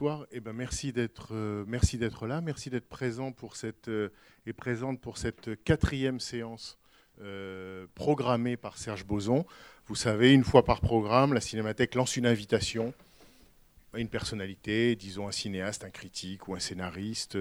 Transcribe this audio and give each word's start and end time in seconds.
Bonsoir, 0.00 0.26
et 0.30 0.38
ben 0.38 0.52
merci 0.52 0.92
d'être 0.92 1.30
euh, 1.32 1.64
merci 1.66 1.98
d'être 1.98 2.28
là, 2.28 2.40
merci 2.40 2.70
d'être 2.70 2.88
présent 2.88 3.32
pour 3.32 3.56
cette 3.56 3.88
euh, 3.88 4.10
et 4.46 4.52
présente 4.52 5.00
pour 5.00 5.18
cette 5.18 5.60
quatrième 5.64 6.20
séance 6.20 6.78
euh, 7.20 7.84
programmée 7.96 8.56
par 8.56 8.78
Serge 8.78 9.04
Boson. 9.04 9.44
Vous 9.88 9.96
savez, 9.96 10.32
une 10.32 10.44
fois 10.44 10.64
par 10.64 10.80
programme, 10.82 11.34
la 11.34 11.40
Cinémathèque 11.40 11.96
lance 11.96 12.16
une 12.16 12.26
invitation 12.26 12.94
à 13.92 13.98
une 13.98 14.08
personnalité, 14.08 14.94
disons 14.94 15.26
un 15.26 15.32
cinéaste, 15.32 15.82
un 15.82 15.90
critique 15.90 16.46
ou 16.46 16.54
un 16.54 16.60
scénariste. 16.60 17.36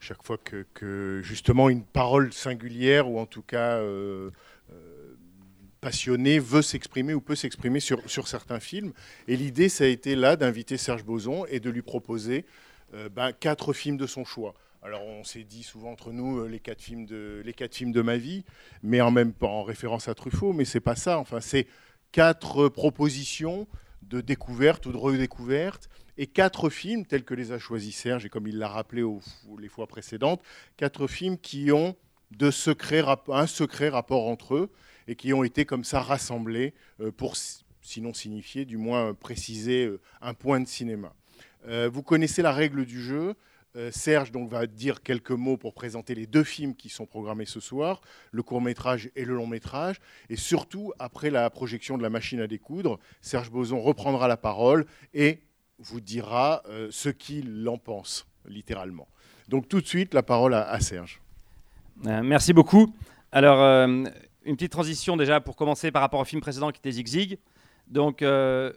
chaque 0.00 0.24
fois 0.24 0.38
que, 0.38 0.66
que, 0.74 1.20
justement 1.22 1.68
une 1.68 1.84
parole 1.84 2.32
singulière 2.32 3.08
ou 3.08 3.20
en 3.20 3.26
tout 3.26 3.42
cas 3.42 3.80
passionnée 5.80 6.38
veut 6.38 6.62
s'exprimer 6.62 7.14
ou 7.14 7.20
peut 7.20 7.34
s'exprimer 7.34 7.80
sur, 7.80 8.08
sur 8.08 8.28
certains 8.28 8.60
films. 8.60 8.92
Et 9.28 9.36
l'idée, 9.36 9.68
ça 9.68 9.84
a 9.84 9.86
été 9.86 10.16
là 10.16 10.36
d'inviter 10.36 10.76
Serge 10.76 11.04
Boson 11.04 11.46
et 11.46 11.60
de 11.60 11.70
lui 11.70 11.82
proposer 11.82 12.44
euh, 12.94 13.08
ben, 13.08 13.32
quatre 13.32 13.72
films 13.72 13.96
de 13.96 14.06
son 14.06 14.24
choix. 14.24 14.54
Alors 14.82 15.04
on 15.04 15.24
s'est 15.24 15.42
dit 15.42 15.64
souvent 15.64 15.90
entre 15.90 16.12
nous 16.12 16.38
euh, 16.38 16.46
les 16.46 16.60
quatre 16.60 16.80
films 16.80 17.06
de 17.06 17.42
les 17.44 17.52
quatre 17.52 17.74
films 17.74 17.90
de 17.90 18.02
ma 18.02 18.16
vie, 18.16 18.44
mais 18.84 19.00
en 19.00 19.10
même 19.10 19.32
pas 19.32 19.48
en 19.48 19.64
référence 19.64 20.06
à 20.06 20.14
Truffaut, 20.14 20.52
mais 20.52 20.64
c'est 20.64 20.80
pas 20.80 20.94
ça. 20.94 21.18
Enfin, 21.18 21.40
c'est 21.40 21.66
quatre 22.12 22.68
propositions 22.68 23.66
de 24.02 24.20
découverte 24.20 24.86
ou 24.86 24.92
de 24.92 24.96
redécouverte 24.96 25.88
et 26.16 26.28
quatre 26.28 26.70
films 26.70 27.04
tels 27.04 27.24
que 27.24 27.34
les 27.34 27.50
a 27.50 27.58
choisis 27.58 27.96
Serge 27.96 28.24
et 28.24 28.28
comme 28.28 28.46
il 28.46 28.58
l'a 28.58 28.68
rappelé 28.68 29.02
les 29.58 29.68
fois 29.68 29.88
précédentes, 29.88 30.40
quatre 30.76 31.08
films 31.08 31.38
qui 31.38 31.72
ont 31.72 31.96
de 32.30 32.50
un 33.32 33.46
secret 33.46 33.88
rapport 33.88 34.28
entre 34.28 34.54
eux 34.54 34.70
et 35.08 35.16
qui 35.16 35.32
ont 35.32 35.44
été 35.44 35.64
comme 35.64 35.84
ça 35.84 36.00
rassemblés 36.00 36.74
euh, 37.00 37.10
pour 37.10 37.34
sinon 37.82 38.12
signifier, 38.14 38.64
du 38.64 38.76
moins 38.76 39.14
préciser 39.14 39.86
euh, 39.86 40.00
un 40.20 40.34
point 40.34 40.60
de 40.60 40.66
cinéma. 40.66 41.12
Euh, 41.68 41.88
vous 41.92 42.02
connaissez 42.02 42.42
la 42.42 42.52
règle 42.52 42.84
du 42.84 43.02
jeu. 43.02 43.34
Euh, 43.76 43.90
Serge 43.90 44.32
donc, 44.32 44.48
va 44.48 44.66
dire 44.66 45.02
quelques 45.02 45.32
mots 45.32 45.56
pour 45.56 45.74
présenter 45.74 46.14
les 46.14 46.26
deux 46.26 46.44
films 46.44 46.74
qui 46.74 46.88
sont 46.88 47.04
programmés 47.04 47.44
ce 47.44 47.60
soir, 47.60 48.00
le 48.30 48.42
court 48.42 48.62
métrage 48.62 49.10
et 49.16 49.24
le 49.24 49.34
long 49.34 49.46
métrage. 49.46 49.96
Et 50.30 50.36
surtout, 50.36 50.92
après 50.98 51.30
la 51.30 51.50
projection 51.50 51.98
de 51.98 52.02
la 52.02 52.08
machine 52.08 52.40
à 52.40 52.46
découdre, 52.46 52.98
Serge 53.20 53.50
Boson 53.50 53.80
reprendra 53.80 54.28
la 54.28 54.38
parole 54.38 54.86
et 55.12 55.40
vous 55.78 56.00
dira 56.00 56.62
euh, 56.68 56.88
ce 56.90 57.10
qu'il 57.10 57.68
en 57.68 57.76
pense, 57.76 58.26
littéralement. 58.48 59.08
Donc 59.48 59.68
tout 59.68 59.80
de 59.80 59.86
suite, 59.86 60.14
la 60.14 60.22
parole 60.22 60.54
à, 60.54 60.80
Serge. 60.80 61.20
Euh, 62.06 62.22
merci 62.22 62.52
beaucoup. 62.52 62.94
Alors, 63.30 63.60
euh, 63.60 64.04
une 64.46 64.56
petite 64.56 64.72
transition 64.72 65.16
déjà 65.16 65.40
pour 65.40 65.56
commencer 65.56 65.90
par 65.90 66.02
rapport 66.02 66.20
au 66.20 66.24
film 66.24 66.40
précédent 66.40 66.70
qui 66.70 66.78
était 66.78 66.92
Zig 66.92 67.06
Zig. 67.06 67.38
Donc, 67.88 68.22
euh, 68.22 68.72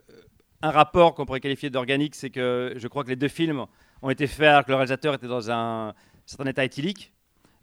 un 0.62 0.72
rapport 0.72 1.14
qu'on 1.16 1.26
pourrait 1.26 1.40
qualifier 1.40 1.70
d'organique, 1.70 2.16
c'est 2.16 2.30
que 2.30 2.74
je 2.76 2.88
crois 2.88 3.04
que 3.04 3.10
les 3.10 3.16
deux 3.16 3.28
films 3.28 3.66
ont 4.02 4.10
été 4.10 4.28
faits 4.28 4.48
alors 4.48 4.66
que 4.66 4.72
le 4.72 4.76
réalisateur 4.76 5.14
était 5.14 5.28
dans 5.28 5.50
un 5.52 5.94
certain 6.26 6.50
état 6.50 6.66
éthylique. 6.66 7.14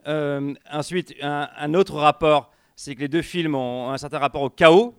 Euh, 0.07 0.55
ensuite, 0.71 1.15
un, 1.21 1.75
autre 1.75 1.97
rapport, 1.97 2.53
c'est 2.77 2.95
que 2.95 3.01
les 3.01 3.09
deux 3.09 3.23
films 3.23 3.55
ont 3.55 3.91
un 3.91 3.99
certain 3.99 4.19
rapport 4.19 4.43
au 4.43 4.51
chaos. 4.51 4.95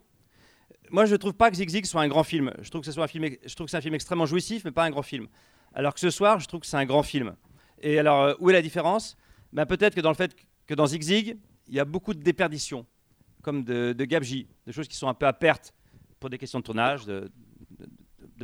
Moi, 0.92 1.06
je 1.06 1.14
ne 1.14 1.18
trouve 1.18 1.34
pas 1.34 1.50
que 1.50 1.56
Zig 1.56 1.70
Zig 1.70 1.86
soit 1.86 2.02
un 2.02 2.08
grand 2.08 2.24
film. 2.24 2.54
Je 2.62 2.70
trouve 2.70 2.82
que, 2.82 2.88
ce 2.88 2.92
soit 2.92 3.06
un 3.06 3.08
film, 3.08 3.26
je 3.46 3.56
trouve 3.56 3.66
que 3.66 3.72
c'est 3.72 3.78
un 3.78 3.82
film 3.82 3.96
extrêmement 3.96 4.26
jouissif, 4.26 4.66
mais 4.66 4.72
pas 4.72 4.84
un 4.84 4.90
grand 4.90 5.02
film. 5.02 5.28
Alors 5.74 5.94
que 5.94 6.00
ce 6.00 6.10
soir, 6.10 6.40
je 6.40 6.48
trouve 6.48 6.62
que 6.62 6.68
c'est 6.68 6.78
un 6.78 6.86
grand 6.86 7.04
film. 7.04 7.36
Et 7.82 8.00
alors, 8.00 8.22
euh, 8.22 8.34
où 8.40 8.50
est 8.50 8.54
la 8.54 8.62
différence? 8.62 9.18
Ben, 9.54 9.66
Peut-être 9.66 9.96
que 9.96 10.02
dans 10.02 10.10
le 10.10 10.16
fait 10.16 10.36
que 10.66 10.74
dans 10.74 10.88
Zig 10.88 11.02
Zig, 11.02 11.38
il 11.68 11.76
y 11.76 11.80
a 11.80 11.86
beaucoup 11.86 12.14
de 12.14 12.22
déperditions, 12.22 12.86
comme 13.48 13.64
de, 13.64 13.94
de 13.94 14.04
gabegie, 14.04 14.46
de 14.66 14.74
choses 14.74 14.90
qui 14.90 14.98
sont 14.98 15.08
un 15.08 15.14
peu 15.14 15.26
à 15.26 15.32
perte 15.32 15.74
pour 16.20 16.30
des 16.30 16.38
questions 16.38 16.60
de 16.60 16.66
tournage, 16.66 17.06
de, 17.06 17.32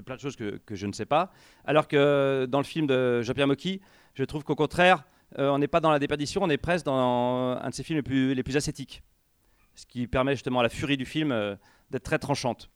plein 0.06 0.16
de 0.16 0.22
choses 0.22 0.38
que, 0.38 0.62
je 0.72 0.88
ne 0.88 0.94
sais 0.94 1.06
pas. 1.06 1.34
Alors 1.66 1.90
que 1.90 2.48
dans 2.50 2.60
le 2.60 2.64
film 2.64 2.88
de 2.88 3.22
Jean-Pierre 3.22 3.48
Mocky, 3.48 3.82
je 4.14 4.24
trouve 4.24 4.46
qu'au 4.46 4.56
contraire, 4.56 5.04
euh, 5.40 5.50
on 5.50 5.58
n'est 5.58 5.68
pas 5.68 5.82
dans 5.82 5.92
la 5.92 6.00
déperdition, 6.00 6.42
on 6.42 6.50
est 6.50 6.58
presque 6.58 6.86
dans 6.86 7.58
un 7.62 7.70
de 7.70 7.74
ses 7.74 7.84
films 7.84 7.98
les 7.98 8.02
plus, 8.02 8.34
les 8.34 8.44
plus 8.44 8.56
ascétiques. 8.56 9.04
Ce 9.76 9.86
qui 9.86 10.08
permet 10.08 10.36
justement 10.36 10.62
à 10.62 10.64
la 10.64 10.70
furie 10.70 10.96
du 10.96 11.06
film 11.06 11.34
euh, 11.34 11.58
d'être 11.90 12.04
très 12.04 12.18
tranchante. 12.18 12.70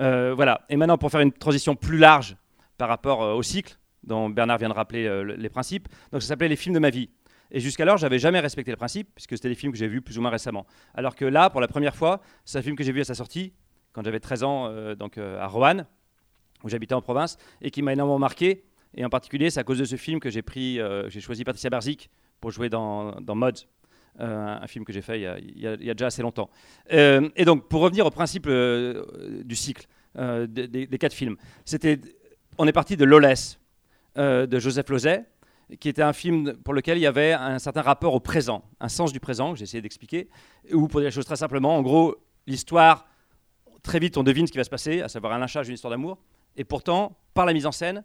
Euh, 0.00 0.34
voilà. 0.34 0.66
Et 0.68 0.76
maintenant, 0.76 0.98
pour 0.98 1.10
faire 1.10 1.22
une 1.22 1.32
transition 1.32 1.76
plus 1.76 1.96
large 1.96 2.36
par 2.76 2.90
rapport 2.90 3.20
au 3.20 3.42
cycle, 3.42 3.78
dont 4.04 4.28
Bernard 4.28 4.58
vient 4.58 4.68
de 4.68 4.74
rappeler 4.74 5.24
les 5.24 5.48
principes, 5.48 5.88
donc 6.12 6.20
ça 6.20 6.28
s'appelait 6.28 6.48
Les 6.48 6.56
films 6.56 6.74
de 6.74 6.78
ma 6.78 6.90
vie. 6.90 7.08
Et 7.50 7.60
jusqu'alors, 7.60 7.96
j'avais 7.96 8.18
jamais 8.18 8.40
respecté 8.40 8.70
le 8.70 8.76
principe, 8.76 9.10
puisque 9.14 9.36
c'était 9.36 9.48
des 9.48 9.54
films 9.54 9.72
que 9.72 9.78
j'ai 9.78 9.88
vus 9.88 10.02
plus 10.02 10.18
ou 10.18 10.22
moins 10.22 10.30
récemment. 10.30 10.66
Alors 10.94 11.14
que 11.14 11.24
là, 11.24 11.50
pour 11.50 11.60
la 11.60 11.68
première 11.68 11.96
fois, 11.96 12.20
c'est 12.44 12.58
un 12.58 12.62
film 12.62 12.76
que 12.76 12.84
j'ai 12.84 12.92
vu 12.92 13.00
à 13.00 13.04
sa 13.04 13.14
sortie, 13.14 13.52
quand 13.92 14.04
j'avais 14.04 14.20
13 14.20 14.42
ans, 14.44 14.66
euh, 14.68 14.94
donc 14.94 15.18
euh, 15.18 15.40
à 15.40 15.46
Roanne, 15.46 15.86
où 16.62 16.68
j'habitais 16.68 16.94
en 16.94 17.02
province, 17.02 17.38
et 17.60 17.70
qui 17.70 17.82
m'a 17.82 17.92
énormément 17.92 18.18
marqué. 18.18 18.64
Et 18.94 19.04
en 19.04 19.08
particulier, 19.08 19.50
c'est 19.50 19.60
à 19.60 19.64
cause 19.64 19.78
de 19.78 19.84
ce 19.84 19.96
film 19.96 20.20
que 20.20 20.30
j'ai 20.30 20.42
pris, 20.42 20.80
euh, 20.80 21.08
j'ai 21.08 21.20
choisi 21.20 21.44
Patricia 21.44 21.70
Barzik 21.70 22.10
pour 22.40 22.50
jouer 22.50 22.68
dans, 22.68 23.12
dans 23.20 23.34
Mods, 23.34 23.66
un 24.18 24.66
film 24.66 24.84
que 24.84 24.92
j'ai 24.92 25.00
fait 25.00 25.20
il 25.20 25.60
y, 25.60 25.66
a, 25.66 25.76
déjà 25.76 26.06
assez 26.06 26.20
longtemps. 26.20 26.50
Et 26.90 27.44
donc, 27.46 27.68
pour 27.68 27.80
revenir 27.80 28.04
au 28.04 28.10
principe 28.10 28.48
du 28.48 29.56
cycle 29.56 29.86
des, 30.16 30.98
quatre 30.98 31.12
films, 31.14 31.36
c'était, 31.64 32.00
on 32.58 32.66
est 32.66 32.72
parti 32.72 32.96
de 32.96 33.04
Lawless 33.04 33.58
de 34.16 34.58
Joseph 34.58 34.88
Losey, 34.90 35.24
qui 35.78 35.88
était 35.88 36.02
un 36.02 36.12
film 36.12 36.54
pour 36.64 36.74
lequel 36.74 36.98
il 36.98 37.02
y 37.02 37.06
avait 37.06 37.32
un 37.32 37.58
certain 37.58 37.82
rapport 37.82 38.14
au 38.14 38.20
présent, 38.20 38.64
un 38.80 38.88
sens 38.88 39.12
du 39.12 39.20
présent, 39.20 39.52
que 39.52 39.58
j'ai 39.58 39.64
essayé 39.64 39.80
d'expliquer, 39.80 40.28
ou 40.72 40.88
pour 40.88 41.00
dire 41.00 41.08
les 41.08 41.14
choses 41.14 41.24
très 41.24 41.36
simplement, 41.36 41.76
en 41.76 41.82
gros, 41.82 42.16
l'histoire, 42.46 43.06
très 43.82 43.98
vite 43.98 44.16
on 44.16 44.22
devine 44.22 44.46
ce 44.46 44.52
qui 44.52 44.58
va 44.58 44.64
se 44.64 44.70
passer, 44.70 45.00
à 45.00 45.08
savoir 45.08 45.32
un 45.32 45.38
lynchage, 45.38 45.68
une 45.68 45.74
histoire 45.74 45.90
d'amour, 45.90 46.18
et 46.56 46.64
pourtant, 46.64 47.16
par 47.34 47.46
la 47.46 47.52
mise 47.52 47.66
en 47.66 47.72
scène, 47.72 48.04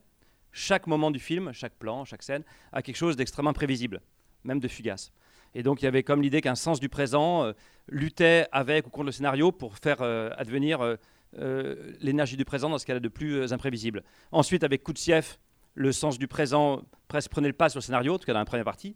chaque 0.52 0.88
moment 0.88 1.12
du 1.12 1.20
film, 1.20 1.52
chaque 1.54 1.74
plan, 1.74 2.06
chaque 2.06 2.24
scène, 2.24 2.44
a 2.72 2.82
quelque 2.82 2.96
chose 2.96 3.18
d'extrêmement 3.18 3.54
prévisible, 3.54 4.02
même 4.44 4.60
de 4.60 4.68
fugace. 4.68 5.12
Et 5.54 5.64
donc 5.64 5.82
il 5.82 5.86
y 5.86 5.88
avait 5.88 6.04
comme 6.04 6.22
l'idée 6.22 6.42
qu'un 6.42 6.56
sens 6.56 6.80
du 6.80 6.90
présent 6.90 7.46
euh, 7.46 7.54
luttait 7.88 8.48
avec 8.52 8.88
ou 8.88 8.90
contre 8.90 9.06
le 9.06 9.12
scénario 9.12 9.52
pour 9.52 9.78
faire 9.78 10.02
euh, 10.02 10.30
advenir 10.38 10.82
euh, 10.82 11.94
l'énergie 12.02 12.38
du 12.38 12.46
présent 12.46 12.70
dans 12.70 12.78
ce 12.78 12.86
qu'elle 12.86 12.98
a 12.98 13.02
de 13.02 13.10
plus 13.10 13.52
imprévisible. 13.52 14.04
Ensuite, 14.32 14.64
avec 14.64 14.84
Koutsiev, 14.84 15.38
le 15.76 15.92
sens 15.92 16.18
du 16.18 16.28
présent 16.28 16.82
presque 17.08 17.30
prenait 17.30 17.50
le 17.50 17.54
pas 17.54 17.70
sur 17.70 17.80
le 17.80 17.84
scénario, 17.84 18.16
en 18.16 18.18
tout 18.18 18.26
cas 18.26 18.34
dans 18.34 18.40
la 18.40 18.46
première 18.46 18.66
partie. 18.66 18.96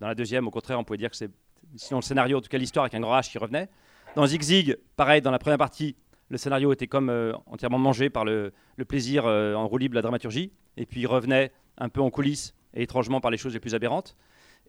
Dans 0.00 0.06
la 0.06 0.14
deuxième, 0.14 0.46
au 0.46 0.50
contraire, 0.50 0.78
on 0.78 0.84
pouvait 0.84 0.98
dire 0.98 1.10
que 1.10 1.16
c'est 1.16 1.30
sinon 1.76 1.98
le 1.98 2.04
scénario, 2.04 2.38
en 2.38 2.40
tout 2.40 2.48
cas 2.48 2.58
l'histoire 2.58 2.84
avec 2.84 2.94
un 2.94 3.00
grand 3.00 3.18
H 3.18 3.30
qui 3.30 3.38
revenait. 3.38 3.68
Dans 4.14 4.26
Zig 4.26 4.42
Zig, 4.42 4.76
pareil, 4.96 5.22
dans 5.22 5.30
la 5.30 5.38
première 5.38 5.58
partie, 5.58 5.96
le 6.28 6.38
scénario 6.38 6.72
était 6.72 6.86
comme 6.86 7.10
euh, 7.10 7.32
entièrement 7.46 7.78
mangé 7.78 8.10
par 8.10 8.24
le, 8.24 8.52
le 8.76 8.84
plaisir 8.84 9.24
euh, 9.26 9.54
en 9.54 9.66
roue 9.66 9.78
libre 9.78 9.92
de 9.92 9.96
la 9.96 10.02
dramaturgie, 10.02 10.52
et 10.76 10.86
puis 10.86 11.00
il 11.00 11.06
revenait 11.06 11.52
un 11.78 11.88
peu 11.88 12.00
en 12.00 12.10
coulisses 12.10 12.54
et 12.74 12.82
étrangement 12.82 13.20
par 13.20 13.30
les 13.30 13.38
choses 13.38 13.54
les 13.54 13.60
plus 13.60 13.74
aberrantes. 13.74 14.16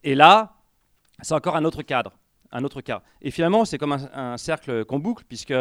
Et 0.03 0.16
là, 0.16 0.56
c'est 1.22 1.34
encore 1.34 1.56
un 1.56 1.66
autre 1.66 1.84
cadre, 1.84 2.17
un 2.52 2.63
autre 2.63 2.81
cas. 2.81 3.03
Et 3.22 3.31
finalement, 3.31 3.66
c'est 3.66 3.78
comme 3.78 3.93
un, 3.93 4.38
cercle 4.38 4.85
qu'on 4.85 4.99
boucle, 4.99 5.23
puisque 5.28 5.53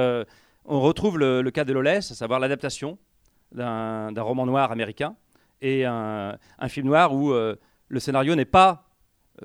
on 0.65 0.81
retrouve 0.81 1.19
le, 1.19 1.43
le 1.43 1.51
cas 1.51 1.65
de 1.65 1.73
Lawless, 1.73 2.11
à 2.11 2.15
savoir 2.15 2.41
l'adaptation 2.41 2.99
d'un 3.53 4.23
roman 4.23 4.47
noir 4.47 4.73
américain 4.73 5.17
et 5.61 5.85
un, 5.85 6.39
film 6.69 6.87
noir 6.87 7.15
où 7.15 7.33
euh, 7.33 7.57
le 7.89 8.01
scénario 8.01 8.35
n'est 8.35 8.45
pas 8.45 8.85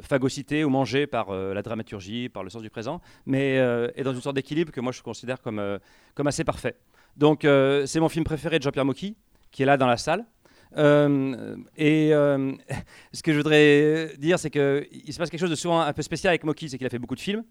phagocyté 0.01 0.63
ou 0.63 0.69
mangé 0.69 1.07
par 1.07 1.29
euh, 1.29 1.53
la 1.53 1.61
dramaturgie, 1.61 2.29
par 2.29 2.43
le 2.43 2.49
sens 2.49 2.61
du 2.61 2.69
présent, 2.69 3.01
mais 3.25 3.57
euh, 3.57 3.89
est 3.95 4.03
dans 4.03 4.13
une 4.13 4.21
sorte 4.21 4.35
d'équilibre 4.35 4.71
que 4.71 4.81
moi 4.81 4.91
je 4.91 5.01
considère 5.01 5.41
comme, 5.41 5.59
euh, 5.59 5.79
assez 6.25 6.43
parfait. 6.43 6.75
Donc 7.17 7.45
euh, 7.45 7.85
c'est 7.85 7.99
mon 7.99 8.09
film 8.09 8.23
préféré 8.23 8.59
de 8.59 8.63
Jean-Pierre 8.63 8.85
Mocky, 8.85 9.17
qui 9.51 9.63
est 9.63 9.65
là 9.65 9.77
dans 9.77 9.87
la 9.87 9.97
salle. 9.97 10.25
Euh, 10.77 11.55
et 11.75 12.09
ce 13.13 13.23
que 13.23 13.31
je 13.31 13.37
voudrais 13.37 14.13
dire, 14.17 14.37
c'est 14.37 14.51
qu'il 14.51 15.13
se 15.13 15.17
passe 15.17 15.29
quelque 15.29 15.39
chose 15.39 15.49
de 15.49 15.55
souvent 15.55 15.81
un 15.81 15.93
peu 15.93 16.01
spécial 16.01 16.29
avec 16.29 16.43
Mocky, 16.43 16.69
c'est 16.69 16.77
qu'il 16.77 16.87
a 16.87 16.91
fait 16.91 16.99
beaucoup 16.99 17.15
de 17.15 17.21
films, 17.21 17.43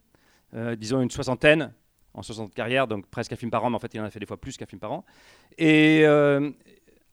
disons 0.77 1.01
une 1.01 1.11
soixantaine 1.11 1.73
en 2.15 2.23
60 2.23 2.55
carrières, 2.55 2.87
donc 2.87 3.07
presque 3.07 3.33
un 3.33 3.37
film 3.37 3.51
par 3.51 3.65
an, 3.65 3.71
mais 3.71 3.77
en 3.77 3.81
fait 3.81 3.93
il 3.95 4.01
en 4.01 4.05
a 4.05 4.11
fait 4.11 4.21
des 4.21 4.27
fois 4.27 4.41
plus 4.41 4.57
qu'un 4.57 4.67
film 4.67 4.81
par 4.81 4.93
an. 4.93 5.05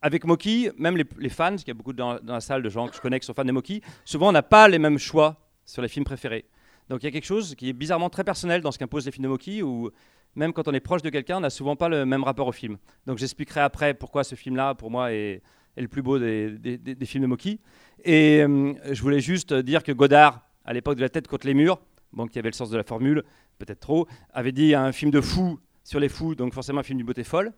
Avec 0.06 0.24
Moki, 0.24 0.70
même 0.78 0.98
les, 0.98 1.30
fans, 1.30 1.50
parce 1.50 1.64
qu'il 1.64 1.70
y 1.70 1.72
a 1.72 1.74
beaucoup 1.74 1.92
dans, 1.92 2.20
la 2.24 2.40
salle 2.40 2.62
de 2.62 2.70
gens 2.70 2.88
que 2.88 2.96
je 2.96 3.02
connais 3.02 3.20
qui 3.20 3.26
sont 3.26 3.34
fans 3.34 3.44
de 3.44 3.52
Moki, 3.52 3.82
souvent 4.04 4.30
on 4.30 4.32
n'a 4.32 4.44
pas 4.44 4.68
les 4.68 4.78
mêmes 4.78 5.00
choix 5.00 5.36
sur 5.66 5.82
les 5.82 5.88
films 5.88 6.06
préférés. 6.06 6.46
Donc 6.90 7.02
il 7.02 7.08
y 7.08 7.10
a 7.10 7.12
quelque 7.12 7.26
chose 7.26 7.56
qui 7.56 7.70
est 7.70 7.74
bizarrement 7.74 8.12
très 8.12 8.24
personnel 8.24 8.62
dans 8.62 8.72
ce 8.72 8.78
qu'imposent 8.78 9.08
les 9.08 9.12
films 9.12 9.24
de 9.24 9.30
Moki, 9.30 9.64
où 9.64 9.90
même 10.36 10.54
quand 10.54 10.68
on 10.68 10.74
est 10.74 10.80
proche 10.80 11.02
de 11.02 11.10
quelqu'un, 11.10 11.38
on 11.38 11.40
n'a 11.40 11.50
souvent 11.50 11.76
pas 11.76 11.90
le 11.90 12.06
même 12.06 12.24
rapport 12.24 12.46
au 12.46 12.52
film. 12.52 12.78
Donc 13.08 13.18
j'expliquerai 13.18 13.62
après 13.62 13.96
pourquoi 13.96 14.24
ce 14.24 14.36
film-là, 14.36 14.76
pour 14.76 14.92
moi, 14.92 15.12
est, 15.12 15.42
le 15.76 15.88
plus 15.88 16.04
beau 16.04 16.20
des, 16.20 16.52
des- 16.52 16.78
des- 16.78 16.94
des 16.94 17.06
films 17.08 17.24
de 17.24 17.28
Moki. 17.28 17.60
Et 18.04 18.44
euh, 18.44 18.74
je 18.92 19.02
voulais 19.02 19.22
juste 19.22 19.56
dire 19.56 19.82
que 19.82 19.92
Godard, 19.92 20.42
à 20.66 20.74
l'époque 20.74 20.98
de 20.98 21.02
La 21.02 21.10
tête 21.10 21.28
contre 21.28 21.48
les 21.48 21.56
murs, 21.56 21.80
bon, 22.14 22.28
qui 22.28 22.38
avait 22.38 22.50
le 22.50 22.54
sens 22.54 22.70
de 22.70 22.78
la 22.78 22.84
formule, 22.84 23.24
peut-être 23.58 23.80
trop, 23.80 24.08
avait 24.36 24.52
dit 24.52 24.76
un 24.76 24.92
film 24.92 25.10
de 25.10 25.20
fou 25.20 25.60
sur 25.84 26.00
les 26.00 26.10
fous, 26.10 26.36
donc 26.36 26.54
forcément 26.54 26.82
un 26.82 26.84
film 26.84 26.98
d'une 26.98 27.08
beauté 27.08 27.24
folle. 27.24 27.54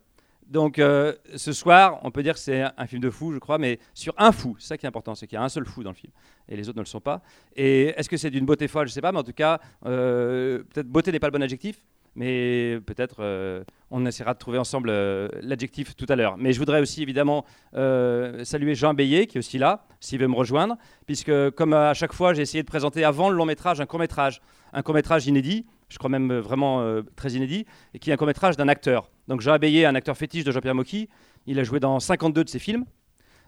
Donc 0.49 0.79
euh, 0.79 1.13
ce 1.35 1.51
soir, 1.51 1.99
on 2.03 2.11
peut 2.11 2.23
dire 2.23 2.33
que 2.33 2.39
c'est 2.39 2.63
un 2.77 2.87
film 2.87 3.01
de 3.01 3.09
fou, 3.09 3.33
je 3.33 3.39
crois, 3.39 3.57
mais 3.57 3.79
sur 3.93 4.13
un 4.17 4.31
fou. 4.31 4.55
C'est 4.59 4.67
ça 4.67 4.77
qui 4.77 4.85
est 4.85 4.89
important, 4.89 5.13
c'est 5.13 5.27
qu'il 5.27 5.35
y 5.35 5.39
a 5.39 5.43
un 5.43 5.49
seul 5.49 5.65
fou 5.65 5.83
dans 5.83 5.91
le 5.91 5.95
film, 5.95 6.13
et 6.47 6.55
les 6.55 6.69
autres 6.69 6.77
ne 6.77 6.83
le 6.83 6.87
sont 6.87 7.01
pas. 7.01 7.21
Et 7.55 7.87
est-ce 7.97 8.09
que 8.09 8.17
c'est 8.17 8.29
d'une 8.29 8.45
beauté 8.45 8.67
folle? 8.67 8.87
Je 8.87 8.91
ne 8.91 8.93
sais 8.93 9.01
pas, 9.01 9.11
mais 9.11 9.19
en 9.19 9.23
tout 9.23 9.33
cas, 9.33 9.59
euh, 9.85 10.63
peut-être 10.73 10.87
beauté 10.87 11.11
n'est 11.11 11.19
pas 11.19 11.27
le 11.27 11.33
bon 11.33 11.43
adjectif, 11.43 11.83
mais 12.15 12.79
peut-être 12.85 13.17
euh, 13.19 13.63
on 13.91 14.05
essaiera 14.05 14.33
de 14.33 14.39
trouver 14.39 14.57
ensemble 14.57 14.89
l'adjectif 15.41 15.95
tout 15.95 16.07
à 16.09 16.15
l'heure. 16.15 16.37
Mais 16.37 16.53
je 16.53 16.59
voudrais 16.59 16.79
aussi 16.79 17.03
évidemment 17.03 17.45
saluer 17.73 18.73
Jean 18.73 18.93
Bélier, 18.93 19.27
qui 19.27 19.37
est 19.37 19.39
aussi 19.39 19.57
là, 19.57 19.85
s'il 19.99 20.19
veut 20.19 20.27
me 20.27 20.35
rejoindre, 20.35 20.77
puisque 21.05 21.49
comme 21.51 21.73
à 21.73 21.93
chaque 21.93 22.13
fois, 22.13 22.33
j'ai 22.33 22.41
essayé 22.41 22.63
de 22.63 22.67
présenter 22.67 23.03
avant 23.03 23.29
le 23.29 23.35
long 23.35 23.45
métrage 23.45 23.81
un 23.81 23.85
court 23.85 23.99
métrage, 23.99 24.41
un 24.71 24.81
court 24.81 24.95
métrage 24.95 25.27
inédit, 25.27 25.65
je 25.89 25.97
crois 25.97 26.09
même 26.09 26.31
euh, 26.31 26.41
vraiment 26.41 26.81
euh, 26.81 27.01
très 27.15 27.31
inédit, 27.31 27.65
et 27.93 27.99
qui 27.99 28.09
est 28.09 28.13
un 28.13 28.17
court 28.17 28.27
métrage 28.27 28.57
d'un 28.57 28.67
acteur. 28.67 29.09
Donc 29.27 29.41
Jean 29.41 29.57
Bélier, 29.57 29.85
un 29.85 29.95
acteur 29.95 30.17
fétiche 30.17 30.43
de 30.43 30.51
Jean-Pierre 30.51 30.75
Mocky, 30.75 31.09
il 31.45 31.59
a 31.59 31.63
joué 31.63 31.79
dans 31.79 31.99
52 31.99 32.43
de 32.43 32.49
ses 32.49 32.59
films. 32.59 32.85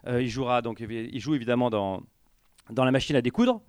Euh, 0.07 0.21
il 0.21 0.29
jouera 0.29 0.61
donc, 0.61 0.79
il 0.79 1.19
joue 1.19 1.35
évidemment 1.35 1.69
dans, 1.69 2.01
dans 2.69 2.85
La 2.85 2.91
machine 2.91 3.15
à 3.15 3.21
découdre. 3.21 3.61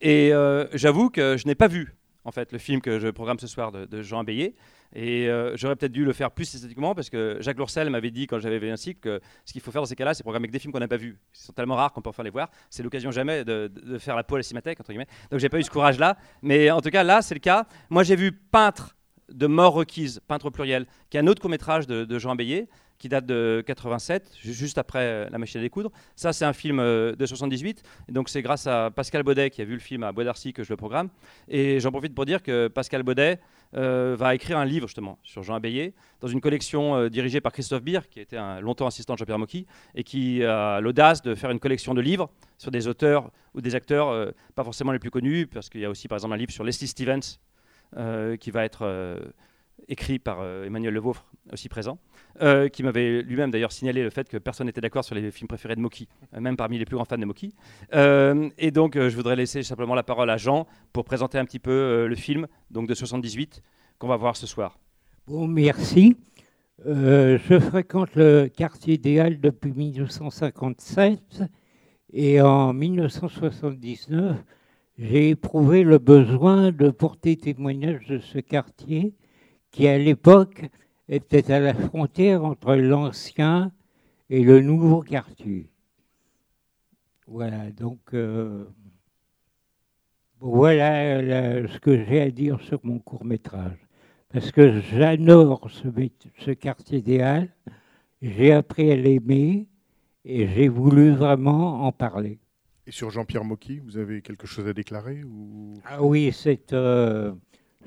Et 0.00 0.32
j'avoue 0.74 1.08
que 1.08 1.36
je 1.38 1.46
n'ai 1.46 1.54
pas 1.54 1.68
vu 1.68 1.96
en 2.24 2.32
fait 2.32 2.52
le 2.52 2.58
film 2.58 2.82
que 2.82 2.98
je 2.98 3.08
programme 3.08 3.38
ce 3.38 3.46
soir 3.46 3.72
de, 3.72 4.02
Jean 4.02 4.24
Bélier. 4.24 4.54
Et 4.94 5.28
euh, 5.28 5.56
j'aurais 5.56 5.76
peut-être 5.76 5.92
dû 5.92 6.04
le 6.04 6.12
faire 6.12 6.30
plus 6.30 6.54
esthétiquement 6.54 6.94
parce 6.94 7.10
que 7.10 7.38
Jacques 7.40 7.58
Lourcel 7.58 7.90
m'avait 7.90 8.10
dit 8.10 8.26
quand 8.26 8.38
j'avais 8.38 8.58
vu 8.58 8.70
un 8.70 8.76
cycle 8.76 9.00
que 9.00 9.20
ce 9.44 9.52
qu'il 9.52 9.60
faut 9.60 9.70
faire 9.70 9.82
dans 9.82 9.86
ces 9.86 9.96
cas-là, 9.96 10.14
c'est 10.14 10.22
programmer 10.22 10.46
que 10.48 10.52
des 10.52 10.58
films 10.58 10.72
qu'on 10.72 10.78
n'a 10.80 10.88
pas 10.88 10.96
vus. 10.96 11.18
Ils 11.34 11.38
sont 11.38 11.52
tellement 11.52 11.76
rares 11.76 11.92
qu'on 11.92 12.02
peut 12.02 12.10
enfin 12.10 12.22
les 12.22 12.30
voir. 12.30 12.50
C'est 12.70 12.82
l'occasion 12.82 13.10
jamais 13.10 13.44
de, 13.44 13.70
faire 13.98 14.16
la 14.16 14.24
peau 14.24 14.36
à 14.36 14.38
la 14.38 14.42
cinémathèque, 14.42 14.80
entre 14.80 14.90
guillemets. 14.90 15.08
Donc 15.30 15.40
j'ai 15.40 15.48
pas 15.48 15.58
eu 15.58 15.62
ce 15.62 15.70
courage-là. 15.70 16.16
Mais 16.42 16.70
en 16.70 16.80
tout 16.80 16.90
cas, 16.90 17.02
là, 17.02 17.22
c'est 17.22 17.34
le 17.34 17.40
cas. 17.40 17.66
Moi, 17.90 18.02
j'ai 18.02 18.16
vu 18.16 18.32
Peintre 18.32 18.96
de 19.32 19.46
mort 19.46 19.74
requise, 19.74 20.20
Peintre 20.28 20.46
au 20.46 20.50
pluriel, 20.50 20.86
qui 21.10 21.16
est 21.16 21.20
un 21.20 21.26
autre 21.26 21.40
court-métrage 21.40 21.86
de, 21.86 22.04
de 22.04 22.18
Jean 22.18 22.36
Bélier 22.36 22.68
qui 22.98 23.10
date 23.10 23.26
de 23.26 23.62
87, 23.66 24.30
ju- 24.42 24.54
juste 24.54 24.78
après 24.78 25.00
euh, 25.00 25.28
La 25.30 25.36
machine 25.36 25.60
à 25.60 25.62
découdre. 25.62 25.90
Ça, 26.14 26.32
c'est 26.32 26.46
un 26.46 26.54
film 26.54 26.78
euh, 26.80 27.14
de 27.14 27.26
78. 27.26 27.82
Et 28.08 28.12
donc, 28.12 28.30
c'est 28.30 28.40
grâce 28.40 28.66
à 28.66 28.90
Pascal 28.90 29.22
Baudet, 29.22 29.50
qui 29.50 29.60
a 29.60 29.66
vu 29.66 29.74
le 29.74 29.80
film 29.80 30.02
à 30.02 30.12
Bois 30.12 30.24
d'Arcy, 30.24 30.54
que 30.54 30.64
je 30.64 30.70
le 30.72 30.78
programme. 30.78 31.10
Et 31.46 31.78
j'en 31.78 31.90
profite 31.90 32.14
pour 32.14 32.24
dire 32.24 32.42
que 32.42 32.68
Pascal 32.68 33.02
Baudet 33.02 33.38
euh, 33.74 34.16
va 34.18 34.34
écrire 34.34 34.58
un 34.58 34.64
livre, 34.64 34.86
justement, 34.86 35.18
sur 35.22 35.42
Jean 35.42 35.54
Abéillé, 35.54 35.94
dans 36.20 36.28
une 36.28 36.40
collection 36.40 36.96
euh, 36.96 37.08
dirigée 37.08 37.40
par 37.40 37.52
Christophe 37.52 37.82
Beer, 37.82 38.00
qui 38.10 38.20
était 38.20 38.36
un 38.36 38.60
longtemps 38.60 38.86
assistant 38.86 39.14
de 39.14 39.18
Jean-Pierre 39.18 39.38
Mocky, 39.38 39.66
et 39.94 40.04
qui 40.04 40.44
a 40.44 40.80
l'audace 40.80 41.22
de 41.22 41.34
faire 41.34 41.50
une 41.50 41.58
collection 41.58 41.94
de 41.94 42.00
livres 42.00 42.30
sur 42.58 42.70
des 42.70 42.88
auteurs 42.88 43.30
ou 43.54 43.60
des 43.60 43.74
acteurs 43.74 44.08
euh, 44.08 44.30
pas 44.54 44.64
forcément 44.64 44.92
les 44.92 44.98
plus 44.98 45.10
connus, 45.10 45.46
parce 45.46 45.68
qu'il 45.68 45.80
y 45.80 45.84
a 45.84 45.90
aussi, 45.90 46.08
par 46.08 46.16
exemple, 46.16 46.34
un 46.34 46.38
livre 46.38 46.52
sur 46.52 46.64
Leslie 46.64 46.88
Stevens, 46.88 47.38
qui 48.40 48.50
va 48.50 48.64
être 48.64 48.84
écrit 49.88 50.18
par 50.18 50.38
euh, 50.40 50.64
Emmanuel 50.64 50.94
Levaufre, 50.94 51.26
aussi 51.52 51.68
présent, 51.68 51.98
euh, 52.42 52.68
qui 52.68 52.82
m'avait 52.82 53.22
lui-même 53.22 53.50
d'ailleurs 53.50 53.72
signalé 53.72 54.02
le 54.02 54.10
fait 54.10 54.28
que 54.28 54.36
personne 54.36 54.66
n'était 54.66 54.80
d'accord 54.80 55.04
sur 55.04 55.14
les 55.14 55.30
films 55.30 55.48
préférés 55.48 55.76
de 55.76 55.80
Mocky, 55.80 56.08
euh, 56.34 56.40
même 56.40 56.56
parmi 56.56 56.78
les 56.78 56.84
plus 56.84 56.96
grands 56.96 57.04
fans 57.04 57.18
de. 57.18 57.26
Euh, 57.94 58.48
et 58.58 58.70
donc, 58.70 58.98
je 58.98 59.14
voudrais 59.16 59.36
laisser 59.36 59.62
simplement 59.62 59.94
la 59.94 60.02
parole 60.02 60.30
à 60.30 60.36
Jean 60.36 60.66
pour 60.92 61.04
présenter 61.04 61.38
un 61.38 61.44
petit 61.44 61.58
peu 61.58 62.06
le 62.06 62.14
film, 62.14 62.46
donc 62.70 62.88
de 62.88 62.94
78, 62.94 63.62
qu'on 63.98 64.08
va 64.08 64.16
voir 64.16 64.36
ce 64.36 64.46
soir. 64.46 64.78
Bon, 65.26 65.46
merci. 65.46 66.16
Je 66.84 67.58
fréquente 67.58 68.14
le 68.14 68.48
quartier 68.48 68.94
idéal 68.94 69.40
depuis 69.40 69.72
1957 69.72 71.42
et 72.12 72.40
en 72.40 72.72
1979, 72.72 74.36
j'ai 74.98 75.30
éprouvé 75.30 75.82
le 75.82 75.98
besoin 75.98 76.70
de 76.70 76.90
porter 76.90 77.36
témoignage 77.36 78.06
de 78.06 78.18
ce 78.18 78.38
quartier 78.38 79.14
qui, 79.76 79.86
à 79.88 79.98
l'époque, 79.98 80.62
était 81.06 81.52
à 81.52 81.60
la 81.60 81.74
frontière 81.74 82.42
entre 82.42 82.74
l'ancien 82.76 83.72
et 84.30 84.42
le 84.42 84.62
nouveau 84.62 85.02
quartier. 85.02 85.70
Voilà, 87.26 87.70
donc 87.72 88.00
euh, 88.14 88.64
voilà 90.40 91.20
ce 91.68 91.78
que 91.78 92.02
j'ai 92.06 92.22
à 92.22 92.30
dire 92.30 92.58
sur 92.62 92.80
mon 92.84 92.98
court 92.98 93.26
métrage 93.26 93.76
parce 94.32 94.50
que 94.50 94.80
j'adore 94.80 95.70
ce, 95.70 95.88
ce 96.38 96.52
quartier 96.52 97.00
idéal, 97.00 97.54
j'ai 98.22 98.52
appris 98.52 98.90
à 98.90 98.96
l'aimer 98.96 99.66
et 100.24 100.48
j'ai 100.48 100.68
voulu 100.68 101.10
vraiment 101.10 101.84
en 101.84 101.92
parler. 101.92 102.38
Et 102.88 102.92
sur 102.92 103.10
Jean-Pierre 103.10 103.44
Mocky, 103.44 103.80
vous 103.80 103.98
avez 103.98 104.22
quelque 104.22 104.46
chose 104.46 104.68
à 104.68 104.72
déclarer 104.72 105.22
ou... 105.24 105.74
Ah 105.84 106.02
oui, 106.02 106.30
c'est 106.32 106.72
euh, 106.72 107.32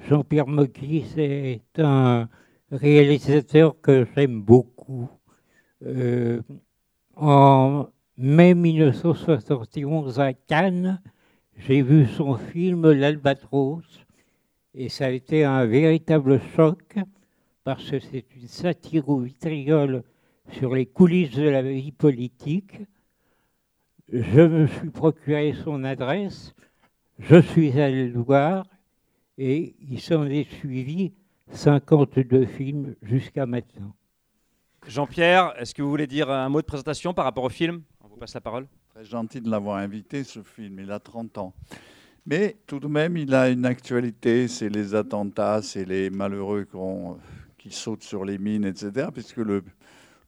Jean-Pierre 0.08 0.48
Mocky, 0.48 1.06
c'est 1.14 1.62
un 1.78 2.30
réalisateur 2.72 3.80
que 3.82 4.08
j'aime 4.16 4.42
beaucoup. 4.42 5.10
Euh, 5.86 6.42
en 7.16 7.88
mai 8.18 8.54
1971 8.54 10.20
à 10.20 10.34
Cannes, 10.34 11.02
j'ai 11.58 11.82
vu 11.82 12.08
son 12.08 12.36
film 12.36 12.92
L'Albatros 12.92 13.84
et 14.74 14.90
ça 14.90 15.08
a 15.08 15.10
été 15.10 15.44
un 15.44 15.66
véritable 15.66 16.40
choc 16.56 16.96
parce 17.64 17.92
que 17.92 18.00
c'est 18.00 18.26
une 18.36 18.48
satire 18.48 19.10
au 19.10 19.20
vitriol 19.20 20.04
sur 20.54 20.74
les 20.74 20.86
coulisses 20.86 21.36
de 21.36 21.50
la 21.50 21.62
vie 21.62 21.92
politique. 21.92 22.80
Je 24.12 24.42
me 24.42 24.66
suis 24.66 24.90
procuré 24.90 25.54
son 25.54 25.84
adresse, 25.84 26.56
je 27.20 27.40
suis 27.42 27.80
allé 27.80 28.08
le 28.08 28.20
voir 28.20 28.66
et 29.40 29.76
il 29.80 30.00
s'en 30.02 30.26
est 30.26 30.44
suivi 30.60 31.14
52 31.52 32.46
films 32.46 32.96
jusqu'à 33.02 33.46
maintenant. 33.46 33.96
Jean-Pierre, 34.88 35.54
est-ce 35.58 35.74
que 35.74 35.82
vous 35.82 35.90
voulez 35.90 36.08
dire 36.08 36.30
un 36.30 36.50
mot 36.50 36.62
de 36.62 36.66
présentation 36.66 37.14
par 37.14 37.26
rapport 37.26 37.46
au 37.46 37.50
film? 37.50 37.82
On 38.04 38.08
vous 38.10 38.18
passe 38.18 38.34
la 38.34 38.42
parole. 38.42 38.68
Très 38.94 39.06
gentil 39.06 39.40
de 39.42 39.50
l'avoir 39.50 39.78
invité, 39.78 40.24
ce 40.24 40.42
film. 40.44 40.80
Il 40.80 40.92
a 40.92 41.00
30 41.00 41.38
ans. 41.38 41.54
Mais 42.26 42.58
tout 42.68 42.80
de 42.80 42.88
même, 42.88 43.16
il 43.18 43.34
a 43.34 43.50
une 43.50 43.66
actualité. 43.66 44.48
C'est 44.48 44.70
les 44.70 44.94
attentats, 44.94 45.62
c'est 45.62 45.86
les 45.86 46.10
malheureux 46.10 46.68
qui 47.58 47.72
sautent 47.72 48.04
sur 48.04 48.26
les 48.26 48.38
mines, 48.38 48.66
etc. 48.66 49.08
Puisque 49.14 49.38
le, 49.38 49.64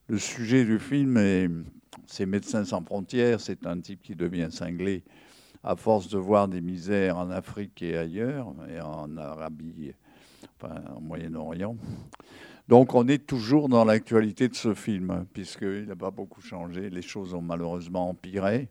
le 0.08 0.18
sujet 0.18 0.64
du 0.64 0.78
film, 0.78 1.16
est- 1.18 1.50
c'est 2.06 2.26
Médecins 2.26 2.64
sans 2.64 2.82
frontières. 2.82 3.40
C'est 3.40 3.66
un 3.66 3.78
type 3.80 4.02
qui 4.02 4.14
devient 4.16 4.48
cinglé 4.50 5.02
à 5.64 5.76
force 5.76 6.08
de 6.08 6.18
voir 6.18 6.48
des 6.48 6.60
misères 6.60 7.16
en 7.18 7.30
Afrique 7.30 7.82
et 7.82 7.96
ailleurs, 7.96 8.52
et 8.68 8.80
en 8.80 9.16
Arabie, 9.16 9.92
enfin, 10.56 10.82
en 10.94 11.00
Moyen-Orient. 11.00 11.76
Donc 12.68 12.94
on 12.94 13.06
est 13.08 13.26
toujours 13.26 13.68
dans 13.68 13.84
l'actualité 13.84 14.48
de 14.48 14.54
ce 14.54 14.74
film, 14.74 15.26
puisqu'il 15.32 15.86
n'a 15.86 15.96
pas 15.96 16.10
beaucoup 16.10 16.40
changé. 16.40 16.90
Les 16.90 17.02
choses 17.02 17.34
ont 17.34 17.42
malheureusement 17.42 18.08
empiré 18.08 18.68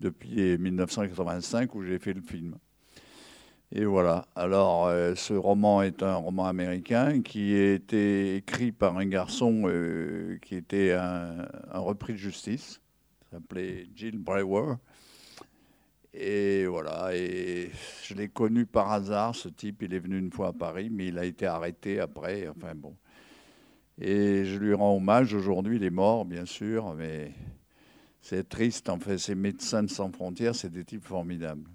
depuis 0.00 0.58
1985 0.58 1.74
où 1.74 1.82
j'ai 1.84 1.98
fait 1.98 2.14
le 2.14 2.22
film. 2.22 2.56
Et 3.72 3.84
voilà. 3.84 4.26
Alors, 4.34 4.86
euh, 4.86 5.14
ce 5.14 5.32
roman 5.32 5.82
est 5.82 6.02
un 6.02 6.16
roman 6.16 6.46
américain 6.46 7.22
qui 7.22 7.54
a 7.54 7.74
été 7.74 8.36
écrit 8.36 8.72
par 8.72 8.98
un 8.98 9.06
garçon 9.06 9.62
euh, 9.66 10.38
qui 10.42 10.56
était 10.56 10.92
un, 10.92 11.46
un 11.70 11.78
repris 11.78 12.14
de 12.14 12.18
justice, 12.18 12.80
s'appelait 13.30 13.86
Jill 13.94 14.18
Brewer. 14.18 14.74
Et 16.12 16.66
voilà. 16.66 17.10
Et 17.14 17.70
je 18.04 18.14
l'ai 18.14 18.28
connu 18.28 18.66
par 18.66 18.90
hasard, 18.90 19.34
ce 19.34 19.48
type. 19.48 19.82
Il 19.82 19.94
est 19.94 19.98
venu 19.98 20.18
une 20.18 20.32
fois 20.32 20.48
à 20.48 20.52
Paris, 20.52 20.88
mais 20.90 21.06
il 21.06 21.18
a 21.18 21.24
été 21.24 21.46
arrêté 21.46 22.00
après. 22.00 22.48
Enfin 22.48 22.74
bon. 22.74 22.96
Et 24.00 24.44
je 24.44 24.58
lui 24.58 24.74
rends 24.74 24.96
hommage. 24.96 25.34
Aujourd'hui, 25.34 25.76
il 25.76 25.84
est 25.84 25.90
mort, 25.90 26.24
bien 26.24 26.46
sûr, 26.46 26.94
mais 26.94 27.32
c'est 28.20 28.48
triste. 28.48 28.88
En 28.88 28.98
fait, 28.98 29.18
ces 29.18 29.34
médecins 29.34 29.86
sans 29.88 30.10
frontières, 30.10 30.54
c'est 30.54 30.70
des 30.70 30.84
types 30.84 31.04
formidables. 31.04 31.68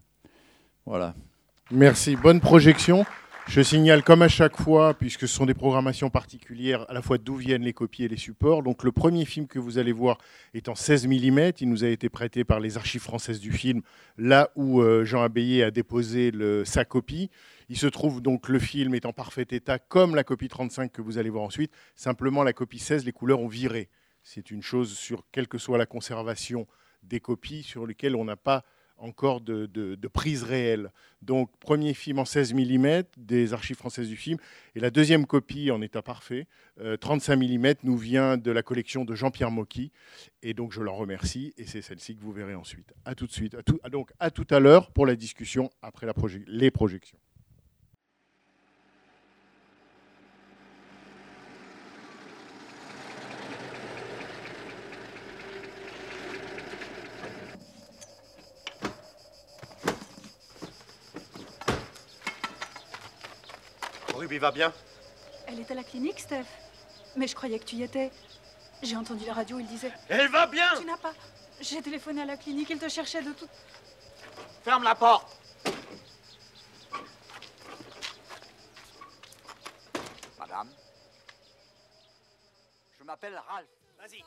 Voilà. 0.85 1.15
Merci. 1.71 2.15
Bonne 2.15 2.39
projection. 2.41 3.05
Je 3.47 3.61
signale 3.61 4.03
comme 4.03 4.23
à 4.23 4.27
chaque 4.27 4.57
fois, 4.57 4.95
puisque 4.95 5.21
ce 5.21 5.27
sont 5.27 5.45
des 5.45 5.53
programmations 5.53 6.09
particulières, 6.09 6.83
à 6.89 6.93
la 6.93 7.01
fois 7.03 7.19
d'où 7.19 7.35
viennent 7.35 7.61
les 7.61 7.73
copies 7.73 8.03
et 8.03 8.07
les 8.07 8.17
supports. 8.17 8.63
Donc 8.63 8.83
le 8.83 8.91
premier 8.91 9.23
film 9.23 9.47
que 9.47 9.59
vous 9.59 9.77
allez 9.77 9.91
voir 9.91 10.17
est 10.55 10.67
en 10.67 10.75
16 10.75 11.07
mm. 11.07 11.51
Il 11.61 11.69
nous 11.69 11.83
a 11.83 11.87
été 11.87 12.09
prêté 12.09 12.43
par 12.43 12.59
les 12.59 12.75
archives 12.75 13.01
françaises 13.01 13.39
du 13.39 13.51
film, 13.51 13.81
là 14.17 14.49
où 14.55 14.81
euh, 14.81 15.05
Jean 15.05 15.21
Abéillé 15.21 15.63
a 15.63 15.69
déposé 15.69 16.31
sa 16.65 16.85
copie. 16.85 17.29
Il 17.69 17.77
se 17.77 17.87
trouve 17.87 18.19
donc 18.21 18.49
le 18.49 18.59
film 18.59 18.95
est 18.95 19.05
en 19.05 19.13
parfait 19.13 19.47
état, 19.51 19.77
comme 19.77 20.15
la 20.15 20.23
copie 20.23 20.49
35 20.49 20.91
que 20.91 21.03
vous 21.03 21.19
allez 21.19 21.29
voir 21.29 21.43
ensuite. 21.43 21.71
Simplement, 21.95 22.43
la 22.43 22.53
copie 22.53 22.79
16, 22.79 23.05
les 23.05 23.11
couleurs 23.11 23.39
ont 23.39 23.47
viré. 23.47 23.89
C'est 24.23 24.49
une 24.49 24.63
chose 24.63 24.97
sur 24.97 25.23
quelle 25.31 25.47
que 25.47 25.59
soit 25.59 25.77
la 25.77 25.85
conservation 25.85 26.65
des 27.03 27.19
copies, 27.19 27.61
sur 27.61 27.85
lesquelles 27.85 28.15
on 28.15 28.25
n'a 28.25 28.37
pas 28.37 28.65
encore 28.97 29.41
de, 29.41 29.65
de, 29.65 29.95
de 29.95 30.07
prise 30.07 30.43
réelle. 30.43 30.91
Donc, 31.21 31.49
premier 31.59 31.93
film 31.93 32.19
en 32.19 32.25
16 32.25 32.53
mm 32.53 33.03
des 33.17 33.53
archives 33.53 33.77
françaises 33.77 34.07
du 34.07 34.15
film. 34.15 34.37
Et 34.75 34.79
la 34.79 34.89
deuxième 34.89 35.25
copie 35.25 35.71
en 35.71 35.81
état 35.81 36.01
parfait, 36.01 36.47
euh, 36.79 36.97
35 36.97 37.35
mm, 37.35 37.73
nous 37.83 37.97
vient 37.97 38.37
de 38.37 38.51
la 38.51 38.63
collection 38.63 39.05
de 39.05 39.15
Jean-Pierre 39.15 39.51
Mocky. 39.51 39.91
Et 40.43 40.53
donc, 40.53 40.71
je 40.71 40.81
l'en 40.81 40.95
remercie. 40.95 41.53
Et 41.57 41.65
c'est 41.65 41.81
celle-ci 41.81 42.15
que 42.15 42.21
vous 42.21 42.31
verrez 42.31 42.55
ensuite. 42.55 42.93
À 43.05 43.15
tout 43.15 43.27
de 43.27 43.31
suite. 43.31 43.55
À 43.55 43.63
tout, 43.63 43.79
donc, 43.91 44.11
à 44.19 44.31
tout 44.31 44.47
à 44.49 44.59
l'heure 44.59 44.91
pour 44.91 45.05
la 45.05 45.15
discussion 45.15 45.69
après 45.81 46.07
les 46.47 46.71
projections. 46.71 47.17
Ruby 64.25 64.39
va 64.39 64.49
bien 64.49 64.73
Elle 65.45 65.59
est 65.59 65.69
à 65.69 65.75
la 65.75 65.83
clinique, 65.83 66.19
Steph. 66.19 66.47
Mais 67.15 67.27
je 67.27 67.35
croyais 67.35 67.59
que 67.59 67.63
tu 67.65 67.75
y 67.75 67.83
étais. 67.83 68.11
J'ai 68.81 68.97
entendu 68.97 69.23
la 69.23 69.33
radio, 69.33 69.59
il 69.59 69.67
disait. 69.67 69.91
Elle 70.09 70.29
va 70.29 70.47
bien 70.47 70.67
Tu 70.79 70.85
n'as 70.85 70.97
pas. 70.97 71.13
J'ai 71.61 71.79
téléphoné 71.79 72.23
à 72.23 72.25
la 72.25 72.35
clinique, 72.35 72.71
ils 72.71 72.79
te 72.79 72.89
cherchaient 72.89 73.21
de 73.21 73.31
tout. 73.33 73.47
Ferme 74.63 74.83
la 74.83 74.95
porte 74.95 75.37
Madame 80.39 80.69
Je 82.97 83.03
m'appelle 83.03 83.39
Ralph. 83.47 83.67
Vas-y. 83.99 84.23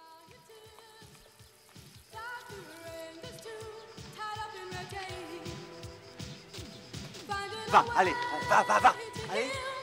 Va, 7.71 7.85
allez, 7.97 8.15
va, 8.49 8.63
va, 8.63 8.79
va. 8.79 8.95
Allez. 9.31 9.78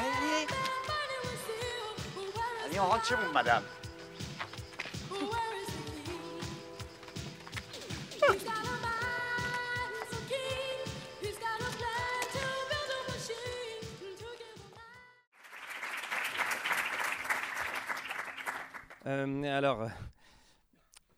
Allez, 0.00 0.46
allez. 2.64 2.80
On 2.80 2.86
rentre 2.86 3.06
chez 3.06 3.14
vous, 3.14 3.32
madame. 3.32 3.62
Euh, 19.06 19.58
alors, 19.58 19.88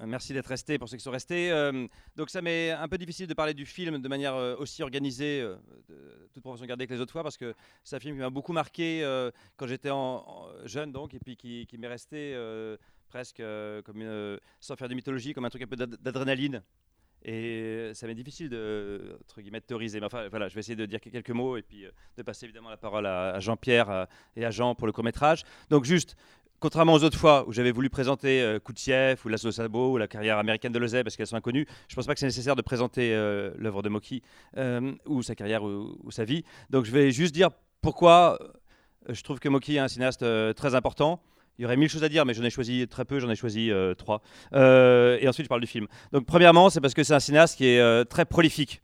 merci 0.07 0.33
d'être 0.33 0.47
restés 0.47 0.79
pour 0.79 0.89
ceux 0.89 0.97
qui 0.97 1.03
sont 1.03 1.11
restés. 1.11 1.51
Euh, 1.51 1.87
donc, 2.17 2.31
ça 2.31 2.43
m'est 2.43 2.71
un 2.71 2.89
peu 2.89 2.99
difficile 2.99 3.27
de 3.27 3.35
parler 3.35 3.55
du 3.55 3.67
film 3.67 3.99
de 3.99 4.09
manière 4.09 4.35
euh, 4.35 4.57
aussi 4.57 4.83
organisée, 4.83 5.41
euh, 5.41 5.57
toute 6.33 6.43
proportion 6.43 6.67
gardée 6.67 6.87
que 6.87 6.95
les 6.95 7.01
autres 7.01 7.13
fois, 7.13 7.23
parce 7.23 7.37
que 7.37 7.55
c'est 7.85 7.97
un 7.97 8.01
film 8.01 8.17
qui 8.17 8.21
m'a 8.21 8.31
beaucoup 8.31 8.53
marqué 8.53 9.03
euh, 9.03 9.31
quand 9.57 9.67
j'étais 9.67 9.91
jeune, 10.65 10.93
donc, 10.93 11.15
et 11.15 11.19
puis 11.19 11.37
qui, 11.37 11.79
m'est 11.79 11.89
resté 11.89 12.33
euh, 12.35 12.77
presque 13.09 13.41
euh, 13.41 13.83
euh, 13.97 14.39
sans 14.61 14.77
faire 14.77 14.89
de 14.89 14.95
mythologie, 14.95 15.33
comme 15.35 15.45
un 15.45 15.51
truc 15.51 15.63
un 15.63 15.67
peu 15.67 15.77
d'ad- 15.77 16.01
d'adrénaline. 16.01 16.63
Et 17.25 17.93
ça 17.95 18.07
m'est 18.07 18.15
difficile 18.15 18.49
de, 18.49 19.17
entre 19.21 19.41
guillemets, 19.41 19.61
de 19.61 19.65
théoriser. 19.65 20.01
Mais 20.01 20.07
enfin, 20.07 20.29
voilà, 20.29 20.49
je 20.49 20.55
vais 20.55 20.61
essayer 20.61 20.77
de 20.77 20.87
dire 20.87 21.01
quelques 21.01 21.31
mots 21.31 21.57
et 21.57 21.63
puis 21.63 21.85
euh, 21.85 21.91
de 22.17 22.23
passer 22.23 22.47
évidemment 22.47 22.71
la 22.71 22.77
parole 22.77 23.07
à, 23.07 23.39
Jean-Pierre 23.39 23.91
euh, 23.91 24.05
et 24.35 24.45
à 24.45 24.51
Jean 24.51 24.75
pour 24.75 24.87
le 24.87 24.93
court-métrage. 24.93 25.45
Donc, 25.71 25.85
juste, 25.85 26.17
contrairement 26.63 26.95
aux 26.95 27.03
autres 27.03 27.19
fois 27.19 27.45
où 27.49 27.53
j'avais 27.53 27.73
voulu 27.73 27.91
présenter 27.91 28.41
euh, 28.41 28.61
Koutiev 28.61 29.21
ou 29.25 29.29
Laszlo 29.29 29.51
Sabo 29.51 29.95
ou 29.95 29.97
la 29.99 30.07
carrière 30.07 30.39
américaine 30.39 30.71
de 30.71 30.79
Lozay 30.79 31.03
parce 31.03 31.17
qu'elles 31.17 31.27
sont 31.27 31.37
inconnues, 31.37 31.67
je 31.89 31.95
ne 31.95 31.97
pense 31.97 32.07
pas 32.07 32.15
que 32.15 32.21
c'est 32.21 32.27
nécessaire 32.27 32.55
de 32.55 32.63
présenter 32.63 33.13
euh, 33.13 33.51
l'œuvre 33.59 33.83
de 33.83 33.89
Moki 33.89 34.23
euh, 34.57 34.93
ou 35.05 35.25
sa 35.25 35.35
carrière 35.35 35.65
ou, 35.65 35.99
ou 36.05 36.11
sa 36.13 36.25
vie. 36.25 36.45
Donc, 36.71 36.85
je 36.85 36.93
vais 36.93 37.11
juste 37.11 37.35
dire 37.35 37.51
pourquoi 37.81 38.39
euh, 38.41 39.13
je 39.13 39.21
trouve 39.23 39.41
que 39.41 39.49
Moki 39.49 39.75
est 39.75 39.81
un 39.81 39.89
cinéaste 39.89 40.25
très 40.55 40.77
important. 40.77 41.21
Il 41.59 41.63
y 41.63 41.65
aurait 41.65 41.77
mille 41.77 41.89
choses 41.89 42.05
à 42.05 42.09
dire, 42.09 42.25
mais 42.25 42.33
j'en 42.33 42.45
ai 42.45 42.51
choisi 42.51 42.87
très 42.87 43.05
peu, 43.05 43.19
j'en 43.19 43.29
ai 43.29 43.35
choisi 43.35 43.71
trois. 43.99 44.23
Et 44.53 45.29
ensuite, 45.29 45.45
je 45.45 45.49
parle 45.49 45.61
du 45.61 45.67
film. 45.67 45.89
Donc, 46.13 46.27
premièrement, 46.27 46.71
c'est 46.71 46.81
parce 46.81 46.95
que 46.95 47.03
c'est 47.03 47.13
un 47.13 47.21
cinéaste 47.21 47.59
qui 47.59 47.67
est 47.67 48.05
très 48.07 48.25
prolifique. 48.25 48.81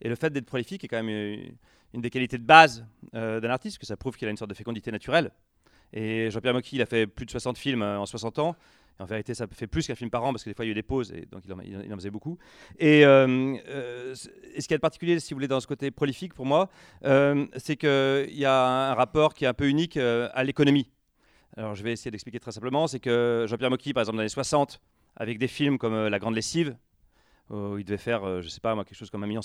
Et 0.00 0.08
le 0.08 0.14
fait 0.14 0.30
d'être 0.30 0.46
prolifique 0.46 0.84
est 0.84 0.88
quand 0.88 1.02
même 1.02 1.50
une, 1.92 2.00
des 2.00 2.10
qualités 2.10 2.38
de 2.38 2.44
base 2.44 2.86
d'un 3.12 3.50
artiste, 3.50 3.78
que 3.78 3.86
ça 3.86 3.96
prouve 3.96 4.16
qu'il 4.16 4.28
a 4.28 4.30
une 4.30 4.36
sorte 4.36 4.50
de 4.50 4.54
fécondité 4.54 4.90
naturelle. 4.90 5.32
Et 5.92 6.30
Jean-Pierre 6.30 6.54
Mocky, 6.54 6.76
il 6.76 6.82
a 6.82 6.86
fait 6.86 7.06
plus 7.06 7.26
de 7.26 7.30
60 7.30 7.58
films 7.58 7.82
euh, 7.82 7.98
en 7.98 8.06
60 8.06 8.38
ans. 8.38 8.56
En 9.00 9.04
vérité, 9.04 9.32
ça 9.32 9.46
fait 9.46 9.68
plus 9.68 9.86
qu'un 9.86 9.94
film 9.94 10.10
par 10.10 10.24
an, 10.24 10.32
parce 10.32 10.42
que 10.42 10.50
des 10.50 10.54
fois, 10.54 10.64
il 10.64 10.68
y 10.68 10.70
a 10.70 10.72
eu 10.72 10.74
des 10.74 10.82
pauses, 10.82 11.12
et 11.12 11.24
donc 11.30 11.44
il 11.46 11.92
en, 11.92 11.96
faisait 11.96 12.10
beaucoup. 12.10 12.36
Et, 12.80 13.04
euh, 13.06 13.56
euh, 13.68 14.14
et 14.54 14.60
ce 14.60 14.66
qui 14.66 14.74
est 14.74 14.78
particulier, 14.80 15.20
si 15.20 15.32
vous 15.32 15.36
voulez, 15.36 15.46
dans 15.46 15.60
ce 15.60 15.68
côté 15.68 15.92
prolifique, 15.92 16.34
pour 16.34 16.46
moi, 16.46 16.68
c'est 17.56 17.76
qu'il 17.76 18.36
y 18.36 18.44
a 18.44 18.90
un 18.90 18.94
rapport 18.94 19.34
qui 19.34 19.44
est 19.44 19.48
un 19.48 19.54
peu 19.54 19.68
unique 19.68 19.96
à 19.96 20.42
l'économie. 20.42 20.90
Alors, 21.56 21.76
je 21.76 21.84
vais 21.84 21.92
essayer 21.92 22.10
d'expliquer 22.10 22.40
très 22.40 22.50
simplement. 22.50 22.88
C'est 22.88 22.98
que 22.98 23.46
Jean-Pierre 23.48 23.70
Mocky, 23.70 23.92
par 23.92 24.00
exemple, 24.00 24.16
dans 24.16 24.22
les 24.22 24.26
années 24.26 24.30
60, 24.30 24.80
avec 25.14 25.38
des 25.38 25.48
films 25.48 25.78
comme 25.78 26.08
La 26.08 26.18
Grande 26.18 26.34
Lessive, 26.34 26.76
où 27.50 27.78
il 27.78 27.84
devait 27.84 27.98
faire, 27.98 28.42
je 28.42 28.48
sais 28.48 28.60
pas 28.60 28.74
moi, 28.74 28.84
quelque 28.84 28.98
chose 28.98 29.10
comme 29.10 29.22
un 29.22 29.28
million 29.28 29.42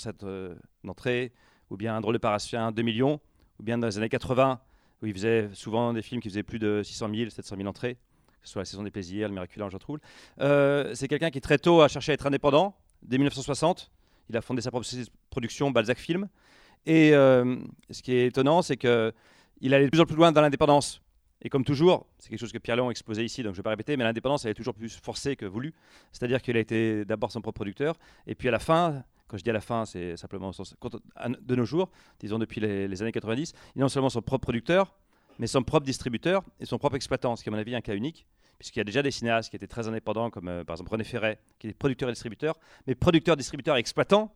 d'entrées, 0.82 1.32
ou 1.70 1.76
bien 1.76 1.96
Un 1.96 2.00
drôle 2.00 2.14
de 2.14 2.18
parasien, 2.18 2.72
2 2.72 2.82
millions, 2.82 3.20
ou 3.60 3.62
bien 3.62 3.78
dans 3.78 3.86
les 3.86 3.98
années 3.98 4.08
80, 4.08 4.60
où 5.02 5.06
il 5.06 5.12
faisait 5.12 5.48
souvent 5.52 5.92
des 5.92 6.02
films 6.02 6.20
qui 6.20 6.28
faisaient 6.28 6.42
plus 6.42 6.58
de 6.58 6.82
600 6.82 7.08
000, 7.14 7.30
700 7.30 7.56
000 7.56 7.68
entrées, 7.68 7.94
que 7.94 8.46
ce 8.46 8.52
soit 8.52 8.62
La 8.62 8.66
Saison 8.66 8.82
des 8.82 8.90
Plaisirs, 8.90 9.28
Le 9.28 9.34
Miraculeux 9.34 9.64
Ange 9.64 9.78
Trouble. 9.78 10.00
Euh, 10.40 10.94
c'est 10.94 11.08
quelqu'un 11.08 11.30
qui 11.30 11.40
très 11.40 11.58
tôt 11.58 11.80
a 11.80 11.88
cherché 11.88 12.12
à 12.12 12.14
être 12.14 12.26
indépendant. 12.26 12.74
Dès 13.02 13.18
1960, 13.18 13.90
il 14.30 14.36
a 14.36 14.40
fondé 14.40 14.60
sa 14.62 14.70
propre 14.70 14.86
production, 15.30 15.70
Balzac 15.70 15.98
Film. 15.98 16.28
Et 16.86 17.14
euh, 17.14 17.56
ce 17.90 18.02
qui 18.02 18.14
est 18.14 18.26
étonnant, 18.26 18.62
c'est 18.62 18.76
qu'il 18.76 19.74
allait 19.74 19.84
de 19.84 19.90
plus 19.90 20.00
en 20.00 20.06
plus 20.06 20.16
loin 20.16 20.32
dans 20.32 20.40
l'indépendance. 20.40 21.00
Et 21.42 21.50
comme 21.50 21.64
toujours, 21.64 22.06
c'est 22.18 22.30
quelque 22.30 22.40
chose 22.40 22.52
que 22.52 22.58
Pierre 22.58 22.76
Léon 22.76 22.90
exposait 22.90 23.24
ici, 23.24 23.42
donc 23.42 23.52
je 23.52 23.58
ne 23.58 23.62
vais 23.62 23.64
pas 23.64 23.70
répéter, 23.70 23.96
mais 23.98 24.04
l'indépendance, 24.04 24.46
elle 24.46 24.52
est 24.52 24.54
toujours 24.54 24.74
plus 24.74 24.96
forcée 24.96 25.36
que 25.36 25.44
voulue. 25.44 25.74
C'est-à-dire 26.10 26.40
qu'il 26.40 26.56
a 26.56 26.60
été 26.60 27.04
d'abord 27.04 27.30
son 27.30 27.42
propre 27.42 27.56
producteur, 27.56 27.96
et 28.26 28.34
puis 28.34 28.48
à 28.48 28.50
la 28.50 28.58
fin, 28.58 29.04
quand 29.28 29.36
je 29.36 29.42
dis 29.42 29.50
à 29.50 29.54
la 29.54 29.60
fin, 29.60 29.84
c'est 29.84 30.16
simplement 30.16 30.50
de 30.52 31.56
nos 31.56 31.64
jours, 31.64 31.90
disons 32.20 32.38
depuis 32.38 32.60
les, 32.60 33.02
années 33.02 33.12
90, 33.12 33.52
il 33.74 33.78
est 33.78 33.82
non 33.82 33.88
seulement 33.88 34.10
son 34.10 34.22
propre 34.22 34.42
producteur, 34.42 34.94
mais 35.38 35.46
son 35.46 35.62
propre 35.62 35.86
distributeur 35.86 36.42
et 36.60 36.66
son 36.66 36.78
propre 36.78 36.96
exploitant, 36.96 37.34
ce 37.36 37.42
qui 37.42 37.48
est 37.48 37.52
à 37.52 37.56
mon 37.56 37.60
avis 37.60 37.74
un 37.74 37.80
cas 37.80 37.94
unique, 37.94 38.26
puisqu'il 38.58 38.80
y 38.80 38.82
a 38.82 38.84
déjà 38.84 39.02
des 39.02 39.10
cinéastes 39.10 39.50
qui 39.50 39.56
étaient 39.56 39.66
très 39.66 39.88
indépendants, 39.88 40.30
comme 40.30 40.48
euh, 40.48 40.64
par 40.64 40.74
exemple 40.74 40.90
René 40.90 41.04
Ferret, 41.04 41.38
qui 41.58 41.68
est 41.68 41.72
producteur 41.72 42.08
et 42.08 42.12
distributeur, 42.12 42.54
mais 42.86 42.94
producteur, 42.94 43.36
distributeur 43.36 43.76
et 43.76 43.80
exploitant, 43.80 44.34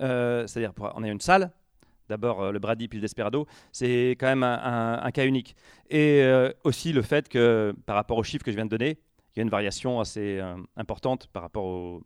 euh, 0.00 0.46
c'est-à-dire 0.46 0.72
on 0.78 1.02
a 1.02 1.08
une 1.08 1.20
salle, 1.20 1.52
d'abord 2.08 2.42
euh, 2.42 2.52
le 2.52 2.58
Brady 2.58 2.88
puis 2.88 2.98
le 2.98 3.02
Desperado, 3.02 3.46
c'est 3.72 4.10
quand 4.18 4.26
même 4.26 4.42
un, 4.42 5.10
cas 5.12 5.24
unique. 5.24 5.54
Et 5.90 6.22
aussi 6.64 6.92
le 6.92 7.02
fait 7.02 7.28
que 7.28 7.74
par 7.86 7.94
rapport 7.94 8.18
aux 8.18 8.24
chiffres 8.24 8.44
que 8.44 8.50
je 8.50 8.56
viens 8.56 8.66
de 8.66 8.70
donner, 8.70 8.98
il 9.34 9.38
y 9.38 9.40
a 9.40 9.42
une 9.42 9.50
variation 9.50 10.00
assez 10.00 10.40
importante 10.76 11.28
par 11.28 11.42
rapport 11.42 11.64
aux, 11.64 12.02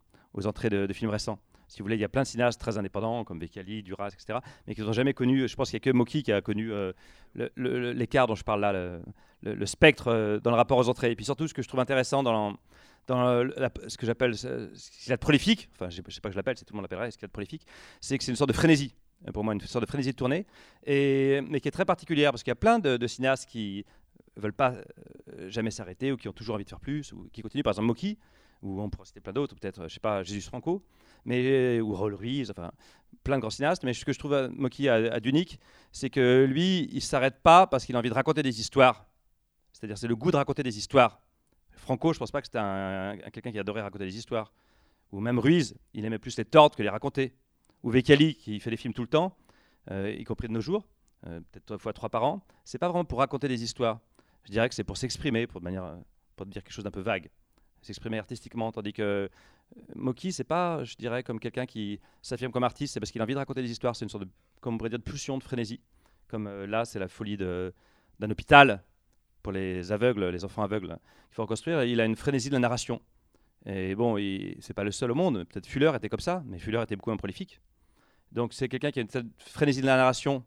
entrées 0.47 0.71
de 0.71 0.93
films 0.93 1.11
récents. 1.11 1.39
Si 1.69 1.81
vous 1.81 1.85
voulez, 1.85 1.97
il 1.97 2.01
y 2.01 2.05
a 2.05 2.09
plein 2.09 2.23
de 2.23 2.27
cinéastes 2.27 2.61
très 2.61 2.79
indépendants, 2.79 3.25
comme 3.25 3.39
Becali, 3.39 3.83
Duras, 3.83 4.09
etc., 4.09 4.39
mais 4.67 4.75
qui 4.75 4.81
n'ont 4.81 4.93
jamais 4.93 5.13
connu, 5.13 5.47
je 5.47 5.55
pense 5.55 5.71
qu'il 5.71 5.77
n'y 5.77 5.83
a 5.83 5.93
que 5.93 5.97
Moki 5.97 6.23
qui 6.23 6.33
a 6.33 6.41
connu 6.41 6.73
euh, 6.73 6.93
l'écart 7.57 8.27
dont 8.27 8.35
je 8.35 8.43
parle 8.43 8.63
là, 8.63 9.01
le, 9.43 9.67
spectre 9.67 10.09
euh, 10.09 10.41
dans 10.41 10.51
le 10.51 10.57
rapport 10.57 10.79
aux 10.79 10.89
entrées. 10.89 11.13
Et 11.13 11.17
puis 11.17 11.27
surtout, 11.27 11.47
ce 11.47 11.53
que 11.53 11.63
je 11.63 11.69
trouve 11.69 11.81
intéressant 11.81 12.23
dans, 12.23 12.57
ce 13.07 13.97
que 13.97 14.07
j'appelle 14.07 14.37
ce 14.37 14.47
qu'il 14.91 15.11
y 15.11 15.13
a 15.13 15.17
de 15.17 15.21
prolifique, 15.21 15.69
enfin, 15.75 15.91
je 15.91 16.01
ne 16.05 16.11
sais 16.11 16.21
pas 16.21 16.31
que 16.31 16.33
je 16.33 16.39
l'appelle, 16.39 16.57
c'est 16.57 16.65
tout 16.65 16.73
le 16.73 16.79
monde 16.79 16.85
l'appellerait, 16.85 17.11
ce 17.11 17.19
qu'il 17.19 17.25
y 17.25 17.27
a 17.27 17.29
de 17.29 17.33
prolifique, 17.33 17.67
c'est 18.01 18.17
que 18.17 18.25
c'est 18.25 18.33
une 18.33 18.37
sorte 18.37 18.51
de 18.51 18.57
frénésie, 18.57 18.95
euh, 19.27 19.33
pour 19.33 19.45
moi, 19.45 19.53
une 19.53 19.61
sorte 19.61 19.85
de 19.85 19.89
frénésie 19.89 20.13
de 20.13 20.17
tournée, 20.17 20.47
et, 20.87 21.43
mais 21.49 21.61
qui 21.61 21.69
est 21.69 21.73
très 21.73 21.85
particulière, 21.85 22.33
parce 22.33 22.43
qu'il 22.43 22.51
y 22.51 22.53
a 22.53 22.57
plein 22.57 22.79
de, 22.79 23.07
cinéastes 23.07 23.47
qui 23.47 23.85
veulent 24.37 24.53
pas 24.55 24.75
jamais 25.49 25.71
s'arrêter, 25.71 26.13
ou 26.13 26.17
qui 26.17 26.29
ont 26.29 26.33
toujours 26.33 26.55
envie 26.55 26.65
de 26.65 26.71
faire 26.71 26.81
plus, 26.81 27.13
ou 27.13 27.29
qui 27.33 27.43
continuent, 27.43 27.63
par 27.63 27.73
exemple 27.73 27.89
Moki, 27.89 28.19
ou 28.63 28.81
on 28.81 28.89
pourrait 28.89 29.07
citer 29.07 29.21
plein 29.21 29.33
d'autres, 29.33 29.55
peut-être, 29.55 29.89
je 29.89 29.95
sais 29.95 30.01
pas, 30.01 30.23
Jésus 30.23 30.41
Franco, 30.43 30.83
mais, 31.25 31.81
ou 31.81 31.95
Raoul 31.95 32.15
Ruiz, 32.15 32.51
enfin, 32.51 32.71
plein 33.25 33.37
de 33.37 33.41
grands 33.41 33.51
cinéastes, 33.51 33.83
mais 33.85 33.93
ce 33.93 34.05
que 34.05 34.13
je 34.13 34.19
trouve 34.19 34.35
à 34.35 34.49
Moki 34.49 34.89
a, 34.89 35.21
d'unique, 35.21 35.61
c'est 35.93 36.11
que 36.11 36.45
lui, 36.49 36.89
il 36.93 37.03
s'arrête 37.03 37.41
pas 37.43 37.67
parce 37.67 37.85
qu'il 37.85 37.97
a 37.97 37.99
envie 37.99 38.09
de 38.09 38.15
raconter 38.15 38.43
des 38.43 38.61
histoires. 38.61 39.07
C'est-à-dire, 39.73 39.99
c'est 39.99 40.09
le 40.09 40.17
goût 40.17 40.31
de 40.31 40.37
raconter 40.37 40.63
des 40.63 40.79
histoires. 40.79 41.21
Franco, 41.73 42.13
je 42.13 42.19
pense 42.19 42.31
pas 42.31 42.41
que 42.41 42.47
c'était 42.47 42.59
un, 42.59 43.11
un- 43.11 43.31
quelqu'un 43.31 43.53
qui 43.53 43.59
adorait 43.59 43.83
raconter 43.83 44.07
des 44.07 44.17
histoires. 44.17 44.53
Ou 45.13 45.21
même 45.21 45.39
Ruiz, 45.39 45.75
il 45.95 46.05
aimait 46.05 46.19
plus 46.19 46.37
les 46.37 46.45
tordre 46.45 46.77
que 46.77 46.83
les 46.83 46.89
raconter. 46.89 47.35
Ou 47.83 47.91
Vecali, 47.91 48.35
qui 48.35 48.59
fait 48.61 48.71
des 48.71 48.77
films 48.77 48.93
tout 48.95 49.03
le 49.03 49.09
temps, 49.09 49.37
euh, 49.91 50.11
y 50.19 50.25
compris 50.25 50.49
de 50.49 50.53
nos 50.53 50.61
jours, 50.61 50.87
euh, 51.27 51.41
peut-être 51.53 51.65
trois 51.67 51.79
fois 51.79 51.93
trois 51.93 52.09
par 52.09 52.25
an. 52.25 52.45
C'est 52.65 52.79
pas 52.79 52.89
vraiment 52.89 53.05
pour 53.05 53.21
raconter 53.21 53.49
des 53.49 53.63
histoires. 53.63 54.01
Je 54.45 54.51
dirais 54.51 54.69
que 54.69 54.75
c'est 54.75 54.85
pour 54.85 54.97
s'exprimer, 54.97 55.47
pour, 55.47 55.61
de 55.61 55.65
manière, 55.65 55.85
euh, 55.85 55.97
pour 56.37 56.47
dire 56.47 56.63
quelque 56.63 56.73
chose 56.73 56.85
d'un 56.85 56.91
peu 56.91 57.01
vague. 57.01 57.31
S'exprimer 57.83 58.19
artistiquement. 58.19 58.73
Tandis 58.73 58.93
que 58.93 59.03
euh, 59.03 59.29
Moki, 59.95 60.33
c'est 60.33 60.45
pas, 60.45 60.83
je 60.85 60.97
dirais, 60.97 61.23
comme 61.23 61.39
quelqu'un 61.39 61.67
qui 61.67 62.01
s'affirme 62.23 62.53
comme 62.53 62.65
artiste, 62.65 62.95
c'est 62.95 63.01
parce 63.01 63.11
qu'il 63.11 63.21
a 63.21 63.25
envie 63.25 63.35
de 63.35 63.39
raconter 63.39 63.63
des 63.63 63.71
histoires. 63.71 63.95
C'est 63.95 64.05
une 64.05 64.11
sorte 64.11 64.25
de, 64.25 64.31
comme 64.61 64.79
de 64.79 64.97
pulsion, 64.97 65.39
de 65.39 65.43
frénésie. 65.43 65.81
Comme 66.29 66.47
euh, 66.47 66.67
là, 66.67 66.85
c'est 66.85 66.99
la 66.99 67.09
folie 67.09 67.37
d'un 67.37 68.31
hôpital 68.31 68.83
pour 69.43 69.53
les 69.53 69.93
aveugles, 69.93 70.27
les 70.27 70.45
enfants 70.45 70.63
aveugles, 70.63 70.89
qu'il 70.89 71.35
faut 71.35 71.43
reconstruire. 71.43 71.85
Il 71.85 72.01
a 72.01 72.05
une 72.05 72.17
frénésie 72.17 72.49
de 72.49 72.55
la 72.55 72.61
narration. 72.61 73.01
Et 73.67 73.95
bon, 73.95 74.17
c'est 74.61 74.75
pas 74.75 74.85
le 74.85 74.91
seul 74.91 75.11
au 75.11 75.15
monde. 75.15 75.45
Peut-être 75.45 75.67
Fuller 75.67 75.93
était 75.95 76.09
comme 76.09 76.21
ça, 76.21 76.43
mais 76.47 76.59
Fuller 76.59 76.83
était 76.83 76.97
beaucoup 76.97 77.11
moins 77.11 77.17
prolifique. 77.17 77.61
Donc 78.33 78.53
c'est 78.53 78.69
quelqu'un 78.69 78.91
qui 78.91 78.99
a 78.99 79.03
une 79.03 79.09
telle 79.09 79.27
frénésie 79.39 79.81
de 79.81 79.87
la 79.87 79.97
narration 79.97 80.45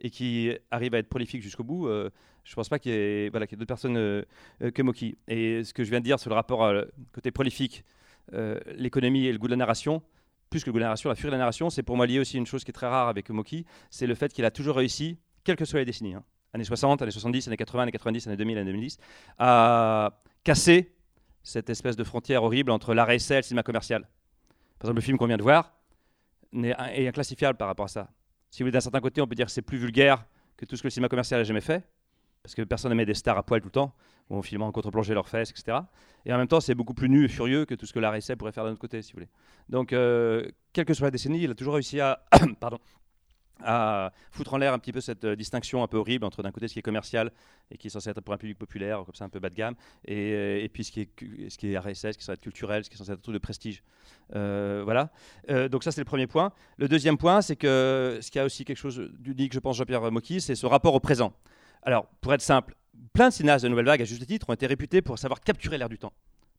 et 0.00 0.10
qui 0.10 0.52
arrive 0.70 0.94
à 0.94 0.98
être 0.98 1.08
prolifique 1.08 1.42
jusqu'au 1.42 1.64
bout. 1.64 1.88
euh, 1.88 2.10
je 2.44 2.54
pense 2.54 2.68
pas 2.68 2.78
qu'il 2.78 2.92
y 2.92 2.94
ait, 2.94 3.30
d'autres 3.30 3.64
personnes 3.64 3.96
euh, 3.96 4.22
euh, 4.62 4.70
que 4.70 4.82
Moki. 4.82 5.16
Et 5.28 5.64
ce 5.64 5.72
que 5.72 5.84
je 5.84 5.90
viens 5.90 6.00
de 6.00 6.04
dire 6.04 6.18
sur 6.18 6.30
le 6.30 6.34
rapport 6.34 6.64
euh, 6.64 6.84
côté 7.12 7.30
prolifique, 7.30 7.84
l'économie 8.76 9.26
et 9.26 9.32
le 9.32 9.38
goût 9.38 9.48
de 9.48 9.52
la 9.52 9.56
narration, 9.56 10.02
plus 10.50 10.62
que 10.62 10.66
le 10.66 10.72
goût 10.72 10.78
de 10.78 10.82
la 10.82 10.86
narration, 10.86 11.08
la 11.08 11.16
furie 11.16 11.30
de 11.30 11.32
la 11.32 11.38
narration, 11.38 11.68
c'est 11.68 11.82
pour 11.82 11.96
moi 11.96 12.06
lié 12.06 12.20
aussi 12.20 12.36
à 12.36 12.38
une 12.38 12.46
chose 12.46 12.62
qui 12.62 12.70
est 12.70 12.72
très 12.72 12.86
rare 12.86 13.08
avec 13.08 13.28
Moki, 13.28 13.66
c'est 13.90 14.06
le 14.06 14.14
fait 14.14 14.32
qu'il 14.32 14.44
a 14.44 14.52
toujours 14.52 14.76
réussi, 14.76 15.18
quelles 15.42 15.56
que 15.56 15.64
soient 15.64 15.80
les 15.80 15.84
décennies, 15.84 16.14
hein, 16.14 16.22
années 16.54 16.62
60, 16.62 17.02
années 17.02 17.10
70, 17.10 17.48
années 17.48 17.56
80, 17.56 17.82
années 17.82 17.90
90, 17.90 18.28
années 18.28 18.36
2000, 18.36 18.58
années 18.58 18.70
2010, 18.70 18.98
à 19.38 20.22
casser 20.44 20.94
cette 21.42 21.70
espèce 21.70 21.96
de 21.96 22.04
frontière 22.04 22.44
horrible 22.44 22.70
entre 22.70 22.94
l'art 22.94 23.10
et 23.10 23.14
le 23.14 23.42
cinéma 23.42 23.64
commercial. 23.64 24.02
Par 24.78 24.86
exemple, 24.86 24.98
le 24.98 25.02
film 25.02 25.18
qu'on 25.18 25.26
vient 25.26 25.36
de 25.36 25.42
voir 25.42 25.72
est 26.52 27.08
inclassifiable 27.08 27.58
par 27.58 27.66
rapport 27.66 27.86
à 27.86 27.88
ça. 27.88 28.10
Si 28.50 28.62
vous 28.62 28.64
voulez, 28.64 28.72
d'un 28.72 28.80
certain 28.80 29.00
côté, 29.00 29.20
on 29.20 29.26
peut 29.26 29.34
dire 29.34 29.46
que 29.46 29.52
c'est 29.52 29.62
plus 29.62 29.78
vulgaire 29.78 30.24
que 30.56 30.64
tout 30.64 30.76
ce 30.76 30.82
que 30.82 30.88
le 30.88 30.90
cinéma 30.90 31.08
commercial 31.08 31.40
a 31.40 31.44
jamais 31.44 31.60
fait, 31.60 31.88
parce 32.42 32.54
que 32.54 32.62
personne 32.62 32.90
n'aimait 32.90 33.06
des 33.06 33.14
stars 33.14 33.38
à 33.38 33.42
poil 33.42 33.60
tout 33.60 33.68
le 33.68 33.72
temps, 33.72 33.94
où 34.28 34.36
on 34.36 34.42
filmait 34.42 34.64
en 34.64 34.72
contre-plongée 34.72 35.14
leurs 35.14 35.28
fesses, 35.28 35.50
etc. 35.50 35.78
Et 36.24 36.32
en 36.32 36.38
même 36.38 36.48
temps, 36.48 36.60
c'est 36.60 36.74
beaucoup 36.74 36.94
plus 36.94 37.08
nu 37.08 37.24
et 37.24 37.28
furieux 37.28 37.64
que 37.64 37.74
tout 37.74 37.86
ce 37.86 37.92
que 37.92 37.98
l'art 37.98 38.14
essai 38.14 38.36
pourrait 38.36 38.52
faire 38.52 38.64
d'un 38.64 38.72
autre 38.72 38.80
côté, 38.80 39.02
si 39.02 39.12
vous 39.12 39.18
voulez. 39.18 39.28
Donc, 39.68 39.92
euh, 39.92 40.48
quelle 40.72 40.84
que 40.84 40.94
soit 40.94 41.06
la 41.06 41.10
décennie, 41.10 41.42
il 41.42 41.50
a 41.50 41.54
toujours 41.54 41.74
réussi 41.74 42.00
à, 42.00 42.24
pardon, 42.60 42.78
à 43.64 44.12
foutre 44.30 44.54
en 44.54 44.58
l'air 44.58 44.72
un 44.72 44.78
petit 44.78 44.92
peu 44.92 45.00
cette 45.00 45.24
euh, 45.24 45.36
distinction 45.36 45.82
un 45.82 45.86
peu 45.86 45.96
horrible 45.96 46.24
entre 46.24 46.42
d'un 46.42 46.50
côté 46.50 46.68
ce 46.68 46.72
qui 46.72 46.78
est 46.78 46.82
commercial 46.82 47.30
et 47.70 47.78
qui 47.78 47.86
est 47.86 47.90
censé 47.90 48.10
être 48.10 48.20
pour 48.20 48.34
un 48.34 48.38
public 48.38 48.58
populaire, 48.58 49.02
comme 49.04 49.14
ça 49.14 49.24
un 49.24 49.28
peu 49.28 49.40
bas 49.40 49.50
de 49.50 49.54
gamme, 49.54 49.74
et, 50.04 50.32
euh, 50.32 50.68
puis 50.72 50.84
ce 50.84 50.92
qui 50.92 51.00
est, 51.00 51.10
ce 51.48 51.78
RSS, 51.78 51.94
ce 51.94 52.00
qui 52.00 52.08
est 52.08 52.20
censé 52.20 52.32
être 52.32 52.40
culturel, 52.40 52.84
ce 52.84 52.90
qui 52.90 52.94
est 52.94 52.98
censé 52.98 53.12
être 53.12 53.18
un 53.18 53.22
truc 53.22 53.34
de 53.34 53.38
prestige. 53.38 53.82
Euh, 54.34 54.82
voilà. 54.84 55.10
Donc 55.68 55.84
ça 55.84 55.92
c'est 55.92 56.00
le 56.00 56.04
premier 56.06 56.26
point. 56.26 56.52
Le 56.76 56.88
deuxième 56.88 57.16
point, 57.16 57.42
c'est 57.42 57.56
que 57.56 58.18
ce 58.20 58.30
qui 58.30 58.38
a 58.38 58.44
aussi 58.44 58.64
quelque 58.64 58.78
chose 58.78 59.10
d'unique, 59.18 59.52
je 59.52 59.58
pense, 59.58 59.76
Jean-Pierre 59.76 60.10
Mocky, 60.10 60.40
c'est 60.40 60.54
ce 60.54 60.66
rapport 60.66 60.94
au 60.94 61.00
présent. 61.00 61.32
Alors, 61.82 62.06
pour 62.20 62.34
être 62.34 62.42
simple, 62.42 62.74
plein 63.12 63.28
de 63.28 63.34
cinéastes 63.34 63.64
de 63.64 63.68
Nouvelle 63.68 63.86
Vague, 63.86 64.02
à 64.02 64.04
juste 64.04 64.26
titre, 64.26 64.50
ont 64.50 64.52
été 64.52 64.66
réputés 64.66 65.02
pour 65.02 65.18
savoir 65.18 65.40
capturer 65.40 65.78
l'air 65.78 65.88
du 65.88 65.98
temps. 65.98 66.12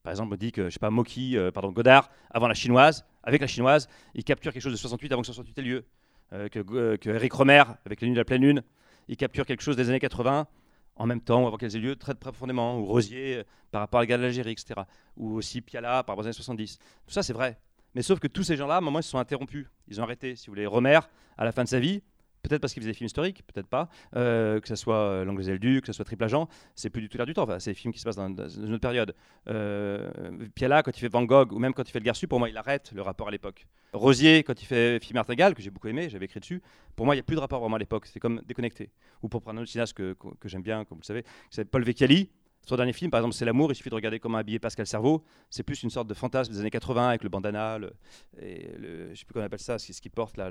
Par 0.04 0.12
exemple, 0.12 0.34
on 0.34 0.38
dit 0.38 0.52
que, 0.52 0.66
je 0.66 0.70
sais 0.72 0.80
pas, 0.80 0.90
Mocky, 0.90 1.38
pardon, 1.54 1.72
Godard, 1.72 2.10
avant 2.32 2.48
la 2.48 2.56
chinoise, 2.56 3.06
avec 3.24 3.42
la 3.42 3.48
chinoise, 3.48 3.88
il 4.16 4.24
capture 4.24 4.52
quelque 4.52 4.64
chose 4.64 4.72
de 4.72 4.78
68 4.78 5.12
avant 5.12 5.22
que 5.22 5.28
68 5.28 5.58
ait 5.60 5.62
lieu. 5.62 5.86
Euh, 6.34 6.48
que, 6.48 6.60
euh, 6.60 6.98
que 6.98 7.10
Eric 7.10 7.34
Romer, 7.34 7.64
avec 7.86 8.00
les 8.02 8.08
nuits 8.08 8.16
de 8.16 8.20
la 8.20 8.26
pleine 8.26 8.42
lune, 8.42 8.64
il 9.10 9.18
capture 9.18 9.46
quelque 9.46 9.62
chose 9.62 9.76
des 9.76 9.90
années 9.90 10.00
80 10.00 10.48
en 10.96 11.06
même 11.06 11.22
temps, 11.22 11.44
ou 11.44 11.48
avant 11.48 11.58
qu'elles 11.58 11.76
aient 11.76 11.80
lieu, 11.80 11.96
très 11.96 12.16
profondément. 12.16 12.78
Ou 12.80 12.86
Rosier 12.86 13.38
euh, 13.38 13.44
par 13.72 13.82
rapport 13.82 14.00
à 14.00 14.04
la 14.04 14.08
guerre 14.08 14.18
de 14.18 14.24
l'Algérie, 14.24 14.52
etc. 14.52 14.82
Ou 15.18 15.36
aussi 15.36 15.62
Piala 15.62 16.04
par 16.04 16.16
rapport 16.16 16.20
aux 16.20 16.26
années 16.28 16.34
70. 16.34 16.78
Tout 16.78 17.14
ça, 17.14 17.24
c'est 17.24 17.34
vrai. 17.34 17.60
Mais 17.96 18.02
sauf 18.02 18.20
que 18.20 18.28
tous 18.28 18.44
ces 18.44 18.56
gens-là, 18.56 18.76
à 18.76 18.78
un 18.78 18.82
moment, 18.82 19.00
ils 19.00 19.04
se 19.04 19.10
sont 19.10 19.18
interrompus. 19.18 19.68
Ils 19.88 20.00
ont 20.00 20.04
arrêté. 20.04 20.36
Si 20.36 20.48
vous 20.48 20.52
voulez, 20.52 20.66
Romer, 20.66 21.00
à 21.38 21.44
la 21.44 21.52
fin 21.52 21.64
de 21.64 21.70
sa 21.70 21.80
vie, 21.80 22.02
peut-être 22.42 22.62
parce 22.62 22.74
qu'il 22.74 22.82
faisait 22.82 22.92
des 22.92 22.98
films 22.98 23.08
historiques, 23.08 23.44
peut-être 23.48 23.68
pas, 23.68 23.90
euh, 24.16 24.60
que 24.60 24.68
ce 24.68 24.76
soit 24.76 24.96
euh, 24.96 25.26
L'Anglais 25.26 25.48
et 25.48 25.52
le 25.52 25.60
Duc, 25.60 25.82
que 25.82 25.88
ce 25.88 25.94
soit 25.94 26.06
Triple 26.06 26.24
Agent, 26.24 26.48
c'est 26.76 26.90
plus 26.90 27.02
du 27.02 27.10
tout 27.10 27.18
l'air 27.18 27.26
du 27.26 27.34
temps. 27.34 27.44
Enfin, 27.44 27.60
c'est 27.60 27.72
des 27.72 27.76
films 27.76 27.94
qui 27.94 28.00
se 28.00 28.06
passent 28.06 28.16
dans, 28.16 28.30
dans 28.30 28.50
une 28.50 28.74
autre 28.74 28.82
période. 28.82 29.16
Euh, 29.48 30.10
Piala, 30.56 30.84
quand 30.84 30.96
il 30.96 31.00
fait 31.00 31.08
Van 31.08 31.24
Gogh, 31.24 31.54
ou 31.54 31.60
même 31.60 31.74
quand 31.74 31.88
il 31.88 31.92
fait 31.92 32.00
Le 32.00 32.06
Garçu, 32.06 32.28
pour 32.28 32.40
moi, 32.40 32.50
il 32.50 32.58
arrête 32.58 32.92
le 32.94 33.02
rapport 33.02 33.28
à 33.28 33.32
l'époque. 33.32 33.68
Rosier, 33.94 34.44
quand 34.44 34.62
il 34.62 34.66
fait 34.66 35.04
Film 35.04 35.18
Artingal, 35.18 35.54
que 35.54 35.62
j'ai 35.62 35.70
beaucoup 35.70 35.88
aimé, 35.88 36.10
j'avais 36.10 36.26
écrit 36.26 36.40
dessus, 36.40 36.62
pour 36.96 37.06
moi, 37.06 37.16
il 37.16 37.18
n'y 37.18 37.22
a 37.22 37.24
plus 37.24 37.36
de 37.36 37.42
rapport 37.42 37.60
vraiment 37.60 37.76
à 37.76 37.80
l'époque. 37.80 38.06
C'est 38.06 38.20
comme 38.20 38.42
déconnecté. 38.48 38.90
Ou 39.22 39.30
pour 39.30 39.42
prendre 39.42 39.60
un 39.60 39.64
autre 39.64 39.72
cinéaste 39.72 39.94
que, 39.94 40.16
que, 40.40 40.48
j'aime 40.48 40.64
bien, 40.64 40.86
comme 40.86 40.98
vous 40.98 41.02
le 41.02 41.06
savez, 41.06 41.24
c'est 41.50 41.66
Paul 41.66 41.84
Vecchiali. 41.84 42.30
Son 42.64 42.76
dernier 42.76 42.94
film, 42.94 43.10
par 43.10 43.20
exemple, 43.20 43.36
c'est 43.36 43.46
L'amour. 43.46 43.72
Il 43.72 43.76
suffit 43.76 43.90
de 43.90 43.96
regarder 43.96 44.20
comment 44.20 44.38
habiller 44.38 44.60
Pascal 44.60 44.86
Cerveau. 44.86 45.24
C'est 45.50 45.64
plus 45.64 45.82
une 45.82 45.90
sorte 45.90 46.08
de 46.08 46.14
fantasme 46.14 46.54
des 46.54 46.60
années 46.60 46.70
80 46.70 47.10
avec 47.10 47.24
le 47.24 47.30
bandana, 47.30 47.80
le, 47.80 47.92
et 48.40 48.70
je 49.12 49.16
sais 49.16 49.26
plus 49.26 49.34
comment 49.34 49.44
on 49.44 49.48
appelle 49.48 49.60
ça, 49.60 49.80
ce 49.80 50.00
qu'il 50.00 50.12
porte 50.12 50.38
là, 50.38 50.50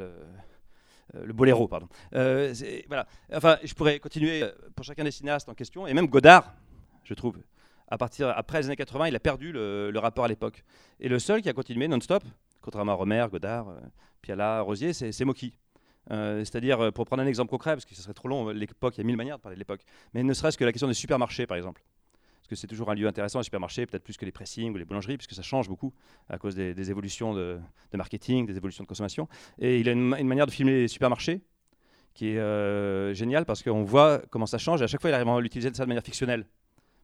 le 1.15 1.33
boléro, 1.33 1.69
pardon. 1.69 1.89
Euh, 2.15 2.55
voilà. 2.89 3.07
Enfin, 3.33 3.59
je 3.65 3.75
pourrais 3.75 3.99
continuer 3.99 4.43
euh, 4.43 4.53
pour 4.75 4.85
chacun 4.85 5.05
des 5.05 5.11
cinéastes 5.11 5.49
en 5.49 5.55
question, 5.55 5.87
et 5.87 5.95
même 5.95 6.07
Godard, 6.07 6.55
je 7.05 7.15
trouve. 7.15 7.39
À 7.89 7.99
partir 7.99 8.29
après 8.29 8.61
les 8.61 8.67
années 8.67 8.77
80, 8.77 9.09
il 9.09 9.17
a 9.17 9.21
perdu 9.21 9.51
le, 9.51 9.93
rapport 9.97 10.25
à 10.25 10.29
l'époque. 10.29 10.63
Et 11.01 11.09
le 11.09 11.19
seul 11.19 11.43
qui 11.43 11.49
a 11.49 11.53
continué 11.53 11.89
non-stop, 11.89 12.23
contrairement 12.61 12.93
à 12.93 12.95
Romer, 12.95 13.27
Godard, 13.31 13.69
euh, 13.69 13.81
Piala, 14.23 14.61
Rosier, 14.61 14.93
c'est 14.93 15.25
Mocky. 15.25 15.53
Euh, 16.11 16.39
C'est-à-dire, 16.41 16.81
euh, 16.81 16.91
pour 16.91 17.05
prendre 17.05 17.23
un 17.23 17.27
exemple 17.27 17.51
concret, 17.51 17.73
parce 17.73 17.85
que 17.85 17.95
ce 17.95 18.03
serait 18.03 18.15
trop 18.15 18.29
long, 18.29 18.49
l'époque, 18.49 18.95
il 18.97 18.99
y 18.99 19.01
a 19.03 19.05
mille 19.05 19.17
manières 19.17 19.37
de 19.37 19.43
parler 19.43 19.57
de 19.57 19.61
l'époque, 19.61 19.83
mais 20.15 20.23
ne 20.23 20.33
serait-ce 20.33 20.57
que 20.57 20.65
la 20.65 20.73
question 20.73 20.89
des 20.89 20.95
supermarchés, 20.95 21.47
par 21.47 21.57
exemple. 21.57 21.83
Que 22.51 22.57
c'est 22.57 22.67
toujours 22.67 22.91
un 22.91 22.97
lieu 22.97 23.07
intéressant, 23.07 23.39
les 23.39 23.45
supermarchés, 23.45 23.87
peut-être 23.87 24.03
plus 24.03 24.17
que 24.17 24.25
les 24.25 24.33
pressings 24.33 24.75
ou 24.75 24.77
les 24.77 24.85
boulangeries, 24.85 25.17
puisque 25.17 25.35
ça 25.35 25.43
change 25.43 25.69
beaucoup 25.69 25.93
à 26.29 26.37
cause 26.37 26.57
des, 26.57 26.91
évolutions 26.91 27.33
de, 27.33 27.61
marketing, 27.95 28.45
des 28.45 28.57
évolutions 28.57 28.83
de 28.83 28.89
consommation. 28.89 29.29
Et 29.61 29.79
il 29.79 29.89
a 29.89 29.93
une, 29.93 30.03
ma- 30.03 30.19
une 30.19 30.27
manière 30.27 30.47
de 30.47 30.51
filmer 30.51 30.73
les 30.73 30.89
supermarchés 30.89 31.43
qui 32.13 32.31
est 32.31 32.39
euh, 32.39 33.15
géniale 33.15 33.45
parce 33.45 33.63
qu'on 33.63 33.85
voit 33.85 34.21
comment 34.31 34.47
ça 34.47 34.59
change 34.59 34.81
et 34.81 34.85
à 34.85 34.89
chaque 34.89 35.01
fois 35.01 35.11
il 35.11 35.15
arrive 35.15 35.29
à 35.29 35.41
l'utiliser 35.41 35.71
de 35.71 35.77
ça 35.77 35.87
manière 35.87 36.03
fictionnelle. 36.03 36.45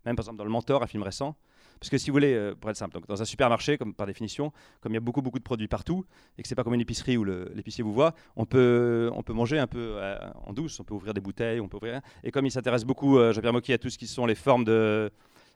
Même 0.05 0.17
par 0.17 0.25
exemple 0.25 0.39
dans 0.39 0.45
Le 0.45 0.51
Mentor, 0.51 0.83
un 0.83 0.89
film 0.89 1.05
récent. 1.05 1.37
Parce 1.79 1.91
que 1.91 1.99
si 1.99 2.11
vous 2.11 2.15
voulez, 2.15 2.35
euh, 2.35 2.57
pour 2.57 2.71
être 2.71 2.77
simple, 2.77 2.99
dans 3.07 3.23
un 3.23 3.25
supermarché, 3.25 3.79
comme 3.79 3.95
par 3.95 4.09
définition, 4.09 4.53
comme 4.81 4.93
il 4.93 4.97
y 4.97 4.99
a 4.99 5.01
beaucoup 5.01 5.23
beaucoup 5.23 5.39
de 5.39 5.45
produits 5.45 5.69
partout 5.69 6.05
et 6.37 6.43
que 6.43 6.49
c'est 6.49 6.57
pas 6.57 6.65
comme 6.65 6.75
une 6.75 6.81
épicerie 6.81 7.17
où 7.17 7.23
l'épicier 7.23 7.85
vous 7.85 7.93
voit, 7.93 8.15
on 8.35 8.47
peut 8.47 9.11
on 9.15 9.23
peut 9.23 9.33
manger 9.33 9.61
un 9.61 9.69
peu 9.69 9.95
euh, 9.97 10.19
en 10.45 10.53
douce, 10.53 10.81
on 10.81 10.85
peut 10.85 10.95
ouvrir 10.95 11.15
des 11.15 11.21
bouteilles, 11.21 11.61
on 11.61 11.69
peut 11.69 11.77
ouvrir. 11.77 12.01
Et 12.25 12.33
comme 12.33 12.47
il 12.47 12.51
s'intéresse 12.51 12.85
beaucoup, 12.85 13.17
Jean-Pierre 13.33 13.53
Mocky, 13.53 13.73
à 13.73 13.79
tout 13.79 13.91
ce 13.91 13.99
qui 13.99 14.09
sont 14.09 14.27
les 14.27 14.35
formes 14.35 14.65
de 14.65 15.13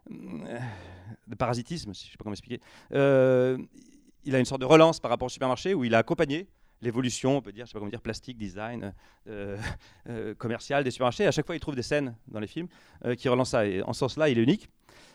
de 0.08 1.34
parasitisme, 1.34 1.94
si 1.94 2.06
je 2.06 2.12
sais 2.12 2.16
pas 2.16 2.24
comment 2.24 2.34
expliquer, 2.34 2.60
euh, 2.92 3.58
il 4.24 4.34
a 4.34 4.38
une 4.38 4.44
sorte 4.44 4.60
de 4.60 4.66
relance 4.66 5.00
par 5.00 5.10
rapport 5.10 5.26
au 5.26 5.30
supermarché 5.30 5.74
où 5.74 5.84
il 5.84 5.94
a 5.94 5.98
accompagné 5.98 6.48
l'évolution, 6.82 7.36
on 7.36 7.42
peut 7.42 7.52
dire, 7.52 7.66
je 7.66 7.70
sais 7.70 7.74
pas 7.74 7.78
comment 7.78 7.90
dire, 7.90 8.00
plastique, 8.00 8.38
design, 8.38 8.94
euh, 9.28 9.56
euh, 10.08 10.34
commercial 10.34 10.82
des 10.82 10.90
supermarchés. 10.90 11.26
À 11.26 11.30
chaque 11.30 11.46
fois, 11.46 11.54
il 11.54 11.60
trouve 11.60 11.76
des 11.76 11.82
scènes 11.82 12.16
dans 12.28 12.40
les 12.40 12.46
films 12.46 12.68
qui 13.18 13.28
relancent 13.28 13.50
ça. 13.50 13.66
Et 13.66 13.82
en 13.82 13.92
ce 13.92 14.00
sens-là, 14.00 14.28
il 14.30 14.38
est 14.38 14.42
unique. 14.42 14.68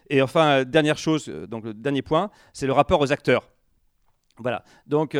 Et 0.09 0.21
enfin, 0.21 0.63
dernière 0.63 0.97
chose, 0.97 1.27
donc 1.27 1.65
le 1.65 1.73
dernier 1.73 2.03
point, 2.03 2.29
c'est 2.53 2.67
le 2.67 2.73
rapport 2.73 3.01
aux 3.01 3.11
acteurs. 3.11 3.49
Voilà. 4.37 4.63
Donc, 4.85 5.17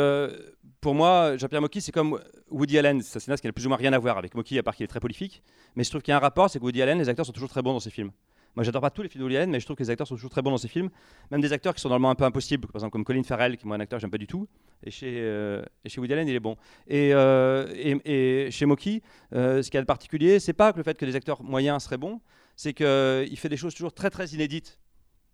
pour 0.82 0.94
moi, 0.94 1.36
Jean-Pierre 1.38 1.62
Mocky, 1.62 1.82
c'est 1.82 1.92
comme 1.92 2.20
Woody 2.52 2.78
Allen. 2.78 3.02
C'est 3.02 3.18
un 3.18 3.20
cinéaste 3.20 3.42
qui 3.42 3.48
n'a 3.48 3.54
plus 3.54 3.66
ou 3.66 3.70
moins 3.70 3.78
rien 3.78 3.94
à 3.94 3.98
voir 3.98 4.20
avec 4.20 4.36
Mocky, 4.36 4.60
à 4.60 4.64
part 4.64 4.76
qu'il 4.76 4.84
est 4.84 4.88
très 4.88 5.00
prolifique. 5.00 5.42
Mais 5.76 5.84
je 5.84 5.90
trouve 5.90 6.04
qu'il 6.04 6.12
y 6.12 6.14
a 6.14 6.18
un 6.18 6.20
rapport, 6.22 6.48
c'est 6.48 6.60
que 6.60 6.64
Woody 6.64 6.84
Allen, 6.84 7.00
les 7.00 7.10
acteurs 7.10 7.26
sont 7.26 7.32
toujours 7.32 7.50
très 7.50 7.64
bons 7.64 7.74
dans 7.74 7.80
ses 7.80 7.90
films. 7.90 8.12
Moi, 8.56 8.64
j'adore 8.64 8.82
pas 8.82 8.90
tous 8.90 9.02
les 9.02 9.10
films 9.10 9.26
Allen, 9.28 9.50
mais 9.50 9.60
je 9.60 9.66
trouve 9.66 9.76
que 9.76 9.84
les 9.84 9.90
acteurs 9.90 10.08
sont 10.08 10.16
toujours 10.16 10.30
très 10.30 10.42
bons 10.42 10.52
dans 10.52 10.58
ses 10.58 10.68
films. 10.68 10.90
Même 11.32 11.42
des 11.42 11.52
acteurs 11.52 11.76
qui 11.76 11.82
sont 11.82 11.90
normalement 11.90 12.12
un 12.12 12.16
peu 12.16 12.24
impossibles, 12.24 12.68
par 12.68 12.76
exemple 12.78 12.94
comme 12.94 13.04
Colin 13.04 13.24
Farrell, 13.24 13.58
qui 13.58 13.66
est 13.66 13.68
moi 13.68 13.76
un 13.76 13.80
acteur 13.80 13.98
que 13.98 14.02
j'aime 14.02 14.12
pas 14.12 14.18
du 14.18 14.28
tout. 14.28 14.48
Et 14.84 14.92
chez, 14.92 15.20
euh, 15.20 15.62
Woody 15.98 16.14
Allen, 16.14 16.28
il 16.28 16.36
est 16.36 16.40
bon. 16.40 16.56
Et, 16.88 17.14
euh, 17.14 18.50
chez 18.52 18.66
Mocky, 18.66 19.02
euh, 19.34 19.62
ce 19.62 19.70
qu'il 19.70 19.78
y 19.78 19.80
a 19.80 19.82
de 19.82 19.88
particulier, 19.88 20.40
c'est 20.40 20.54
pas 20.54 20.72
que 20.72 20.78
le 20.78 20.84
fait 20.84 20.98
que 20.98 21.06
des 21.06 21.16
acteurs 21.16 21.44
moyens 21.44 21.84
seraient 21.84 21.98
bons, 21.98 22.22
c'est 22.56 22.74
qu'il 22.74 23.38
fait 23.38 23.50
des 23.50 23.58
choses 23.58 23.74
toujours 23.74 23.94
très 23.94 24.10
très 24.10 24.28
inédites. 24.28 24.80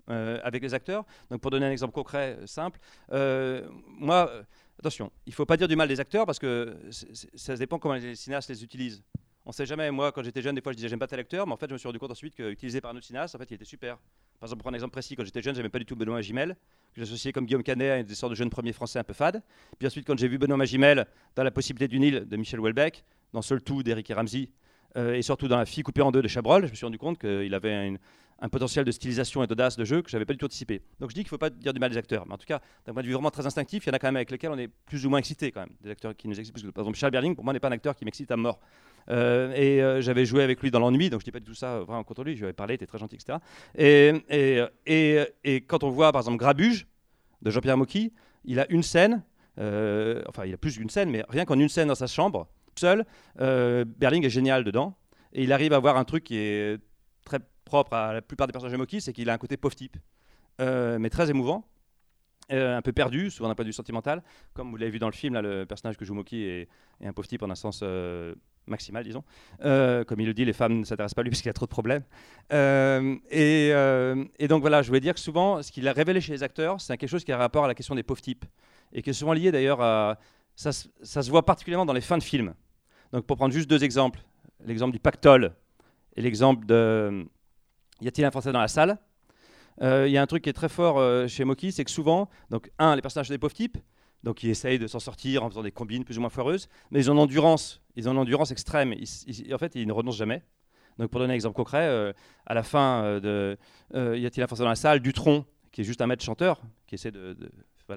euh, 0.10 0.40
avec 0.44 0.62
les 0.64 0.74
acteurs. 0.74 1.06
Donc 1.30 1.42
pour 1.42 1.52
donner 1.52 1.66
un 1.66 1.72
exemple 1.72 1.94
concret, 1.94 2.38
euh, 2.40 2.48
simple, 2.48 2.80
euh, 3.12 3.68
moi, 3.88 4.30
euh, 4.30 4.44
attention, 4.80 5.12
il 5.26 5.34
faut 5.34 5.46
pas 5.46 5.58
dire 5.58 5.68
du 5.68 5.76
mal 5.76 5.88
des 5.88 6.00
acteurs 6.00 6.26
parce 6.26 6.40
que 6.40 6.76
ça 7.36 7.56
dépend 7.56 7.80
comment 7.80 7.96
les 7.96 8.16
cinéastes 8.16 8.50
les 8.50 8.64
utilisent. 8.64 9.04
On 9.46 9.52
sait 9.52 9.66
jamais. 9.66 9.90
Moi, 9.90 10.12
quand 10.12 10.22
j'étais 10.24 10.42
jeune, 10.42 10.54
des 10.56 10.62
fois, 10.62 10.72
je 10.72 10.78
disais 10.78 10.88
j'aime 10.88 11.00
pas 11.00 11.08
tel 11.08 11.20
acteur, 11.20 11.48
mais 11.48 11.54
en 11.54 11.58
fait, 11.58 11.68
je 11.68 11.74
me 11.74 11.78
suis 11.78 11.88
rendu 11.88 11.98
compte 11.98 12.12
ensuite 12.12 12.36
qu'utilisé 12.36 12.80
par 12.80 12.92
un 12.92 12.96
autre 12.96 13.06
cinéaste, 13.06 13.34
en 13.36 13.40
fait, 13.40 13.50
il 13.50 13.56
était 13.56 13.66
super. 13.66 13.98
Par 14.40 14.48
exemple, 14.48 14.62
pour 14.62 14.70
un 14.70 14.74
exemple 14.74 14.92
précis, 14.92 15.16
quand 15.16 15.26
j'étais 15.26 15.42
jeune, 15.42 15.56
j'aimais 15.56 15.70
pas 15.70 15.80
du 15.80 15.86
tout 15.86 15.96
Benoît 15.96 16.16
Magimel, 16.16 16.56
que 16.94 17.02
j'associais 17.02 17.32
comme 17.32 17.46
Guillaume 17.46 17.64
Canet 17.64 17.92
à 17.92 18.04
des 18.04 18.16
sortes 18.16 18.32
de 18.32 18.36
jeunes 18.36 18.50
premiers 18.52 18.74
français 18.74 19.00
un 19.00 19.04
peu 19.04 19.14
fades. 19.14 19.42
Puis 19.80 19.88
ensuite, 19.88 20.06
quand 20.06 20.18
j'ai 20.18 20.28
vu 20.28 20.38
Benoît 20.38 20.58
Magimel 20.58 21.08
dans 21.36 21.44
La 21.44 21.52
possibilité 21.52 21.88
du 21.88 22.00
Nil 22.00 22.28
de 22.28 22.38
Michel 22.38 22.60
Houellebecq, 22.60 23.04
dans 23.34 23.42
Seul 23.42 23.62
tout 23.64 23.82
d'Éric 23.82 24.10
et 24.12 24.14
Ramsey, 24.14 24.50
euh, 24.98 25.14
et 25.16 25.22
surtout 25.24 25.48
dans 25.48 25.58
La 25.58 25.66
fille 25.66 25.84
coupée 25.84 26.02
en 26.02 26.12
deux 26.12 26.22
de 26.22 26.28
Chabrol, 26.28 26.66
je 26.66 26.72
me 26.72 26.76
suis 26.76 26.86
rendu 26.86 26.98
compte 27.00 27.18
qu'il 27.18 27.54
avait 27.56 27.88
une- 27.88 27.98
un 28.44 28.50
potentiel 28.50 28.84
de 28.86 28.92
stylisation 28.92 29.44
et 29.44 29.48
d'audace 29.48 29.78
de 29.78 29.86
jeu 29.86 30.02
que 30.02 30.10
j'avais 30.10 30.26
pas 30.26 30.34
du 30.34 30.40
tout 30.40 30.46
anticipé. 30.46 30.82
Donc 31.00 31.12
je 31.12 31.16
dis 31.16 31.22
qu'il 31.22 31.30
faut 31.30 31.38
pas 31.38 31.52
dire 31.52 31.74
du 31.74 31.80
mal 31.80 31.92
des 31.92 31.98
acteurs, 31.98 32.26
mais 32.26 32.34
en 32.34 32.38
tout 32.40 32.48
cas, 32.48 32.60
d'un 32.86 32.94
point 32.94 33.04
de 33.04 33.08
vue 33.08 33.14
vraiment 33.14 33.30
très 33.30 33.46
instinctif, 33.46 33.86
il 33.86 33.90
y 33.90 33.92
en 33.92 33.94
a 33.94 34.00
quand 34.00 34.08
même 34.08 34.16
avec 34.16 34.32
lesquels 34.32 34.50
on 34.50 34.58
est 34.58 34.68
plus 34.68 35.06
ou 35.06 35.10
moins 35.12 35.20
excité 35.20 35.52
quand 35.52 35.60
même. 35.62 35.76
Des 35.82 35.92
acteurs 35.92 36.16
qui 36.16 36.28
nous 36.28 36.40
excitent. 36.40 36.72
Par 36.72 36.82
exemple, 36.84 36.98
Charles 36.98 37.12
Berling, 37.12 37.36
pour 37.36 37.44
moi, 37.44 37.54
n'est 37.54 37.60
pas 37.60 37.68
un 37.70 37.74
acteur 37.74 37.96
qui 37.96 38.04
m'excite 38.04 38.32
à 38.32 38.38
mort. 38.38 38.60
Euh, 39.10 39.54
et 39.56 39.82
euh, 39.82 40.02
j'avais 40.02 40.26
joué 40.26 40.44
avec 40.44 40.62
lui 40.62 40.72
dans 40.72 40.80
l'ennui, 40.80 41.10
donc 41.10 41.22
je 41.22 41.26
dis 41.26 41.32
pas 41.32 41.40
du 41.40 41.46
tout 41.46 41.56
ça 41.56 41.76
euh, 41.76 41.84
vraiment 41.84 42.04
contre 42.04 42.24
lui. 42.24 42.34
Je 42.34 42.40
lui 42.40 42.46
avais 42.46 42.54
parlé, 42.54 42.74
il 42.74 42.76
était 42.76 42.86
très 42.86 42.98
gentil, 42.98 43.16
etc. 43.16 43.40
Et, 43.78 45.66
quand 45.68 45.84
on 45.84 45.90
voit 45.90 46.12
par 46.12 46.22
exemple 46.22 46.38
Grabuge 46.38 46.88
de 47.42 47.50
Jean-Pierre 47.50 47.78
Mocky, 47.78 48.14
il 48.46 48.60
a 48.60 48.70
une 48.72 48.84
scène, 48.84 49.24
enfin 49.58 50.46
il 50.46 50.54
a 50.54 50.58
plus 50.58 50.78
d'une 50.78 50.90
scène, 50.90 51.10
mais 51.10 51.24
rien 51.30 51.46
qu'en 51.46 51.60
une 51.60 51.70
scène 51.70 51.88
dans 51.88 51.96
sa 51.96 52.08
chambre, 52.08 52.48
seul, 52.76 53.06
Berling 53.38 54.26
est 54.26 54.30
génial 54.30 54.64
dedans. 54.64 54.96
Et 55.34 55.44
il 55.44 55.54
arrive 55.54 55.72
à 55.74 55.78
avoir 55.78 55.96
un 55.96 56.04
truc 56.04 56.26
qui 56.26 56.36
est 56.36 56.78
très 57.24 57.40
propre 57.64 57.94
à 57.94 58.14
la 58.14 58.22
plupart 58.22 58.48
des 58.48 58.52
personnages 58.52 58.74
de 58.74 58.78
Mocky, 58.78 59.00
c'est 59.00 59.14
qu'il 59.14 59.30
a 59.30 59.34
un 59.34 59.38
côté 59.38 59.58
pauvre 59.58 59.76
type, 59.76 59.98
mais 60.60 61.10
très 61.10 61.30
émouvant. 61.30 61.68
un 62.50 62.82
peu 62.82 62.92
perdu, 62.92 63.30
souvent 63.30 63.50
d'un 63.50 63.56
point 63.56 63.64
de 63.64 63.70
vue 63.70 63.74
sentimental, 63.74 64.24
comme 64.54 64.72
vous 64.72 64.78
l'avez 64.78 64.92
vu 64.92 65.00
dans 65.00 65.08
le 65.08 65.14
film, 65.14 65.34
là, 65.34 65.42
le 65.42 65.66
personnage 65.66 65.98
que 65.98 66.06
joue 66.06 66.14
Mocky 66.14 66.44
est, 66.44 66.68
un 67.04 67.14
pauvre 67.14 67.28
type 67.28 67.44
en 67.44 67.50
un 67.50 67.56
sens 67.56 67.84
maximale, 68.68 69.04
disons. 69.04 69.24
Euh, 69.64 70.04
comme 70.04 70.20
il 70.20 70.28
le 70.28 70.34
dit, 70.34 70.46
les 70.46 70.54
femmes 70.54 70.80
ne 70.80 70.84
s'intéressent 70.84 71.16
pas 71.16 71.22
à 71.22 71.24
lui 71.24 71.32
parce 71.32 71.42
qu'il 71.42 71.50
a 71.50 71.54
trop 71.54 71.66
de 71.66 71.72
problèmes. 71.72 72.04
Euh, 72.54 73.16
et, 73.30 73.72
euh, 73.74 74.24
et 74.40 74.48
donc 74.48 74.62
voilà, 74.62 74.82
je 74.82 74.88
voulais 74.88 75.00
dire 75.00 75.14
que 75.14 75.20
souvent, 75.20 75.62
ce 75.62 75.72
qu'il 75.72 75.88
a 75.88 75.94
révélé 75.94 76.22
chez 76.22 76.32
les 76.32 76.44
acteurs, 76.44 76.80
c'est 76.80 76.98
quelque 76.98 77.10
chose 77.10 77.24
qui 77.24 77.32
a 77.32 77.38
rapport 77.38 77.66
à 77.66 77.68
la 77.68 77.76
question 77.76 77.96
des 77.96 78.04
pauvres 78.04 78.22
types. 78.22 78.46
Et 78.94 79.02
qui 79.02 79.10
est 79.10 79.14
souvent 79.14 79.34
lié 79.34 79.52
d'ailleurs 79.52 79.82
à. 79.82 80.18
Ça, 80.56 80.72
se- 80.74 81.30
voit 81.30 81.46
particulièrement 81.46 81.86
dans 81.86 81.94
les 81.94 82.02
fins 82.02 82.18
de 82.18 82.24
films. 82.24 82.54
Donc 83.14 83.26
pour 83.26 83.38
prendre 83.38 83.54
juste 83.54 83.70
deux 83.70 83.84
exemples, 83.84 84.20
l'exemple 84.66 84.92
du 84.92 85.00
pactole 85.00 85.54
et 86.16 86.22
l'exemple 86.22 86.66
de 86.66 87.26
Y 88.02 88.08
a-t-il 88.10 88.26
un 88.26 88.32
Français 88.32 88.52
dans 88.52 88.60
la 88.60 88.68
salle? 88.68 88.98
Il 89.82 90.10
y 90.10 90.18
a 90.18 90.22
un 90.22 90.28
truc 90.28 90.44
qui 90.44 90.50
est 90.50 90.54
très 90.54 90.70
fort 90.70 91.28
chez 91.28 91.46
Moki, 91.46 91.72
c'est 91.72 91.84
que 91.84 91.90
souvent, 91.90 92.30
donc 92.52 92.70
un, 92.78 92.96
les 92.96 93.02
personnages 93.02 93.28
sont 93.28 93.34
des 93.34 93.40
pauvres 93.40 93.56
types, 93.56 93.78
donc 94.24 94.44
ils 94.44 94.50
essayent 94.50 94.80
de 94.80 94.88
s'en 94.88 95.00
sortir 95.00 95.44
en 95.44 95.50
faisant 95.50 95.64
des 95.64 95.72
combines 95.72 96.04
plus 96.04 96.18
ou 96.18 96.22
moins 96.22 96.30
foireuses, 96.30 96.70
mais 96.92 97.00
ils 97.00 97.10
ont 97.10 97.14
une 97.14 97.20
endurance, 97.20 97.82
ils 97.96 98.08
ont 98.08 98.16
endurance 98.18 98.52
extrême. 98.52 98.94
En 98.94 99.58
fait, 99.58 99.76
ils 99.76 99.88
ne 99.88 99.94
renoncent 99.94 100.18
jamais. 100.18 100.44
Donc 100.98 101.10
pour 101.10 101.20
donner 101.20 101.34
un 101.34 101.36
exemple 101.36 101.56
concret, 101.56 101.88
euh, 101.88 102.14
à 102.46 102.54
la 102.54 102.64
fin 102.64 103.04
euh, 103.04 103.20
de 103.20 103.58
euh, 103.96 104.18
Y 104.18 104.26
a-t-il 104.26 104.44
un 104.44 104.48
Français 104.48 104.64
dans 104.64 104.70
la 104.70 104.76
salle, 104.76 105.00
Dutronc, 105.00 105.46
qui 105.72 105.82
est 105.82 105.84
juste 105.84 106.02
un 106.02 106.08
maître 106.08 106.24
chanteur, 106.24 106.62
qui 106.86 106.96
essaie 106.96 107.12
de, 107.12 107.36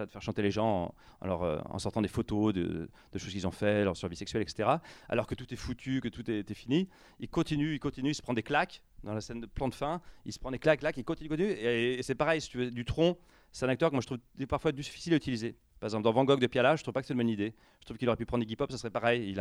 faire 0.08 0.22
chanter 0.22 0.42
les 0.42 0.50
gens 0.50 0.92
en, 1.20 1.28
en 1.28 1.78
sortant 1.78 2.02
des 2.02 2.08
photos 2.08 2.52
de, 2.52 2.88
choses 3.16 3.30
qu'ils 3.30 3.46
ont 3.46 3.52
fait, 3.52 3.84
leur 3.84 3.96
survie 3.96 4.16
sexuelle, 4.16 4.42
etc. 4.42 4.68
Alors 5.08 5.26
que 5.26 5.34
tout 5.34 5.52
est 5.52 5.56
foutu, 5.56 6.00
que 6.00 6.08
tout 6.08 6.28
est, 6.30 6.54
fini, 6.54 6.88
il 7.20 7.28
continue, 7.28 7.74
il 7.74 7.78
continue, 7.78 8.10
il 8.10 8.14
se 8.14 8.22
prend 8.22 8.34
des 8.34 8.42
claques 8.42 8.82
dans 9.04 9.14
la 9.14 9.20
scène 9.20 9.40
de 9.40 9.46
plan 9.46 9.68
de 9.68 9.74
fin, 9.74 10.00
il 10.24 10.32
se 10.32 10.38
prend 10.38 10.50
des 10.50 10.58
claques, 10.58 10.80
claques, 10.80 10.96
il 10.96 11.04
continue, 11.04 11.28
continue. 11.28 11.50
Et, 11.50 12.02
c'est 12.02 12.14
pareil, 12.14 12.40
si 12.40 12.50
Dutronc, 12.70 13.18
c'est 13.52 13.66
un 13.66 13.68
acteur 13.68 13.90
que 13.90 13.94
moi 13.94 14.00
je 14.00 14.06
trouve 14.06 14.18
parfois 14.48 14.72
difficile 14.72 15.12
à 15.12 15.16
utiliser. 15.16 15.56
Par 15.84 15.88
exemple, 15.88 16.04
dans 16.04 16.12
Van 16.12 16.24
Gogh 16.24 16.40
de 16.40 16.46
Piala, 16.46 16.76
je 16.76 16.82
trouve 16.82 16.94
pas 16.94 17.02
que 17.02 17.06
c'est 17.06 17.12
une 17.12 17.18
bonne 17.18 17.28
idée. 17.28 17.52
Je 17.80 17.84
trouve 17.84 17.98
qu'il 17.98 18.08
aurait 18.08 18.16
pu 18.16 18.24
prendre 18.24 18.42
Iggy 18.42 18.56
Pop, 18.56 18.72
ça 18.72 18.78
serait 18.78 18.88
pareil. 18.88 19.36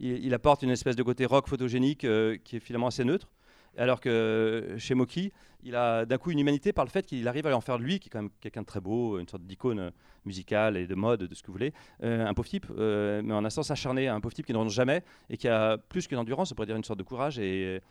Il, 0.00 0.32
apporte 0.32 0.62
une 0.62 0.70
espèce 0.70 0.96
de 0.96 1.02
côté 1.02 1.26
rock 1.26 1.48
photogénique 1.48 2.04
euh, 2.04 2.38
qui 2.42 2.56
est 2.56 2.60
finalement 2.60 2.86
assez 2.86 3.04
neutre. 3.04 3.30
Alors 3.76 4.00
que 4.00 4.08
euh, 4.08 4.78
chez 4.78 4.94
Moki, 4.94 5.34
il 5.62 5.76
a 5.76 6.06
d'un 6.06 6.16
coup 6.16 6.30
une 6.30 6.38
humanité 6.38 6.72
par 6.72 6.86
le 6.86 6.90
fait 6.90 7.04
qu'il 7.04 7.28
arrive 7.28 7.46
à 7.46 7.54
en 7.54 7.60
faire 7.60 7.76
lui, 7.76 8.00
qui 8.00 8.08
est 8.08 8.10
quand 8.10 8.22
même 8.22 8.30
quelqu'un 8.40 8.62
de 8.62 8.66
très 8.66 8.80
beau, 8.80 9.18
une 9.18 9.28
sorte 9.28 9.42
d'icône 9.42 9.78
euh, 9.78 9.90
musicale 10.24 10.78
et 10.78 10.86
de 10.86 10.94
mode, 10.94 11.24
de 11.24 11.34
ce 11.34 11.42
que 11.42 11.48
vous 11.48 11.52
voulez, 11.52 11.74
un 12.02 12.32
pauvre 12.32 12.48
type, 12.48 12.70
mais 12.70 13.34
en 13.34 13.44
un 13.44 13.50
sens 13.50 13.70
acharné, 13.70 14.08
un 14.08 14.22
pauvre 14.22 14.34
type 14.34 14.46
qui 14.46 14.54
ne 14.54 14.58
renonce 14.58 14.72
jamais 14.72 15.02
et 15.28 15.36
qui 15.36 15.46
a 15.46 15.76
plus 15.76 16.06
qu'une 16.06 16.16
endurance, 16.16 16.52
on 16.52 16.54
pourrait 16.54 16.68
dire 16.68 16.76
une 16.76 16.84
sorte 16.84 17.00
de 17.00 17.04
courage 17.04 17.38
et, 17.38 17.82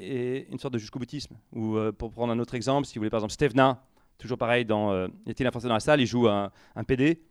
une 0.00 0.58
sorte 0.58 0.72
de 0.72 0.78
jusqu'au 0.78 0.98
boutisme. 0.98 1.36
Ou 1.52 1.76
pour 1.98 2.10
prendre 2.10 2.32
un 2.32 2.38
autre 2.38 2.54
exemple, 2.54 2.86
si 2.88 2.94
vous 2.94 3.00
voulez 3.00 3.10
par 3.10 3.18
exemple 3.18 3.34
Stevenin, 3.34 3.78
toujours 4.18 4.38
pareil 4.38 4.64
dans 4.64 4.92
euh, 4.92 5.08
a-t-il 5.28 5.46
un 5.46 5.50
Français 5.50 5.68
dans 5.68 5.74
la 5.74 5.80
salle, 5.80 6.00
il 6.00 6.06
joue 6.06 6.28
un, 6.28 6.50
PD, 6.86 7.22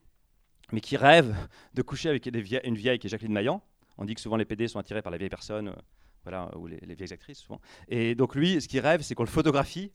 mais 0.71 0.81
qui 0.81 0.97
rêve 0.97 1.35
de 1.73 1.81
coucher 1.81 2.09
avec 2.09 2.25
une 2.25 2.75
vieille 2.75 2.99
qui 2.99 3.07
est 3.07 3.09
Jacqueline 3.09 3.33
Maillan. 3.33 3.61
On 3.97 4.05
dit 4.05 4.15
que 4.15 4.21
souvent 4.21 4.37
les 4.37 4.45
PD 4.45 4.67
sont 4.67 4.79
attirés 4.79 5.01
par 5.01 5.11
la 5.11 5.17
vieille 5.17 5.29
personne, 5.29 5.69
euh, 5.69 5.75
voilà, 6.23 6.49
ou 6.57 6.67
les, 6.67 6.79
les 6.79 6.95
vieilles 6.95 7.13
actrices 7.13 7.39
souvent. 7.39 7.61
Et 7.87 8.15
donc 8.15 8.35
lui, 8.35 8.61
ce 8.61 8.67
qu'il 8.67 8.79
rêve, 8.79 9.01
c'est 9.01 9.15
qu'on 9.15 9.23
le 9.23 9.29
photographie 9.29 9.91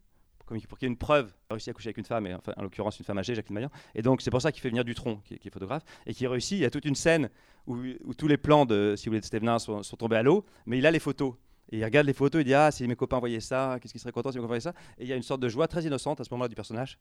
pour 0.66 0.78
qu'il 0.78 0.86
y 0.86 0.90
ait 0.90 0.92
une 0.92 0.96
preuve. 0.96 1.26
Il 1.26 1.52
a 1.52 1.54
réussi 1.54 1.70
à 1.70 1.72
coucher 1.72 1.88
avec 1.88 1.98
une 1.98 2.04
femme, 2.04 2.26
et 2.26 2.34
enfin, 2.34 2.52
en 2.56 2.62
l'occurrence 2.62 2.98
une 2.98 3.04
femme 3.04 3.18
âgée, 3.18 3.34
Jacqueline 3.34 3.54
Maillan. 3.54 3.70
Et 3.94 4.02
donc 4.02 4.22
c'est 4.22 4.30
pour 4.30 4.40
ça 4.40 4.52
qu'il 4.52 4.62
fait 4.62 4.70
venir 4.70 4.84
Dutronc, 4.84 5.16
qui, 5.24 5.38
qui 5.38 5.48
est 5.48 5.50
photographe, 5.50 5.84
et 6.06 6.14
qui 6.14 6.26
réussit. 6.26 6.58
Il 6.58 6.62
y 6.62 6.64
a 6.64 6.70
toute 6.70 6.84
une 6.84 6.94
scène 6.94 7.28
où, 7.66 7.76
tous 8.16 8.28
les 8.28 8.38
plans 8.38 8.64
de, 8.64 8.94
si 8.96 9.08
vous 9.08 9.20
Stevenin 9.20 9.58
sont 9.58 9.82
tombés 9.82 10.16
à 10.16 10.22
l'eau, 10.22 10.44
mais 10.66 10.78
il 10.78 10.86
a 10.86 10.90
les 10.90 11.00
photos. 11.00 11.34
Il 11.70 11.84
regarde 11.84 12.06
les 12.06 12.12
photos, 12.12 12.40
il 12.40 12.44
dit 12.44 12.54
Ah, 12.54 12.70
si 12.70 12.86
mes 12.86 12.96
copains 12.96 13.18
voyaient 13.18 13.40
ça, 13.40 13.78
qu'est-ce 13.80 13.92
qu'ils 13.92 14.00
seraient 14.00 14.12
contents 14.12 14.32
si 14.32 14.38
mes 14.38 14.42
copains 14.42 14.48
voyaient 14.48 14.60
ça? 14.60 14.74
Et 14.98 15.04
il 15.04 15.08
y 15.08 15.12
a 15.12 15.16
une 15.16 15.22
sorte 15.22 15.40
de 15.40 15.48
joie 15.48 15.68
très 15.68 15.82
innocente 15.84 16.20
à 16.20 16.24
ce 16.24 16.30
moment-là 16.32 16.48
du 16.48 16.54
personnage, 16.54 16.98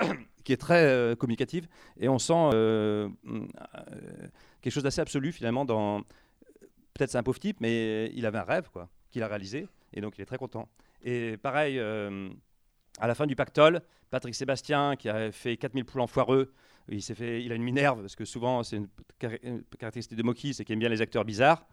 qui 0.44 0.52
est 0.52 0.56
très 0.56 0.84
euh, 0.84 1.14
communicative. 1.14 1.68
Et 1.98 2.08
on 2.08 2.18
sent 2.18 2.50
euh, 2.54 3.08
euh, 3.26 3.40
quelque 4.60 4.72
chose 4.72 4.82
d'assez 4.82 5.00
absolu 5.00 5.32
finalement 5.32 5.64
dans. 5.64 6.02
Peut-être 6.94 7.10
c'est 7.10 7.18
un 7.18 7.22
pauvre 7.22 7.38
type, 7.38 7.60
mais 7.60 8.10
il 8.14 8.26
avait 8.26 8.38
un 8.38 8.44
rêve, 8.44 8.70
quoi, 8.72 8.88
qu'il 9.10 9.22
a 9.22 9.28
réalisé. 9.28 9.68
Et 9.92 10.00
donc 10.00 10.18
il 10.18 10.22
est 10.22 10.26
très 10.26 10.38
content. 10.38 10.68
Et 11.02 11.36
pareil, 11.36 11.78
à 11.78 13.06
la 13.06 13.14
fin 13.14 13.26
du 13.26 13.36
pactole, 13.36 13.82
Patrick 14.10 14.34
Sébastien, 14.34 14.96
qui 14.96 15.08
a 15.08 15.30
fait 15.30 15.56
4000 15.56 15.84
poules 15.84 16.00
en 16.00 16.08
foireux, 16.08 16.52
il, 16.88 17.02
fait, 17.02 17.44
il 17.44 17.52
a 17.52 17.54
une 17.54 17.62
minerve, 17.62 18.00
parce 18.00 18.16
que 18.16 18.24
souvent, 18.24 18.64
c'est 18.64 18.76
une, 18.76 18.88
une 19.42 19.62
caractéristique 19.78 20.16
de 20.16 20.22
Moki, 20.22 20.54
c'est 20.54 20.64
qu'il 20.64 20.72
aime 20.72 20.80
bien 20.80 20.88
les 20.88 21.02
acteurs 21.02 21.24
bizarres, 21.24 21.66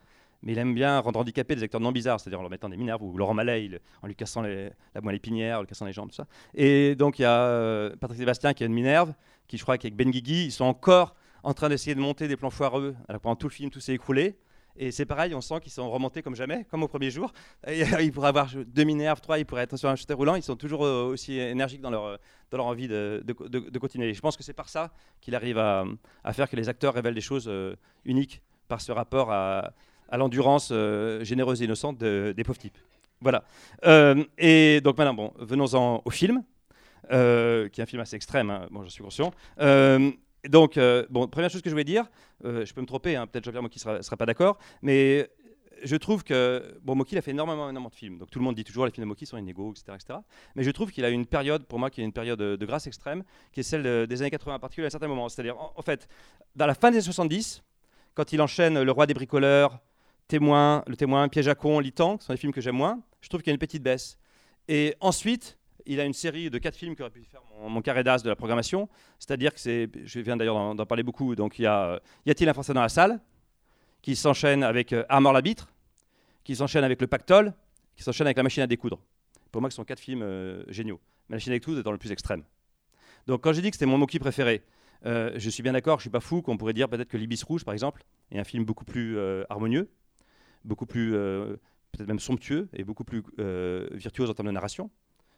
mais 0.45 0.53
il 0.53 0.57
aime 0.59 0.73
bien 0.73 0.99
rendre 0.99 1.19
handicapés 1.19 1.55
des 1.55 1.63
acteurs 1.63 1.81
non 1.81 1.91
bizarres, 1.91 2.19
c'est-à-dire 2.19 2.39
en 2.39 2.43
leur 2.43 2.51
mettant 2.51 2.69
des 2.69 2.77
minerves, 2.77 3.01
ou 3.03 3.17
Laurent 3.17 3.37
il- 3.39 3.79
en 4.01 4.07
lui 4.07 4.15
cassant 4.15 4.41
la 4.41 5.01
moelle 5.01 5.15
épinière, 5.15 5.57
en 5.57 5.61
lui 5.61 5.67
cassant 5.67 5.85
les 5.85 5.93
jambes, 5.93 6.09
tout 6.09 6.15
ça. 6.15 6.27
Et 6.53 6.95
donc, 6.95 7.19
il 7.19 7.23
y 7.23 7.25
a 7.25 7.41
euh, 7.41 7.95
Patrick 7.99 8.19
Sébastien 8.19 8.53
qui 8.53 8.63
a 8.63 8.67
une 8.67 8.73
minerve, 8.73 9.13
qui 9.47 9.57
je 9.57 9.63
crois 9.63 9.77
qu'avec 9.77 9.95
Ben 9.95 10.09
Guigui, 10.09 10.45
ils 10.45 10.51
sont 10.51 10.65
encore 10.65 11.15
en 11.43 11.53
train 11.53 11.69
d'essayer 11.69 11.95
de 11.95 11.99
monter 11.99 12.27
des 12.27 12.37
plans 12.37 12.49
foireux, 12.49 12.95
alors 13.07 13.19
pendant 13.21 13.35
tout 13.35 13.47
le 13.47 13.53
film, 13.53 13.69
tout 13.69 13.79
s'est 13.79 13.93
écroulé. 13.93 14.37
Et 14.77 14.91
c'est 14.91 15.05
pareil, 15.05 15.33
on 15.33 15.39
sent 15.39 15.61
qu'ils 15.61 15.71
sont 15.71 15.89
remontés 15.89 16.21
comme 16.21 16.35
jamais, 16.35 16.65
comme 16.69 16.83
au 16.83 16.89
premier 16.89 17.09
jour. 17.09 17.31
Et, 17.65 17.81
euh, 17.83 18.01
ils 18.01 18.11
pourraient 18.11 18.27
avoir 18.27 18.49
deux 18.53 18.83
minerves, 18.83 19.21
trois, 19.21 19.39
ils 19.39 19.45
pourraient 19.45 19.63
être 19.63 19.77
sur 19.77 19.87
un 19.87 19.95
shooter 19.95 20.13
roulant. 20.15 20.35
Ils 20.35 20.43
sont 20.43 20.57
toujours 20.57 20.83
euh, 20.83 21.05
aussi 21.05 21.39
énergiques 21.39 21.79
dans 21.79 21.91
leur, 21.91 22.19
dans 22.51 22.57
leur 22.57 22.65
envie 22.65 22.89
de- 22.89 23.23
de 23.25 23.79
continuer. 23.79 24.09
Et 24.09 24.13
je 24.13 24.19
pense 24.19 24.35
que 24.35 24.43
c'est 24.43 24.51
par 24.51 24.67
ça 24.67 24.91
qu'il 25.21 25.33
arrive 25.33 25.57
à, 25.59 25.85
à 26.25 26.33
faire 26.33 26.49
que 26.49 26.57
les 26.57 26.67
acteurs 26.67 26.93
révèlent 26.93 27.13
des 27.15 27.21
choses 27.21 27.47
euh, 27.47 27.73
uniques, 28.03 28.41
par 28.67 28.81
ce 28.81 28.91
rapport 28.91 29.31
à, 29.31 29.71
à 30.09 30.17
l'endurance 30.17 30.69
euh, 30.71 31.23
généreuse 31.23 31.61
et 31.61 31.65
innocente 31.65 31.97
de- 31.97 32.33
des 32.35 32.43
pauvres 32.43 32.59
types. 32.59 32.77
Voilà. 33.21 33.43
Euh, 33.85 34.23
et 34.37 34.81
donc 34.81 34.97
maintenant, 34.97 35.13
bon, 35.13 35.33
venons-en 35.39 36.01
au 36.05 36.09
film, 36.09 36.43
euh, 37.11 37.69
qui 37.69 37.81
est 37.81 37.83
un 37.83 37.87
film 37.87 38.01
assez 38.01 38.15
extrême, 38.15 38.49
hein, 38.49 38.67
bon, 38.71 38.83
j'en 38.83 38.89
suis 38.89 39.03
conscient. 39.03 39.31
Donc, 40.47 40.77
bon, 41.09 41.27
première 41.27 41.49
chose 41.49 41.61
que 41.63 41.69
je 41.69 41.73
voulais 41.73 41.83
dire, 41.83 42.05
je 42.43 42.71
peux 42.73 42.81
me 42.81 42.85
tromper, 42.85 43.15
hein, 43.15 43.25
peut-être 43.25 43.45
Jean-Pierre 43.45 43.63
Mocky 43.63 43.79
ne 43.87 44.01
sera, 44.01 44.17
pas 44.17 44.27
d'accord, 44.27 44.59
mais 44.83 45.27
je 45.83 45.95
trouve 45.95 46.23
que 46.23 46.77
bon, 46.83 46.93
Mocky 46.95 47.15
il 47.15 47.17
a 47.17 47.21
fait 47.23 47.31
énormément, 47.31 47.63
énormément 47.63 47.89
de 47.89 47.95
films. 47.95 48.19
Donc 48.19 48.29
tout 48.29 48.37
le 48.39 48.45
monde 48.45 48.53
dit 48.55 48.63
toujours 48.63 48.85
les 48.85 48.91
films 48.91 49.05
de 49.05 49.09
Mocky 49.09 49.25
sont 49.25 49.37
inégaux, 49.37 49.71
etc., 49.71 49.85
etc. 49.95 50.19
Mais 50.55 50.63
je 50.63 50.69
trouve 50.69 50.91
qu'il 50.91 51.03
a 51.03 51.09
une 51.09 51.25
période, 51.25 51.65
pour 51.65 51.79
moi, 51.79 51.89
qui 51.89 52.01
est 52.01 52.03
une 52.03 52.13
période 52.13 52.37
de, 52.39 52.65
grâce 52.65 52.85
extrême, 52.85 53.23
qui 53.51 53.61
est 53.61 53.63
celle 53.63 53.81
de- 53.81 54.05
des 54.07 54.21
années 54.21 54.29
80 54.29 54.55
en 54.55 54.59
particulier 54.59 54.85
à 54.87 54.89
certains 54.91 55.07
moments. 55.07 55.27
C'est-à-dire, 55.29 55.57
en, 55.59 55.73
en 55.75 55.81
fait, 55.81 56.07
dans 56.55 56.67
la 56.67 56.75
fin 56.75 56.91
des 56.91 56.97
années 56.97 57.03
70, 57.05 57.63
quand 58.13 58.31
il 58.33 58.41
enchaîne 58.41 58.81
Le 58.81 58.91
Roi 58.91 59.07
des 59.07 59.13
bricoleurs, 59.15 59.79
Témoin, 60.27 60.83
Le 60.87 60.95
Témoin, 60.95 61.27
Piège 61.29 61.47
à 61.47 61.55
con, 61.55 61.79
Litan, 61.79 62.17
qui 62.17 62.25
sont 62.25 62.33
des 62.33 62.37
films 62.37 62.53
que 62.53 62.61
j'aime 62.61 62.75
moins, 62.75 63.01
je 63.21 63.29
trouve 63.29 63.41
qu'il 63.41 63.51
y 63.51 63.53
a 63.53 63.55
une 63.55 63.59
petite 63.59 63.83
baisse. 63.83 64.17
Et 64.67 64.95
ensuite, 64.99 65.57
il 65.85 65.99
a 65.99 66.05
une 66.05 66.13
série 66.13 66.49
de 66.49 66.57
quatre 66.57 66.75
films 66.75 66.95
qui 66.95 67.01
aurait 67.01 67.11
pu 67.11 67.23
faire 67.23 67.41
mon, 67.67 67.81
carré 67.81 68.03
d'as 68.03 68.23
de 68.23 68.29
la 68.29 68.35
programmation. 68.35 68.89
C'est-à-dire 69.19 69.53
que 69.53 69.59
c'est, 69.59 69.89
je 70.03 70.19
viens 70.19 70.35
d'ailleurs 70.35 70.73
d'en, 70.73 70.85
parler 70.85 71.03
beaucoup. 71.03 71.35
Donc 71.35 71.59
il 71.59 71.63
y 71.63 71.65
a 71.67 71.85
euh, 71.85 71.99
Y 72.25 72.31
a-t-il 72.31 72.49
un 72.49 72.53
Français 72.53 72.73
dans 72.73 72.81
la 72.81 72.89
salle 72.89 73.19
qui 74.01 74.15
s'enchaîne 74.15 74.63
avec 74.63 74.93
euh, 74.93 75.03
Armor 75.09 75.33
l'arbitre, 75.33 75.73
qui 76.43 76.55
s'enchaîne 76.55 76.83
avec 76.83 77.01
Le 77.01 77.07
Pactole, 77.07 77.53
qui 77.95 78.03
s'enchaîne 78.03 78.27
avec 78.27 78.37
La 78.37 78.43
machine 78.43 78.61
à 78.61 78.67
découdre. 78.67 78.99
Pour 79.51 79.61
moi, 79.61 79.71
ce 79.71 79.77
sont 79.77 79.83
quatre 79.83 79.99
films 79.99 80.21
euh, 80.21 80.63
géniaux. 80.67 80.99
La 81.29 81.37
machine 81.37 81.51
à 81.51 81.55
découdre 81.55 81.79
est 81.79 81.83
dans 81.83 81.91
le 81.91 81.97
plus 81.97 82.11
extrême. 82.11 82.43
Donc 83.25 83.43
quand 83.43 83.53
j'ai 83.53 83.63
dit 83.63 83.71
que 83.71 83.75
c'était 83.75 83.87
mon 83.87 83.97
Moki 83.97 84.19
préféré, 84.19 84.63
euh, 85.07 85.31
je 85.37 85.49
suis 85.49 85.63
bien 85.63 85.73
d'accord, 85.73 85.97
je 85.97 86.03
suis 86.03 86.11
pas 86.11 86.19
fou 86.19 86.43
qu'on 86.43 86.55
pourrait 86.55 86.73
dire 86.73 86.87
peut-être 86.87 87.09
que 87.09 87.17
L'Ibis 87.17 87.41
Rouge, 87.43 87.65
par 87.65 87.73
exemple, 87.73 88.03
est 88.31 88.37
un 88.37 88.43
film 88.43 88.63
beaucoup 88.63 88.85
plus 88.85 89.17
harmonieux, 89.49 89.89
beaucoup 90.65 90.85
plus 90.85 91.15
euh, 91.15 91.55
peut-être 91.91 92.07
même 92.07 92.19
somptueux 92.19 92.67
et 92.73 92.83
beaucoup 92.83 93.03
plus 93.03 93.23
euh, 93.39 93.87
virtuose 93.93 94.29
en 94.29 94.33
termes 94.33 94.47
de 94.47 94.53
narration. 94.53 94.89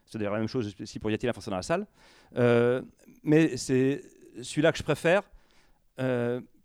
C'est 0.05 0.17
d'ailleurs 0.17 0.33
la 0.33 0.39
même 0.39 0.47
chose 0.47 0.73
ici 0.79 0.99
pour 0.99 1.11
Y 1.11 1.15
a-t-il 1.15 1.29
un 1.29 1.33
Français 1.33 1.51
dans 1.51 1.57
la 1.57 1.61
salle. 1.61 1.85
Euh, 2.37 2.81
mais 3.23 3.57
c'est 3.57 4.01
celui-là 4.41 4.71
que 4.71 4.77
je 4.77 4.83
préfère 4.83 5.23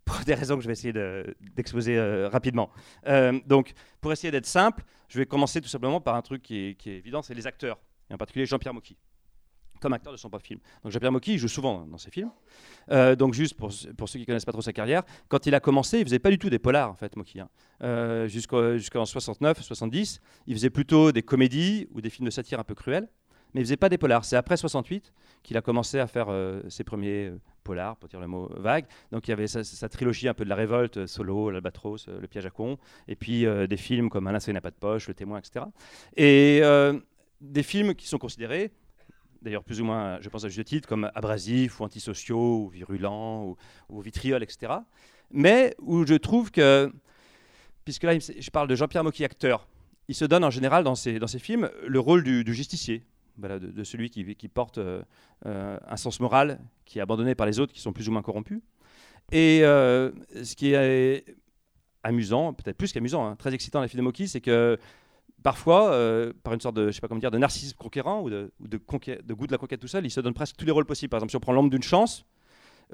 pour 0.05 0.19
des 0.25 0.33
raisons 0.33 0.55
que 0.55 0.61
je 0.61 0.67
vais 0.67 0.73
essayer 0.73 0.93
de- 0.93 1.35
d'exposer 1.55 1.99
rapidement. 2.27 2.69
Donc, 3.45 3.73
pour 3.99 4.11
essayer 4.11 4.31
d'être 4.31 4.45
simple, 4.45 4.83
je 5.09 5.17
vais 5.17 5.25
commencer 5.25 5.59
tout 5.59 5.67
simplement 5.67 5.99
par 5.99 6.15
un 6.15 6.21
truc 6.21 6.41
qui 6.41 6.57
est, 6.57 6.75
qui 6.75 6.91
est 6.91 6.97
évident, 6.97 7.21
c'est 7.21 7.33
les 7.33 7.47
acteurs, 7.47 7.79
et 8.09 8.13
en 8.13 8.17
particulier 8.17 8.45
Jean-Pierre 8.45 8.73
Mocky, 8.73 8.95
comme 9.83 9.93
acteur 9.93 10.13
de 10.13 10.17
son 10.17 10.29
propre 10.29 10.45
film. 10.45 10.61
Donc 10.81 10.93
Jean-Pierre 10.93 11.11
Mocky, 11.11 11.37
joue 11.37 11.49
souvent 11.49 11.85
dans 11.85 11.97
ses 11.97 12.09
films. 12.09 12.31
Euh, 12.89 13.17
donc 13.17 13.33
juste 13.33 13.55
pour, 13.55 13.69
pour 13.97 14.07
ceux 14.07 14.17
qui 14.17 14.25
connaissent 14.25 14.45
pas 14.45 14.53
trop 14.53 14.61
sa 14.61 14.71
carrière, 14.71 15.03
quand 15.27 15.45
il 15.45 15.53
a 15.53 15.59
commencé, 15.59 15.99
il 15.99 16.05
faisait 16.05 16.19
pas 16.19 16.29
du 16.29 16.39
tout 16.39 16.49
des 16.49 16.57
polars 16.57 16.89
en 16.89 16.95
fait, 16.95 17.15
Mocky. 17.17 17.41
hein. 17.41 17.49
Euh, 17.83 18.27
Jusqu'en 18.29 19.05
69, 19.05 19.61
70, 19.61 20.21
il 20.47 20.55
faisait 20.55 20.69
plutôt 20.69 21.11
des 21.11 21.21
comédies 21.21 21.89
ou 21.91 21.99
des 21.99 22.09
films 22.09 22.25
de 22.25 22.31
satire 22.31 22.61
un 22.61 22.63
peu 22.63 22.75
cruels, 22.75 23.09
mais 23.53 23.59
il 23.59 23.65
faisait 23.65 23.77
pas 23.77 23.89
des 23.89 23.97
polars. 23.97 24.23
C'est 24.23 24.37
après 24.37 24.55
68 24.55 25.11
qu'il 25.43 25.57
a 25.57 25.61
commencé 25.61 25.99
à 25.99 26.07
faire 26.07 26.27
euh, 26.29 26.61
ses 26.69 26.85
premiers 26.85 27.33
polars, 27.65 27.97
pour 27.97 28.07
dire 28.07 28.21
le 28.21 28.27
mot 28.27 28.49
vague. 28.55 28.85
Donc 29.11 29.27
il 29.27 29.31
y 29.31 29.33
avait 29.33 29.47
sa, 29.47 29.89
trilogie 29.89 30.29
un 30.29 30.33
peu 30.33 30.45
de 30.45 30.49
la 30.49 30.55
révolte, 30.55 31.07
Solo, 31.07 31.49
l'Albatros, 31.51 32.07
Le 32.07 32.27
piège 32.27 32.45
à 32.45 32.49
con, 32.51 32.77
et 33.09 33.17
puis 33.17 33.45
des 33.67 33.77
films 33.77 34.09
comme 34.09 34.27
Un 34.27 34.31
linceul 34.31 34.53
n'a 34.53 34.61
pas 34.61 34.71
de 34.71 34.75
poche, 34.75 35.09
Le 35.09 35.13
témoin, 35.13 35.39
etc. 35.39 35.65
Et 36.15 36.61
des 37.43 37.63
films 37.63 37.93
qui 37.93 38.07
sont 38.07 38.17
considérés, 38.17 38.71
d'ailleurs 39.43 39.63
plus 39.63 39.81
ou 39.81 39.85
moins, 39.85 40.19
je 40.21 40.29
pense 40.29 40.45
à 40.45 40.49
juste 40.49 40.67
titre, 40.67 40.87
comme 40.87 41.11
abrasifs 41.13 41.79
ou 41.79 41.83
antisociaux 41.83 42.63
ou 42.63 42.69
virulents 42.69 43.45
ou, 43.45 43.57
ou 43.89 44.01
vitriol, 44.01 44.41
etc. 44.41 44.73
Mais 45.31 45.75
où 45.79 46.05
je 46.05 46.15
trouve 46.15 46.51
que, 46.51 46.91
puisque 47.85 48.03
là 48.03 48.17
je 48.17 48.49
parle 48.49 48.67
de 48.67 48.75
Jean-Pierre 48.75 49.03
Mocky 49.03 49.25
acteur, 49.25 49.67
il 50.07 50.15
se 50.15 50.25
donne 50.25 50.43
en 50.43 50.49
général 50.49 50.83
dans 50.83 50.95
ses, 50.95 51.19
dans 51.19 51.27
ses 51.27 51.39
films 51.39 51.69
le 51.85 51.99
rôle 51.99 52.23
du, 52.23 52.53
justicier, 52.53 53.03
de, 53.37 53.83
celui 53.83 54.09
qui, 54.09 54.47
porte 54.47 54.77
euh, 54.77 55.01
euh, 55.45 55.77
un 55.87 55.97
sens 55.97 56.19
moral, 56.19 56.59
qui 56.85 56.99
est 56.99 57.01
abandonné 57.01 57.35
par 57.35 57.47
les 57.47 57.59
autres 57.59 57.73
qui 57.73 57.81
sont 57.81 57.93
plus 57.93 58.09
ou 58.09 58.11
moins 58.11 58.21
corrompus. 58.21 58.61
Et 59.31 59.61
euh, 59.63 60.11
ce 60.43 60.55
qui 60.55 60.73
est 60.73 61.25
amusant, 62.03 62.53
peut-être 62.53 62.77
plus 62.77 62.91
qu'amusant, 62.91 63.25
hein, 63.25 63.35
très 63.35 63.53
excitant 63.53 63.81
les 63.81 63.87
films 63.87 64.01
de 64.01 64.03
Moki, 64.03 64.27
c'est 64.27 64.41
que 64.41 64.77
parfois, 65.43 65.91
euh, 65.91 66.33
par 66.43 66.53
une 66.53 66.61
sorte 66.61 66.75
de, 66.75 66.87
je 66.87 66.91
sais 66.91 67.01
pas 67.01 67.07
comment 67.07 67.19
dire, 67.19 67.31
de 67.31 67.37
narcissisme 67.37 67.77
conquérant 67.77 68.21
ou 68.23 68.29
de, 68.29 68.51
goût 68.59 69.47
de 69.47 69.51
la 69.51 69.57
conquête 69.57 69.79
tout 69.79 69.87
seul, 69.87 70.05
il 70.05 70.09
se 70.09 70.21
donne 70.21 70.33
presque 70.33 70.55
tous 70.55 70.65
les 70.65 70.71
rôles 70.71 70.85
possibles. 70.85 71.09
Par 71.09 71.19
exemple, 71.19 71.31
si 71.31 71.35
on 71.35 71.41
prend 71.41 71.53
l'ombre 71.53 71.69
d'une 71.69 71.83
chance, 71.83 72.25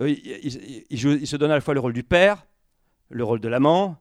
euh, 0.01 0.09
il, 0.09 1.27
se 1.27 1.35
donne 1.37 1.51
à 1.51 1.55
la 1.55 1.61
fois 1.61 1.73
le 1.73 1.79
rôle 1.79 1.93
du 1.93 2.03
père, 2.03 2.45
le 3.09 3.23
rôle 3.23 3.39
de 3.39 3.47
l'amant, 3.47 3.97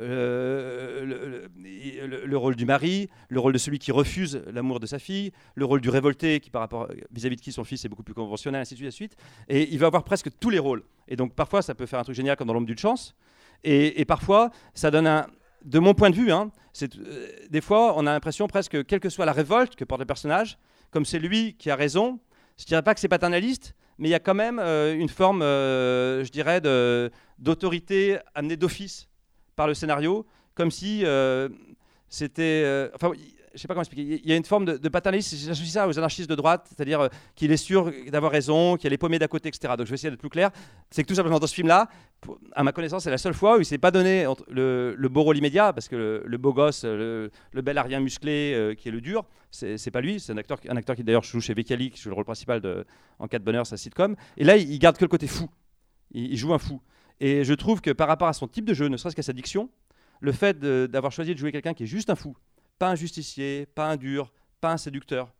euh, 0.00 1.04
le, 1.04 1.48
le- 1.56 2.06
le- 2.06 2.26
le 2.26 2.36
rôle 2.36 2.56
du 2.56 2.66
mari, 2.66 3.08
le 3.30 3.40
rôle 3.40 3.54
de 3.54 3.58
celui 3.58 3.78
qui 3.78 3.90
refuse 3.90 4.42
l'amour 4.52 4.80
de 4.80 4.86
sa 4.86 4.98
fille, 4.98 5.32
le 5.54 5.64
rôle 5.64 5.80
du 5.80 5.88
révolté 5.88 6.40
qui 6.40 6.50
par 6.50 6.60
rapport 6.60 6.88
vis-à-vis 7.10 7.36
de 7.36 7.40
qui 7.40 7.52
son 7.52 7.64
fils 7.64 7.84
est 7.84 7.88
beaucoup 7.88 8.02
plus 8.02 8.14
conventionnel, 8.14 8.60
ainsi 8.60 8.74
de 8.74 8.90
suite. 8.90 9.16
Et 9.48 9.72
il 9.72 9.78
va 9.78 9.86
avoir 9.86 10.04
presque 10.04 10.28
tous 10.38 10.50
les 10.50 10.58
rôles. 10.58 10.82
Et 11.08 11.16
donc 11.16 11.34
parfois 11.34 11.62
ça 11.62 11.74
peut 11.74 11.86
faire 11.86 11.98
un 11.98 12.04
truc 12.04 12.16
génial 12.16 12.36
comme 12.36 12.48
dans 12.48 12.54
l'ombre 12.54 12.66
d'une 12.66 12.78
chance, 12.78 13.14
et 13.64 14.04
parfois 14.04 14.50
ça 14.74 14.90
donne 14.90 15.06
un, 15.06 15.26
de 15.64 15.78
mon 15.78 15.94
point 15.94 16.10
de 16.10 16.14
vue, 16.14 16.32
hein, 16.32 16.50
euh, 16.82 17.28
des 17.50 17.60
fois 17.60 17.94
on 17.96 18.06
a 18.06 18.12
l'impression 18.12 18.46
presque, 18.46 18.84
quelle 18.86 19.00
que 19.00 19.08
soit 19.08 19.26
la 19.26 19.32
révolte 19.32 19.76
que 19.76 19.84
porte 19.84 20.00
le 20.00 20.06
personnage, 20.06 20.58
comme 20.90 21.04
c'est 21.04 21.18
lui 21.18 21.54
qui 21.54 21.70
a 21.70 21.76
raison, 21.76 22.18
je 22.58 22.64
dirais 22.64 22.82
pas 22.82 22.94
que 22.94 23.00
c'est 23.00 23.08
paternaliste, 23.08 23.74
mais 23.98 24.08
il 24.08 24.10
y 24.12 24.14
a 24.14 24.20
quand 24.20 24.34
même 24.34 24.58
euh, 24.58 24.94
une 24.94 25.08
forme, 25.08 25.42
euh, 25.42 26.24
je 26.24 26.30
dirais, 26.30 26.60
d'autorité 27.38 28.18
amenée 28.34 28.56
d'office 28.56 29.08
par 29.56 29.66
le 29.66 29.74
scénario, 29.74 30.26
comme 30.54 30.70
si 30.70 31.04
c'était. 32.08 32.90
Je 33.58 33.62
sais 33.62 33.68
pas 33.68 33.74
comment 33.74 33.82
expliquer. 33.82 34.20
Il 34.22 34.30
y 34.30 34.32
a 34.32 34.36
une 34.36 34.44
forme 34.44 34.64
de, 34.64 34.76
de 34.76 34.88
paternalisme. 34.88 35.36
J'associe 35.36 35.72
ça 35.72 35.88
aux 35.88 35.98
anarchistes 35.98 36.30
de 36.30 36.34
droite, 36.36 36.68
c'est-à-dire 36.68 37.00
euh, 37.00 37.08
qu'il 37.34 37.50
est 37.50 37.56
sûr 37.56 37.90
d'avoir 38.06 38.30
raison, 38.30 38.76
qu'il 38.76 38.84
y 38.84 38.86
a 38.86 38.90
les 38.90 38.98
paumés 38.98 39.18
d'à 39.18 39.26
côté, 39.26 39.48
etc. 39.48 39.74
Donc 39.76 39.86
je 39.86 39.90
vais 39.90 39.96
essayer 39.96 40.10
d'être 40.10 40.20
plus 40.20 40.30
clair. 40.30 40.50
C'est 40.90 41.02
que 41.02 41.08
tout 41.08 41.16
simplement 41.16 41.40
dans 41.40 41.46
ce 41.48 41.54
film-là, 41.54 41.88
à 42.52 42.62
ma 42.62 42.70
connaissance, 42.70 43.02
c'est 43.02 43.10
la 43.10 43.18
seule 43.18 43.34
fois 43.34 43.56
où 43.56 43.60
il 43.60 43.64
s'est 43.64 43.78
pas 43.78 43.90
donné 43.90 44.26
le, 44.48 45.08
beau 45.08 45.22
rôle 45.22 45.36
immédiat, 45.36 45.72
parce 45.72 45.88
que 45.88 46.22
le, 46.24 46.38
beau 46.38 46.52
gosse, 46.52 46.84
le, 46.84 47.30
bel 47.54 47.76
arien 47.78 47.98
musclé 47.98 48.52
euh, 48.54 48.74
qui 48.74 48.88
est 48.88 48.92
le 48.92 49.00
dur, 49.00 49.24
c'est 49.50 49.90
pas 49.90 50.00
lui. 50.00 50.20
C'est 50.20 50.32
un 50.32 50.36
acteur, 50.36 50.60
qui 50.60 51.02
d'ailleurs 51.02 51.24
joue 51.24 51.40
chez 51.40 51.54
Vecali, 51.54 51.90
qui 51.90 52.00
joue 52.00 52.10
le 52.10 52.14
rôle 52.14 52.24
principal 52.24 52.60
de 52.60 52.86
En 53.18 53.26
cas 53.26 53.40
de 53.40 53.44
bonheur, 53.44 53.66
sa 53.66 53.76
sitcom. 53.76 54.14
Et 54.36 54.44
là, 54.44 54.56
il 54.56 54.70
il 54.70 54.78
garde 54.78 54.96
que 54.96 55.04
le 55.04 55.08
côté 55.08 55.26
fou. 55.26 55.48
Il, 56.12 56.32
il 56.32 56.36
joue 56.36 56.54
un 56.54 56.58
fou. 56.58 56.80
Et 57.18 57.42
je 57.42 57.54
trouve 57.54 57.80
que 57.80 57.90
par 57.90 58.06
rapport 58.06 58.28
à 58.28 58.32
son 58.32 58.46
type 58.46 58.64
de 58.64 58.74
jeu, 58.74 58.86
ne 58.86 58.96
serait-ce 58.96 59.16
qu'à 59.16 59.22
sa 59.22 59.32
diction, 59.32 59.68
le 60.20 60.32
fait 60.32 60.58
d'avoir 60.58 61.12
choisi 61.12 61.34
de 61.34 61.38
jouer 61.38 61.52
quelqu'un 61.52 61.74
qui 61.74 61.84
est 61.84 61.86
juste 61.86 62.10
un 62.10 62.14
fou, 62.14 62.36
pas 62.78 62.90
un 62.90 62.94
justicier, 62.94 63.66
pas 63.66 63.90
un 63.90 63.96
dur, 63.96 64.32
pas 64.60 64.72
un 64.72 64.76
séducteur, 64.76 65.34